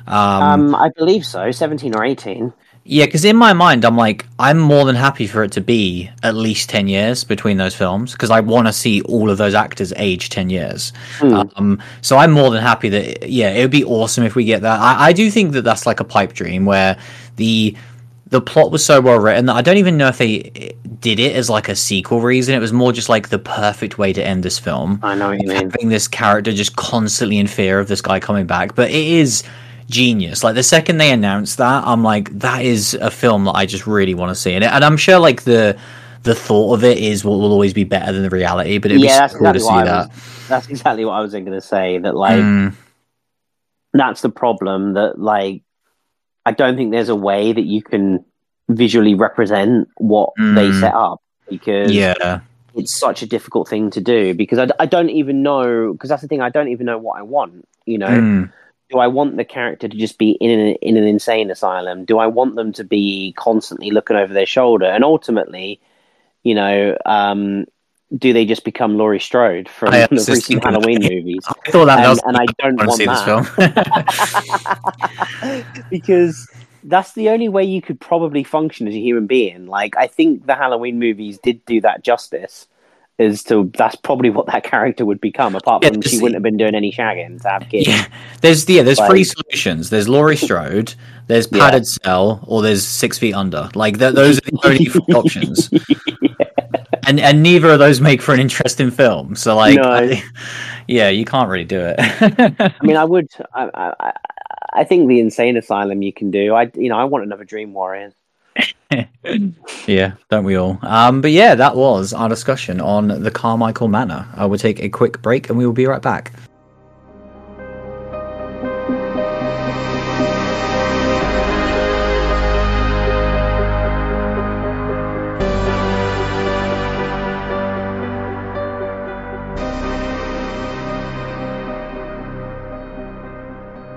Um 0.07 0.75
i 0.75 0.91
believe 0.97 1.25
so 1.25 1.51
17 1.51 1.95
or 1.95 2.05
18 2.05 2.53
Yeah, 2.87 3.07
because 3.07 3.25
in 3.25 3.37
my 3.37 3.55
mind, 3.55 3.83
I'm 3.87 3.97
like, 3.97 4.27
I'm 4.39 4.59
more 4.59 4.85
than 4.85 4.95
happy 4.95 5.27
for 5.27 5.43
it 5.43 5.53
to 5.53 5.63
be 5.63 6.11
at 6.23 6.35
least 6.35 6.69
10 6.69 6.87
years 6.87 7.25
between 7.25 7.57
those 7.57 7.75
films 7.75 8.13
because 8.13 8.29
I 8.31 8.41
want 8.41 8.67
to 8.67 8.75
see 8.75 9.01
all 9.03 9.31
of 9.31 9.39
those 9.39 9.55
actors 9.55 9.95
age 9.97 10.29
10 10.29 10.51
years. 10.51 10.93
Um, 11.57 11.83
so 12.03 12.19
I'm 12.19 12.31
more 12.31 12.51
than 12.51 12.61
happy 12.61 12.91
that, 12.91 13.31
yeah, 13.31 13.49
it 13.53 13.63
would 13.63 13.71
be 13.71 13.85
awesome 13.85 14.23
if 14.25 14.35
we 14.35 14.45
get 14.45 14.61
that. 14.61 14.79
I, 14.81 15.07
I 15.07 15.13
do 15.15 15.31
think 15.31 15.53
that 15.53 15.63
that's 15.63 15.87
like 15.87 16.01
a 16.01 16.05
pipe 16.05 16.35
dream 16.35 16.67
where 16.67 16.99
the. 17.37 17.75
The 18.27 18.41
plot 18.41 18.73
was 18.73 18.85
so 18.85 19.01
well 19.01 19.21
written 19.21 19.47
that 19.47 19.55
I 19.55 19.63
don't 19.63 19.77
even 19.77 19.97
know 19.97 20.09
if 20.09 20.19
they 20.19 20.75
did 20.99 21.21
it 21.21 21.37
as 21.37 21.49
like 21.49 21.69
a 21.69 21.77
sequel 21.77 22.21
reason. 22.21 22.55
It 22.55 22.59
was 22.59 22.73
more 22.73 22.93
just 22.93 23.09
like 23.09 23.29
the 23.29 23.39
perfect 23.39 23.97
way 23.97 24.13
to 24.13 24.27
end 24.27 24.43
this 24.43 24.59
film 24.59 24.99
i 25.05 25.15
know 25.15 25.29
what 25.29 25.41
you 25.41 25.47
mean 25.47 25.71
having 25.71 25.89
this 25.89 26.09
character 26.09 26.51
just 26.53 26.75
constantly 26.75 27.39
in 27.39 27.47
fear 27.47 27.79
of 27.79 27.87
this 27.87 28.01
guy 28.01 28.19
coming 28.19 28.47
back. 28.47 28.75
But 28.75 28.91
it 28.91 29.07
is 29.07 29.45
genius. 29.89 30.43
Like 30.45 30.55
the 30.55 30.63
second 30.63 30.99
they 30.99 31.11
announced 31.13 31.59
that, 31.59 31.85
I'm 31.87 32.03
like, 32.03 32.31
that 32.41 32.65
is 32.65 32.95
a 32.95 33.11
film 33.11 33.45
that 33.45 33.53
I 33.53 33.67
just 33.67 33.87
really 33.87 34.15
want 34.15 34.31
to 34.31 34.35
see. 34.35 34.53
And, 34.55 34.65
and 34.65 34.85
I'm 34.85 34.97
sure 34.97 35.19
like 35.19 35.43
the 35.43 35.79
the 36.23 36.35
thought 36.35 36.75
of 36.75 36.85
it 36.85 36.99
is 36.99 37.23
what 37.25 37.39
will 37.39 37.53
always 37.53 37.75
be 37.75 37.85
better 37.85 38.11
than 38.13 38.23
the 38.23 38.31
reality. 38.31 38.79
But 38.79 38.91
it'd 38.93 39.03
yeah 39.03 39.09
be 39.19 39.21
that's 39.21 39.35
cool 39.35 39.53
to 39.53 39.61
exactly 39.61 39.61
see 39.61 39.75
what 39.75 39.83
I 39.83 39.85
that. 39.85 40.09
was, 40.09 40.23
that's 40.49 40.69
exactly 40.69 41.05
what 41.05 41.13
i 41.13 41.21
was 41.21 41.33
going 41.33 41.47
to 41.47 41.61
say 41.61 41.99
that 41.99 42.15
like 42.15 42.39
Mm, 42.39 42.75
that's 43.93 44.21
the 44.23 44.29
problem 44.31 44.95
that 44.95 45.19
like 45.19 45.63
i 46.45 46.53
don't 46.53 46.77
think 46.77 46.91
there's 46.91 47.09
a 47.09 47.17
way 47.17 47.53
that 47.53 47.65
you 47.65 47.83
can 47.83 48.25
visually 48.69 49.15
represent 49.15 49.89
what 49.97 50.31
they 50.55 50.71
Mm. 50.71 50.81
set 50.81 50.95
up 50.95 51.21
because 51.49 51.91
yeah. 51.93 52.41
it's 52.75 52.99
such 52.99 53.23
a 53.23 53.27
difficult 53.27 53.69
thing 53.69 53.91
to 53.91 54.01
do 54.01 54.35
because 54.35 54.59
I, 54.59 54.69
I 54.81 54.87
don't 54.87 55.11
even 55.11 55.43
know 55.43 55.93
because 55.93 56.09
that's 56.11 56.23
the 56.23 56.29
thing 56.29 56.41
I 56.41 56.49
don't 56.51 56.69
even 56.69 56.87
know 56.87 56.99
what 56.99 57.19
I 57.19 57.23
want 57.23 57.67
you 57.87 57.99
know 57.99 58.09
Mm, 58.09 58.53
do 58.95 59.01
I 59.01 59.09
want 59.09 59.37
the 59.37 59.45
character 59.45 59.89
to 59.89 59.97
just 59.97 60.19
be 60.19 60.31
in 60.33 60.59
an, 60.59 60.75
in 60.77 60.97
an 60.97 61.05
insane 61.05 61.51
asylum 61.51 62.05
do 62.05 62.19
I 62.19 62.29
want 62.29 62.55
them 62.55 62.73
to 62.75 62.85
be 62.85 63.35
constantly 63.37 63.91
looking 63.91 64.17
over 64.17 64.33
their 64.33 64.47
shoulder 64.47 64.87
and 64.87 65.03
ultimately 65.03 65.81
you 66.45 66.55
know 66.55 66.97
um, 67.05 67.67
do 68.17 68.33
they 68.33 68.45
just 68.45 68.65
become 68.65 68.97
Laurie 68.97 69.19
Strode 69.19 69.69
from 69.69 69.93
I 69.93 70.07
the 70.11 70.25
recent 70.29 70.63
Halloween 70.63 71.01
that. 71.01 71.13
movies 71.13 71.43
I 71.67 71.71
thought 71.71 71.87
that 71.87 71.99
and, 71.99 72.09
was 72.09 72.23
and 72.25 72.37
I 72.37 72.47
don't 72.59 72.87
want 72.87 73.01
to 73.01 73.07
that 73.07 73.57
this 73.59 75.65
film. 75.73 75.87
because 75.91 76.49
that's 76.85 77.15
the 77.15 77.31
only 77.31 77.49
way 77.49 77.65
you 77.65 77.83
could 77.83 77.99
probably 77.99 78.45
function 78.45 78.87
as 78.87 78.95
a 78.95 79.01
human 79.01 79.27
being. 79.27 79.67
Like 79.67 79.97
I 79.97 80.07
think 80.07 80.47
the 80.47 80.55
Halloween 80.55 80.99
movies 80.99 81.39
did 81.43 81.65
do 81.65 81.81
that 81.81 82.05
justice. 82.05 82.69
Is 83.17 83.45
to 83.45 83.71
that's 83.79 83.95
probably 83.95 84.29
what 84.31 84.47
that 84.47 84.65
character 84.65 85.05
would 85.07 85.21
become. 85.21 85.55
Apart 85.55 85.85
Yeah, 85.85 85.91
from 85.91 86.03
she 86.03 86.17
wouldn't 86.19 86.35
have 86.35 86.43
been 86.43 86.57
doing 86.57 86.75
any 86.75 86.91
shagging 86.91 87.41
to 87.43 87.49
have 87.49 87.69
kids. 87.69 87.87
yeah. 87.87 88.07
There's 88.41 88.69
yeah, 88.69 88.83
there's 88.83 89.01
three 89.07 89.23
solutions. 89.23 89.91
There's 89.91 90.09
Laurie 90.09 90.37
Strode, 90.37 90.95
there's 91.29 91.47
Yeah. 91.53 91.59
Padded 91.61 91.87
Cell, 91.87 92.43
or 92.49 92.61
there's 92.61 92.85
Six 92.85 93.17
Feet 93.19 93.33
Under. 93.35 93.71
Like 93.77 93.99
th- 94.01 94.15
those 94.17 94.39
are 94.39 94.51
the 94.51 94.59
only 94.65 94.85
three 94.87 95.15
options. 95.15 95.71
And 97.07 97.21
and 97.21 97.43
neither 97.43 97.69
of 97.71 97.79
those 97.79 98.01
make 98.01 98.23
for 98.23 98.33
an 98.33 98.41
interesting 98.41 98.91
film. 98.91 99.37
So 99.37 99.55
like, 99.55 99.77
No. 99.77 99.83
I- 99.91 100.23
yeah, 100.89 101.11
you 101.11 101.27
can't 101.27 101.51
really 101.51 101.65
do 101.67 101.79
it. 101.81 101.97
I 101.99 102.73
mean, 102.83 102.97
I 102.97 103.05
would. 103.05 103.29
I, 103.55 103.71
I, 103.75 103.95
I- 104.01 104.13
I 104.77 104.83
think 104.85 105.07
the 105.07 105.21
insane 105.21 105.57
asylum 105.57 106.03
you 106.03 106.13
can 106.13 106.31
do. 106.33 106.53
I 106.55 106.69
you 106.75 106.89
know 106.89 106.97
I 106.97 107.05
want 107.05 107.25
another 107.25 107.45
Dream 107.45 107.75
Warriors. 107.75 108.13
yeah, 109.87 110.13
don't 110.31 110.45
we 110.45 110.57
all? 110.57 110.79
Um, 110.83 111.21
but 111.21 111.31
yeah, 111.31 111.55
that 111.55 111.77
was 111.77 112.13
our 112.13 112.29
discussion 112.29 112.81
on 112.81 113.09
the 113.23 113.31
Carmichael 113.31 113.89
Manor. 113.89 114.27
I 114.35 114.47
will 114.47 114.59
take 114.59 114.81
a 114.81 114.89
quick 114.89 115.21
break 115.23 115.49
and 115.49 115.59
we 115.59 115.67
will 115.67 115.73
be 115.73 115.87
right 115.87 116.03
back. 116.03 116.33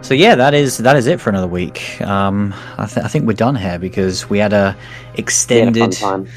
So 0.07 0.13
yeah, 0.13 0.35
that 0.35 0.53
is 0.53 0.77
that 0.77 0.95
is 0.95 1.05
it 1.07 1.19
for 1.19 1.29
another 1.29 1.47
week. 1.51 1.99
Um, 2.01 2.53
I, 2.77 2.85
th- 2.85 3.03
I 3.05 3.09
think 3.09 3.27
we're 3.27 3.33
done 3.33 3.55
here 3.55 3.77
because 3.77 4.29
we 4.29 4.37
had 4.39 4.53
a 4.53 4.57
a 5.15 5.19
extended 5.19 5.91
time. 5.91 6.27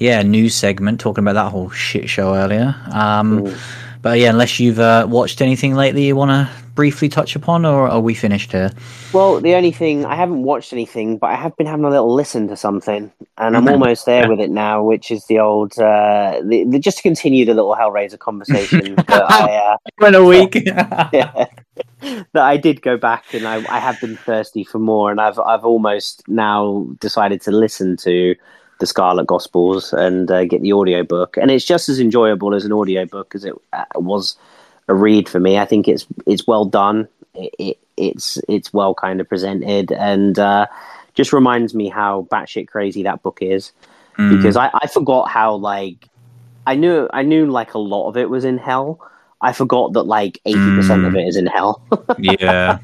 yeah 0.00 0.22
news 0.22 0.54
segment 0.56 0.98
talking 0.98 1.22
about 1.22 1.34
that 1.34 1.50
whole 1.52 1.70
shit 1.70 2.08
show 2.10 2.34
earlier. 2.34 2.74
Um, 2.90 3.42
Mm. 3.42 3.56
but 4.02 4.18
yeah, 4.18 4.30
unless 4.30 4.58
you've 4.58 4.80
uh, 4.80 5.06
watched 5.08 5.40
anything 5.42 5.74
lately 5.76 6.06
you 6.08 6.16
want 6.16 6.30
to 6.32 6.48
briefly 6.80 7.10
touch 7.10 7.36
upon, 7.36 7.66
or 7.66 7.86
are 7.90 8.00
we 8.00 8.14
finished 8.14 8.52
here? 8.52 8.70
Well, 9.12 9.38
the 9.38 9.54
only 9.54 9.70
thing 9.70 10.06
I 10.06 10.14
haven't 10.14 10.44
watched 10.44 10.72
anything, 10.72 11.18
but 11.18 11.26
I 11.26 11.34
have 11.34 11.54
been 11.58 11.66
having 11.66 11.84
a 11.84 11.90
little 11.90 12.14
listen 12.14 12.48
to 12.48 12.56
something, 12.56 13.12
and 13.36 13.54
I'm 13.54 13.66
Mhm. 13.66 13.72
almost 13.72 14.06
there 14.06 14.22
Yeah. 14.22 14.28
with 14.28 14.40
it 14.40 14.48
now, 14.50 14.82
which 14.82 15.10
is 15.10 15.26
the 15.26 15.40
old 15.40 15.78
uh, 15.78 16.40
the, 16.42 16.64
the, 16.64 16.78
just 16.78 16.96
to 16.96 17.02
continue 17.02 17.44
the 17.44 17.52
little 17.52 17.74
Hellraiser 17.76 18.18
conversation 18.18 18.94
that 19.08 19.24
I 19.30 19.56
uh, 19.56 19.76
Been 19.98 20.14
a 20.14 20.24
week. 20.24 20.54
yeah, 21.12 21.44
that 22.32 22.44
I 22.54 22.56
did 22.56 22.80
go 22.80 22.96
back 22.96 23.34
and 23.34 23.46
I, 23.46 23.56
I 23.68 23.78
have 23.78 24.00
been 24.00 24.16
thirsty 24.16 24.64
for 24.64 24.78
more, 24.78 25.10
and 25.10 25.20
I've 25.20 25.38
I've 25.38 25.66
almost 25.66 26.22
now 26.28 26.86
decided 26.98 27.42
to 27.42 27.50
listen 27.50 27.98
to 28.08 28.34
the 28.78 28.86
Scarlet 28.86 29.26
Gospels 29.26 29.92
and 29.92 30.30
uh, 30.30 30.46
get 30.46 30.62
the 30.62 30.72
audiobook, 30.72 31.36
and 31.36 31.50
it's 31.50 31.66
just 31.66 31.90
as 31.90 32.00
enjoyable 32.00 32.54
as 32.54 32.64
an 32.64 32.72
audiobook 32.72 33.34
as 33.34 33.44
it 33.44 33.54
uh, 33.74 33.84
was 33.96 34.38
a 34.90 34.94
read 34.94 35.28
for 35.28 35.40
me. 35.40 35.56
I 35.56 35.64
think 35.64 35.86
it's 35.88 36.06
it's 36.26 36.46
well 36.46 36.64
done. 36.64 37.08
It, 37.34 37.54
it 37.58 37.78
it's 37.96 38.38
it's 38.48 38.72
well 38.72 38.94
kind 38.94 39.20
of 39.20 39.28
presented, 39.28 39.92
and 39.92 40.38
uh, 40.38 40.66
just 41.14 41.32
reminds 41.32 41.74
me 41.74 41.88
how 41.88 42.26
batshit 42.30 42.68
crazy 42.68 43.04
that 43.04 43.22
book 43.22 43.38
is 43.40 43.72
Mm. 44.18 44.36
because 44.36 44.56
I, 44.56 44.70
I 44.74 44.86
forgot 44.88 45.30
how 45.30 45.54
like 45.54 46.08
I 46.66 46.74
knew 46.74 47.08
I 47.12 47.22
knew 47.22 47.46
like 47.46 47.74
a 47.74 47.78
lot 47.78 48.08
of 48.08 48.16
it 48.16 48.28
was 48.28 48.44
in 48.44 48.58
hell. 48.58 48.98
I 49.40 49.52
forgot 49.52 49.92
that 49.94 50.02
like 50.02 50.40
eighty 50.44 50.76
percent 50.76 51.06
of 51.06 51.12
Mm. 51.12 51.22
it 51.22 51.28
is 51.28 51.36
in 51.36 51.46
hell. 51.46 51.80
yeah, 52.18 52.78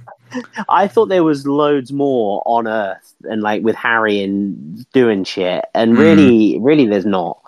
I 0.68 0.86
thought 0.88 1.06
there 1.08 1.24
was 1.24 1.46
loads 1.46 1.92
more 1.92 2.42
on 2.46 2.68
Earth 2.68 3.12
and 3.24 3.42
like 3.42 3.62
with 3.64 3.74
Harry 3.74 4.22
and 4.22 4.86
doing 4.92 5.24
shit, 5.24 5.64
and 5.74 5.94
Mm. 5.96 5.98
really, 5.98 6.58
really, 6.60 6.86
there's 6.86 7.04
not. 7.04 7.40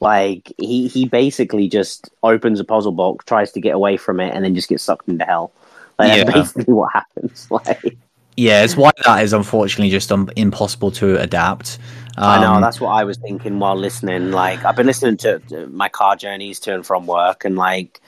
Like 0.00 0.52
he 0.58 0.88
he 0.88 1.06
basically 1.06 1.68
just 1.68 2.10
opens 2.22 2.60
a 2.60 2.64
puzzle 2.64 2.92
box, 2.92 3.24
tries 3.24 3.52
to 3.52 3.60
get 3.60 3.74
away 3.74 3.96
from 3.96 4.20
it, 4.20 4.34
and 4.34 4.44
then 4.44 4.54
just 4.54 4.68
gets 4.68 4.82
sucked 4.82 5.08
into 5.08 5.24
hell. 5.24 5.52
Like, 5.98 6.08
Yeah. 6.08 6.24
That's 6.24 6.52
basically 6.52 6.74
what 6.74 6.92
happens. 6.92 7.48
Like 7.50 7.96
Yeah, 8.36 8.62
it's 8.62 8.76
why 8.76 8.90
that 9.04 9.22
is 9.24 9.32
unfortunately 9.32 9.90
just 9.90 10.12
um, 10.12 10.28
impossible 10.36 10.90
to 10.92 11.18
adapt. 11.18 11.78
I 12.18 12.40
know 12.40 12.60
that's 12.60 12.80
what 12.80 12.90
I 12.90 13.04
was 13.04 13.16
thinking 13.18 13.58
while 13.58 13.76
listening. 13.76 14.30
Like 14.30 14.64
I've 14.64 14.76
been 14.76 14.86
listening 14.86 15.16
to, 15.18 15.38
to 15.50 15.66
my 15.68 15.88
car 15.88 16.16
journeys 16.16 16.60
to 16.60 16.74
and 16.74 16.86
from 16.86 17.06
work, 17.06 17.44
and 17.44 17.56
like 17.56 18.00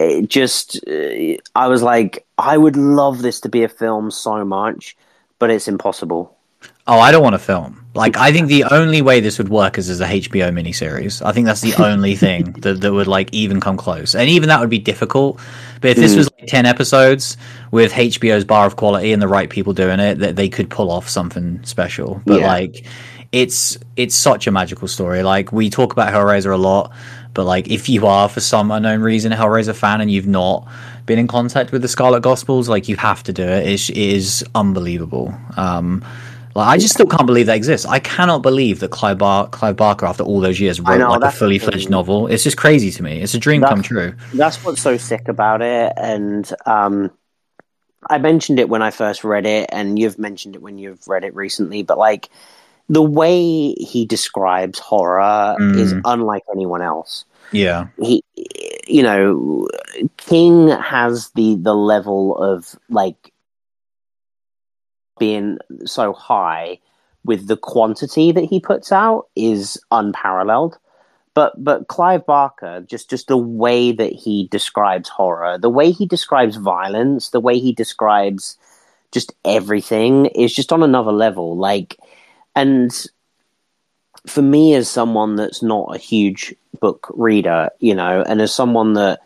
it 0.00 0.28
just, 0.28 0.78
uh, 0.86 1.36
I 1.54 1.68
was 1.68 1.82
like, 1.82 2.26
I 2.38 2.56
would 2.56 2.76
love 2.76 3.22
this 3.22 3.40
to 3.40 3.48
be 3.48 3.64
a 3.64 3.68
film 3.68 4.10
so 4.10 4.44
much, 4.44 4.96
but 5.38 5.50
it's 5.50 5.68
impossible. 5.68 6.36
Oh, 6.88 6.98
I 6.98 7.12
don't 7.12 7.22
want 7.22 7.34
to 7.34 7.38
film. 7.38 7.84
Like, 7.94 8.16
I 8.16 8.32
think 8.32 8.48
the 8.56 8.64
only 8.64 9.02
way 9.02 9.20
this 9.20 9.38
would 9.38 9.50
work 9.50 9.76
is 9.78 9.90
as 9.90 10.00
a 10.00 10.06
HBO 10.06 10.50
miniseries. 10.50 11.24
I 11.24 11.32
think 11.32 11.46
that's 11.46 11.60
the 11.60 11.74
only 11.84 12.16
thing 12.16 12.52
that, 12.60 12.80
that 12.80 12.92
would 12.92 13.06
like 13.06 13.32
even 13.32 13.60
come 13.60 13.76
close, 13.76 14.14
and 14.14 14.28
even 14.28 14.48
that 14.48 14.58
would 14.60 14.70
be 14.70 14.78
difficult. 14.78 15.38
But 15.80 15.92
if 15.92 15.96
this 15.98 16.16
was 16.16 16.28
like 16.38 16.48
ten 16.48 16.66
episodes 16.66 17.36
with 17.70 17.92
HBO's 17.92 18.44
bar 18.44 18.66
of 18.66 18.76
quality 18.76 19.12
and 19.12 19.22
the 19.22 19.28
right 19.28 19.48
people 19.50 19.72
doing 19.74 20.00
it, 20.00 20.18
that 20.18 20.36
they 20.36 20.48
could 20.48 20.70
pull 20.70 20.90
off 20.90 21.08
something 21.08 21.62
special. 21.64 22.22
But 22.24 22.40
Yeah. 22.40 22.46
like, 22.48 22.86
it's 23.32 23.76
it's 23.96 24.14
such 24.14 24.46
a 24.46 24.50
magical 24.50 24.88
story. 24.88 25.22
Like 25.22 25.52
we 25.52 25.68
talk 25.68 25.92
about 25.92 26.12
Hellraiser 26.12 26.52
a 26.52 26.56
lot, 26.56 26.92
but 27.34 27.44
like 27.44 27.68
if 27.68 27.88
you 27.88 28.06
are 28.06 28.28
for 28.28 28.40
some 28.40 28.70
unknown 28.70 29.00
reason 29.02 29.32
a 29.32 29.36
Hellraiser 29.36 29.74
fan 29.74 30.00
and 30.00 30.10
you've 30.10 30.26
not 30.26 30.66
been 31.04 31.18
in 31.18 31.26
contact 31.26 31.70
with 31.72 31.82
the 31.82 31.88
Scarlet 31.88 32.22
Gospels, 32.22 32.68
like 32.68 32.88
you 32.88 32.96
have 32.96 33.22
to 33.24 33.32
do 33.32 33.42
it. 33.42 33.66
It's, 33.66 33.90
it 33.90 33.96
is 33.98 34.44
unbelievable. 34.54 35.34
Um, 35.56 36.02
like 36.54 36.68
I 36.68 36.78
just 36.78 36.94
still 36.94 37.06
can't 37.06 37.26
believe 37.26 37.46
that 37.46 37.56
exists. 37.56 37.86
I 37.86 37.98
cannot 37.98 38.42
believe 38.42 38.80
that 38.80 38.90
Clive, 38.90 39.18
Bar- 39.18 39.48
Clive 39.48 39.76
Barker, 39.76 40.06
after 40.06 40.22
all 40.22 40.40
those 40.40 40.58
years, 40.60 40.80
wrote 40.80 40.98
know, 40.98 41.10
like 41.10 41.22
a 41.22 41.30
fully 41.30 41.58
fledged 41.58 41.90
novel. 41.90 42.26
It's 42.26 42.44
just 42.44 42.56
crazy 42.56 42.90
to 42.92 43.02
me. 43.02 43.20
It's 43.22 43.34
a 43.34 43.38
dream 43.38 43.60
That's- 43.60 43.74
come 43.76 43.82
true. 43.82 44.14
That's 44.34 44.62
what's 44.64 44.80
so 44.82 44.96
sick 44.96 45.28
about 45.28 45.62
it, 45.62 45.92
and 45.96 46.50
um, 46.66 47.10
I 48.08 48.18
mentioned 48.18 48.58
it 48.60 48.68
when 48.68 48.82
I 48.82 48.90
first 48.90 49.24
read 49.24 49.46
it, 49.46 49.68
and 49.72 49.98
you've 49.98 50.18
mentioned 50.18 50.54
it 50.56 50.62
when 50.62 50.78
you've 50.78 51.06
read 51.08 51.24
it 51.24 51.34
recently. 51.34 51.82
But 51.82 51.98
like 51.98 52.28
the 52.88 53.02
way 53.02 53.72
he 53.74 54.06
describes 54.06 54.78
horror 54.78 55.56
is 55.60 55.92
Mm. 55.92 56.00
unlike 56.04 56.42
anyone 56.52 56.82
else. 56.82 57.24
Yeah, 57.52 57.88
he 58.00 58.22
you 58.86 59.02
know 59.02 59.68
king 60.16 60.68
has 60.68 61.30
the 61.30 61.56
the 61.56 61.74
level 61.74 62.36
of 62.36 62.74
like 62.88 63.32
being 65.18 65.58
so 65.84 66.12
high 66.12 66.78
with 67.24 67.46
the 67.46 67.56
quantity 67.56 68.32
that 68.32 68.44
he 68.44 68.60
puts 68.60 68.92
out 68.92 69.26
is 69.36 69.78
unparalleled. 69.90 70.78
But 71.34 71.62
but 71.62 71.88
clive 71.88 72.26
barker 72.26 72.80
just 72.80 73.10
just 73.10 73.28
the 73.28 73.36
way 73.36 73.92
that 73.92 74.12
he 74.12 74.48
describes 74.50 75.08
horror 75.08 75.56
the 75.56 75.70
way 75.70 75.92
he 75.92 76.04
describes 76.04 76.56
violence 76.56 77.30
the 77.30 77.38
way 77.38 77.60
he 77.60 77.72
describes 77.72 78.56
just 79.12 79.32
everything 79.44 80.26
is 80.26 80.52
just 80.52 80.72
on 80.72 80.82
another 80.82 81.12
level. 81.12 81.56
Like 81.56 81.96
and 82.56 82.92
for 84.26 84.42
me 84.42 84.74
as 84.74 84.88
someone 84.88 85.36
that's 85.36 85.62
not 85.62 85.94
a 85.94 85.98
huge 85.98 86.54
book 86.80 87.06
reader, 87.14 87.70
you 87.78 87.94
know, 87.94 88.22
and 88.22 88.40
as 88.40 88.52
someone 88.52 88.94
that 88.94 89.20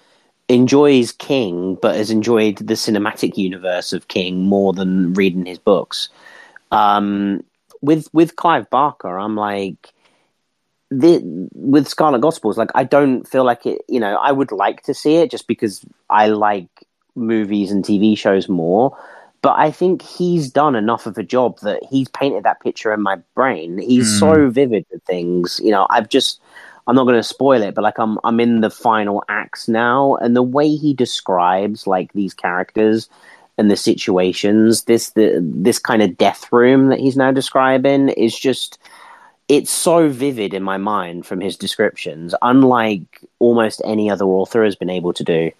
enjoys 0.52 1.12
King 1.12 1.76
but 1.82 1.96
has 1.96 2.10
enjoyed 2.10 2.58
the 2.58 2.74
cinematic 2.74 3.36
universe 3.36 3.92
of 3.92 4.08
King 4.08 4.44
more 4.44 4.72
than 4.72 5.14
reading 5.14 5.46
his 5.46 5.58
books, 5.58 6.08
um, 6.70 7.42
with 7.80 8.08
with 8.12 8.36
Clive 8.36 8.68
Barker, 8.70 9.18
I'm 9.18 9.36
like. 9.36 9.92
The, 10.94 11.22
with 11.54 11.88
Scarlet 11.88 12.20
Gospels, 12.20 12.58
like 12.58 12.68
I 12.74 12.84
don't 12.84 13.26
feel 13.26 13.44
like 13.44 13.64
it. 13.64 13.80
You 13.88 13.98
know, 13.98 14.14
I 14.16 14.30
would 14.30 14.52
like 14.52 14.82
to 14.82 14.92
see 14.92 15.16
it 15.16 15.30
just 15.30 15.46
because 15.46 15.82
I 16.10 16.26
like 16.28 16.68
movies 17.14 17.70
and 17.70 17.82
TV 17.82 18.14
shows 18.14 18.46
more. 18.46 18.94
But 19.40 19.58
I 19.58 19.70
think 19.70 20.02
he's 20.02 20.50
done 20.50 20.76
enough 20.76 21.06
of 21.06 21.16
a 21.16 21.22
job 21.22 21.60
that 21.60 21.82
he's 21.90 22.08
painted 22.10 22.44
that 22.44 22.60
picture 22.60 22.92
in 22.92 23.00
my 23.00 23.16
brain. 23.34 23.78
He's 23.78 24.06
Mm. 24.06 24.18
so 24.18 24.50
vivid 24.50 24.84
with 24.92 25.02
things. 25.04 25.58
You 25.64 25.70
know, 25.70 25.86
I've 25.88 26.10
just 26.10 26.41
I'm 26.86 26.96
not 26.96 27.04
going 27.04 27.16
to 27.16 27.22
spoil 27.22 27.62
it, 27.62 27.74
but 27.74 27.82
like 27.82 27.98
I'm 27.98 28.18
I'm 28.24 28.40
in 28.40 28.60
the 28.60 28.70
final 28.70 29.22
acts 29.28 29.68
now, 29.68 30.16
and 30.16 30.34
the 30.34 30.42
way 30.42 30.74
he 30.74 30.94
describes 30.94 31.86
like 31.86 32.12
these 32.12 32.34
characters 32.34 33.08
and 33.58 33.70
the 33.70 33.76
situations, 33.76 34.84
this 34.84 35.10
the 35.10 35.38
this 35.40 35.78
kind 35.78 36.02
of 36.02 36.16
death 36.16 36.52
room 36.52 36.88
that 36.88 36.98
he's 36.98 37.16
now 37.16 37.30
describing 37.30 38.08
is 38.10 38.38
just 38.38 38.78
it's 39.48 39.70
so 39.70 40.08
vivid 40.08 40.54
in 40.54 40.62
my 40.62 40.76
mind 40.76 41.26
from 41.26 41.40
his 41.40 41.56
descriptions, 41.56 42.34
unlike 42.42 43.02
almost 43.38 43.82
any 43.84 44.10
other 44.10 44.24
author 44.24 44.64
has 44.64 44.76
been 44.76 44.90
able 44.90 45.12
to 45.12 45.24
do. 45.24 45.50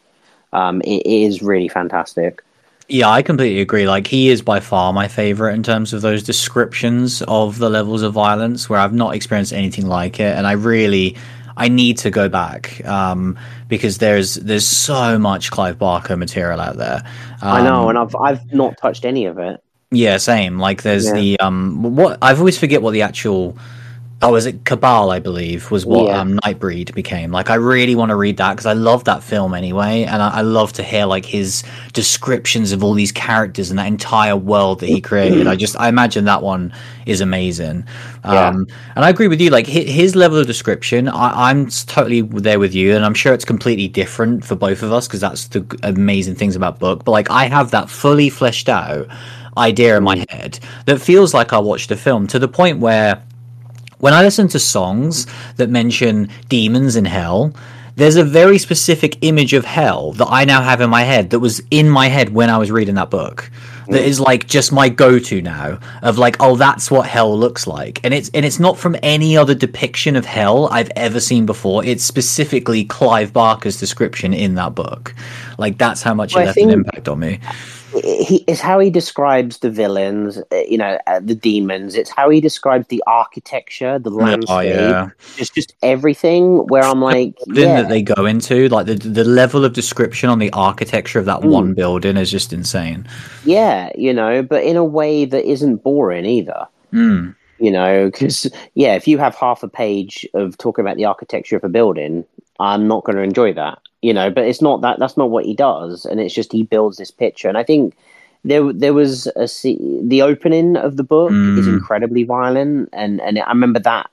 Um, 0.53 0.81
it, 0.83 1.03
it 1.05 1.23
is 1.27 1.43
really 1.43 1.69
fantastic. 1.69 2.43
Yeah, 2.93 3.09
I 3.09 3.23
completely 3.23 3.63
agree. 3.63 3.89
Like 3.89 4.07
he 4.07 4.29
is 4.29 4.43
by 4.43 4.61
far 4.61 4.93
my 4.93 5.09
favorite 5.09 5.55
in 5.55 5.63
terms 5.63 5.95
of 5.95 6.03
those 6.03 6.23
descriptions 6.23 7.23
of 7.27 7.57
the 7.57 7.71
levels 7.71 8.03
of 8.03 8.13
violence 8.13 8.69
where 8.69 8.79
I've 8.79 8.93
not 8.93 9.15
experienced 9.15 9.55
anything 9.55 9.87
like 9.87 10.21
it 10.21 10.37
and 10.37 10.47
I 10.47 10.53
really 10.53 11.17
I 11.57 11.69
need 11.69 11.97
to 11.99 12.11
go 12.11 12.29
back 12.29 12.85
um, 12.87 13.39
because 13.69 13.97
there's 13.97 14.35
there's 14.35 14.67
so 14.67 15.19
much 15.19 15.51
Clive 15.51 15.79
Barker 15.79 16.19
material 16.19 16.61
out 16.61 16.77
there. 16.77 17.03
Um, 17.41 17.53
I 17.53 17.63
know, 17.63 17.89
and 17.89 17.97
I've 17.97 18.15
I've 18.15 18.53
not 18.53 18.77
touched 18.77 19.07
any 19.07 19.25
of 19.25 19.39
it. 19.39 19.63
Yeah, 19.91 20.19
same. 20.19 20.59
Like 20.59 20.83
there's 20.83 21.07
Yeah. 21.07 21.15
the 21.15 21.41
um 21.41 21.97
what 21.97 22.19
I've 22.21 22.41
always 22.41 22.59
forget 22.59 22.83
what 22.83 22.93
the 22.93 23.03
actual 23.03 23.57
oh 24.23 24.33
was 24.33 24.47
it 24.47 24.65
Cabal 24.65 25.11
I 25.11 25.19
believe 25.19 25.71
was 25.71 25.85
what 25.85 26.07
Yeah. 26.07 26.21
um 26.21 26.39
Nightbreed 26.45 26.95
became. 26.95 27.31
Like 27.33 27.51
I 27.51 27.55
really 27.57 27.95
want 27.95 28.11
to 28.11 28.17
read 28.17 28.37
that 28.39 28.53
because 28.53 28.67
I 28.67 28.73
love 28.73 29.05
that 29.05 29.23
film 29.23 29.55
anyway, 29.55 30.05
and 30.05 30.23
I, 30.23 30.39
I 30.39 30.41
love 30.43 30.73
to 30.75 30.83
hear 30.83 31.07
like 31.07 31.25
his 31.25 31.63
descriptions 31.93 32.73
of 32.73 32.83
all 32.83 32.95
these 32.95 33.13
characters 33.13 33.71
and 33.71 33.79
that 33.79 33.87
entire 33.87 34.37
world 34.37 34.81
that 34.81 34.87
he 34.89 35.01
created. 35.01 35.47
I 35.47 35.57
just 35.57 35.77
I 35.79 35.89
imagine 35.89 36.25
that 36.27 36.43
one 36.43 36.73
is 37.07 37.21
amazing. 37.21 37.85
Yeah. 38.25 38.49
Um, 38.49 38.67
and 38.95 39.05
I 39.05 39.11
agree 39.11 39.29
with 39.29 39.41
you. 39.41 39.51
Like 39.51 39.67
his, 39.67 39.91
his 39.91 40.17
level 40.17 40.39
of 40.39 40.47
description, 40.47 41.09
I, 41.09 41.51
I'm 41.51 41.67
totally 41.69 42.23
there 42.23 42.59
with 42.59 42.75
you, 42.75 42.95
and 42.95 43.05
I'm 43.05 43.15
sure 43.15 43.35
it's 43.35 43.45
completely 43.45 43.89
different 43.89 44.45
for 44.45 44.55
both 44.55 44.83
of 44.83 44.93
us 44.93 45.09
because 45.09 45.21
that's 45.21 45.49
the 45.49 45.65
amazing 45.83 46.37
things 46.37 46.55
about 46.57 46.79
book. 46.79 47.05
But 47.05 47.11
like 47.13 47.31
I 47.31 47.47
have 47.47 47.71
that 47.73 47.91
fully 47.91 48.31
fleshed 48.31 48.69
out 48.69 49.09
idea 49.59 49.97
in 49.99 50.03
my 50.03 50.25
head 50.31 50.59
that 50.87 50.99
feels 50.99 51.35
like 51.35 51.53
I 51.53 51.59
watched 51.59 51.91
a 51.91 51.97
film 51.97 52.27
to 52.29 52.39
the 52.39 52.49
point 52.49 52.79
where 52.79 53.23
when 54.03 54.13
I 54.13 54.23
listen 54.23 54.49
to 54.49 54.59
songs 54.59 55.29
that 55.59 55.71
mention 55.71 56.29
demons 56.49 56.97
in 56.97 57.05
hell, 57.05 57.55
there's 57.95 58.17
a 58.17 58.25
very 58.25 58.59
specific 58.59 59.17
image 59.21 59.53
of 59.53 59.65
hell 59.65 60.11
that 60.15 60.27
I 60.29 60.45
now 60.45 60.61
have 60.61 60.81
in 60.81 60.91
my 60.91 61.03
head 61.03 61.31
that 61.31 61.39
was 61.39 61.63
in 61.71 61.89
my 61.89 62.09
head 62.09 62.31
when 62.31 62.51
I 62.51 62.59
was 62.59 62.73
reading 62.73 62.97
that 62.97 63.11
book. 63.11 63.49
That 63.87 64.03
mm. 64.03 64.07
is 64.07 64.19
like 64.19 64.49
just 64.49 64.73
my 64.73 64.89
go-to 64.89 65.41
now 65.41 65.79
of 66.03 66.19
like, 66.19 66.37
oh, 66.41 66.57
that's 66.57 66.91
what 66.91 67.07
hell 67.07 67.39
looks 67.39 67.69
like, 67.69 68.01
and 68.03 68.13
it's 68.13 68.29
and 68.35 68.45
it's 68.45 68.59
not 68.59 68.77
from 68.77 68.97
any 69.05 69.37
other 69.37 69.55
depiction 69.55 70.17
of 70.17 70.25
hell 70.25 70.69
I've 70.73 70.91
ever 70.97 71.21
seen 71.21 71.47
before. 71.47 71.85
It's 71.85 72.03
specifically 72.03 72.85
Clive 72.85 73.33
Barker's 73.33 73.79
description 73.79 74.35
in 74.35 74.57
that 74.57 74.75
book. 74.75 75.15
Like 75.59 75.79
that's 75.79 76.03
how 76.03 76.15
much 76.15 76.35
Well, 76.35 76.43
it 76.43 76.47
left 76.47 76.59
an 76.59 76.71
impact 76.71 77.07
on 77.07 77.21
me. 77.21 77.39
He 77.93 78.45
it's 78.47 78.61
how 78.61 78.79
he 78.79 78.91
describes 78.91 79.59
the 79.59 79.71
villains, 79.71 80.39
uh, 80.39 80.57
you 80.69 80.79
know, 80.79 80.99
uh, 81.07 81.21
the 81.23 81.35
demons. 81.35 81.95
It's 81.95 82.11
how 82.11 82.31
he 82.31 82.41
describes 82.41 82.87
the 82.89 83.03
architecture, 83.07 83.99
the 83.99 84.11
landscape, 84.11 84.49
Oh 84.57 84.61
yeah. 84.61 85.11
just 85.37 85.55
just 85.55 85.75
everything. 85.83 86.67
Where 86.69 86.87
I'm 86.87 87.01
like, 87.01 87.35
building 87.47 87.75
yeah, 87.75 87.83
that 87.83 87.89
they 87.89 88.03
go 88.03 88.27
into, 88.27 88.69
like 88.69 88.87
the 88.87 88.95
the 88.95 89.25
level 89.25 89.65
of 89.65 89.73
description 89.75 90.31
on 90.31 90.39
the 90.39 90.51
architecture 90.53 91.19
of 91.19 91.27
that 91.27 91.41
Mm. 91.43 91.51
one 91.51 91.75
building 91.75 92.17
is 92.17 92.31
just 92.31 92.53
insane. 92.53 93.07
yeah, 93.45 93.91
you 93.97 94.13
know, 94.15 94.43
but 94.43 94.65
in 94.65 94.77
a 94.77 94.85
way 94.85 95.25
that 95.25 95.45
isn't 95.45 95.77
boring 95.83 96.25
either. 96.27 96.67
Mm. 96.93 97.35
You 97.59 97.71
know, 97.71 98.07
because 98.07 98.51
yeah, 98.75 98.95
if 98.95 99.07
you 99.07 99.19
have 99.19 99.35
half 99.37 99.63
a 99.63 99.69
page 99.69 100.27
of 100.35 100.59
talking 100.59 100.85
about 100.85 100.97
the 100.97 101.05
architecture 101.05 101.57
of 101.57 101.65
a 101.65 101.69
building, 101.69 102.25
I'm 102.59 102.89
not 102.89 103.05
going 103.05 103.17
to 103.17 103.23
enjoy 103.23 103.53
that. 103.55 103.79
You 104.03 104.13
know, 104.13 104.31
but 104.31 104.45
it's 104.45 104.61
not 104.61 104.83
that. 104.83 104.99
That's 104.99 105.17
not 105.17 105.31
what 105.31 105.47
he 105.47 105.55
does, 105.55 106.05
and 106.05 106.21
it's 106.21 106.35
just 106.35 106.53
he 106.53 106.65
builds 106.65 106.99
this 106.99 107.11
picture. 107.11 107.49
And 107.49 107.57
I 107.57 107.63
think 107.63 107.95
there 108.45 108.73
there 108.73 108.95
was 108.95 109.27
a 109.37 109.47
the 110.03 110.23
opening 110.23 110.77
of 110.77 110.97
the 110.97 111.05
book 111.05 111.31
is 111.33 111.67
Mm. 111.67 111.75
incredibly 111.75 112.25
violent, 112.25 112.89
and 112.93 113.21
and 113.21 113.39
I 113.39 113.49
remember 113.51 113.79
that 113.81 114.11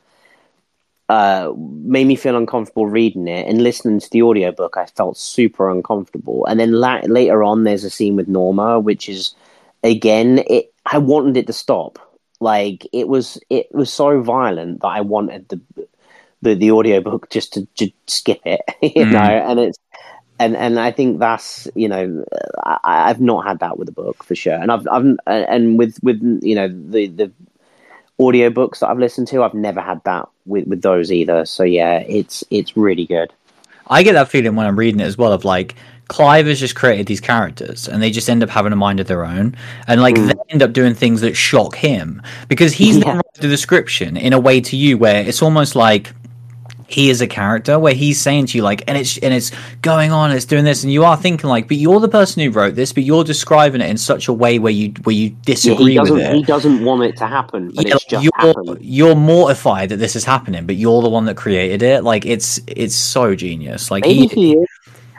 uh, 1.09 1.51
made 1.57 2.05
me 2.07 2.15
feel 2.15 2.37
uncomfortable 2.37 2.87
reading 2.87 3.27
it 3.27 3.47
and 3.47 3.63
listening 3.63 3.99
to 3.99 4.09
the 4.11 4.21
audiobook 4.21 4.77
I 4.77 4.85
felt 4.85 5.17
super 5.17 5.69
uncomfortable 5.69 6.45
and 6.45 6.59
then 6.59 6.73
la- 6.73 7.01
later 7.05 7.43
on 7.43 7.63
there's 7.63 7.83
a 7.83 7.89
scene 7.89 8.15
with 8.15 8.27
Norma 8.27 8.79
which 8.79 9.09
is 9.09 9.33
again 9.83 10.43
it 10.47 10.71
I 10.85 10.99
wanted 10.99 11.35
it 11.37 11.47
to 11.47 11.53
stop 11.53 11.97
like 12.39 12.87
it 12.93 13.07
was 13.07 13.39
it 13.49 13.73
was 13.73 13.91
so 13.91 14.21
violent 14.21 14.81
that 14.81 14.87
I 14.87 15.01
wanted 15.01 15.49
the 15.49 15.59
the, 16.41 16.55
the 16.55 16.71
audiobook 16.71 17.29
just 17.29 17.53
to, 17.53 17.65
to 17.77 17.91
skip 18.07 18.41
it 18.45 18.61
you 18.81 19.05
Mm. 19.05 19.11
know 19.11 19.19
and 19.19 19.59
it's 19.59 19.77
and 20.39 20.55
and 20.55 20.79
I 20.79 20.91
think 20.91 21.19
that's 21.19 21.67
you 21.75 21.89
know 21.89 22.23
I, 22.63 22.79
I've 23.09 23.19
not 23.21 23.45
had 23.45 23.59
that 23.59 23.77
with 23.77 23.89
a 23.89 23.91
book 23.93 24.23
for 24.23 24.35
sure 24.35 24.53
and 24.53 24.71
I've 24.71 24.87
I've 24.87 25.17
and 25.27 25.77
with 25.77 25.97
with 26.01 26.21
you 26.41 26.55
know 26.55 26.67
the 26.69 27.07
the 27.07 27.31
audiobooks 28.19 28.79
that 28.79 28.89
I've 28.89 28.99
listened 28.99 29.27
to 29.29 29.43
I've 29.43 29.53
never 29.53 29.81
had 29.81 30.03
that 30.05 30.27
with 30.45 30.67
with 30.67 30.81
those 30.81 31.11
either 31.11 31.45
so 31.45 31.63
yeah 31.63 31.99
it's 31.99 32.43
it's 32.49 32.75
really 32.77 33.05
good 33.05 33.31
I 33.87 34.03
get 34.03 34.13
that 34.13 34.29
feeling 34.29 34.55
when 34.55 34.67
I'm 34.67 34.77
reading 34.77 34.99
it 35.01 35.05
as 35.05 35.17
well 35.17 35.33
of 35.33 35.45
like 35.45 35.75
Clive 36.09 36.47
has 36.47 36.59
just 36.59 36.75
created 36.75 37.05
these 37.05 37.21
characters 37.21 37.87
and 37.87 38.01
they 38.01 38.09
just 38.11 38.29
end 38.29 38.41
up 38.43 38.49
having 38.49 38.73
a 38.73 38.75
mind 38.75 38.99
of 38.99 39.07
their 39.07 39.25
own 39.25 39.55
and 39.87 40.01
like 40.01 40.15
they 40.15 40.33
end 40.49 40.61
up 40.63 40.73
doing 40.73 40.93
things 40.95 41.21
that 41.21 41.35
shock 41.35 41.75
him 41.75 42.21
because 42.47 42.73
he's 42.73 42.97
Yeah. 43.05 43.21
the 43.35 43.47
description 43.47 44.17
in 44.17 44.33
a 44.33 44.39
way 44.39 44.59
to 44.61 44.75
you 44.75 44.97
where 44.97 45.21
it's 45.25 45.41
almost 45.41 45.75
like 45.75 46.13
he 46.89 47.09
is 47.09 47.21
a 47.21 47.27
character 47.27 47.77
where 47.77 47.93
he's 47.93 48.19
saying 48.19 48.45
to 48.47 48.57
you 48.57 48.63
like 48.63 48.83
and 48.87 48.97
it's 48.97 49.17
and 49.19 49.33
it's 49.33 49.51
going 49.81 50.11
on 50.11 50.31
it's 50.31 50.45
doing 50.45 50.63
this 50.65 50.83
and 50.83 50.91
you 50.91 51.03
are 51.03 51.15
thinking 51.15 51.49
like 51.49 51.67
but 51.67 51.77
you're 51.77 51.99
the 51.99 52.09
person 52.09 52.41
who 52.43 52.49
wrote 52.49 52.75
this 52.75 52.91
but 52.91 53.03
you're 53.03 53.23
describing 53.23 53.81
it 53.81 53.89
in 53.89 53.97
such 53.97 54.27
a 54.27 54.33
way 54.33 54.57
where 54.59 54.71
you 54.71 54.91
where 55.03 55.15
you 55.15 55.29
disagree 55.45 55.95
doesn't. 55.95 56.15
with 56.15 56.25
it 56.25 56.35
He 56.35 56.43
doesn't 56.43 56.83
want 56.83 57.03
it 57.03 57.17
to 57.17 57.27
happen, 57.27 57.71
but 57.75 57.87
yeah, 57.87 57.95
it's 57.95 58.05
just 58.05 58.23
you're 58.23 58.31
happened. 58.35 58.77
you're 58.81 59.15
mortified 59.15 59.89
that 59.89 59.97
this 59.97 60.15
is 60.15 60.23
happening, 60.25 60.65
but 60.65 60.75
you're 60.75 61.01
the 61.01 61.09
one 61.09 61.25
that 61.25 61.37
created 61.37 61.81
it. 61.81 62.03
Like 62.03 62.25
it's 62.25 62.59
it's 62.67 62.95
so 62.95 63.35
genius. 63.35 63.91
Like 63.91 64.03
Maybe 64.03 64.27
he, 64.27 64.27
he 64.27 64.53
is 64.55 64.67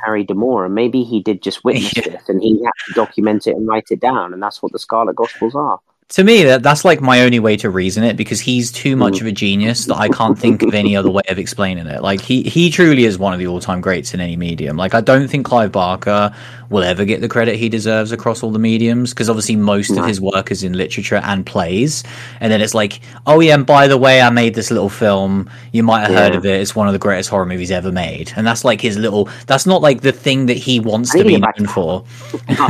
Harry 0.05 0.25
D'Amour, 0.25 0.67
and 0.67 0.75
maybe 0.75 1.03
he 1.05 1.21
did 1.23 1.43
just 1.43 1.65
witness 1.65 1.93
Yeah. 1.97 2.03
this, 2.13 2.29
and 2.29 2.43
he 2.43 2.63
had 2.65 2.73
to 2.87 2.93
document 2.95 3.47
it 3.47 3.57
and 3.57 3.67
write 3.67 3.89
it 3.91 4.01
down, 4.01 4.33
and 4.33 4.43
that's 4.43 4.63
what 4.63 4.73
the 4.73 4.79
Scarlet 4.79 5.17
Gospels 5.17 5.55
are. 5.55 5.79
To 6.11 6.25
me 6.25 6.43
that 6.43 6.63
that's 6.63 6.85
like 6.85 7.01
my 7.01 7.23
only 7.23 7.39
way 7.39 7.57
to 7.57 7.71
reason 7.71 8.03
it 8.03 8.17
because 8.17 8.41
he's 8.41 8.73
too 8.73 8.97
much 8.97 9.15
mm. 9.15 9.21
of 9.23 9.27
a 9.29 9.33
genius 9.33 9.87
that 9.87 9.97
I 9.97 10.09
can't 10.09 10.39
think 10.39 10.63
of 10.63 10.75
any 10.75 10.97
other 10.97 11.11
way 11.11 11.23
of 11.29 11.39
explaining 11.39 11.87
it. 11.87 12.03
Like 12.03 12.21
he 12.21 12.43
he 12.43 12.71
truly 12.71 13.05
is 13.05 13.19
one 13.19 13.33
of 13.33 13.39
the 13.39 13.47
all 13.47 13.61
time 13.61 13.81
greats 13.81 14.13
in 14.13 14.21
any 14.21 14.37
medium. 14.37 14.77
Like 14.77 14.93
I 14.93 15.01
don't 15.01 15.29
think 15.29 15.47
Clive 15.47 15.71
Barker 15.71 16.35
will 16.71 16.83
ever 16.83 17.05
get 17.05 17.21
the 17.21 17.29
credit 17.29 17.57
he 17.57 17.69
deserves 17.69 18.13
across 18.13 18.43
all 18.43 18.51
the 18.51 18.59
mediums 18.59 19.11
because 19.11 19.29
obviously 19.29 19.57
most 19.57 19.91
of 19.91 20.07
his 20.07 20.21
work 20.21 20.51
is 20.51 20.63
in 20.63 20.73
literature 20.73 21.17
and 21.17 21.45
plays, 21.45 22.03
and 22.41 22.51
then 22.51 22.61
it's 22.63 22.75
like 22.75 23.01
oh 23.27 23.41
yeah, 23.41 23.55
and 23.55 23.67
by 23.67 23.89
the 23.89 23.99
way, 23.99 24.23
I 24.23 24.31
made 24.31 24.55
this 24.55 24.71
little 24.71 24.89
film. 24.89 25.51
You 25.73 25.83
might 25.83 26.07
have 26.07 26.15
heard 26.15 26.35
of 26.35 26.47
it. 26.47 26.61
It's 26.61 26.75
one 26.75 26.87
of 26.87 26.93
the 26.93 26.99
greatest 26.99 27.29
horror 27.29 27.47
movies 27.47 27.71
ever 27.71 27.93
made, 27.93 28.33
and 28.37 28.47
that's 28.47 28.65
like 28.65 28.81
his 28.81 28.97
little. 28.97 29.29
That's 29.47 29.67
not 29.67 29.83
like 29.83 30.01
the 30.01 30.13
thing 30.13 30.47
that 30.47 30.57
he 30.57 30.81
wants 30.81 31.13
to 31.13 31.25
be 31.25 31.37
known 31.37 31.53
to- 31.57 31.67
for. 31.67 32.05
No. 32.51 32.69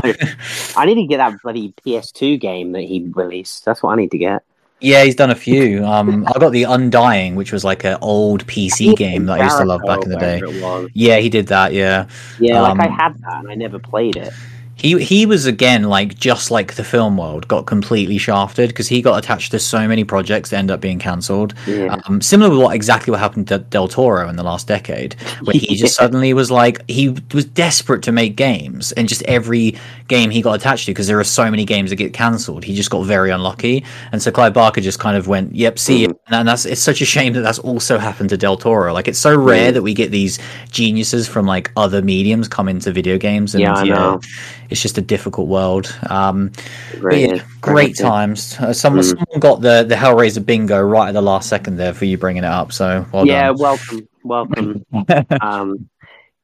I 0.77 0.87
need 0.87 0.95
to 0.97 1.07
get 1.07 1.19
that 1.19 1.41
bloody 1.43 1.73
PS2 1.85 2.41
game 2.41 2.73
that 2.73 2.83
he 2.83 3.11
released. 3.15 3.65
That's 3.65 3.83
what 3.83 3.93
I 3.93 3.97
need 3.97 4.11
to 4.13 4.19
get. 4.19 4.43
Yeah, 4.81 5.05
he's 5.05 5.15
done 5.15 5.31
a 5.31 5.35
few. 5.35 5.85
Um, 5.85 6.27
I 6.27 6.39
got 6.39 6.51
the 6.53 6.65
Undying, 6.65 7.35
which 7.35 7.53
was 7.53 7.65
like 7.65 7.85
an 7.85 7.99
old 8.01 8.47
PC 8.47 8.97
game 8.97 9.27
that 9.27 9.41
I 9.41 9.45
used 9.45 9.59
to 9.59 9.65
love 9.65 9.83
back 9.85 10.05
in 10.05 10.11
the 10.11 10.17
day. 10.17 10.41
Whatever 10.41 10.59
it 10.59 10.63
was. 10.63 10.91
Yeah, 10.95 11.19
he 11.19 11.29
did 11.29 11.47
that. 11.49 11.73
Yeah, 11.75 12.07
Yeah, 12.39 12.61
like 12.63 12.79
I 12.81 12.87
Um, 12.87 12.93
had 12.93 13.15
that 13.21 13.41
and 13.41 13.51
I 13.51 13.55
never 13.55 13.79
played 13.79 14.17
it. 14.17 14.33
He 14.81 14.99
he 15.03 15.27
was 15.27 15.47
again 15.47 15.85
like 15.85 16.17
just 16.19 16.51
like 16.51 16.75
the 16.75 16.85
film 16.85 17.17
world 17.17 17.47
got 17.49 17.67
completely 17.67 18.19
shafted 18.19 18.69
because 18.71 18.89
he 18.89 19.03
got 19.03 19.19
attached 19.23 19.51
to 19.53 19.59
so 19.59 19.87
many 19.87 20.05
projects 20.05 20.51
that 20.51 20.57
end 20.59 20.71
up 20.71 20.81
being 20.81 20.99
cancelled. 20.99 21.55
Yeah. 21.67 22.01
Um, 22.07 22.21
similar 22.21 22.51
with 22.51 22.61
what 22.61 22.75
exactly 22.75 23.11
what 23.11 23.21
happened 23.21 23.49
to 23.49 23.59
Del 23.59 23.89
Toro 23.89 24.29
in 24.29 24.37
the 24.37 24.43
last 24.43 24.67
decade, 24.67 25.15
where 25.43 25.55
he 25.57 25.77
just 25.77 25.95
suddenly 26.01 26.33
was 26.35 26.51
like 26.51 26.83
he 26.89 27.11
was 27.35 27.45
desperate 27.45 28.03
to 28.05 28.13
make 28.13 28.37
games, 28.37 28.93
and 28.93 29.09
just 29.09 29.23
every 29.25 29.77
game 30.09 30.31
he 30.31 30.43
got 30.43 30.55
attached 30.55 30.87
to 30.87 30.91
because 30.93 31.07
there 31.07 31.21
are 31.21 31.25
so 31.25 31.51
many 31.51 31.65
games 31.65 31.91
that 31.91 31.97
get 31.97 32.13
cancelled, 32.13 32.65
he 32.65 32.75
just 32.75 32.91
got 32.91 33.05
very 33.05 33.31
unlucky, 33.31 33.85
and 34.13 34.23
so 34.23 34.31
Clive 34.31 34.55
Barker 34.55 34.81
just 34.81 34.99
kind 34.99 35.17
of 35.17 35.29
went, 35.29 35.55
"Yep, 35.55 35.79
see," 35.79 35.99
Mm. 35.99 36.09
you. 36.09 36.21
and 36.29 36.49
that's 36.49 36.65
it's 36.65 36.81
such 36.81 37.01
a 37.01 37.05
shame 37.05 37.33
that 37.35 37.43
that's 37.43 37.59
also 37.59 37.99
happened 37.99 38.31
to 38.31 38.37
Del 38.37 38.57
Toro. 38.57 38.93
Like 38.93 39.09
it's 39.09 39.19
so 39.19 39.37
rare 39.37 39.71
Mm. 39.71 39.75
that 39.75 39.83
we 39.83 39.95
get 39.95 40.11
these 40.11 40.39
geniuses 40.71 41.29
from 41.29 41.47
like 41.47 41.71
other 41.77 42.01
mediums 42.03 42.49
come 42.49 42.69
into 42.69 42.93
video 42.93 43.19
games, 43.19 43.55
and 43.55 43.61
Yeah, 43.63 43.75
I 43.75 43.85
know. 43.85 44.21
It's 44.71 44.81
just 44.81 44.97
a 44.99 45.03
difficult 45.03 45.49
world. 45.49 45.95
Um, 46.09 46.53
Great, 46.99 47.31
yeah, 47.31 47.43
great 47.61 47.97
times. 47.97 48.57
Uh, 48.59 48.73
someone, 48.73 49.05
Mm. 49.05 49.09
someone 49.19 49.41
got 49.41 49.61
the 49.61 49.85
the 49.85 49.95
Hellraiser 49.97 50.45
bingo 50.45 50.81
right 50.81 51.09
at 51.09 51.13
the 51.15 51.23
last 51.23 51.49
second 51.49 51.77
there 51.77 51.93
for 51.93 52.05
you 52.05 52.17
bringing 52.17 52.45
it 52.45 52.47
up. 52.47 52.73
So 52.73 53.05
well 53.13 53.27
yeah, 53.27 53.49
done. 53.49 53.57
welcome, 53.59 54.09
welcome. 54.23 54.87
um, 55.41 55.89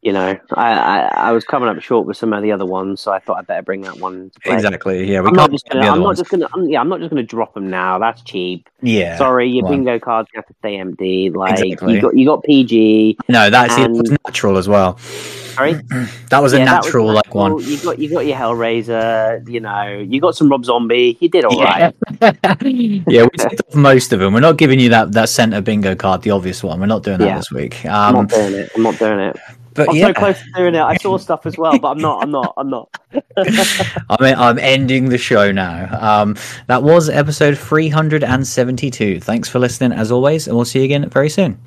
you 0.07 0.12
know, 0.12 0.39
I, 0.55 0.73
I 0.73 0.99
I 1.16 1.33
was 1.33 1.45
coming 1.45 1.69
up 1.69 1.81
short 1.83 2.07
with 2.07 2.16
some 2.16 2.33
of 2.33 2.41
the 2.41 2.53
other 2.53 2.65
ones, 2.65 3.01
so 3.01 3.11
I 3.11 3.19
thought 3.19 3.39
I'd 3.39 3.49
better 3.49 3.62
bring 3.62 3.81
that 3.81 3.99
one. 3.99 4.31
Exactly. 4.45 5.05
Yeah, 5.11 5.20
we 5.20 5.31
I'm 5.31 5.35
can't 5.35 5.51
just 5.51 5.69
gonna. 5.69 5.85
I'm 5.91 5.99
not 6.01 6.16
just 6.16 6.31
gonna. 6.31 6.47
I'm, 6.55 6.69
yeah, 6.69 6.81
I'm 6.81 6.89
not 6.89 7.01
just 7.01 7.11
gonna 7.11 7.24
drop 7.24 7.55
them 7.55 7.69
now. 7.69 7.99
That's 7.99 8.23
cheap. 8.23 8.69
Yeah. 8.83 9.19
Sorry, 9.19 9.49
your 9.49 9.66
on. 9.66 9.73
bingo 9.73 9.99
cards 9.99 10.28
have 10.37 10.47
to 10.47 10.55
stay 10.61 10.78
empty. 10.78 11.31
Like 11.31 11.59
Exactly. 11.59 11.95
you 11.95 12.01
got, 12.01 12.16
you 12.16 12.24
got 12.24 12.45
PG. 12.45 13.19
No, 13.28 13.51
that's 13.51 13.77
it 13.78 13.91
was 13.91 14.16
natural 14.24 14.59
as 14.59 14.69
well. 14.69 14.97
Sorry, 14.99 15.73
That 16.31 16.41
was 16.41 16.53
a 16.53 16.59
Yeah, 16.59 16.66
that 16.66 16.77
was 16.85 16.87
natural 16.87 17.12
like 17.12 17.35
one. 17.35 17.59
You 17.59 17.78
got 17.83 17.99
you 17.99 18.09
got 18.09 18.27
your 18.27 18.37
Hellraiser. 18.37 19.49
You 19.49 19.59
know, 19.59 20.05
you 20.09 20.20
got 20.20 20.37
some 20.37 20.49
Rob 20.49 20.65
Zombie. 20.65 21.16
You 21.20 21.28
did 21.28 21.45
all 21.45 21.61
right. 21.61 21.93
yeah, 22.20 23.24
we 23.24 23.45
off 23.45 23.74
most 23.74 24.12
of 24.12 24.20
them. 24.20 24.35
We're 24.35 24.41
not 24.41 24.57
giving 24.57 24.78
you 24.78 24.89
that 24.91 25.11
that 25.12 25.31
center 25.31 25.61
bingo 25.61 25.97
card, 25.97 26.23
the 26.23 26.31
obvious 26.31 26.62
one. 26.62 26.78
We're 26.78 26.87
not 26.87 27.03
doing 27.03 27.19
that 27.19 27.27
Yeah. 27.27 27.37
this 27.39 27.51
week. 27.51 27.85
I'm 27.87 28.15
Um, 28.15 28.27
not 28.27 28.31
doing 28.31 28.55
it. 28.55 28.70
I'm 28.77 28.83
not 28.85 28.99
doing 28.99 29.19
it. 29.19 29.37
But 29.77 29.90
I'm 29.90 29.97
yeah, 29.97 30.07
so 30.09 30.15
close 30.15 30.43
to 30.43 30.51
doing 30.57 30.74
it. 30.74 30.81
I 30.81 30.97
saw 30.97 31.16
stuff 31.27 31.47
as 31.47 31.57
well, 31.57 31.78
but 31.78 31.90
I'm 31.90 31.98
not. 31.98 32.23
I'm 32.23 32.31
not. 32.31 32.55
I'm 32.57 32.70
not. 32.70 32.89
I 33.36 34.16
mean, 34.20 34.35
I'm 34.35 34.59
ending 34.59 35.11
the 35.11 35.19
show 35.19 35.53
now. 35.53 35.89
Um, 36.01 36.36
that 36.66 36.82
was 36.82 37.09
episode 37.09 37.59
372. 37.59 39.20
Thanks 39.20 39.48
for 39.48 39.59
listening, 39.59 39.93
as 39.93 40.11
always, 40.11 40.47
and 40.47 40.57
we'll 40.57 40.65
see 40.65 40.81
you 40.81 40.85
again 40.85 41.09
very 41.09 41.28
soon. 41.28 41.59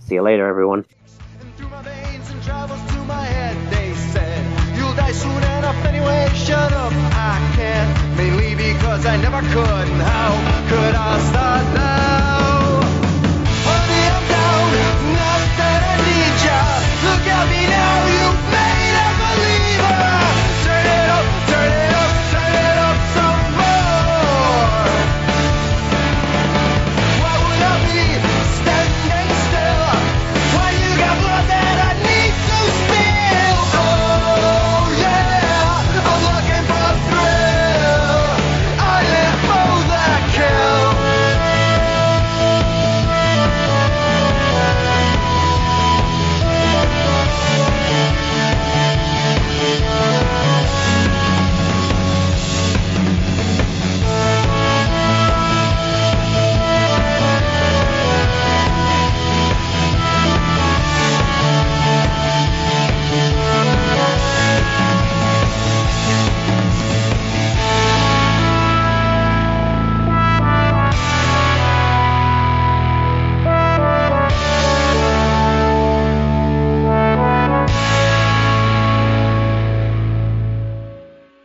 See 0.00 0.14
you 0.14 0.22
later, 0.22 0.46
everyone. 0.46 0.84
through 1.56 1.68
my 1.68 1.82
veins 1.82 2.30
and 2.30 2.42
travels 2.42 2.80
to 2.92 2.98
my 3.04 3.24
head. 3.24 3.56
They 3.72 3.94
said, 4.12 4.76
You'll 4.76 4.94
die 4.94 5.12
soon 5.12 5.36
enough 5.36 5.84
anyway. 5.84 6.28
Shut 6.34 6.72
up, 6.72 6.92
I 6.92 7.52
can't. 7.56 8.16
Mainly 8.16 8.54
because 8.54 9.04
I 9.06 9.16
never 9.16 9.40
could. 9.40 9.88
How 10.02 10.68
could 10.68 10.94
I 10.94 11.18
start 11.30 11.74
now? 11.74 12.07